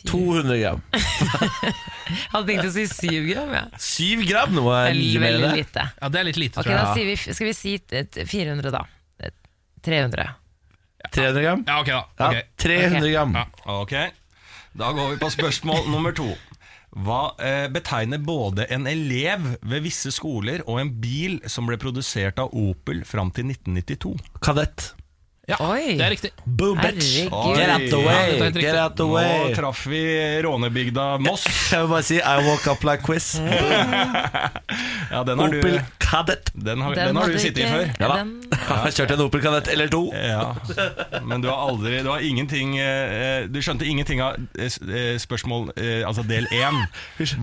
200 0.08 0.56
gram. 0.60 0.80
Jeg 2.10 2.30
hadde 2.32 2.46
tenkt 2.48 2.66
å 2.66 2.72
si 2.74 2.84
7 2.90 3.26
gram. 3.28 3.50
Ja. 3.54 3.64
7 3.78 4.24
gram? 4.26 4.54
Nå 4.56 4.64
er 4.74 4.88
jeg 4.90 4.96
Veldig, 4.96 5.20
veldig 5.22 5.50
lite. 5.60 5.84
Ja, 6.00 6.08
det 6.10 6.20
er 6.20 6.26
litt 6.26 6.40
lite, 6.40 6.58
okay, 6.60 6.70
tror 6.70 6.76
jeg. 6.76 6.86
da 6.86 6.94
sier 6.96 7.06
vi, 7.06 7.34
skal 7.38 7.46
vi 7.46 7.54
si 7.54 7.74
400, 8.34 8.72
da. 8.74 8.82
Et 9.28 9.36
300. 9.86 10.26
300 11.14 11.44
gram? 11.44 11.64
Ja, 11.68 11.78
ok 11.80 11.90
da. 11.92 12.30
Ja, 12.34 12.42
300 12.64 12.98
Ok. 13.00 13.10
gram. 13.14 13.36
Ja. 13.38 13.44
Ok, 13.80 13.94
da 14.82 14.90
går 14.96 15.12
vi 15.14 15.20
på 15.22 15.30
spørsmål 15.36 15.86
nummer 15.94 16.16
to. 16.16 16.28
Hva 16.90 17.20
eh, 17.38 17.68
betegner 17.70 18.18
både 18.18 18.64
en 18.74 18.88
elev 18.90 19.44
ved 19.62 19.84
visse 19.86 20.10
skoler 20.10 20.64
og 20.66 20.80
en 20.82 20.90
bil 21.00 21.38
som 21.46 21.68
ble 21.70 21.78
produsert 21.78 22.40
av 22.42 22.50
Opel 22.58 23.04
fram 23.06 23.30
til 23.30 23.46
1992? 23.52 24.16
Kadett. 24.42 24.90
Ja, 25.50 25.56
Oi. 25.66 25.96
det 25.98 26.04
er 26.06 26.12
riktig. 26.14 26.30
Boom, 26.44 26.78
bitch. 26.78 27.08
Herregud. 27.26 27.56
Get 27.58 27.70
out 27.74 27.86
the 27.90 28.00
way. 28.06 28.40
riktig. 28.40 28.62
Get 28.62 28.76
out 28.78 28.96
the 29.00 29.06
way. 29.10 29.30
Nå 29.50 29.54
traff 29.58 29.82
vi 29.90 30.02
rånebygda 30.46 31.06
Moss. 31.26 31.46
Jeg 31.72 31.82
vil 31.82 31.90
bare 31.90 32.06
si 32.06 32.20
I 32.20 32.36
woke 32.46 32.70
up 32.70 32.84
like 32.86 33.02
quiz. 33.06 33.34
Ja, 35.10 35.24
den 35.26 35.38
har 35.38 35.48
du, 35.48 35.58
Opel 35.58 35.80
Kadett. 35.98 36.50
den 36.54 36.80
har, 36.80 36.94
den 36.94 37.16
har 37.16 37.28
du 37.28 37.38
sittet 37.38 37.64
i 37.64 37.66
før. 37.66 37.88
Ja 37.98 38.08
da. 38.08 38.16
Den, 38.20 38.28
Jeg 38.54 38.76
har 38.84 38.92
kjørt 38.94 39.12
en 39.16 39.22
Opel 39.24 39.42
Kadett 39.42 39.70
eller 39.72 39.90
to. 39.90 40.02
Ja, 40.14 40.52
Men 41.26 41.42
du 41.42 41.48
har 41.50 41.64
aldri 41.66 41.98
Du 42.04 42.10
har 42.12 42.22
ingenting 42.22 42.76
eh, 42.78 43.48
Du 43.50 43.58
skjønte 43.62 43.86
ingenting 43.90 44.22
av 44.22 44.36
eh, 44.54 44.70
eh, 44.70 45.16
spørsmål 45.18 45.72
Altså 46.06 46.22
del 46.28 46.46
én. 46.54 46.78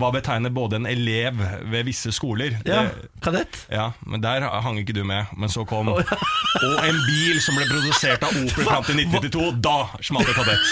Hva 0.00 0.10
betegner 0.14 0.52
både 0.54 0.80
en 0.80 0.88
elev 0.88 1.36
ved 1.68 1.84
visse 1.88 2.12
skoler? 2.16 2.56
Ja, 2.64 2.86
Kadett. 3.24 3.66
ja, 3.72 3.90
men 4.06 4.22
der 4.24 4.46
hang 4.64 4.78
ikke 4.80 4.96
du 4.96 5.02
med. 5.04 5.28
Men 5.36 5.52
så 5.52 5.64
kom 5.68 5.88
Og 5.92 6.00
en 6.00 7.00
bil 7.04 7.36
som 7.44 7.58
ble 7.58 7.68
produsert 7.68 7.97
av 8.06 8.30
Opel 8.30 8.66
fram 8.68 8.84
til 8.86 9.00
1992. 9.02 9.48
Da 9.64 9.76
smalt 10.04 10.28
det 10.28 10.34
kadett! 10.36 10.66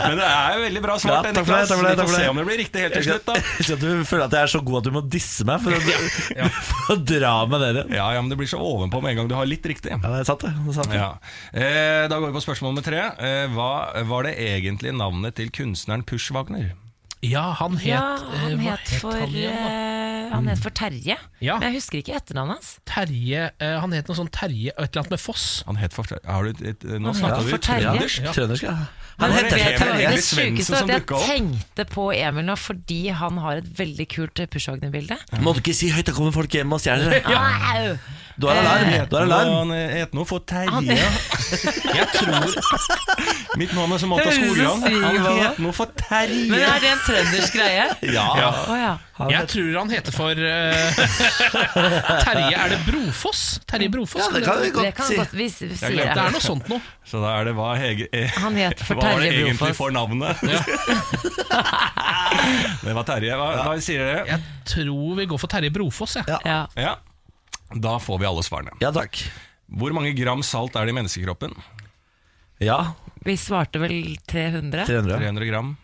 men 0.00 0.18
det 0.18 0.26
er 0.26 0.56
jo 0.56 0.64
veldig 0.64 0.82
bra 0.84 0.96
svart. 1.02 1.28
Ja, 1.28 1.34
takk 1.36 1.46
for 1.48 1.54
det, 1.56 1.68
takk 1.70 1.80
for 1.80 1.88
det, 1.88 1.94
Vi 2.00 2.08
får 2.08 2.16
se 2.18 2.28
om 2.32 2.40
det 2.40 2.46
blir 2.48 2.60
riktig 2.62 2.84
helt 2.84 2.96
til 2.98 3.06
slutt, 3.06 3.30
da. 3.30 3.78
Du 3.80 3.88
føler 4.08 4.26
at 4.26 4.36
jeg 4.38 4.48
er 4.48 4.52
så 4.54 4.62
god 4.66 4.80
at 4.80 4.90
du 4.90 4.92
må 4.96 5.04
disse 5.16 5.46
meg 5.48 5.62
for 5.64 5.76
å, 5.76 5.80
for 6.70 6.94
å 6.96 6.98
dra 7.12 7.34
med 7.50 7.64
dere. 7.66 7.86
Ja, 7.94 8.10
ja, 8.16 8.20
men 8.24 8.32
det 8.32 8.40
blir 8.40 8.50
så 8.50 8.60
ovenpå 8.60 9.02
med 9.04 9.14
en 9.14 9.22
gang 9.22 9.32
du 9.32 9.36
har 9.38 9.48
litt 9.48 9.66
riktig. 9.66 9.94
Ja, 9.94 10.02
det 10.02 10.22
er 10.22 10.28
sant 10.28 10.44
det. 10.46 10.52
det, 10.56 10.66
er 10.74 10.78
sant, 10.80 10.92
det. 10.92 11.00
Ja. 11.00 11.10
Eh, 11.54 12.04
da 12.10 12.18
går 12.18 12.30
vi 12.30 12.38
på 12.38 12.46
spørsmål 12.48 12.74
nummer 12.74 12.86
tre. 12.86 13.06
Eh, 13.20 13.46
hva 13.54 13.72
var 14.10 14.28
det 14.28 14.36
egentlig 14.42 14.94
navnet 14.96 15.38
til 15.38 15.52
kunstneren 15.54 16.06
Push 16.06 16.34
Wagner? 16.36 16.72
Ja, 17.20 17.50
han 17.58 17.74
het, 17.76 17.84
ja, 17.84 18.16
eh, 18.16 18.38
han 18.46 18.54
hva 18.62 18.76
het 18.78 18.92
for, 18.96 19.12
han 19.12 19.34
igjen, 19.36 19.52
eh, 19.52 20.30
han 20.32 20.46
het 20.48 20.60
for 20.62 20.72
Terje. 20.72 21.16
Ja. 21.44 21.58
Men 21.60 21.66
jeg 21.68 21.76
husker 21.76 21.98
ikke 22.00 22.14
etternavnet 22.16 22.56
hans. 22.56 22.70
Terje 22.88 23.42
eh, 23.60 23.74
Han 23.82 23.92
het 23.92 24.08
noe 24.08 24.16
sånn 24.16 24.30
Terje 24.32 24.72
et 24.72 24.78
eller 24.78 25.02
annet 25.02 25.12
med 25.12 25.20
Foss. 25.20 25.44
Han 25.68 25.76
het 25.76 25.92
for, 25.92 26.08
har 26.24 26.48
du 26.48 26.64
et, 26.70 26.86
Nå 26.96 27.12
snakka 27.18 27.42
vi 27.44 27.58
Terje. 27.58 27.90
trøndersk. 27.90 28.24
Ja. 28.24 28.32
Trøndersk, 28.38 28.64
ja. 28.70 28.76
Han 29.20 29.34
heter 29.36 29.60
Emil 29.60 30.06
det, 30.16 30.22
sjukeste 30.24 30.78
som 30.80 30.88
at 30.88 30.94
jeg 30.96 31.26
tenkte 31.28 31.84
på 31.92 32.06
Emil 32.16 32.46
nå 32.48 32.56
fordi 32.56 33.02
han 33.12 33.36
har 33.44 33.60
et 33.60 33.68
veldig 33.76 34.06
kult 34.14 34.40
Pushwagner-bilde. 34.54 35.18
Må 35.44 35.52
du 35.52 35.60
ikke 35.60 35.76
si 35.76 35.90
høyt, 35.92 36.06
da 36.08 36.16
kommer 36.16 36.32
folk 36.32 36.56
hjem 36.56 36.72
og 36.72 36.80
stjeler 36.80 37.18
det. 37.18 37.98
Du 38.40 38.46
har 38.48 38.56
alarm. 38.56 38.88
Du 39.10 39.16
har 39.16 39.22
alarm. 39.26 39.50
Han 39.58 39.70
heter 39.76 40.14
noe 40.16 40.24
for 40.28 40.38
Terje. 40.48 40.96
Jeg 41.92 42.06
tror 42.14 42.54
Mitt 43.60 43.72
navn 43.76 43.92
er 43.92 43.98
som 44.00 44.08
Mata 44.14 44.30
Skogran. 44.32 44.80
Han 44.86 45.18
heter 45.26 45.60
noe 45.64 45.72
for 45.76 45.86
Terje. 46.00 46.46
Men 46.48 46.60
er 46.64 46.78
det 46.80 46.88
en 46.94 47.02
trøndersk 47.04 47.52
greie? 47.58 47.84
Ja. 48.14 48.24
Å 48.70 48.74
ja. 48.80 48.94
Jeg 49.34 49.44
tror 49.52 49.70
han 49.76 49.90
heter 49.92 50.12
for 50.16 50.32
uh, 50.32 50.40
Terje 52.24 52.56
Er 52.56 52.68
det 52.72 52.78
Brofoss? 52.86 53.42
Terje 53.68 53.90
Brofoss? 53.92 54.22
Ja, 54.24 54.32
det 54.32 54.40
kan 54.46 54.56
vi 54.62 54.70
Det 54.78 54.94
kan 54.96 55.04
si. 55.10 55.16
godt 55.20 55.34
vi 55.36 55.44
s- 55.50 55.58
sier 55.60 55.92
Det 55.92 56.08
det. 56.08 56.16
er 56.24 56.32
noe 56.32 56.40
sånt 56.40 56.64
noe. 56.72 56.80
Så 57.04 57.20
da 57.20 57.34
er 57.36 57.44
det 57.50 57.54
hva 57.58 57.74
Hege 57.76 58.08
eh, 58.16 58.32
Han 58.46 58.56
het 58.56 58.80
for 58.80 58.96
Hva 58.96 59.12
var 59.12 59.20
det 59.20 59.28
egentlig 59.34 59.60
Brofoss. 59.60 59.76
for 59.76 59.92
navnet? 59.92 60.40
det 62.86 62.92
var 62.96 63.04
Terje. 63.12 63.36
Hva, 63.36 63.48
hva 63.66 63.76
sier 63.84 64.00
dere? 64.08 64.24
Jeg 64.30 64.40
tror 64.72 65.12
vi 65.20 65.24
går 65.34 65.38
for 65.44 65.48
Terje 65.52 65.68
Brofoss. 65.74 66.16
Jeg. 66.20 66.24
Ja. 66.30 66.38
Ja. 66.48 66.60
Ja. 66.80 66.94
Da 67.74 67.98
får 68.02 68.18
vi 68.18 68.26
alle 68.26 68.42
svarene. 68.42 68.72
Ja 68.82 68.90
takk. 68.94 69.20
Hvor 69.70 69.94
mange 69.94 70.10
gram 70.18 70.42
salt 70.42 70.74
er 70.76 70.88
det 70.88 70.94
i 70.94 70.98
menneskekroppen? 70.98 71.54
Ja, 72.60 72.94
Vi 73.24 73.36
svarte 73.36 73.78
vel 73.80 74.16
300? 74.26 74.86
300. 74.88 75.18
300 75.20 75.46
gram. 75.50 75.76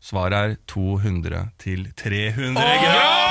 Svaret 0.00 0.36
er 0.38 0.56
200 0.70 1.44
til 1.60 1.88
300 1.96 2.54
gram! 2.82 3.25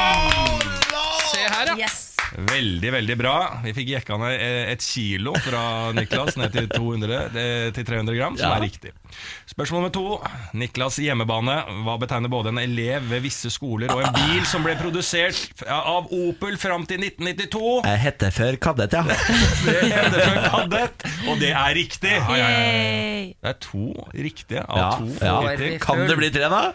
Veldig, 2.36 2.89
veldig 2.91 3.15
bra. 3.19 3.33
Vi 3.63 3.71
fikk 3.77 3.89
jekka 3.93 4.17
ned 4.19 4.33
eh, 4.43 4.71
et 4.73 4.83
kilo 4.83 5.31
fra 5.39 5.91
Niklas 5.95 6.36
ned 6.39 6.51
til 6.51 6.67
200 6.71 7.19
eh, 7.31 7.67
til 7.75 7.86
300 7.88 8.17
gram, 8.17 8.36
som 8.38 8.49
Ja. 8.49 8.57
er 8.57 8.65
riktig. 8.65 8.91
Spørsmål 9.47 9.86
nummer 9.86 9.93
to. 9.95 10.19
Niklas' 10.59 10.99
hjemmebane 10.99 11.55
hva 11.86 11.95
betegner 12.01 12.31
både 12.33 12.51
en 12.51 12.59
elev 12.59 13.07
ved 13.07 13.23
visse 13.23 13.49
skoler 13.53 13.93
og 13.95 14.03
en 14.03 14.13
bil 14.17 14.43
som 14.49 14.65
ble 14.67 14.75
produsert 14.79 15.63
av 15.71 16.11
Opel 16.11 16.57
fram 16.59 16.83
til 16.89 16.99
1992. 17.05 17.86
Jeg 17.88 18.03
heter 18.03 18.36
før 18.36 18.59
Kadett, 18.67 18.97
ja. 18.99 19.03
Det 19.65 19.79
heter 19.95 20.19
før 20.19 20.41
Kadett, 20.51 21.07
og 21.29 21.39
det 21.39 21.53
er 21.55 21.75
riktig. 21.77 22.15
Yay! 22.36 23.31
Det 23.39 23.53
er 23.53 23.59
to 23.63 23.88
riktige 24.11 24.65
av 24.67 24.77
ja, 24.77 24.89
to 24.99 25.07
ja. 25.23 25.77
Kan 25.83 26.03
det 26.09 26.17
bli 26.19 26.31
tre, 26.36 26.49
da? 26.51 26.65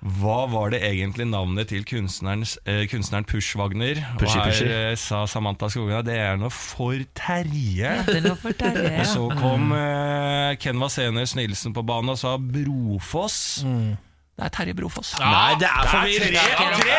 Hva 0.00 0.46
var 0.48 0.70
det 0.72 0.78
egentlig 0.80 1.26
navnet 1.28 1.68
til 1.68 1.82
eh, 1.84 2.86
kunstneren 2.88 3.24
Pushwagner? 3.28 3.98
Pushy, 4.16 4.38
og 4.38 4.44
her 4.46 4.48
pushy. 4.48 4.64
eh, 4.64 4.94
sa 4.96 5.26
Samantha 5.28 5.68
Skogen 5.68 6.06
det 6.06 6.14
er 6.16 6.38
noe 6.40 6.48
for 6.48 6.96
Terje. 7.12 7.90
Det 8.06 8.16
er 8.16 8.24
noe 8.24 8.38
for 8.40 8.56
Terje. 8.56 8.94
Og 9.02 9.06
så 9.10 9.26
kom 9.36 9.74
eh, 9.76 10.56
Ken 10.62 10.80
Vasenus 10.80 11.34
Nilsen 11.36 11.76
på 11.76 11.84
banen 11.84 12.14
og 12.14 12.18
sa 12.22 12.38
Brofoss. 12.40 13.60
Det 13.60 14.46
er 14.48 14.54
Terje 14.56 14.72
Brofoss. 14.78 15.12
Nei, 15.20 15.52
det 15.60 15.68
er 15.68 15.84
for 15.92 16.00
tre 16.00 16.16
vidt. 16.16 16.40
av 16.40 16.72
tre! 16.80 16.96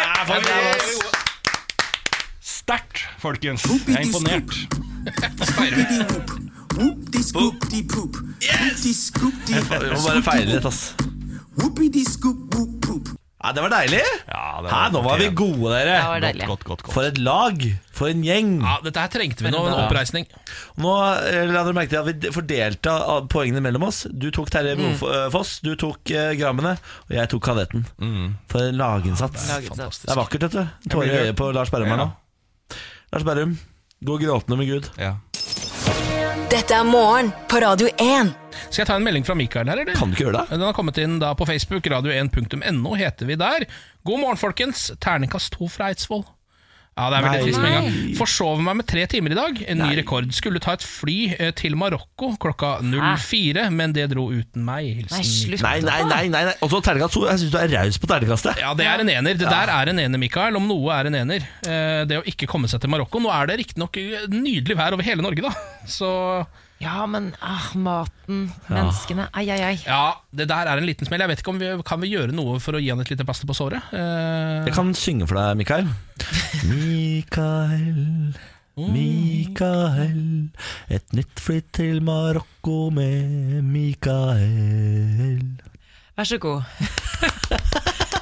Sterkt, 2.42 3.02
folkens. 3.18 3.66
Jeg 3.66 3.98
er 3.98 4.02
imponert. 4.06 4.54
Vi 9.50 9.58
må 9.58 10.02
bare 10.06 10.22
feile 10.24 10.54
litt, 10.54 10.66
ass. 10.70 10.94
Ja, 13.42 13.50
det 13.58 13.62
var 13.64 13.72
deilig. 13.74 14.02
Ja, 14.30 14.62
det 14.62 14.70
Hæ, 14.70 14.82
nå 14.94 15.00
var 15.02 15.18
vi 15.18 15.28
gode, 15.34 15.72
dere. 15.74 15.96
Det 15.98 16.10
var 16.12 16.22
deilig. 16.22 16.48
Godt, 16.48 16.64
godt, 16.68 16.84
godt. 16.86 16.94
For 16.94 17.08
et 17.10 17.18
lag. 17.18 17.64
For 17.98 18.12
en 18.12 18.22
gjeng. 18.24 18.52
Ja, 18.62 18.76
Dette 18.86 19.02
her 19.02 19.10
trengte 19.16 19.42
vi 19.48 19.50
nå, 19.54 19.64
en 19.66 19.80
oppreisning. 19.80 20.28
Nå 20.78 20.92
eh, 21.26 21.40
la 21.50 21.64
dere 21.66 21.74
merke 21.74 21.90
til 21.96 22.02
at 22.04 22.22
vi 22.22 22.32
fordelte 22.36 22.94
poengene 23.34 23.64
mellom 23.66 23.88
oss. 23.90 24.04
Du 24.14 24.30
tok 24.36 24.52
Terje 24.54 24.76
Mm. 24.78 24.94
Brofoss, 25.02 25.56
du 25.66 25.74
tok 25.76 26.14
uh, 26.14 26.30
grammene, 26.38 26.76
og 27.10 27.16
jeg 27.18 27.32
tok 27.34 27.44
kadetten. 27.50 27.84
For 28.52 28.70
en 28.70 28.78
laginnsats. 28.80 29.50
Ja, 29.50 29.58
Det 29.66 30.14
er 30.14 30.22
vakkert, 30.22 30.46
vet 30.48 30.60
du. 30.60 30.90
Tårer 30.94 31.10
i 31.10 31.20
øyet 31.26 31.36
på 31.42 31.50
Lars 31.56 31.74
Berrum 31.74 31.90
her 31.92 31.98
nå. 31.98 32.08
Lars 33.12 33.26
Berrum, 33.28 33.58
gå 34.06 34.20
gråtende 34.22 34.58
med 34.62 34.70
Gud. 34.70 34.92
Ja. 35.02 35.16
Dette 36.52 36.78
er 36.78 36.84
morgen 36.86 37.34
på 37.50 37.60
Radio 37.64 37.90
1. 37.98 38.32
Skal 38.70 38.84
jeg 38.84 38.90
ta 38.92 38.98
en 39.00 39.06
melding 39.08 39.26
fra 39.28 39.36
Mikael 39.40 39.72
her, 39.72 39.82
eller? 39.84 39.98
Kan 39.98 40.12
du 40.12 40.18
ikke 40.18 40.28
gjøre 40.28 40.42
det? 40.44 40.58
Den 40.60 40.68
har 40.68 40.76
kommet 40.78 41.00
inn 41.02 41.18
da 41.24 41.34
på 41.38 41.48
Facebook. 41.50 41.88
Radio1.no 41.92 42.94
heter 43.00 43.30
vi 43.32 43.40
der. 43.40 43.66
God 44.08 44.22
morgen, 44.26 44.40
folkens. 44.42 44.90
Terningkast 45.02 45.56
to 45.58 45.68
fra 45.72 45.90
Eidsvoll. 45.92 46.24
Ja, 47.00 47.06
det 47.08 47.22
er 47.22 47.24
veldig 47.24 47.44
trist 47.46 47.62
med 47.64 47.72
en 47.72 47.86
Nei. 47.86 47.92
gang. 48.04 48.16
Forsov 48.20 48.60
meg 48.62 48.76
med 48.82 48.86
tre 48.92 49.06
timer 49.10 49.32
i 49.32 49.36
dag. 49.38 49.60
En 49.72 49.80
ny 49.80 49.94
rekord. 50.02 50.28
Skulle 50.36 50.60
ta 50.62 50.74
et 50.76 50.84
fly 50.84 51.16
eh, 51.38 51.54
til 51.56 51.78
Marokko 51.80 52.34
klokka 52.44 52.74
04, 52.84 53.64
men 53.74 53.94
det 53.96 54.10
dro 54.12 54.26
uten 54.28 54.66
meg. 54.68 54.90
Hilsen 55.00 55.16
Nei, 55.22 55.30
slutt. 55.30 55.64
Nei, 55.64 55.78
nei, 55.88 56.02
nei. 56.10 56.20
nei, 56.34 56.42
nei. 56.50 56.56
Og 56.62 56.74
så 56.74 56.82
terningkast 56.84 57.16
to. 57.16 57.24
Jeg 57.32 57.42
syns 57.46 57.54
du 57.56 57.58
er 57.62 57.72
raus 57.78 57.98
på 58.04 58.10
terningkastet. 58.12 58.60
Ja, 58.60 58.74
det 58.78 58.90
er 58.92 59.06
en 59.06 59.14
ener. 59.16 59.40
Det 59.40 59.48
der 59.48 59.72
er 59.72 59.94
en 59.94 60.04
ener, 60.04 60.22
Mikael. 60.22 60.60
Om 60.60 60.68
noe 60.70 60.92
er 61.00 61.10
en 61.10 61.18
ener. 61.24 61.48
Eh, 61.64 62.02
Det 62.12 62.20
å 62.20 62.26
ikke 62.28 62.50
komme 62.52 62.68
seg 62.70 62.84
til 62.84 62.92
Marokko. 62.92 63.24
Nå 63.24 63.32
er 63.40 63.48
det 63.54 63.62
riktignok 63.64 63.96
nydelig 64.36 64.78
vær 64.84 65.00
over 65.00 65.08
hele 65.08 65.24
Norge, 65.24 65.48
da. 65.48 65.56
Så 65.98 66.12
Ja, 66.82 67.04
men 67.06 67.28
ah, 67.46 67.68
maten, 67.78 68.48
menneskene 68.72 69.28
Ai, 69.38 69.44
ai, 69.54 69.60
ai. 69.68 69.76
ja, 69.86 70.16
det 70.34 70.48
der 70.50 70.66
er 70.72 70.80
en 70.82 70.88
liten 70.90 71.06
smell. 71.06 71.22
Jeg 71.22 71.30
vet 71.30 71.44
ikke 71.44 71.54
om 71.54 71.60
vi 71.62 71.70
kan 71.86 72.02
vi 72.02 72.10
gjøre 72.10 72.34
noe 72.34 72.58
for 72.64 72.74
å 72.74 72.82
gi 72.82 72.90
han 72.90 73.04
et 73.04 73.12
lite 73.14 73.26
plaster 73.28 73.46
på 73.50 73.54
såret. 73.58 73.92
Eh, 73.94 74.66
Jeg 74.66 74.74
kan 74.74 74.90
synge 74.98 75.28
for 75.30 75.38
deg, 75.38 75.60
Mikael. 75.62 75.86
Mikael, 76.72 78.34
Mikael. 78.78 80.50
Et 80.90 81.14
nytt 81.18 81.40
fly 81.44 81.60
til 81.76 82.02
Marokko 82.08 82.90
med 82.96 83.62
Mikael. 83.68 85.46
Vær 86.18 86.28
så 86.28 86.38
god. 86.42 86.62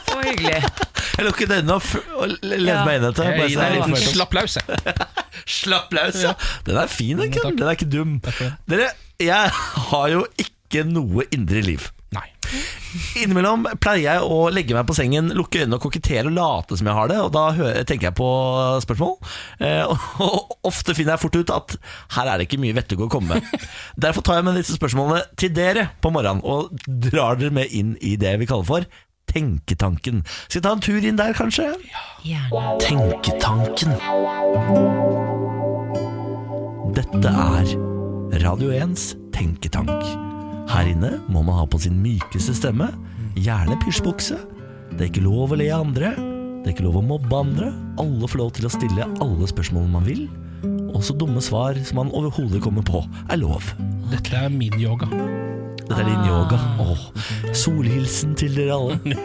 Så 0.10 0.18
hyggelig. 0.26 0.60
Jeg 1.20 1.28
lukket 1.28 1.52
øynene 1.58 1.76
og 1.76 1.84
f- 1.84 2.16
og 2.16 2.34
lente 2.40 2.72
Ja. 2.72 2.82
meg 2.88 3.00
inn 3.02 3.08
etter. 3.10 3.30
Jeg 3.36 3.52
gir 3.52 3.60
deg 3.60 3.76
en 3.76 3.94
liten 3.94 4.16
slapp 4.16 4.36
jeg. 4.40 5.06
Slapp 5.60 5.94
løs, 5.96 6.20
ja. 6.24 6.34
Den 6.68 6.78
er 6.80 6.88
fin, 6.92 7.18
den, 7.20 7.32
Ken. 7.34 7.56
Den 7.58 7.68
er 7.68 7.76
ikke 7.76 7.90
dum. 7.92 8.18
Dere, 8.70 8.92
jeg 9.20 9.54
har 9.90 10.10
jo 10.14 10.26
ikke 10.40 10.84
noe 10.88 11.26
indre 11.36 11.64
liv. 11.66 11.88
Nei. 12.14 12.26
Innimellom 13.22 13.68
pleier 13.82 14.02
jeg 14.16 14.24
å 14.26 14.38
legge 14.54 14.74
meg 14.74 14.88
på 14.90 14.96
sengen, 14.98 15.30
lukke 15.38 15.62
øynene 15.62 15.78
og 15.78 15.84
kokettere 15.84 16.26
og 16.30 16.34
late 16.38 16.78
som 16.80 16.88
jeg 16.90 16.98
har 16.98 17.12
det. 17.12 17.18
Og 17.22 17.32
da 17.36 17.44
tenker 17.86 18.10
jeg 18.10 18.18
på 18.18 18.30
spørsmål. 18.86 19.16
Eh, 19.62 19.84
og 20.26 20.56
ofte 20.70 20.96
finner 20.98 21.16
jeg 21.16 21.24
fort 21.26 21.38
ut 21.42 21.54
at 21.56 21.76
her 22.18 22.32
er 22.34 22.40
det 22.42 22.48
ikke 22.50 22.62
mye 22.64 22.78
vettug 22.78 23.06
å 23.06 23.12
komme 23.12 23.38
med. 23.38 23.68
Derfor 24.02 24.26
tar 24.26 24.40
jeg 24.40 24.48
med 24.50 24.58
disse 24.62 24.78
spørsmålene 24.78 25.26
til 25.40 25.54
dere 25.56 25.90
på 26.02 26.14
morgenen 26.16 26.42
og 26.46 26.74
drar 27.10 27.38
dere 27.42 27.54
med 27.62 27.70
inn 27.76 27.96
i 28.02 28.16
det 28.22 28.36
vi 28.42 28.50
kaller 28.50 28.68
for 28.70 28.90
Tenketanken. 29.30 30.24
Skal 30.48 30.60
vi 30.60 30.66
ta 30.66 30.74
en 30.74 30.82
tur 30.84 31.06
inn 31.06 31.20
der, 31.20 31.36
kanskje? 31.38 31.68
Gjerne. 32.26 32.64
Tenketanken. 32.82 33.94
Dette 36.98 37.30
er 37.30 37.76
Radio 38.44 38.74
1s 38.74 39.14
tenketank. 39.36 39.94
Her 40.70 40.90
inne 40.90 41.16
må 41.30 41.42
man 41.46 41.58
ha 41.58 41.66
på 41.70 41.80
sin 41.82 41.98
mykeste 42.02 42.54
stemme, 42.58 42.90
gjerne 43.38 43.78
pysjbukse. 43.84 44.38
Det 44.94 45.06
er 45.06 45.12
ikke 45.12 45.26
lov 45.26 45.54
å 45.54 45.60
le 45.60 45.70
av 45.74 45.86
andre, 45.86 46.12
det 46.60 46.72
er 46.72 46.76
ikke 46.76 46.88
lov 46.90 47.00
å 47.00 47.06
mobbe 47.06 47.40
andre. 47.40 47.72
Alle 48.02 48.30
får 48.30 48.42
lov 48.42 48.52
til 48.58 48.68
å 48.68 48.74
stille 48.74 49.08
alle 49.24 49.50
spørsmålene 49.50 49.96
man 49.96 50.08
vil. 50.10 50.26
Også 50.98 51.16
dumme 51.18 51.42
svar 51.46 51.78
som 51.88 52.02
man 52.02 52.14
overhodet 52.18 52.62
kommer 52.66 52.86
på, 52.86 53.06
er 53.30 53.42
lov. 53.42 53.72
Dette 54.12 54.36
er 54.36 54.50
min 54.54 54.76
yoga. 54.82 55.08
Dette 55.90 56.02
er 56.04 56.08
din 56.10 56.26
yoga. 56.30 56.60
Åh, 56.84 57.04
solhilsen 57.58 58.36
til 58.38 58.54
dere 58.56 58.78
alle. 58.78 59.18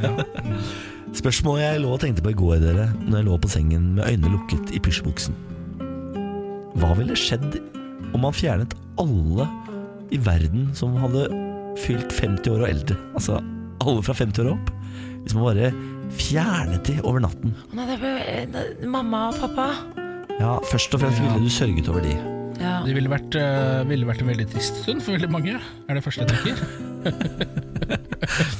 Spørsmålet 1.20 1.64
jeg 1.64 1.80
lå 1.82 1.90
og 1.96 2.00
tenkte 2.04 2.22
på 2.24 2.30
i 2.32 2.36
går, 2.38 2.60
dere, 2.62 2.86
når 3.02 3.18
jeg 3.18 3.26
lå 3.26 3.38
på 3.42 3.50
sengen 3.50 3.88
med 3.96 4.06
øynene 4.06 4.30
lukket 4.36 4.70
i 4.76 4.80
pysjbuksen. 4.82 5.34
Hva 6.78 6.92
ville 6.98 7.16
skjedd 7.18 7.58
om 8.14 8.22
man 8.22 8.34
fjernet 8.36 8.76
alle 9.02 9.48
i 10.14 10.18
verden 10.22 10.68
som 10.78 10.94
hadde 11.02 11.26
fylt 11.82 12.14
50 12.14 12.52
år 12.54 12.62
og 12.64 12.68
eldre? 12.70 12.98
Altså 13.18 13.40
alle 13.82 14.04
fra 14.06 14.14
50 14.20 14.44
år 14.44 14.52
og 14.52 14.58
opp. 14.60 14.70
Hvis 15.24 15.34
man 15.36 15.48
bare 15.50 15.72
fjernet 16.16 16.86
de 16.88 16.96
over 17.02 17.20
natten. 17.26 17.52
Nei, 17.76 17.84
det 17.90 17.98
er, 18.06 18.46
det- 18.54 18.88
mamma 18.88 19.26
og 19.32 19.40
pappa. 19.42 19.66
Ja, 20.40 20.54
Først 20.70 20.94
og 20.96 21.02
fremst 21.02 21.20
ville 21.20 21.42
du 21.42 21.50
sørget 21.52 21.90
over 21.90 22.00
de. 22.06 22.14
Ja. 22.60 22.80
Det 22.84 22.94
ville 22.96 23.10
vært, 23.10 23.36
uh, 23.40 23.80
ville 23.88 24.08
vært 24.08 24.20
en 24.24 24.30
veldig 24.30 24.48
trist 24.52 24.82
stund 24.82 25.00
for 25.04 25.16
veldig 25.16 25.30
mange, 25.32 25.56
er 25.60 25.96
det 25.96 26.04
første 26.04 26.26
jeg 26.26 26.30
tenker. 26.36 26.56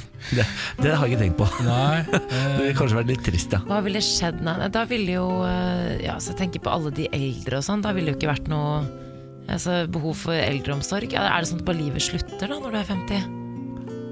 Det, 0.31 0.45
det 0.79 0.93
har 0.95 1.03
jeg 1.09 1.17
ikke 1.17 1.23
tenkt 1.25 1.39
på. 1.41 1.47
Nei, 1.65 2.03
Det 2.07 2.61
ville 2.61 2.75
kanskje 2.77 2.99
vært 3.01 3.09
litt 3.11 3.23
trist, 3.25 3.51
ja. 3.51 3.59
Hva 3.67 3.81
ville 3.83 3.99
skjedd? 4.05 4.39
Nei, 4.45 4.69
da 4.71 4.85
ville 4.87 5.17
jo 5.17 5.25
eh, 5.43 6.05
Ja, 6.05 6.15
så 6.23 6.31
jeg 6.31 6.39
tenker 6.45 6.63
på 6.63 6.71
alle 6.71 6.93
de 6.95 7.09
eldre 7.11 7.59
og 7.59 7.67
sånn. 7.67 7.83
Da 7.83 7.91
ville 7.97 8.13
jo 8.13 8.19
ikke 8.19 8.31
vært 8.31 8.47
noe 8.51 8.79
altså, 9.51 9.81
behov 9.91 10.15
for 10.23 10.37
eldreomsorg. 10.37 11.11
Ja, 11.17 11.27
Er 11.33 11.43
det 11.43 11.51
sånn 11.51 11.59
at 11.59 11.67
bare 11.67 11.81
livet 11.81 12.07
slutter 12.07 12.47
da 12.47 12.61
når 12.61 12.77
du 12.77 12.79
er 12.79 12.89
50? 12.93 13.40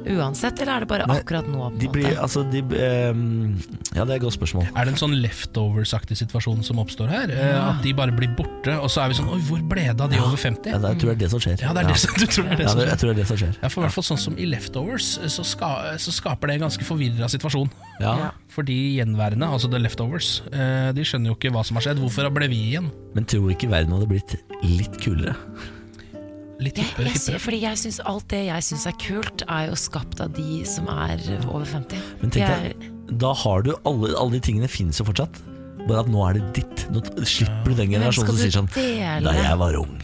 Uansett, 0.09 0.59
eller 0.63 0.73
er 0.79 0.83
det 0.85 0.89
bare 0.89 1.05
Nei, 1.09 1.17
akkurat 1.21 1.47
nå? 1.49 1.59
på 1.69 1.79
De 1.81 1.89
blir, 1.93 2.09
altså, 2.19 2.43
de, 2.49 2.61
um, 3.13 3.53
ja, 3.95 4.03
det 4.05 4.13
er 4.13 4.15
et 4.17 4.23
godt 4.23 4.35
spørsmål. 4.37 4.67
Er 4.73 4.87
det 4.89 4.93
en 4.95 4.99
sånn 5.01 5.15
leftovers-aktig 5.21 6.17
situasjon 6.19 6.63
som 6.65 6.81
oppstår 6.81 7.11
her? 7.13 7.33
Ja. 7.35 7.61
At 7.73 7.83
de 7.85 7.93
bare 7.97 8.13
blir 8.15 8.31
borte, 8.37 8.75
og 8.79 8.89
så 8.91 9.03
er 9.05 9.13
vi 9.13 9.19
sånn 9.19 9.29
Oi, 9.33 9.39
hvor 9.47 9.61
ble 9.71 9.85
det 9.89 10.01
av 10.05 10.09
de 10.11 10.19
over 10.21 10.37
50? 10.39 10.71
Ja, 10.73 10.79
det, 10.81 10.93
jeg 10.95 11.01
tror 11.03 11.11
det 11.11 11.15
er 11.15 11.21
det 11.23 11.31
som 11.35 11.43
skjer. 11.45 11.63
Ja, 11.65 11.73
det 11.77 11.83
er 11.85 11.91
det 11.93 11.99
som, 12.03 12.15
du 12.19 12.25
tror 12.25 12.49
det 12.49 12.51
er 12.55 12.61
det 12.61 12.67
Ja, 12.67 12.73
som 12.73 12.79
det, 12.79 12.85
skjer? 12.85 12.91
jeg 12.93 13.01
tror 13.03 13.09
det 13.09 13.15
er 13.15 13.21
det 13.21 13.29
som 13.31 13.41
skjer. 13.43 13.55
Ja, 13.63 13.71
for 13.73 13.81
i 13.81 13.85
hvert 13.87 13.97
fall 13.99 14.07
sånn 14.09 14.21
som 14.25 14.37
i 14.39 14.49
Leftovers, 14.49 15.09
så, 15.37 15.45
ska, 15.47 15.71
så 16.01 16.15
skaper 16.15 16.49
det 16.51 16.59
en 16.59 16.65
ganske 16.67 16.87
forvirra 16.87 17.29
situasjon. 17.31 17.69
Ja. 18.03 18.13
Ja. 18.25 18.29
For 18.49 18.65
de 18.65 18.77
gjenværende, 18.97 19.45
altså 19.47 19.69
The 19.71 19.79
Leftovers, 19.81 20.31
eh, 20.51 20.89
de 20.97 21.05
skjønner 21.05 21.31
jo 21.33 21.37
ikke 21.37 21.51
hva 21.53 21.63
som 21.67 21.77
har 21.79 21.85
skjedd. 21.89 22.01
Hvorfor 22.01 22.29
ble 22.33 22.47
vi 22.51 22.63
igjen? 22.73 22.89
Men 23.15 23.27
tror 23.29 23.45
du 23.47 23.53
ikke 23.55 23.69
verden 23.71 23.93
hadde 23.95 24.09
blitt 24.09 24.35
litt 24.65 24.97
kulere? 25.03 25.35
Litt 26.59 26.75
Jeg, 26.75 26.89
hippere, 26.89 27.07
jeg, 27.07 27.15
hippere. 27.23 27.39
fordi 27.39 27.59
jeg 27.63 27.79
synes 27.79 27.99
alt 28.11 28.25
det 28.33 28.41
jeg 28.49 28.65
syns 28.67 28.85
er 28.89 28.95
kult, 28.99 29.43
er 29.47 29.69
jo 29.69 29.77
skapt 29.79 30.19
av 30.23 30.33
de 30.35 30.63
som 30.67 30.89
er 30.91 31.21
over 31.47 31.63
50. 31.63 32.01
Men 32.19 32.33
tenk 32.35 32.49
deg, 32.51 32.89
da 33.21 33.31
har 33.45 33.63
du 33.63 33.71
alle, 33.87 34.11
alle 34.19 34.35
de 34.35 34.41
tingene 34.49 34.67
finnes 34.71 34.99
jo 34.99 35.07
fortsatt. 35.07 35.39
Bare 35.87 36.03
at 36.03 36.09
nå 36.11 36.19
er 36.27 36.35
det 36.37 36.49
ditt. 36.59 36.83
Nå 36.91 36.99
slipper 37.23 37.71
du 37.71 37.77
den 37.79 37.93
generasjonen 37.95 38.33
som 38.33 38.41
sier 38.41 38.51
sånn? 38.59 38.67
Da 39.23 39.33
jeg 39.39 39.55
var 39.61 39.77
ung. 39.79 39.95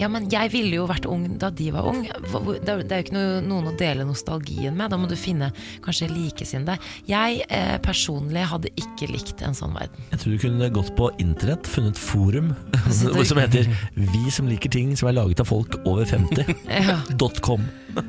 Ja, 0.00 0.08
men 0.08 0.28
jeg 0.32 0.52
ville 0.54 0.78
jo 0.80 0.86
vært 0.88 1.06
ung 1.08 1.26
da 1.40 1.50
de 1.52 1.68
var 1.74 1.88
ung. 1.90 2.02
Det 2.06 2.72
er 2.72 2.80
jo 2.80 3.04
ikke 3.04 3.16
noe, 3.16 3.40
noen 3.44 3.70
å 3.70 3.74
dele 3.78 4.06
nostalgien 4.08 4.76
med. 4.76 4.90
Da 4.92 4.98
må 5.00 5.10
du 5.10 5.16
finne 5.18 5.50
kanskje 5.84 6.08
likesinnede. 6.10 6.78
Jeg 7.08 7.44
eh, 7.52 7.76
personlig 7.84 8.46
hadde 8.50 8.72
ikke 8.80 9.10
likt 9.12 9.44
en 9.46 9.56
sånn 9.56 9.76
verden. 9.76 10.08
Jeg 10.14 10.22
tror 10.22 10.34
du 10.34 10.42
kunne 10.46 10.70
gått 10.74 10.92
på 10.98 11.10
internett, 11.22 11.68
funnet 11.68 12.00
forum 12.00 12.54
som 12.90 13.40
heter 13.40 13.68
'Vi 13.94 14.32
som 14.32 14.48
liker 14.48 14.72
ting 14.72 14.96
som 14.96 15.10
er 15.10 15.18
laget 15.20 15.44
av 15.44 15.50
folk 15.52 15.76
over 15.84 16.08
50'. 16.08 16.48
Ja. 16.80 16.96
.com. 17.44 17.62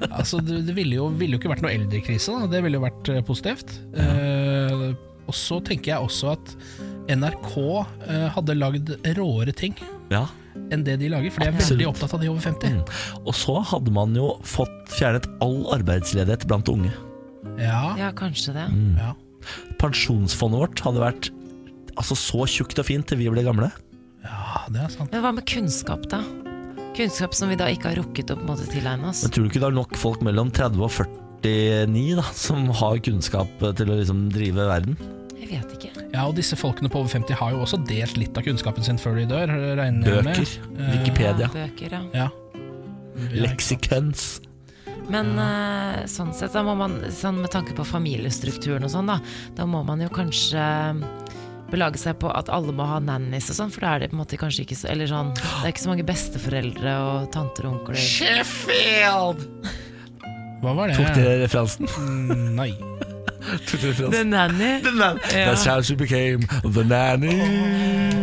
Altså, 0.10 0.40
det, 0.44 0.62
det 0.68 0.74
ville, 0.78 0.96
jo, 0.96 1.10
ville 1.18 1.36
jo 1.36 1.42
ikke 1.42 1.52
vært 1.52 1.64
noe 1.66 1.74
eldrekrise, 1.74 2.32
da. 2.32 2.48
det 2.52 2.62
ville 2.64 2.80
jo 2.80 2.84
vært 2.86 3.10
positivt. 3.28 3.52
positivt. 3.52 3.80
Eh, 4.00 4.92
og 5.28 5.38
så 5.38 5.60
tenker 5.64 5.94
jeg 5.94 6.08
også 6.08 6.34
at 6.36 6.54
NRK 7.12 7.52
eh, 7.62 8.28
hadde 8.36 8.58
lagd 8.58 8.94
råere 9.18 9.56
ting 9.56 9.76
Ja. 10.12 10.26
Enn 10.72 10.84
det 10.88 10.98
de 11.02 11.10
lager, 11.12 11.32
for 11.34 11.44
de 11.44 11.50
er 11.50 11.56
Absolutt. 11.56 11.74
veldig 11.76 11.88
opptatt 11.92 12.16
av 12.18 12.22
de 12.24 12.30
over 12.32 12.42
50. 12.46 12.80
Og 13.26 13.34
så 13.38 13.58
hadde 13.72 13.94
man 13.96 14.16
jo 14.18 14.32
fått 14.48 14.94
fjernet 14.96 15.28
all 15.44 15.60
arbeidsledighet 15.78 16.48
blant 16.50 16.70
unge. 16.72 16.92
Ja, 17.60 17.96
ja, 18.00 18.12
kanskje 18.16 18.54
det. 18.56 18.68
ja. 19.02 19.14
Pensjonsfondet 19.82 20.62
vårt 20.62 20.84
hadde 20.86 21.02
vært 21.02 21.32
altså 21.98 22.16
så 22.18 22.46
tjukt 22.50 22.80
og 22.80 22.88
fint 22.88 23.08
til 23.10 23.20
vi 23.20 23.30
ble 23.34 23.44
gamle. 23.46 23.72
ja, 24.24 24.62
det 24.70 24.84
er 24.86 24.94
sant. 24.94 25.12
Men 25.12 25.24
hva 25.26 25.34
med 25.36 25.48
kunnskap, 25.50 26.06
da? 26.12 26.22
Kunnskap 26.96 27.34
som 27.38 27.50
vi 27.50 27.58
da 27.60 27.70
ikke 27.72 27.90
har 27.92 28.02
rukket 28.02 28.32
å 28.36 28.38
tilegne 28.68 29.10
oss. 29.10 29.24
Men 29.26 29.34
tror 29.34 29.46
du 29.48 29.50
ikke 29.52 29.64
det 29.64 29.70
er 29.72 29.78
nok 29.80 29.98
folk 30.00 30.22
mellom 30.26 30.52
30 30.52 30.86
og 30.86 30.92
49 31.42 32.18
da, 32.20 32.26
som 32.38 32.68
har 32.82 33.00
kunnskap 33.02 33.64
til 33.80 33.90
å 33.90 33.98
liksom 33.98 34.28
drive 34.34 34.68
verden? 34.70 34.98
Jeg 35.42 35.50
vet 35.50 35.72
ikke. 35.74 35.90
Ja, 36.14 36.28
og 36.30 36.36
disse 36.38 36.56
folkene 36.60 36.90
på 36.94 37.00
over 37.02 37.10
50 37.10 37.34
har 37.40 37.56
jo 37.56 37.64
også 37.66 37.80
delt 37.90 38.16
litt 38.22 38.38
av 38.38 38.46
kunnskapen 38.46 38.86
sin 38.86 39.00
før 39.02 39.18
de 39.18 39.26
dør, 39.32 39.50
regner 39.80 40.16
jeg 40.20 40.24
med. 40.28 40.38
Bøker, 40.38 40.54
Eh, 40.78 40.94
Wikipedia, 40.96 41.48
Ja, 41.50 41.52
bøker, 41.56 41.98
ja. 41.98 42.02
Ja. 42.14 42.30
leksikons. 43.42 44.40
Men 45.12 45.34
uh, 45.40 46.04
sånn 46.08 46.30
sett, 46.38 46.54
da 46.54 46.62
må 46.64 46.76
man, 46.78 47.00
sånn 47.12 47.42
med 47.42 47.52
tanke 47.52 47.74
på 47.76 47.84
familiestrukturen 47.90 48.86
og 48.86 48.94
sånn, 48.94 49.10
da, 49.10 49.18
da 49.58 49.66
må 49.68 49.82
man 49.88 50.00
jo 50.06 50.12
kanskje 50.14 50.62
belage 51.72 51.98
seg 52.02 52.18
på 52.22 52.30
at 52.36 52.50
alle 52.52 52.74
må 52.76 52.86
ha 52.86 53.00
nannies 53.02 53.50
og 53.52 53.58
sånn, 53.58 53.72
for 53.74 53.82
da 53.86 53.96
er 53.96 54.04
det 54.04 54.12
på 54.12 54.18
en 54.18 54.22
måte 54.22 54.38
kanskje 54.40 54.66
ikke 54.66 54.76
så 54.76 54.90
Eller 54.92 55.08
sånn, 55.08 55.30
det 55.34 55.64
er 55.64 55.72
ikke 55.72 55.84
så 55.86 55.92
mange 55.94 56.06
besteforeldre 56.08 56.96
og 57.08 57.30
tanter 57.34 57.68
og 57.70 57.78
onkler. 57.80 57.96
Sheffield! 57.98 59.46
Hva 60.62 60.76
var 60.78 60.92
det? 60.92 60.98
Tok 61.00 61.16
dere 61.18 61.38
referansen? 61.42 61.88
Mm, 61.98 62.50
Nei. 62.60 62.72
The 64.16 64.24
nanny. 64.24 64.82
The 64.86 64.92
nan- 64.92 65.20
Ja. 65.32 65.46
That's 65.50 65.66
how 65.66 65.82
she 65.82 65.96
became 65.96 66.42
the 66.64 66.84
nanny. 66.84 67.38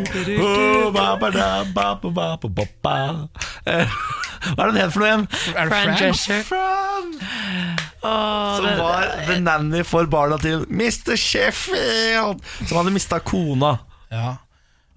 Oh, 0.41 0.91
ba, 0.91 1.16
ba, 1.21 1.31
da, 1.31 1.64
ba, 1.75 1.95
ba, 2.01 2.11
ba, 2.11 2.37
ba, 2.41 2.49
ba, 2.49 2.64
ba. 2.83 2.97
Hva 4.55 4.64
er 4.64 4.71
den 4.73 4.79
het 4.81 4.93
for 4.95 5.03
noe 5.03 5.09
igjen? 5.11 5.25
Fran? 5.69 5.91
Drescher. 5.99 6.43
Fran! 6.47 7.11
Som 8.01 8.69
var 8.79 9.09
the 9.27 9.37
nanny 9.43 9.83
for 9.85 10.07
barna 10.11 10.39
til 10.41 10.64
Mr. 10.71 11.16
Sheffield, 11.19 12.41
som 12.64 12.79
hadde 12.81 12.95
mista 12.95 13.19
kona. 13.21 13.75
Ja. 14.14 14.37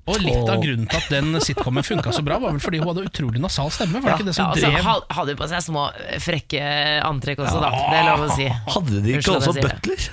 Og 0.10 0.18
litt 0.18 0.50
av 0.50 0.64
grunnen 0.64 0.88
til 0.90 0.98
at 0.98 1.12
den 1.14 1.36
sitcomen 1.44 1.86
funka 1.86 2.14
så 2.16 2.24
bra, 2.26 2.40
var 2.42 2.56
vel 2.56 2.64
fordi 2.64 2.80
hun 2.82 2.90
hadde 2.90 3.06
utrolig 3.06 3.42
nasal 3.44 3.70
stemme. 3.74 4.02
Var 4.02 4.10
det 4.10 4.18
ikke 4.18 4.30
det 4.32 4.38
som 4.38 4.50
ja, 4.50 4.58
drev 4.58 4.80
altså, 4.80 5.18
hadde 5.20 5.36
jo 5.36 5.42
på 5.44 5.52
seg 5.52 5.68
små 5.68 5.84
frekke 6.26 6.64
antrekk 7.06 7.46
også, 7.46 7.62
da. 7.62 7.70
Det 7.78 8.00
er 8.00 8.10
lov 8.10 8.26
å 8.26 8.34
si. 8.34 8.50
Hadde 8.50 9.06
de 9.06 9.16
ikke 9.20 9.38
også 9.38 9.56
butler? 9.60 10.10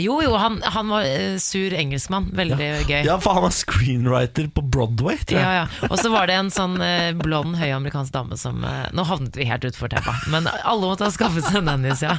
Jo, 0.00 0.20
jo, 0.24 0.34
han, 0.38 0.62
han 0.64 0.88
var 0.88 1.04
eh, 1.04 1.36
sur 1.42 1.74
engelskmann. 1.76 2.30
Veldig 2.36 2.68
gøy. 2.88 3.02
Ja, 3.04 3.18
for 3.20 3.36
han 3.36 3.44
var 3.44 3.52
screenwriter 3.54 4.48
på 4.54 4.62
Broadway, 4.64 5.18
tror 5.28 5.40
jeg. 5.40 5.44
Ja, 5.44 5.66
ja. 5.66 5.90
Og 5.90 5.98
så 6.00 6.12
var 6.12 6.30
det 6.30 6.38
en 6.40 6.52
sånn 6.54 6.78
eh, 6.84 7.10
blond, 7.18 7.58
høy 7.60 7.68
amerikansk 7.76 8.14
dame 8.14 8.38
som 8.40 8.64
eh, 8.64 8.86
Nå 8.96 9.04
havnet 9.08 9.36
vi 9.36 9.48
helt 9.50 9.66
utfor 9.68 9.92
teppa, 9.92 10.14
men 10.32 10.48
alle 10.48 10.86
måtte 10.86 11.08
ha 11.08 11.12
skaffet 11.12 11.50
seg 11.50 11.66
nannies, 11.66 12.04
ja. 12.06 12.16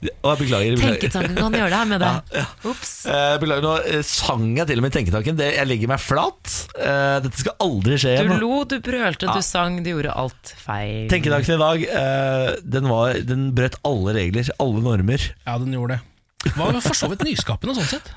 Å, 0.00 0.32
beklager. 0.40 0.78
beklager. 0.78 0.96
Tenketanken 0.96 1.34
kan 1.36 1.56
gjøre 1.58 1.68
det 1.68 1.78
her 1.78 1.88
med 1.90 2.00
det. 2.04 2.44
Ops. 2.70 2.92
Eh, 3.04 3.34
beklager, 3.42 3.64
nå 3.66 3.72
eh, 3.84 4.04
sang 4.06 4.46
jeg 4.56 4.70
til 4.70 4.80
og 4.80 4.86
med 4.86 4.94
tenketanken. 4.96 5.36
Det, 5.36 5.50
jeg 5.58 5.68
legger 5.68 5.90
meg 5.92 6.00
flat. 6.00 6.54
Eh, 6.80 7.16
dette 7.26 7.42
skal 7.42 7.56
aldri 7.66 7.98
skje 8.00 8.14
Du 8.24 8.32
lo, 8.40 8.62
du 8.64 8.78
brølte, 8.84 9.28
du 9.28 9.44
sang, 9.44 9.82
du 9.84 9.92
gjorde 9.92 10.14
alt 10.22 10.54
feil. 10.64 11.04
Tenketanken 11.12 11.58
i 11.58 11.60
dag, 11.60 11.84
eh, 12.00 12.48
den, 12.64 12.88
var, 12.88 13.20
den 13.28 13.50
brøt 13.56 13.76
alle 13.84 14.16
regler, 14.16 14.48
alle 14.62 14.86
normer. 14.88 15.28
Ja, 15.44 15.58
den 15.60 15.76
gjorde 15.76 15.98
det. 15.98 16.54
Var 16.56 16.72
jo 16.72 16.80
for 16.80 16.96
så 16.96 17.12
vidt 17.12 17.26
nyskapende 17.28 17.76
sånn 17.76 17.92
sett. 17.98 18.12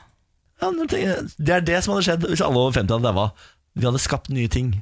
Ja, 0.64 0.70
det 0.72 1.52
er 1.58 1.64
det 1.66 1.80
som 1.84 1.92
hadde 1.92 2.06
skjedd 2.08 2.26
hvis 2.30 2.44
alle 2.46 2.62
over 2.62 2.72
50 2.78 2.96
hadde 2.96 3.12
daua. 3.12 3.26
Vi 3.74 3.86
hadde 3.88 4.00
skapt 4.00 4.30
nye 4.30 4.50
ting. 4.54 4.76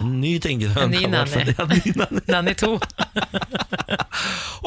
En 0.00 0.20
ny 0.22 0.38
ting. 0.40 0.62
En 0.64 0.90
ny 0.90 1.02
nanny. 1.06 1.52
Ja, 1.52 1.66
ny 1.68 1.92
nanny. 1.96 2.20
Nanny 2.32 2.54
2. 2.54 2.78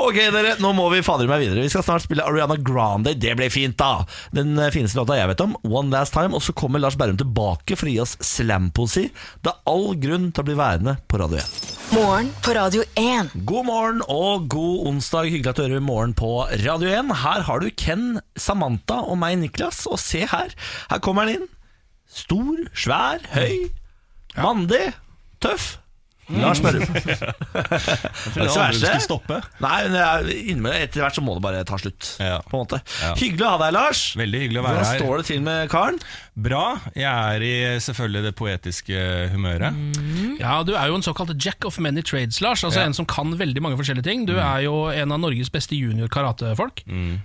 Ok, 0.02 0.16
dere, 0.34 0.54
nå 0.64 0.70
må 0.74 0.86
vi 0.94 1.02
fader 1.04 1.28
meg 1.30 1.42
videre. 1.44 1.62
Vi 1.66 1.70
skal 1.72 1.84
snart 1.84 2.06
spille 2.06 2.24
Ariana 2.26 2.56
Grande. 2.58 3.14
Det 3.20 3.34
ble 3.38 3.50
fint, 3.52 3.76
da! 3.80 4.06
Den 4.34 4.56
eh, 4.60 4.72
fineste 4.74 4.98
låta 4.98 5.18
jeg 5.18 5.30
vet 5.34 5.44
om, 5.44 5.54
One 5.68 5.92
Last 5.92 6.16
Time. 6.16 6.34
Og 6.38 6.44
så 6.46 6.56
kommer 6.58 6.82
Lars 6.82 6.96
Berrum 7.00 7.20
tilbake 7.20 7.76
for 7.78 7.90
å 7.90 7.94
gi 7.94 8.00
oss 8.04 8.16
slampoesi. 8.24 9.10
Det 9.44 9.52
er 9.52 9.60
all 9.70 9.92
grunn 10.02 10.32
til 10.32 10.44
å 10.44 10.48
bli 10.48 10.58
værende 10.58 10.96
på 11.12 11.20
Radio 11.22 11.42
1. 11.44 11.70
Morgen 11.92 12.32
på 12.42 12.56
Radio 12.56 12.88
1. 12.98 13.34
God 13.48 13.68
morgen 13.68 14.04
og 14.08 14.48
god 14.52 14.92
onsdag. 14.94 15.32
Hyggelig 15.34 15.52
at 15.54 15.60
du 15.60 15.66
hører 15.68 15.84
Morgen 15.86 16.16
på 16.18 16.34
Radio 16.64 16.92
1. 17.02 17.16
Her 17.26 17.48
har 17.50 17.62
du 17.64 17.72
Ken, 17.76 18.22
Samantha 18.40 19.04
og 19.04 19.20
meg, 19.22 19.38
Niklas. 19.44 19.84
Og 19.92 20.00
se 20.02 20.24
her, 20.32 20.56
her 20.88 21.04
kommer 21.04 21.28
han 21.28 21.42
inn. 21.42 21.50
Stor, 22.12 22.66
svær, 22.76 23.24
høy, 23.36 23.70
mandig, 24.38 24.92
tøff. 25.44 25.78
Lars 26.32 26.62
Berrum. 26.64 26.86
Det 26.96 28.46
er 28.46 28.48
så 28.48 28.62
det. 28.64 28.76
skulle 28.78 29.00
stoppe. 29.04 29.38
Nei, 29.60 29.80
men 29.90 29.96
det 30.64 30.76
er 30.78 30.86
etter 30.86 31.02
hvert 31.04 31.18
så 31.18 31.24
må 31.26 31.34
det 31.36 31.42
bare 31.44 31.64
ta 31.68 31.76
slutt. 31.82 32.14
Ja. 32.24 32.38
På 32.48 32.56
en 32.56 32.62
måte 32.64 32.80
Ja. 33.02 33.10
Hyggelig 33.20 33.44
å 33.44 33.50
ha 33.52 33.58
deg, 33.60 33.74
Lars. 33.76 34.04
Veldig 34.16 34.40
hyggelig 34.46 34.62
å 34.62 34.64
være 34.64 34.78
Hvordan 34.78 34.92
her. 34.94 35.02
står 35.02 35.18
det 35.20 35.26
til 35.28 35.42
med 35.44 35.70
karen? 35.74 36.00
Bra. 36.48 36.64
Jeg 36.96 37.36
er 37.36 37.44
i 37.44 37.52
selvfølgelig 37.84 38.24
det 38.30 38.34
poetiske 38.40 39.04
humøret. 39.34 39.82
Ja, 40.40 40.62
Du 40.64 40.72
er 40.80 40.88
jo 40.88 40.96
en 41.02 41.04
såkalt 41.04 41.36
jack 41.44 41.68
of 41.68 41.80
many 41.84 42.02
trades, 42.02 42.40
Lars. 42.40 42.64
Altså 42.64 42.80
Ja. 42.80 42.86
En 42.88 42.94
som 42.96 43.06
kan 43.06 43.36
veldig 43.36 43.62
mange 43.62 43.76
forskjellige 43.82 44.08
ting. 44.08 44.26
Du 44.26 44.38
er 44.40 44.62
jo 44.70 44.86
en 44.88 45.12
av 45.12 45.20
Norges 45.20 45.52
beste 45.52 45.76
junior 45.76 46.08
karatefolk. 46.08 46.86
Mm. 46.88 47.20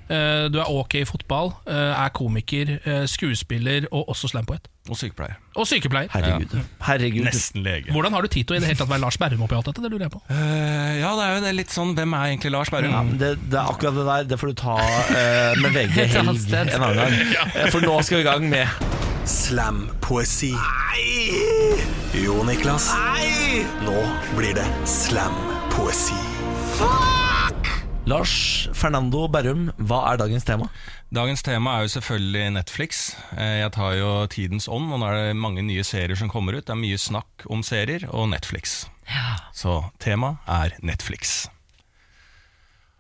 Du 0.51 0.59
er 0.59 0.67
ok 0.67 0.95
i 1.05 1.05
fotball, 1.07 1.55
eh, 1.69 1.95
er 2.07 2.11
komiker, 2.11 2.81
eh, 2.85 3.07
skuespiller 3.07 3.87
og 3.93 4.09
også 4.09 4.29
slampoet. 4.35 4.67
Og 4.87 4.99
sykepleier. 4.99 5.37
Og 5.59 5.67
sykepleier. 5.67 6.11
Herregud. 6.13 6.53
Herregud. 6.87 7.25
Nesten 7.27 7.65
lege. 7.67 7.91
Hvordan 7.95 8.15
har 8.15 8.23
du 8.27 8.31
tid 8.33 8.47
til 8.47 8.57
å 8.57 8.59
i 8.59 8.63
det 8.63 8.71
hele 8.71 8.79
tatt 8.79 8.91
være 8.93 9.03
Lars 9.03 9.19
Berrum 9.21 9.43
oppi 9.47 9.57
alt 9.59 9.71
dette? 9.71 9.83
Det 9.83 9.91
lurer 9.93 10.07
jeg 10.07 10.15
på. 10.15 10.21
Uh, 10.31 10.37
ja, 11.01 11.11
det 11.19 11.25
er 11.27 11.33
jo 11.35 11.43
det 11.47 11.55
litt 11.57 11.75
sånn 11.75 11.95
Hvem 11.99 12.15
er 12.19 12.31
egentlig 12.33 12.53
Lars 12.55 12.71
Berrum? 12.75 12.95
Ja, 12.95 13.03
det, 13.23 13.33
det 13.51 13.59
er 13.61 13.73
akkurat 13.73 13.99
det 13.99 14.07
der. 14.11 14.29
Det 14.35 14.41
får 14.43 14.53
du 14.53 14.59
ta 14.63 14.77
uh, 14.79 15.63
med 15.65 15.75
VG 15.75 15.99
helg 16.17 16.55
en 16.57 16.87
annen 16.87 17.01
gang. 17.03 17.19
Eh, 17.57 17.67
For 17.75 17.83
nå 17.83 17.99
skal 18.07 18.21
vi 18.21 18.25
i 18.25 18.29
gang 18.31 18.47
med 18.53 18.87
Slampoesi. 19.27 20.53
Jo, 22.17 22.39
Niklas. 22.47 22.93
Nei! 22.95 23.65
Nå 23.83 23.99
blir 24.37 24.55
det 24.57 24.67
slampoesi. 24.87 26.15
Lars 28.07 28.69
Fernando 28.77 29.25
Berrum, 29.27 29.67
hva 29.83 30.05
er 30.13 30.21
dagens 30.21 30.47
tema? 30.47 30.69
Dagens 31.15 31.43
tema 31.47 31.77
er 31.79 31.85
jo 31.87 31.93
selvfølgelig 31.95 32.51
Netflix. 32.57 33.15
Eh, 33.39 33.61
Jeg 33.63 33.73
tar 33.73 33.93
jo 33.95 34.27
tidens 34.27 34.67
ånd, 34.69 34.91
og 34.93 34.99
nå 35.01 35.07
er 35.07 35.29
det 35.29 35.37
mange 35.39 35.63
nye 35.63 35.85
serier 35.87 36.17
som 36.19 36.29
kommer 36.29 36.57
ut. 36.59 36.67
Det 36.67 36.75
er 36.75 36.81
mye 36.83 36.99
snakk 36.99 37.47
om 37.51 37.63
serier 37.63 38.09
og 38.11 38.29
Netflix. 38.33 38.87
Så 39.55 39.85
temaet 40.03 40.37
er 40.51 40.75
Netflix. 40.83 41.47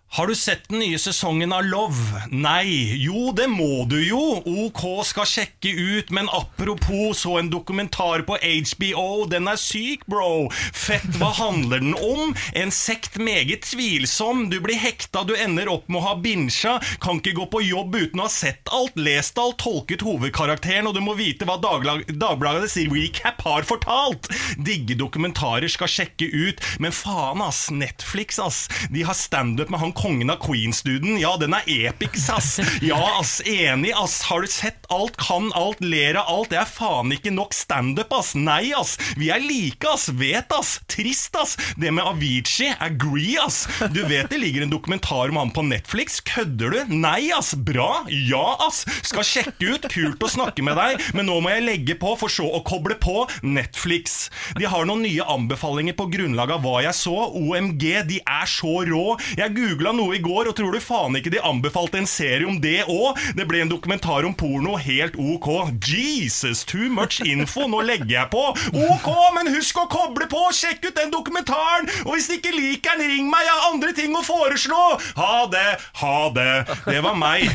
Har 0.09 0.27
du 0.27 0.35
sett 0.35 0.69
den 0.69 0.79
nye 0.79 0.99
sesongen 0.99 1.53
av 1.53 1.65
Love? 1.67 2.21
Nei. 2.31 2.95
Jo, 3.03 3.33
det 3.37 3.49
må 3.51 3.85
du 3.91 3.99
jo. 4.01 4.39
OK 4.47 5.03
skal 5.05 5.27
sjekke 5.29 5.73
ut, 5.75 6.13
men 6.15 6.31
apropos, 6.33 7.19
så 7.21 7.35
en 7.41 7.51
dokumentar 7.53 8.23
på 8.25 8.39
HBO. 8.39 9.27
Den 9.29 9.51
er 9.51 9.59
syk, 9.61 10.07
bro. 10.09 10.47
Fett, 10.73 11.05
hva 11.19 11.33
handler 11.37 11.83
den 11.83 11.97
om? 11.99 12.33
En 12.57 12.73
sekt 12.73 13.19
meget 13.21 13.67
tvilsom. 13.67 14.47
Du 14.49 14.57
blir 14.65 14.79
hekta, 14.81 15.25
du 15.27 15.35
ender 15.37 15.69
opp 15.75 15.91
med 15.91 16.01
å 16.01 16.07
ha 16.07 16.15
binsja. 16.23 16.79
Kan 17.03 17.21
ikke 17.21 17.35
gå 17.43 17.49
på 17.53 17.65
jobb 17.67 17.99
uten 17.99 18.23
å 18.23 18.29
ha 18.29 18.33
sett 18.33 18.73
alt, 18.73 18.97
lest 18.97 19.37
alt, 19.43 19.59
tolket 19.61 20.07
hovedkarakteren, 20.07 20.89
og 20.89 20.97
du 20.97 21.03
må 21.05 21.17
vite 21.19 21.45
hva 21.45 21.59
Dagbladets 21.61 22.79
recap 22.95 23.43
har 23.45 23.69
fortalt. 23.69 24.31
Digge 24.57 24.97
dokumentarer 24.97 25.69
skal 25.69 25.93
sjekke 25.93 26.31
ut, 26.31 26.65
men 26.81 26.95
faen, 26.95 27.45
ass. 27.45 27.67
Netflix, 27.75 28.41
ass. 28.41 28.65
De 28.89 29.05
har 29.05 29.19
standup 29.19 29.69
med 29.75 29.83
han 29.83 29.96
kongen 29.97 30.31
av 30.33 30.41
Queens-duden. 30.45 31.17
Ja, 31.21 31.35
den 31.41 31.55
er 31.57 31.67
epics, 31.67 32.29
ass. 32.33 32.57
Ja, 32.85 32.99
ass. 33.19 33.39
Enig, 33.47 33.93
ass. 33.97 34.21
Har 34.29 34.45
du 34.45 34.51
sett 34.51 34.87
alt, 34.93 35.17
kan 35.21 35.51
alt, 35.57 35.81
ler 35.81 36.19
av 36.21 36.31
alt? 36.33 36.53
Det 36.53 36.61
er 36.61 36.69
faen 36.69 37.15
ikke 37.15 37.33
nok 37.35 37.57
standup, 37.57 38.13
ass. 38.17 38.35
Nei, 38.39 38.71
ass. 38.77 38.97
Vi 39.19 39.31
er 39.35 39.43
like, 39.43 39.87
ass. 39.89 40.09
Vet, 40.17 40.53
ass. 40.55 40.77
Trist, 40.93 41.37
ass. 41.41 41.57
Det 41.81 41.93
med 41.95 42.07
Avicii. 42.07 42.73
Agree, 42.85 43.37
ass. 43.43 43.65
Du 43.95 44.03
vet 44.07 44.31
det 44.31 44.41
ligger 44.43 44.67
en 44.67 44.73
dokumentar 44.73 45.33
om 45.33 45.41
han 45.41 45.55
på 45.55 45.65
Netflix. 45.67 46.21
Kødder 46.27 46.77
du? 46.77 46.95
Nei, 46.97 47.31
ass. 47.37 47.55
Bra. 47.57 48.05
Ja, 48.13 48.45
ass. 48.67 48.85
Skal 49.03 49.27
sjekke 49.27 49.75
ut. 49.75 49.89
Kult 49.97 50.23
å 50.23 50.31
snakke 50.31 50.65
med 50.67 50.77
deg, 50.79 51.03
men 51.17 51.29
nå 51.29 51.39
må 51.43 51.53
jeg 51.55 51.65
legge 51.67 51.97
på, 52.01 52.13
for 52.21 52.33
så 52.33 52.47
å 52.59 52.63
koble 52.67 52.97
på 53.01 53.25
Netflix. 53.47 54.27
De 54.59 54.67
har 54.69 54.87
noen 54.89 55.05
nye 55.07 55.25
anbefalinger 55.37 55.97
på 55.97 56.09
grunnlag 56.13 56.53
av 56.57 56.65
hva 56.65 56.83
jeg 56.85 56.97
så. 56.99 57.15
OMG, 57.39 57.87
de 58.11 58.21
er 58.21 58.51
så 58.51 58.75
rå. 58.89 59.05
Jeg 59.39 59.55
googla 59.57 59.86
noe 59.95 60.17
i 60.17 60.23
går, 60.23 60.51
og 60.51 60.57
tror 60.59 60.75
du 60.75 60.81
faen 60.83 61.19
ikke 61.19 61.33
de 61.35 61.43
anbefalte 61.45 62.01
en 62.01 62.09
serie 62.11 62.49
om 62.49 62.59
det 62.63 62.83
òg? 62.91 63.21
Det 63.37 63.47
ble 63.49 63.63
en 63.63 63.71
dokumentar 63.71 64.27
om 64.27 64.35
porno. 64.35 64.77
Helt 64.81 65.17
ok. 65.19 65.49
Jesus, 65.87 66.65
too 66.65 66.91
much 66.93 67.21
info. 67.23 67.67
Nå 67.71 67.83
legger 67.87 68.13
jeg 68.17 68.31
på. 68.33 68.45
Ok, 68.73 69.09
men 69.37 69.53
husk 69.55 69.79
å 69.83 69.87
koble 69.91 70.29
på! 70.31 70.43
Sjekk 70.57 70.89
ut 70.89 70.97
den 70.99 71.13
dokumentaren! 71.13 71.91
Og 72.07 72.17
hvis 72.17 72.29
du 72.31 72.37
ikke 72.39 72.55
liker 72.55 72.97
den, 72.97 73.11
ring 73.13 73.31
meg! 73.31 73.45
Jeg 73.47 73.55
har 73.55 73.71
andre 73.73 73.93
ting 73.97 74.17
å 74.17 74.25
foreslå! 74.27 74.83
Ha 75.19 75.47
det! 75.53 75.67
Ha 76.01 76.17
det! 76.35 76.51
Det 76.87 77.01
var 77.05 77.19
meg. 77.19 77.51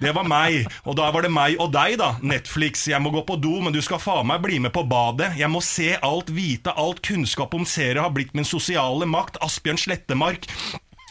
Det 0.00 0.14
var 0.16 0.28
meg. 0.28 0.66
Og 0.84 0.96
da 0.98 1.10
var 1.14 1.26
det 1.26 1.32
meg 1.32 1.60
og 1.60 1.72
deg, 1.74 1.96
da. 2.00 2.12
Netflix. 2.24 2.86
Jeg 2.90 3.02
må 3.02 3.12
gå 3.14 3.24
på 3.28 3.38
do, 3.40 3.56
men 3.64 3.74
du 3.74 3.80
skal 3.84 4.02
faen 4.02 4.28
meg 4.30 4.42
bli 4.44 4.60
med 4.62 4.74
på 4.76 4.84
badet. 4.88 5.32
Jeg 5.40 5.52
må 5.52 5.62
se 5.64 5.94
alt, 6.00 6.32
vite 6.34 6.74
alt. 6.76 7.02
Kunnskap 7.06 7.54
om 7.56 7.66
serier 7.68 8.02
har 8.02 8.14
blitt 8.14 8.34
min 8.36 8.48
sosiale 8.48 9.08
makt. 9.08 9.40
Asbjørn 9.44 9.80
Slettemark. 9.80 10.48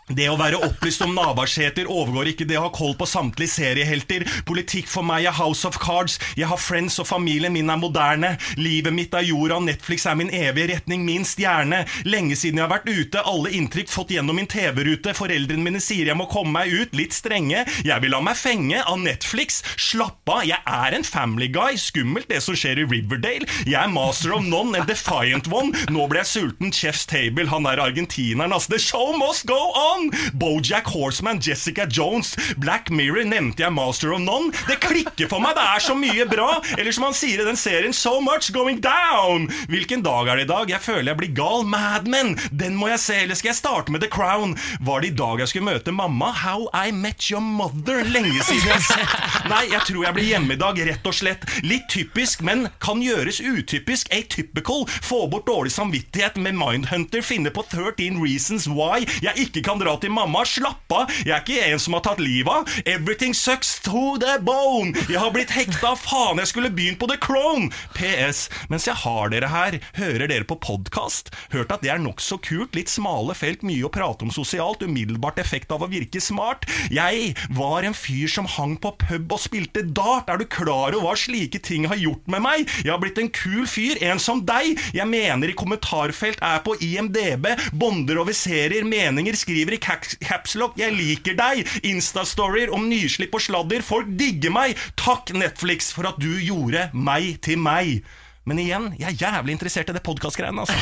Det 0.10 0.26
å 0.26 0.38
være 0.40 0.58
opplyst 0.66 1.04
om 1.06 1.12
Navarsete 1.14 1.84
overgår 1.86 2.32
ikke 2.32 2.48
det 2.50 2.58
å 2.58 2.64
ha 2.66 2.72
koll 2.74 2.96
på 2.98 3.06
samtlige 3.10 3.54
seriehelter. 3.54 4.24
Politikk 4.48 4.88
for 4.90 5.06
meg 5.06 5.28
er 5.30 5.36
House 5.38 5.68
of 5.68 5.78
Cards. 5.82 6.18
Jeg 6.40 6.50
har 6.50 6.58
Friends, 6.58 6.98
og 7.02 7.06
familien 7.10 7.54
min 7.54 7.70
er 7.70 7.78
moderne. 7.78 8.32
Livet 8.58 8.96
mitt 8.96 9.14
er 9.14 9.28
jorda, 9.28 9.60
Netflix 9.62 10.08
er 10.10 10.18
min 10.18 10.32
evige 10.34 10.72
retning, 10.74 11.04
min 11.06 11.28
stjerne. 11.28 11.84
Lenge 12.10 12.38
siden 12.40 12.58
jeg 12.58 12.66
har 12.66 12.74
vært 12.74 12.90
ute, 12.90 13.22
alle 13.22 13.54
inntrykk 13.60 13.94
fått 13.94 14.16
gjennom 14.16 14.40
min 14.40 14.50
TV-rute. 14.50 15.14
Foreldrene 15.18 15.66
mine 15.68 15.84
sier 15.84 16.10
jeg 16.10 16.18
må 16.18 16.26
komme 16.32 16.56
meg 16.58 16.74
ut, 16.74 16.98
litt 16.98 17.14
strenge. 17.14 17.66
Jeg 17.86 18.02
vil 18.02 18.14
la 18.16 18.24
meg 18.26 18.40
fenge 18.40 18.82
av 18.82 18.98
Netflix. 19.04 19.62
Slapp 19.78 20.34
av, 20.34 20.42
jeg 20.50 20.58
er 20.66 20.98
en 20.98 21.06
family 21.06 21.52
guy. 21.54 21.78
Skummelt 21.78 22.32
det 22.34 22.42
som 22.46 22.58
skjer 22.58 22.82
i 22.82 22.88
Riverdale. 22.90 23.46
Jeg 23.70 23.78
er 23.78 23.94
master 23.94 24.34
of 24.40 24.46
none, 24.48 24.74
en 24.74 24.90
defiant 24.90 25.54
one. 25.54 25.86
Nå 25.94 26.10
ble 26.10 26.24
jeg 26.24 26.34
sulten. 26.34 26.74
Chef's 26.74 27.06
Table, 27.10 27.46
han 27.54 27.70
er 27.70 27.86
argentineren, 27.86 28.58
ass. 28.58 28.70
The 28.74 28.82
show 28.82 29.14
must 29.14 29.46
go 29.50 29.62
on! 29.70 29.99
Bojack 30.34 30.88
Horseman, 30.94 31.42
Jessica 31.44 31.86
Jones, 31.90 32.36
Black 32.58 32.90
Mirror, 32.90 33.28
nevnte 33.30 33.66
jeg 33.66 33.74
Master 33.76 34.14
of 34.16 34.22
None? 34.24 34.54
Det 34.70 34.80
klikker 34.84 35.30
for 35.32 35.44
meg, 35.44 35.56
det 35.58 35.66
er 35.66 35.84
så 35.84 35.96
mye 35.98 36.26
bra! 36.30 36.50
Eller 36.78 36.96
som 36.96 37.08
han 37.10 37.18
sier 37.18 37.44
i 37.44 37.48
den 37.48 37.60
serien, 37.60 37.94
So 37.96 38.20
much 38.24 38.52
going 38.56 38.80
down! 38.84 39.50
Hvilken 39.70 40.04
dag 40.06 40.30
er 40.30 40.40
det 40.40 40.48
i 40.48 40.52
dag? 40.54 40.72
Jeg 40.72 40.84
føler 40.86 41.12
jeg 41.12 41.20
blir 41.20 41.34
gal. 41.36 41.66
Mad 41.68 42.08
Men! 42.10 42.36
Den 42.52 42.78
må 42.80 42.90
jeg 42.94 43.02
se, 43.04 43.18
eller 43.26 43.38
skal 43.40 43.52
jeg 43.52 43.60
starte 43.60 43.92
med 43.94 44.04
The 44.06 44.10
Crown? 44.12 44.56
Var 44.86 45.04
det 45.04 45.12
i 45.12 45.18
dag 45.20 45.44
jeg 45.44 45.52
skulle 45.52 45.70
møte 45.72 45.94
mamma? 45.96 46.32
How 46.44 46.68
I 46.74 46.94
Met 46.96 47.28
Your 47.32 47.44
Mother? 47.44 48.04
Lenge 48.08 48.40
siden 48.48 48.70
jeg 48.70 48.78
har 48.78 48.86
sett. 48.86 49.50
Nei, 49.52 49.64
jeg 49.74 49.84
tror 49.90 50.06
jeg 50.08 50.16
blir 50.18 50.30
hjemme 50.30 50.56
i 50.56 50.60
dag, 50.62 50.80
rett 50.90 51.10
og 51.10 51.16
slett. 51.16 51.46
Litt 51.66 51.90
typisk, 51.92 52.44
men 52.46 52.68
kan 52.84 53.02
gjøres 53.04 53.42
utypisk. 53.44 54.12
Atypical. 54.16 54.86
Få 55.06 55.26
bort 55.32 55.48
dårlig 55.50 55.74
samvittighet 55.76 56.40
med 56.42 56.58
Mindhunter. 56.60 57.24
Finne 57.26 57.52
på 57.54 57.66
13 57.68 58.20
reasons 58.24 58.68
why 58.70 59.04
jeg 59.24 59.48
ikke 59.48 59.64
kan 59.66 59.82
dra 59.82 59.89
til 59.98 60.14
mamma. 60.14 60.46
Slapp 60.50 60.94
av, 60.94 61.12
jeg 61.26 61.34
er 61.36 61.44
ikke 61.44 61.66
en 61.70 61.82
som 61.82 61.96
har 61.98 62.04
tatt 62.06 62.22
livet 62.24 62.52
av. 62.54 62.80
Everything 62.90 63.34
sucks 63.38 63.78
to 63.86 64.18
the 64.22 64.38
bone. 64.46 64.94
Jeg 65.10 65.20
har 65.22 65.34
blitt 65.36 65.54
hekta. 65.54 65.96
Faen, 66.00 66.40
jeg 66.42 66.52
skulle 66.52 66.72
begynt 66.74 67.00
på 67.02 67.10
The 67.10 67.18
Crown. 67.22 67.70
PS. 67.98 68.48
Mens 68.72 68.88
jeg 68.88 68.98
har 69.04 69.34
dere 69.34 69.50
her, 69.52 69.80
hører 69.98 70.30
dere 70.32 70.48
på 70.48 70.60
podkast? 70.62 71.34
Hørt 71.54 71.74
at 71.74 71.84
det 71.86 71.92
er 71.94 72.02
nokså 72.02 72.40
kult. 72.46 72.78
Litt 72.78 72.92
smale 72.92 73.36
felt, 73.38 73.66
mye 73.68 73.88
å 73.88 73.94
prate 73.94 74.26
om 74.28 74.34
sosialt. 74.34 74.84
Umiddelbart 74.86 75.42
effekt 75.42 75.74
av 75.76 75.84
å 75.86 75.92
virke 75.92 76.22
smart. 76.24 76.68
Jeg 76.94 77.34
var 77.58 77.88
en 77.88 77.98
fyr 77.98 78.30
som 78.32 78.50
hang 78.50 78.78
på 78.82 78.94
pub 79.06 79.36
og 79.36 79.42
spilte 79.42 79.84
dart. 79.86 80.30
Er 80.30 80.42
du 80.42 80.48
klar 80.50 80.94
over 80.94 81.10
hva 81.10 81.16
slike 81.18 81.62
ting 81.66 81.88
har 81.90 82.00
gjort 82.00 82.28
med 82.30 82.44
meg? 82.46 82.68
Jeg 82.84 82.92
har 82.94 83.02
blitt 83.02 83.20
en 83.22 83.32
kul 83.34 83.66
fyr, 83.70 84.00
en 84.06 84.22
som 84.22 84.42
deg. 84.46 84.80
Jeg 84.96 85.08
mener 85.10 85.52
i 85.52 85.58
kommentarfelt, 85.58 86.42
er 86.44 86.62
på 86.66 86.76
IMDb, 86.84 87.48
bonder 87.74 88.22
over 88.22 88.36
serier, 88.36 88.86
meninger, 88.88 89.38
skriver 89.38 89.69
i 89.76 89.82
capslock 89.82 90.78
'Jeg 90.78 90.96
liker 90.96 91.36
deg', 91.38 91.68
Instastorier 91.84 92.74
om 92.74 92.88
nyslipp 92.90 93.34
og 93.36 93.42
sladder. 93.42 93.82
Folk 93.86 94.08
digger 94.20 94.52
meg. 94.52 94.78
Takk, 94.96 95.34
Netflix, 95.34 95.92
for 95.94 96.08
at 96.08 96.20
du 96.22 96.32
gjorde 96.40 96.90
meg 96.94 97.42
til 97.42 97.58
meg. 97.58 98.04
Men 98.46 98.60
igjen, 98.60 98.94
jeg 99.00 99.10
er 99.14 99.18
jævlig 99.30 99.52
interessert 99.58 99.90
i 99.90 99.94
det 99.94 100.04
podkastgreiene, 100.04 100.62
altså. 100.62 100.74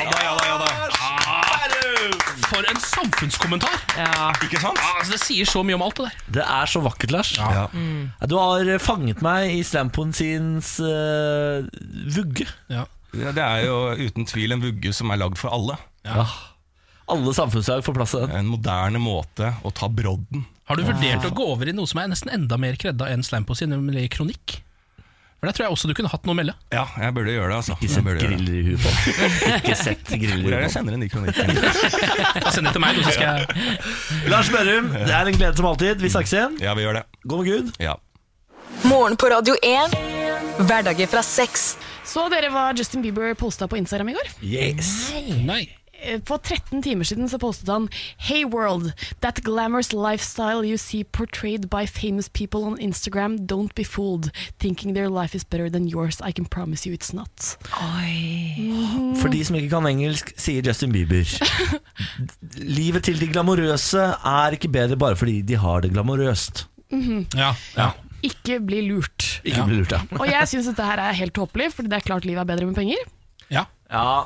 Ja 0.00 0.10
da, 0.10 0.18
ja 0.24 0.32
da, 0.34 0.44
ja 0.48 0.56
da. 0.58 0.68
For 2.50 2.66
en 2.66 2.80
samfunnskommentar! 2.82 3.76
Ja. 3.94 4.30
Ikke 4.42 4.58
sant? 4.58 4.80
Ja, 4.80 4.96
altså, 4.98 5.12
det 5.14 5.20
sier 5.22 5.46
så 5.46 5.62
mye 5.62 5.76
om 5.78 5.84
alt 5.86 6.00
det 6.00 6.08
der. 6.08 6.16
Det 6.40 6.46
er 6.46 6.70
så 6.72 6.82
vakkert, 6.82 7.12
Lars. 7.14 7.34
Ja. 7.38 7.66
Du 8.26 8.34
har 8.40 8.72
fanget 8.82 9.22
meg 9.22 9.52
i 9.54 9.62
slampoesiens 9.66 10.72
uh, 10.82 11.68
vugge. 12.16 12.48
Ja. 12.72 12.88
Ja, 13.14 13.32
Det 13.34 13.42
er 13.42 13.64
jo 13.66 13.76
uten 13.98 14.26
tvil 14.26 14.54
en 14.54 14.62
vugge 14.62 14.92
som 14.94 15.10
er 15.10 15.18
lagd 15.18 15.38
for 15.40 15.50
alle. 15.54 15.76
Ja. 16.06 16.24
Alle 17.10 17.34
samfunnslag 17.34 17.82
får 17.84 17.94
plass 17.96 18.14
i 18.14 18.22
den. 18.22 18.30
En 18.44 18.50
moderne 18.52 19.00
måte 19.02 19.52
å 19.66 19.72
ta 19.74 19.88
brodden. 19.90 20.44
Har 20.70 20.78
du 20.78 20.84
vurdert 20.86 21.24
å 21.26 21.32
gå 21.34 21.46
over 21.50 21.68
i 21.68 21.74
noe 21.74 21.88
som 21.90 21.98
er 21.98 22.10
nesten 22.12 22.30
enda 22.30 22.54
mer 22.60 22.76
kredda 22.78 23.08
enn 23.10 23.24
slampoesi, 23.26 23.66
nemlig 23.66 24.06
kronikk? 24.14 24.60
For 25.40 25.48
Der 25.48 25.56
tror 25.56 25.64
jeg 25.64 25.72
også 25.72 25.88
du 25.88 25.94
kunne 25.96 26.10
hatt 26.12 26.26
noe 26.28 26.34
å 26.34 26.36
melde. 26.36 26.52
Ja, 26.70 26.82
jeg 27.00 27.14
burde 27.16 27.32
gjøre 27.32 27.48
det. 27.48 27.56
altså 27.62 27.74
Ikke 27.80 27.88
sett 27.94 28.10
griller 28.20 28.58
i 28.58 28.62
huet 28.66 28.82
på. 28.84 28.90
Ikke 29.56 29.76
sett 29.80 30.10
griller 30.22 30.42
Hvor 30.44 30.52
er 30.52 30.60
det 30.60 30.66
jeg 30.68 30.74
sender 30.76 30.96
en 30.98 31.00
ny 31.00 31.08
kronikk? 31.08 31.40
Send 32.52 32.68
det 32.68 32.74
til 32.76 32.84
meg, 32.84 33.00
så 33.00 33.14
skal 33.16 33.40
jeg. 33.40 33.80
Lars 34.34 34.52
Berrum, 34.52 34.92
det 34.92 35.08
er 35.16 35.32
en 35.32 35.38
glede 35.40 35.56
som 35.56 35.70
alltid. 35.72 36.04
Vi 36.04 36.12
snakkes 36.12 36.36
igjen. 36.36 36.60
Ja, 36.62 36.76
vi 36.76 36.84
gjør 36.84 37.00
det. 37.00 37.04
Gå 37.24 37.40
med 37.40 37.48
Gud. 37.50 37.72
Ja. 37.82 37.96
Morgen 38.84 39.16
på 39.18 39.32
Radio 39.32 39.56
1. 39.64 39.96
Hverdager 40.60 41.08
fra 41.10 41.24
sex. 41.24 41.72
Så 42.06 42.28
dere 42.30 42.52
hva 42.52 42.68
Justin 42.76 43.02
Bieber 43.02 43.32
posta 43.38 43.66
på 43.70 43.80
Instagram 43.80 44.12
i 44.12 44.18
går? 44.20 44.30
Yes. 44.44 44.92
Nei. 45.48 45.64
Eh, 46.02 46.18
For 46.24 46.38
13 46.38 46.82
timer 46.82 47.04
siden 47.04 47.28
så 47.28 47.38
postet 47.38 47.68
han 47.68 47.88
Hey 48.18 48.44
world, 48.44 48.92
that 49.20 49.40
glamorous 49.44 49.92
lifestyle 49.92 50.64
you 50.64 50.76
see 50.78 51.04
portrayed 51.04 51.68
by 51.70 51.86
famous 51.86 52.28
people 52.28 52.64
on 52.64 52.78
Instagram, 52.80 53.38
don't 53.46 53.74
be 53.74 53.84
fooled. 53.84 54.30
Thinking 54.58 54.94
their 54.94 55.08
life 55.10 55.34
is 55.36 55.44
better 55.44 55.68
than 55.70 55.86
yours, 55.88 56.20
I 56.24 56.32
can 56.32 56.46
promise 56.46 56.86
you 56.88 56.94
it's 56.94 57.12
not. 57.12 57.56
Oi. 57.76 59.14
For 59.20 59.28
de 59.28 59.44
som 59.44 59.56
ikke 59.60 59.70
kan 59.76 59.86
engelsk, 59.90 60.32
sier 60.40 60.62
Justin 60.66 60.92
Bieber. 60.92 61.24
Livet 62.80 63.04
til 63.08 63.20
de 63.20 63.28
glamorøse 63.32 64.02
er 64.26 64.56
ikke 64.56 64.70
bedre 64.72 64.96
bare 65.00 65.16
fordi 65.18 65.40
de 65.46 65.58
har 65.60 65.80
det 65.84 65.92
glamorøst. 65.94 66.66
Ja, 67.36 67.52
ja. 67.76 67.90
Ikke 68.26 68.58
bli 68.60 68.82
lurt. 68.88 69.40
Ikke 69.44 69.60
Ja. 69.62 69.66
bli 69.66 69.76
lurt, 69.80 69.92
ja. 69.94 70.00
Og 70.18 70.26
jeg 70.28 70.48
syns 70.50 70.66
dette 70.68 70.84
her 70.84 70.98
er 71.00 71.12
helt 71.16 71.32
tåpelig, 71.36 71.70
Fordi 71.72 71.88
det 71.88 71.96
er 72.00 72.06
klart 72.08 72.24
livet 72.28 72.40
er 72.42 72.44
bedre 72.50 72.66
med 72.66 72.74
penger. 72.76 72.96
ja. 73.50 73.64
ja. 73.90 74.24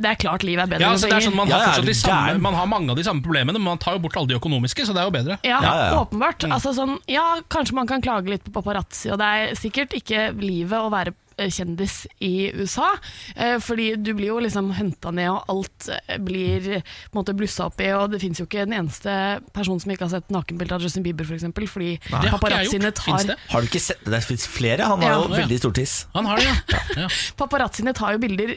Det 0.00 0.08
er 0.14 0.20
klart 0.22 0.42
livet 0.48 0.64
er 0.64 0.70
bedre 0.72 0.86
Ja, 0.86 0.90
altså, 0.96 1.10
det 1.10 1.18
er 1.20 1.26
sånn, 1.28 1.36
man, 1.36 1.48
Ja, 1.50 1.58
har 1.58 1.62
ja, 1.66 1.72
fortsatt 1.74 1.90
de 1.92 1.94
samme, 2.00 2.38
man 2.48 2.54
har 2.56 2.66
mange 2.72 2.90
av 2.90 2.96
de 2.96 3.04
samme 3.04 3.20
problemene, 3.24 3.58
men 3.60 3.68
man 3.74 3.78
tar 3.82 3.98
jo 3.98 4.04
bort 4.06 4.16
alle 4.16 4.32
de 4.32 4.38
økonomiske, 4.40 4.86
så 4.88 4.94
det 4.96 5.02
er 5.04 5.08
jo 5.10 5.16
bedre. 5.18 5.38
Ja, 5.44 5.58
Ja, 5.60 5.72
ja, 5.76 5.88
ja. 5.92 6.00
åpenbart. 6.04 6.46
Altså, 6.50 6.72
sånn, 6.76 6.96
ja, 7.10 7.26
kanskje 7.52 7.74
man 7.76 7.86
kan 7.90 8.00
klage 8.04 8.32
litt 8.32 8.44
på 8.48 8.54
paparazzi, 8.56 9.10
og 9.12 9.18
det 9.20 9.26
er 9.26 9.58
sikkert 9.60 9.92
ikke 9.98 10.30
livet 10.40 10.78
å 10.80 10.88
være 10.92 11.12
eh, 11.40 11.48
kjendis 11.52 12.06
i 12.20 12.50
USA. 12.56 12.88
eh, 13.36 13.58
Fordi 13.60 13.90
du 13.96 14.12
blir 14.14 14.28
jo 14.32 14.38
liksom 14.40 14.72
henta 14.76 15.10
ned, 15.12 15.28
og 15.30 15.44
alt 15.52 15.88
eh, 15.92 16.16
blir 16.18 16.60
på 16.80 17.12
en 17.14 17.18
måte 17.20 17.34
blussa 17.36 17.66
opp 17.68 17.80
i. 17.80 17.90
Og 17.96 18.10
det 18.12 18.20
fins 18.20 18.40
jo 18.40 18.46
ikke 18.48 18.62
en 18.66 18.72
eneste 18.80 19.14
person 19.52 19.80
som 19.80 19.90
ikke 19.92 20.04
har 20.08 20.14
sett 20.16 20.28
nakenbilde 20.32 20.74
av 20.76 20.82
Justin 20.84 21.02
Bieber, 21.06 21.24
f.eks. 21.28 21.44
Fordi 21.70 21.98
Det 22.00 22.12
har 22.12 22.38
paparazziene 22.38 22.92
tar? 22.92 23.36
Har 23.52 23.60
du 23.60 23.68
ikke 23.70 23.80
sett 23.84 24.00
det? 24.04 24.12
Det 24.16 24.24
fins 24.24 24.46
flere. 24.48 24.84
Han 24.90 25.00
har 25.02 25.10
Ja. 25.12 25.20
jo 25.22 25.28
veldig 25.36 25.58
stor 25.58 25.72
tiss. 25.72 26.06
Han 26.14 26.24
har 26.26 26.36
det, 26.36 26.48
ja. 26.48 26.80
ja. 27.04 27.08
paparazziene 27.36 27.92
tar 27.96 28.12
jo 28.16 28.18
bilder 28.26 28.56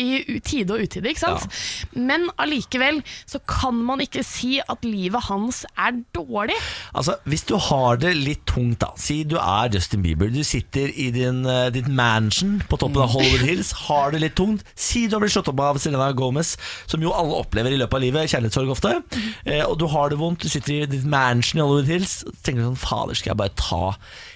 i 0.00 0.40
tide 0.42 0.74
og 0.74 0.82
utide, 0.82 1.08
ikke 1.10 1.22
sant? 1.22 1.44
Men 1.94 2.26
allikevel 2.42 3.00
så 3.30 3.38
kan 3.46 3.76
man 3.86 4.02
ikke 4.02 4.24
si 4.26 4.56
at 4.58 4.82
livet 4.86 5.28
hans 5.28 5.62
er 5.78 6.00
dårlig. 6.16 6.56
Altså, 6.94 7.16
Hvis 7.24 7.44
du 7.46 7.54
har 7.56 8.00
det 8.02 8.14
litt 8.16 8.42
tungt, 8.50 8.80
da 8.82 8.90
Si 8.98 9.22
du 9.28 9.36
er 9.38 9.70
Justin 9.72 10.02
Bieber. 10.02 10.30
Du 10.32 10.42
sitter 10.46 10.90
i 10.90 11.10
din, 11.14 11.44
uh, 11.46 11.68
ditt 11.74 11.88
mansion 11.88 12.60
på 12.68 12.78
toppen 12.80 13.02
av 13.04 13.12
Hollywood 13.14 13.46
Hills. 13.50 13.72
Har 13.86 14.10
det 14.14 14.22
litt 14.24 14.36
tungt. 14.38 14.64
Si 14.74 15.06
du 15.06 15.16
har 15.16 15.22
blitt 15.22 15.34
slått 15.36 15.50
opp 15.52 15.62
av 15.62 15.78
Selena 15.82 16.10
Gomez, 16.16 16.56
som 16.90 17.02
jo 17.02 17.14
alle 17.14 17.38
opplever 17.38 17.74
i 17.74 17.78
løpet 17.80 17.98
av 17.98 18.04
livet. 18.04 18.30
Kjærlighetssorg 18.32 18.74
ofte. 18.74 18.96
Uh, 19.46 19.64
og 19.68 19.78
du 19.78 19.86
har 19.94 20.10
det 20.10 20.18
vondt. 20.20 20.42
Du 20.42 20.50
sitter 20.50 20.82
i 20.82 20.90
ditt 20.90 21.06
mansion 21.06 21.60
i 21.60 21.64
Hollywood 21.64 21.90
Hills. 21.92 22.22
Og 22.26 22.38
tenker 22.42 22.66
sånn 22.66 22.80
Fader, 22.80 23.18
skal 23.18 23.34
jeg 23.34 23.42
bare 23.44 23.58
ta 23.60 23.82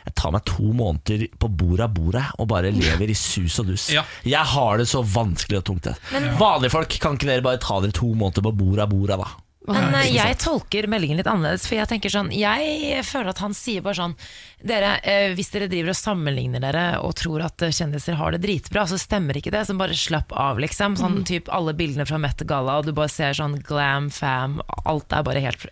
Jeg 0.09 0.15
tar 0.17 0.33
meg 0.33 0.45
to 0.49 0.71
måneder 0.73 1.27
på 1.37 1.51
bordet 1.53 1.85
av 1.85 1.93
bordet 1.93 2.25
og 2.41 2.49
bare 2.49 2.73
lever 2.73 3.11
i 3.13 3.17
sus 3.19 3.59
og 3.61 3.69
dus. 3.69 3.91
Ja. 3.93 4.07
Jeg 4.25 4.41
har 4.55 4.81
det 4.81 4.89
så 4.89 5.03
vanskelig 5.05 5.61
og 5.61 5.67
tungt. 5.69 5.91
Men, 6.15 6.31
Vanlige 6.41 6.73
folk, 6.73 6.97
kan 7.03 7.19
ikke 7.19 7.29
dere 7.29 7.45
bare 7.45 7.61
ta 7.61 7.77
dere 7.85 7.93
to 7.97 8.09
måneder 8.17 8.47
på 8.49 8.55
bordet 8.57 8.87
av 8.87 8.95
bordet, 8.95 9.21
da? 9.21 9.29
Men 9.69 9.95
eh, 9.99 10.11
jeg 10.15 10.39
tolker 10.41 10.89
meldingen 10.91 11.19
litt 11.21 11.29
annerledes, 11.29 11.67
for 11.69 11.79
jeg 11.79 11.91
tenker 11.91 12.13
sånn 12.13 12.31
Jeg 12.35 13.03
føler 13.07 13.33
at 13.33 13.43
han 13.45 13.57
sier 13.57 13.85
bare 13.85 13.99
sånn 13.99 14.15
Dere, 14.59 14.97
eh, 15.07 15.31
hvis 15.39 15.53
dere 15.55 15.69
driver 15.71 15.93
og 15.93 15.99
sammenligner 15.99 16.63
dere 16.65 16.85
og 17.05 17.15
tror 17.21 17.45
at 17.47 17.63
eh, 17.63 17.75
kjendiser 17.75 18.19
har 18.19 18.35
det 18.35 18.43
dritbra, 18.43 18.87
så 18.91 18.99
stemmer 18.99 19.39
ikke 19.39 19.53
det. 19.55 19.61
Så 19.69 19.77
bare 19.79 19.95
slapp 19.95 20.35
av, 20.35 20.59
liksom. 20.59 20.97
Sånn 20.99 21.21
typ 21.29 21.51
alle 21.55 21.77
bildene 21.79 22.09
fra 22.09 22.19
Met 22.19 22.43
Gala, 22.49 22.81
og 22.81 22.89
du 22.89 22.95
bare 22.97 23.13
ser 23.13 23.39
sånn 23.39 23.55
glam, 23.63 24.09
fam, 24.11 24.59
alt 24.83 25.15
er 25.15 25.27
bare 25.27 25.45
helt 25.45 25.69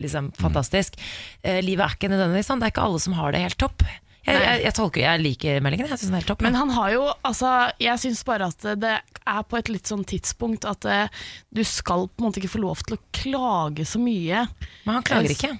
liksom, 0.00 0.32
fantastisk. 0.40 0.96
Eh, 1.42 1.60
livet 1.64 1.84
er 1.84 1.98
ikke 1.98 2.12
nødvendigvis 2.14 2.48
sånn. 2.48 2.64
Det 2.64 2.70
er 2.70 2.74
ikke 2.74 2.86
alle 2.88 3.02
som 3.04 3.18
har 3.20 3.36
det 3.36 3.44
helt 3.44 3.60
topp. 3.60 3.84
Jeg, 4.30 4.42
jeg, 4.44 4.62
jeg 4.66 4.76
tolker, 4.76 5.02
jeg 5.04 5.22
liker 5.24 5.64
meldingen. 5.64 5.88
Jeg 5.90 6.00
synes 6.00 6.10
den 6.10 6.18
er 6.18 6.22
helt 6.22 6.30
topp. 6.32 6.44
Men 6.46 6.58
han 6.58 6.72
har 6.76 6.92
jo, 6.94 7.04
altså 7.26 7.52
Jeg 7.82 8.02
syns 8.02 8.22
bare 8.26 8.50
at 8.50 8.66
det 8.80 8.94
er 9.00 9.42
på 9.46 9.58
et 9.58 9.70
litt 9.72 9.90
sånn 9.90 10.04
tidspunkt 10.08 10.66
at 10.68 10.86
uh, 10.88 11.22
du 11.54 11.62
skal 11.66 12.08
på 12.08 12.22
en 12.22 12.28
måte 12.28 12.40
ikke 12.42 12.54
få 12.54 12.62
lov 12.62 12.82
til 12.86 12.96
å 12.96 13.02
klage 13.14 13.86
så 13.88 14.00
mye. 14.02 14.44
Men 14.86 14.98
han 14.98 15.06
klager 15.06 15.34
ikke. 15.34 15.54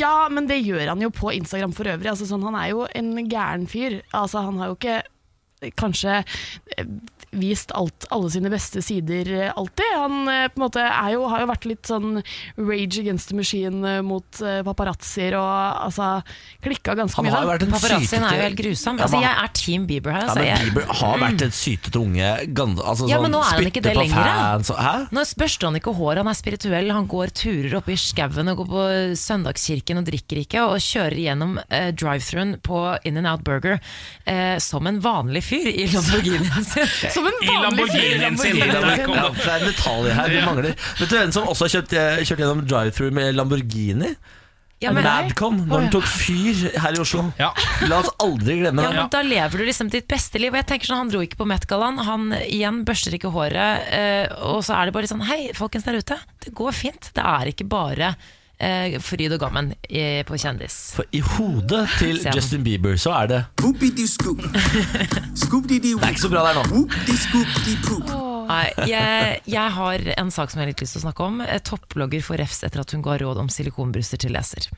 Ja, 0.00 0.28
men 0.32 0.48
det 0.50 0.60
gjør 0.62 0.92
han 0.92 1.02
jo 1.04 1.12
på 1.14 1.32
Instagram 1.34 1.74
for 1.76 1.88
øvrig. 1.90 2.10
Altså, 2.12 2.28
sånn, 2.28 2.44
han 2.46 2.58
er 2.58 2.72
jo 2.72 2.84
en 2.90 3.12
gæren 3.30 3.68
fyr. 3.70 4.00
Altså, 4.12 4.44
han 4.46 4.60
har 4.60 4.72
jo 4.72 4.78
ikke 4.78 4.98
eh, 5.02 5.13
kanskje 5.76 6.20
eh, 6.76 6.86
vist 7.34 7.72
alt, 7.74 8.04
alle 8.14 8.28
sine 8.30 8.50
beste 8.52 8.82
sider 8.84 9.30
eh, 9.34 9.52
alltid. 9.58 9.90
Han 9.98 10.28
eh, 10.30 10.46
på 10.52 10.60
en 10.60 10.64
måte 10.66 10.82
er 10.84 11.14
jo, 11.16 11.24
har 11.32 11.42
jo 11.42 11.48
vært 11.50 11.66
litt 11.66 11.90
sånn 11.90 12.20
rage 12.58 13.00
against 13.02 13.30
the 13.32 13.36
machine 13.38 13.94
mot 14.06 14.40
paparazzier 14.64 15.34
og 15.38 15.80
altså 15.88 16.10
klikka 16.62 16.94
ganske 16.98 17.16
Han 17.18 17.26
mye. 17.26 17.34
har 17.34 17.46
jo 17.46 17.50
vært 17.52 17.66
en 17.66 17.74
Paparazzien 17.74 18.24
er 18.28 18.36
jo 18.38 18.44
helt 18.46 18.60
grusom. 18.60 19.00
Altså, 19.02 19.20
jeg 19.24 19.34
er 19.44 19.52
Team 19.58 19.86
Bieber 19.88 20.14
her. 20.14 20.24
Ja, 20.24 20.30
Altså, 20.34 20.44
men 20.44 20.64
Bieber 20.68 20.86
har 21.00 21.18
vært 21.22 21.44
en 21.48 21.54
sytete 21.54 22.00
unge. 22.00 22.30
Altså, 22.84 23.08
Ja, 23.10 23.20
men 23.22 23.34
nå 23.34 23.40
er 23.42 23.50
han 23.58 23.70
ikke 23.70 23.82
det 23.84 23.96
lenger, 23.96 24.14
fans 24.14 24.70
og- 24.70 24.78
Hæ? 24.84 24.94
Nå 25.14 25.24
børster 25.38 25.66
han 25.70 25.76
ikke 25.80 25.94
hår, 25.96 26.16
han 26.22 26.28
er 26.28 26.34
spirituell. 26.38 26.90
Han 26.92 27.06
går 27.10 27.32
turer 27.34 27.76
oppe 27.78 27.94
i 27.94 27.98
skauen 28.00 28.48
og 28.52 28.56
går 28.62 28.68
på 28.74 28.84
søndagskirken 29.18 29.98
og 30.00 30.04
drikker 30.08 30.40
ikke, 30.44 30.62
og 30.68 30.78
kjører 30.82 31.18
gjennom 31.24 31.56
uh, 31.58 31.90
drive-thruen 31.96 32.56
på 32.64 32.80
In 33.08 33.16
and 33.20 33.26
Out 33.30 33.44
Burger 33.46 33.78
uh, 34.26 34.58
som 34.58 34.86
en 34.90 35.00
vanlig 35.04 35.42
fyr 35.46 35.53
i 35.54 35.86
Lamborghinien 35.92 36.64
sin. 36.68 36.94
Som 37.14 37.26
en 37.30 37.40
I 37.40 37.50
vanlig 37.50 37.88
fyr 37.90 38.04
i 38.04 38.20
Lamborghinien 38.20 38.38
sin. 38.38 38.60
Lamborghinien 38.60 39.18
Ja, 39.18 39.26
for 39.32 39.42
det 39.42 39.52
er 39.52 39.60
en 39.60 39.68
detalj 39.72 40.14
her 40.20 40.32
vi 40.32 40.40
mangler. 40.44 40.78
Vet 41.00 41.10
du 41.12 41.18
hvem 41.18 41.34
som 41.34 41.50
også 41.50 41.68
har 41.68 41.74
kjørt, 41.76 41.98
eh, 41.98 42.22
kjørt 42.24 42.42
gjennom 42.44 42.64
drive-through 42.68 43.14
med 43.14 43.36
Lamborghini? 43.38 44.14
Ja, 44.82 44.92
men, 44.92 45.06
Madcon, 45.06 45.60
når 45.68 45.86
den 45.86 45.92
tok 45.94 46.06
fyr 46.10 46.64
her 46.82 46.96
i 46.96 47.00
Oslo. 47.00 47.24
Ja. 47.38 47.52
La 47.88 48.02
oss 48.02 48.10
aldri 48.20 48.58
glemme 48.60 48.84
ja, 48.84 48.90
det. 48.90 48.98
men 48.98 49.12
da 49.14 49.22
lever 49.24 49.62
du 49.62 49.68
liksom 49.68 49.88
ditt 49.92 50.06
beste 50.10 50.40
liv. 50.42 50.52
Og 50.52 50.60
jeg 50.60 50.68
tenker 50.72 50.90
sånn, 50.90 51.04
Han 51.04 51.12
dro 51.12 51.22
ikke 51.24 51.40
på 51.40 51.48
Met-gallaen. 51.48 52.02
Han 52.04 52.34
igjen 52.42 52.82
børster 52.88 53.16
ikke 53.16 53.32
håret. 53.32 53.88
Eh, 53.94 54.26
og 54.50 54.60
så 54.66 54.76
er 54.76 54.90
det 54.90 54.96
bare 54.96 55.10
sånn 55.10 55.24
Hei, 55.28 55.54
folkens 55.56 55.86
der 55.88 56.00
ute. 56.00 56.18
Det 56.44 56.52
går 56.58 56.76
fint. 56.76 57.12
Det 57.16 57.24
er 57.24 57.52
ikke 57.54 57.68
bare 57.70 58.12
eh, 58.64 58.96
fryd 59.04 59.34
og 59.36 59.42
gammen 59.44 59.72
i, 59.88 60.22
på 60.26 60.38
kjendis. 60.40 60.78
For 60.96 61.08
i 61.14 61.20
hodet 61.34 61.84
til 61.98 62.18
Se. 62.24 62.32
Justin 62.36 62.64
Bieber 62.66 62.96
så 63.00 63.12
er 63.22 63.30
det. 63.30 63.40
Det 66.00 66.08
er 66.08 66.16
ikke 66.16 66.24
så 66.26 66.32
bra 66.32 66.44
der 66.48 66.60
nå. 66.60 66.64
Nei, 68.44 68.64
jeg, 68.90 69.38
jeg 69.48 69.72
har 69.78 70.02
en 70.20 70.30
sak 70.34 70.52
som 70.52 70.60
jeg 70.60 70.66
har 70.66 70.72
litt 70.74 70.82
lyst 70.84 70.96
til 70.98 71.00
å 71.00 71.06
snakke 71.06 71.28
om. 71.28 71.38
Eh, 71.44 71.60
Topplogger 71.64 72.24
får 72.26 72.42
refs 72.42 72.64
etter 72.66 72.82
at 72.82 72.92
hun 72.96 73.04
ga 73.04 73.16
råd 73.22 73.40
om 73.40 73.48
silikonbruster 73.52 74.20
til 74.20 74.34
leser. 74.36 74.68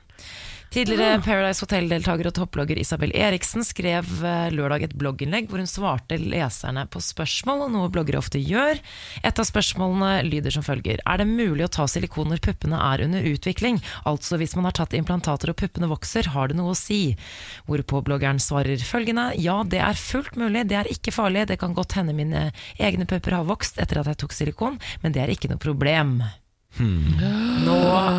Tidligere 0.75 1.23
Paradise 1.25 1.63
Hotel-deltaker 1.63 2.29
og 2.29 2.35
topplogger 2.37 2.79
Isabel 2.81 3.13
Eriksen 3.17 3.65
skrev 3.65 4.09
eh, 4.27 4.49
lørdag 4.53 4.85
et 4.85 4.97
blogginnlegg 4.99 5.47
hvor 5.49 5.63
hun 5.63 5.71
svarte 5.71 6.19
leserne 6.21 6.83
på 6.91 7.01
spørsmål, 7.01 7.65
noe 7.73 7.91
bloggere 7.93 8.19
ofte 8.21 8.41
gjør. 8.43 8.81
Et 9.23 9.41
av 9.41 9.49
spørsmålene 9.49 10.27
lyder 10.27 10.53
som 10.53 10.67
følger. 10.67 11.01
Er 11.07 11.23
det 11.23 11.29
mulig 11.31 11.65
å 11.69 11.73
ta 11.79 11.87
silikon 11.89 12.29
når 12.33 12.43
puppene 12.45 12.81
er 12.91 13.05
under 13.07 13.29
utvikling? 13.31 13.81
Altså 14.11 14.41
hvis 14.41 14.57
man 14.59 14.69
har 14.69 14.77
tatt 14.77 14.97
implantater 14.99 15.53
og 15.53 15.59
puppene 15.63 15.91
vokser, 15.91 16.33
har 16.35 16.51
det 16.51 16.59
noe 16.59 16.75
å 16.75 16.79
si? 16.79 17.15
Hvorpå 17.71 18.03
bloggeren 18.05 18.43
svarer 18.43 18.83
følgende. 18.83 19.31
Ja, 19.41 19.63
det 19.65 19.81
er 19.85 20.01
fullt 20.01 20.37
mulig, 20.41 20.67
det 20.69 20.81
er 20.83 20.91
ikke 20.93 21.15
farlig. 21.15 21.47
Det 21.49 21.61
kan 21.63 21.77
godt 21.79 21.97
hende 21.97 22.17
mine 22.17 22.51
egne 22.77 23.09
pupper 23.09 23.39
har 23.39 23.49
vokst 23.49 23.79
etter 23.81 24.03
at 24.03 24.11
jeg 24.13 24.25
tok 24.25 24.37
silikon, 24.37 24.83
men 25.05 25.15
det 25.15 25.25
er 25.25 25.33
ikke 25.33 25.53
noe 25.53 25.63
problem. 25.63 26.19
Nå 26.81 27.77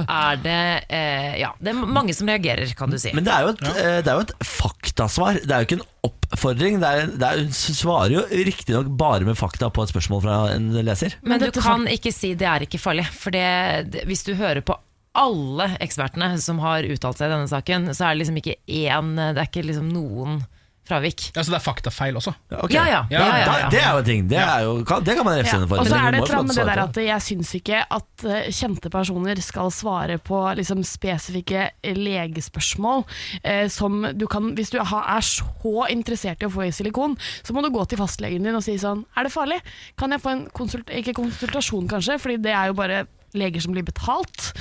er 0.07 0.39
det 0.41 0.61
eh, 0.89 1.35
Ja, 1.41 1.51
det 1.61 1.71
er 1.73 1.77
mange 1.77 2.15
som 2.17 2.29
reagerer, 2.29 2.71
kan 2.77 2.91
du 2.91 2.97
si. 3.01 3.13
Men 3.15 3.27
det 3.27 3.33
er 3.33 3.45
jo 3.45 3.53
et, 3.53 3.63
eh, 3.73 3.99
det 4.05 4.11
er 4.11 4.17
jo 4.17 4.25
et 4.25 4.33
faktasvar. 4.47 5.39
Det 5.43 5.53
er 5.53 5.63
jo 5.63 5.69
ikke 5.69 5.79
en 5.79 5.85
oppfordring. 6.07 6.79
Det 6.81 6.89
er, 6.89 7.13
det 7.13 7.29
er, 7.29 7.43
hun 7.45 7.77
svarer 7.81 8.15
jo 8.15 8.25
riktignok 8.49 8.89
bare 8.99 9.27
med 9.27 9.39
fakta 9.39 9.69
på 9.73 9.85
et 9.85 9.93
spørsmål 9.93 10.25
fra 10.25 10.39
en 10.55 10.71
leser. 10.81 11.17
Men 11.27 11.43
du 11.43 11.49
kan 11.55 11.87
ikke 11.91 12.13
si 12.15 12.33
det 12.37 12.49
er 12.49 12.67
ikke 12.67 12.81
farlig, 12.81 13.07
for 13.13 13.35
det, 13.35 13.47
det, 13.93 14.05
hvis 14.09 14.25
du 14.27 14.33
hører 14.39 14.63
på 14.65 14.77
alle 15.17 15.71
ekspertene 15.81 16.35
som 16.41 16.59
har 16.61 16.85
uttalt 16.85 17.17
seg 17.17 17.31
i 17.31 17.33
denne 17.33 17.49
saken, 17.49 17.89
så 17.97 18.05
er 18.05 18.13
det 18.13 18.21
liksom 18.21 18.37
ikke 18.37 18.59
én 18.67 19.15
Det 19.17 19.41
er 19.41 19.47
ikke 19.49 19.65
liksom 19.65 19.89
noen 19.89 20.43
fravik. 20.87 21.27
Ja, 21.35 21.43
så 21.43 21.53
det 21.53 21.59
er 21.59 21.63
faktafeil 21.65 22.17
også. 22.19 22.33
Ja, 22.51 22.61
ja. 22.71 22.83
ja, 22.87 23.03
ja, 23.11 23.39
ja. 23.43 23.69
det 23.73 23.81
er 23.81 23.89
jo 23.91 24.01
en 24.01 24.07
ting. 24.07 24.27
Det, 24.31 24.39
er 24.41 24.65
jo, 24.65 24.75
kan, 24.87 25.03
det 25.05 25.17
kan 25.17 25.27
man 25.27 25.37
refse 25.39 25.53
Ja. 25.53 25.59
henne 25.59 25.69
for. 25.69 25.81
Og 25.83 25.89
så 25.89 25.99
er 25.99 26.15
det 26.15 26.21
med 26.47 26.55
det 26.55 26.67
der 26.69 26.83
at 26.83 26.99
jeg 27.03 27.25
syns 27.27 27.53
ikke 27.59 27.81
at 27.97 28.25
eh, 28.27 28.49
kjente 28.55 28.91
personer 28.93 29.41
skal 29.43 29.71
svare 29.73 30.17
på 30.23 30.41
liksom, 30.59 30.83
spesifikke 30.87 31.67
legespørsmål. 31.83 33.05
Eh, 33.43 33.67
som 33.73 34.05
du 34.15 34.27
kan, 34.31 34.53
hvis 34.57 34.71
du 34.73 34.79
er 34.81 35.27
så 35.27 35.75
interessert 35.91 36.41
i 36.43 36.47
å 36.49 36.53
få 36.53 36.67
i 36.67 36.73
silikon, 36.75 37.17
så 37.43 37.55
må 37.55 37.63
du 37.65 37.71
gå 37.73 37.83
til 37.89 37.99
fastlegen 38.01 38.45
din 38.47 38.57
og 38.57 38.63
si 38.65 38.77
sånn 38.81 39.03
Er 39.17 39.27
det 39.27 39.33
farlig? 39.33 39.59
Kan 39.99 40.13
jeg 40.15 40.23
få 40.23 40.33
en 40.33 40.47
konsult 40.55 40.89
ikke 40.93 41.15
konsultasjon, 41.17 41.87
kanskje, 41.91 42.19
fordi 42.21 42.41
det 42.47 42.53
er 42.55 42.71
jo 42.71 42.77
bare 42.77 43.05
leger 43.37 43.61
som 43.61 43.73
blir 43.75 43.85
betalt 43.85 44.51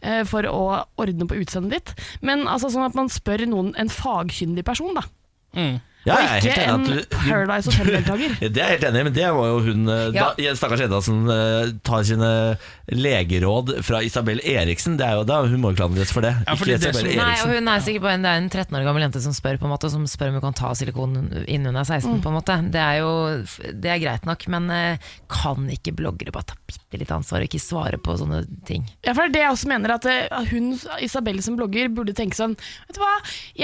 eh, 0.00 0.22
for 0.28 0.46
å 0.48 0.62
ordne 1.00 1.26
på 1.28 1.36
utseendet 1.42 1.74
ditt. 1.76 2.06
Men 2.24 2.46
altså 2.50 2.70
sånn 2.72 2.86
at 2.86 2.96
man 2.98 3.12
spør 3.12 3.44
noen, 3.50 3.74
en 3.78 3.92
fagkyndig 3.92 4.64
person, 4.66 4.94
da. 4.96 5.04
Mm. 5.54 5.80
Ja, 6.04 6.16
og 6.18 6.24
jeg 6.24 6.30
er 6.30 6.48
ikke 6.50 6.64
en 6.68 6.84
du- 6.84 7.04
Paradise 7.14 7.70
Hotel-deltaker. 7.72 8.34
Det 8.54 8.60
er 8.60 8.74
jeg 8.74 8.78
helt 8.78 8.88
enig 8.90 9.00
i, 9.00 9.04
men 9.08 9.14
det 9.16 9.28
var 9.32 9.46
jo 9.48 9.60
hun 9.64 9.88
eh, 9.88 10.02
Ja. 10.14 10.26
da, 10.36 10.54
Stakkars 10.58 10.82
Edda 10.84 11.00
som 11.04 11.22
uh, 11.30 11.70
tar 11.86 12.04
sine 12.04 12.30
legeråd 12.92 13.72
fra 13.86 14.02
Isabel 14.04 14.40
Eriksen. 14.44 14.98
Det 15.00 15.06
er 15.06 15.16
jo, 15.18 15.24
da, 15.28 15.40
hun 15.48 15.62
må 15.62 15.72
jo 15.72 15.78
klandres 15.80 16.12
for 16.12 16.24
det. 16.26 16.34
Ja, 16.44 16.56
ikke 16.58 16.76
Isabel 16.76 17.08
Eriksen. 17.08 17.22
Nei, 17.22 17.36
og 17.40 17.54
hun 17.56 17.70
er 17.72 17.84
sikkert 17.86 18.04
på 18.04 18.10
en, 18.12 18.26
det 18.26 18.32
er 18.34 18.42
en 18.42 18.50
13 18.52 18.78
år 18.78 18.86
gammel 18.88 19.06
jente 19.06 19.22
som 19.24 19.36
spør 19.36 19.58
på 19.62 19.68
en 19.68 19.72
måte 19.72 19.90
Som 19.92 20.04
spør 20.10 20.32
om 20.32 20.38
hun 20.38 20.44
kan 20.44 20.56
ta 20.58 20.72
silikon 20.76 21.16
innen 21.48 21.70
hun 21.70 21.80
er 21.80 21.86
16 21.88 22.20
på 22.24 22.30
en 22.30 22.36
måte 22.36 22.56
Det 22.74 22.80
er 22.82 23.00
jo 23.00 23.10
det 23.72 23.90
er 23.90 24.00
greit 24.02 24.26
nok 24.28 24.44
Men 24.52 24.68
uh, 24.72 25.10
kan 25.32 25.68
ikke 25.72 25.94
bloggere 25.96 26.34
bare 26.34 26.50
ta 26.52 26.58
bitte 26.68 27.00
litt 27.00 27.12
ansvar 27.14 27.42
Og 27.42 27.48
ikke 27.48 27.62
svare 27.62 28.00
på 28.02 28.16
sånne 28.20 28.42
ting 28.68 28.84
Ja, 29.06 29.14
for 29.14 29.24
det 29.24 29.30
er 29.30 29.34
det 29.36 29.44
jeg 29.44 29.56
også 29.56 29.70
mener 29.72 29.96
at 29.96 30.08
uh, 30.10 30.50
hun, 30.52 30.72
Isabel 31.04 31.40
som 31.44 31.56
blogger, 31.58 31.90
burde 31.94 32.16
tenke 32.16 32.38
sånn 32.38 32.56
Vet 32.88 32.98
du 32.98 33.02
hva, 33.02 33.14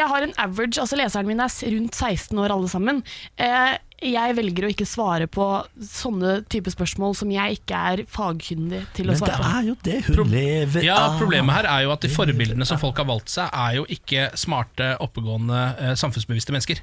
jeg 0.01 0.09
har 0.11 0.27
en 0.27 0.35
average, 0.41 0.81
altså 0.81 0.99
leseren 0.99 1.29
min 1.29 1.43
er 1.45 1.53
rundt 1.77 1.97
16 1.97 2.30
år 2.39 2.51
alle 2.55 2.69
sammen. 2.71 3.03
Eh, 3.37 3.79
jeg 4.01 4.33
velger 4.33 4.65
å 4.65 4.69
ikke 4.73 4.87
svare 4.89 5.27
på 5.29 5.45
sånne 5.85 6.39
type 6.49 6.71
spørsmål 6.73 7.13
som 7.19 7.29
jeg 7.35 7.59
ikke 7.59 7.77
er 7.93 8.03
fagkyndig 8.09 8.79
til 8.97 9.11
å 9.11 9.13
Men 9.13 9.19
det 9.19 9.21
svare 9.21 9.37
på. 9.37 9.51
er 9.59 9.67
jo 9.67 9.75
det 9.85 9.97
hun 10.07 10.31
lever 10.33 10.83
Ja. 10.87 11.19
Problemet 11.19 11.53
her 11.55 11.67
er 11.69 11.83
jo 11.85 11.93
at 11.93 12.01
de 12.01 12.09
forbildene 12.09 12.65
som 12.65 12.79
folk 12.81 12.97
har 12.97 13.05
valgt 13.05 13.29
seg, 13.29 13.51
er 13.53 13.75
jo 13.77 13.85
ikke 13.93 14.31
smarte, 14.41 14.97
oppegående, 15.05 15.61
eh, 15.79 15.93
samfunnsbevisste 16.01 16.51
mennesker. 16.55 16.81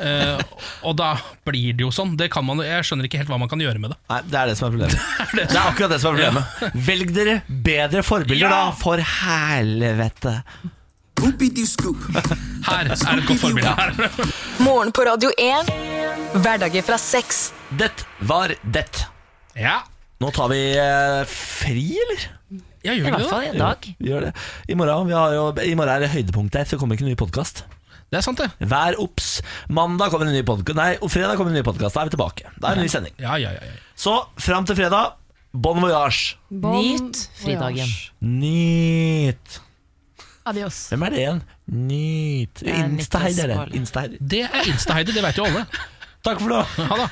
Eh, 0.00 0.40
og 0.82 0.96
da 0.96 1.16
blir 1.44 1.74
det 1.76 1.84
jo 1.84 1.90
sånn. 1.92 2.16
Det 2.16 2.30
kan 2.32 2.44
man, 2.46 2.58
jeg 2.64 2.84
skjønner 2.88 3.04
ikke 3.04 3.18
helt 3.20 3.28
hva 3.28 3.38
man 3.38 3.48
kan 3.52 3.60
gjøre 3.60 3.78
med 3.78 3.90
det. 3.92 3.98
Nei, 4.08 4.22
det 4.30 4.38
er 4.40 4.46
det 4.46 4.56
som 4.56 4.68
er 4.70 4.78
problemet. 4.78 4.96
Det 5.36 5.50
er 5.52 5.68
akkurat 5.68 5.90
det 5.92 6.00
som 6.00 6.14
er 6.16 6.30
problemet. 6.30 6.72
Velg 6.86 7.12
dere 7.12 7.42
bedre 7.48 8.02
forbilder, 8.02 8.48
Ja. 8.48 8.48
da, 8.48 8.72
for 8.72 8.96
helvete. 8.96 10.38
Her 11.16 12.90
er 12.90 12.92
et 12.92 13.26
godt 13.28 13.40
forbilde. 13.40 13.72
Morgen 14.64 14.90
på 14.94 15.04
Radio 15.06 15.30
1. 15.40 15.70
Hverdager 16.44 16.84
fra 16.84 16.98
sex. 17.00 17.50
Det 17.78 17.88
var 18.28 18.52
det. 18.62 19.06
Ja. 19.56 19.78
Nå 20.20 20.30
tar 20.36 20.50
vi 20.52 20.60
eh, 20.76 21.22
fri, 21.28 21.86
eller? 22.04 22.26
Ja, 22.86 22.92
I 22.92 22.98
gjør 23.00 23.08
vi 23.08 23.14
hvert 23.16 23.30
fall 23.32 23.46
i 23.46 23.50
en 23.54 23.60
dag. 23.62 23.88
Vi 23.98 24.10
gjør 24.12 24.28
det. 24.28 24.34
I 24.68 24.76
morgen, 24.78 25.08
vi 25.08 25.16
har 25.16 25.34
jo, 25.36 25.46
I 25.64 25.74
morgen 25.78 25.94
er 25.96 26.04
det 26.06 26.12
høydepunkt 26.12 26.52
der, 26.54 26.68
så 26.68 26.76
det 26.76 26.82
kommer 26.84 26.98
ikke 26.98 27.06
en 27.08 27.12
ny 27.14 27.18
podkast. 27.18 27.64
Det 28.06 28.20
er 28.20 28.24
sant, 28.26 28.38
det. 28.38 28.68
Vær 28.70 28.96
obs. 29.02 29.30
Mandag 29.72 30.12
kommer 30.12 30.28
en 30.30 30.36
ny 30.36 30.44
podcast 30.46 30.78
Nei, 30.78 30.92
og 31.02 31.10
fredag 31.10 31.40
kommer 31.40 31.50
en 31.50 31.58
ny 31.58 31.64
podkast. 31.66 31.96
Da 31.96 32.04
er 32.04 32.10
vi 32.12 32.14
tilbake. 32.14 32.52
Da 32.60 32.70
er 32.70 32.76
det 32.76 32.84
en 32.84 32.86
ny 32.86 32.92
sending. 32.92 33.16
Ja, 33.24 33.34
ja, 33.40 33.56
ja, 33.56 33.66
ja. 33.72 33.78
Så 33.98 34.14
fram 34.40 34.68
til 34.68 34.78
fredag, 34.78 35.16
bon 35.56 35.80
voyage. 35.82 36.36
Bon 36.52 36.76
Nyt 36.78 37.24
fridagen. 37.40 37.88
voyage. 37.88 38.12
Nyt. 38.20 39.62
Adios. 40.46 40.76
Hvem 40.92 41.02
er 41.02 41.10
det 41.14 41.18
igjen? 41.22 41.40
Nyt 41.88 42.62
Insta-Heidi 42.62 43.42
er 43.42 43.52
det. 43.52 43.58
Insta-Heidi. 43.80 44.20
Det 44.20 44.44
er 44.46 44.68
Instaheidi, 44.70 45.14
det 45.16 45.24
vet 45.24 45.40
jo 45.40 45.46
alle. 45.48 45.64
Takk 46.26 46.40
for 46.42 46.52
nå. 46.52 46.60
Ha 46.90 46.98
det. 47.02 47.08